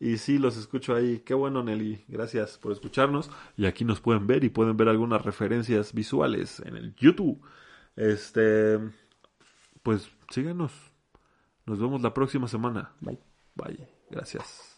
Y 0.00 0.16
sí, 0.16 0.38
los 0.38 0.56
escucho 0.56 0.94
ahí. 0.94 1.20
Qué 1.20 1.34
bueno, 1.34 1.62
Nelly. 1.62 2.06
Gracias 2.08 2.56
por 2.56 2.72
escucharnos. 2.72 3.30
Y 3.58 3.66
aquí 3.66 3.84
nos 3.84 4.00
pueden 4.00 4.26
ver 4.26 4.42
y 4.44 4.48
pueden 4.48 4.76
ver 4.78 4.88
algunas 4.88 5.22
referencias 5.22 5.92
visuales 5.92 6.60
en 6.64 6.76
el 6.76 6.94
YouTube. 6.96 7.38
Este, 7.96 8.78
pues 9.82 10.10
síganos. 10.30 10.72
Nos 11.66 11.78
vemos 11.78 12.00
la 12.00 12.14
próxima 12.14 12.48
semana. 12.48 12.92
Bye. 13.00 13.20
Bye. 13.54 13.86
Gracias. 14.10 14.70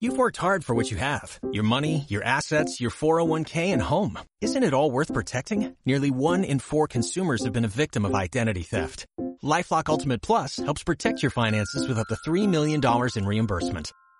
You've 0.00 0.16
worked 0.18 0.36
hard 0.38 0.64
for 0.64 0.74
what 0.74 0.90
you 0.90 0.96
have 0.98 1.38
your 1.52 1.62
money, 1.64 2.04
your 2.08 2.22
assets, 2.24 2.80
your 2.80 2.90
401k, 2.90 3.72
and 3.72 3.80
home. 3.80 4.18
Isn't 4.40 4.62
it 4.62 4.74
all 4.74 4.90
worth 4.90 5.12
protecting? 5.12 5.76
Nearly 5.86 6.10
one 6.10 6.44
in 6.44 6.58
four 6.58 6.88
consumers 6.88 7.44
have 7.44 7.52
been 7.52 7.64
a 7.64 7.68
victim 7.68 8.04
of 8.04 8.14
identity 8.14 8.62
theft. 8.62 9.06
Lifelock 9.42 9.88
Ultimate 9.88 10.20
Plus 10.20 10.56
helps 10.56 10.84
protect 10.84 11.22
your 11.22 11.30
finances 11.30 11.86
with 11.88 11.98
up 11.98 12.08
to 12.08 12.16
$3 12.26 12.48
million 12.48 12.80
in 13.16 13.26
reimbursement. 13.26 13.92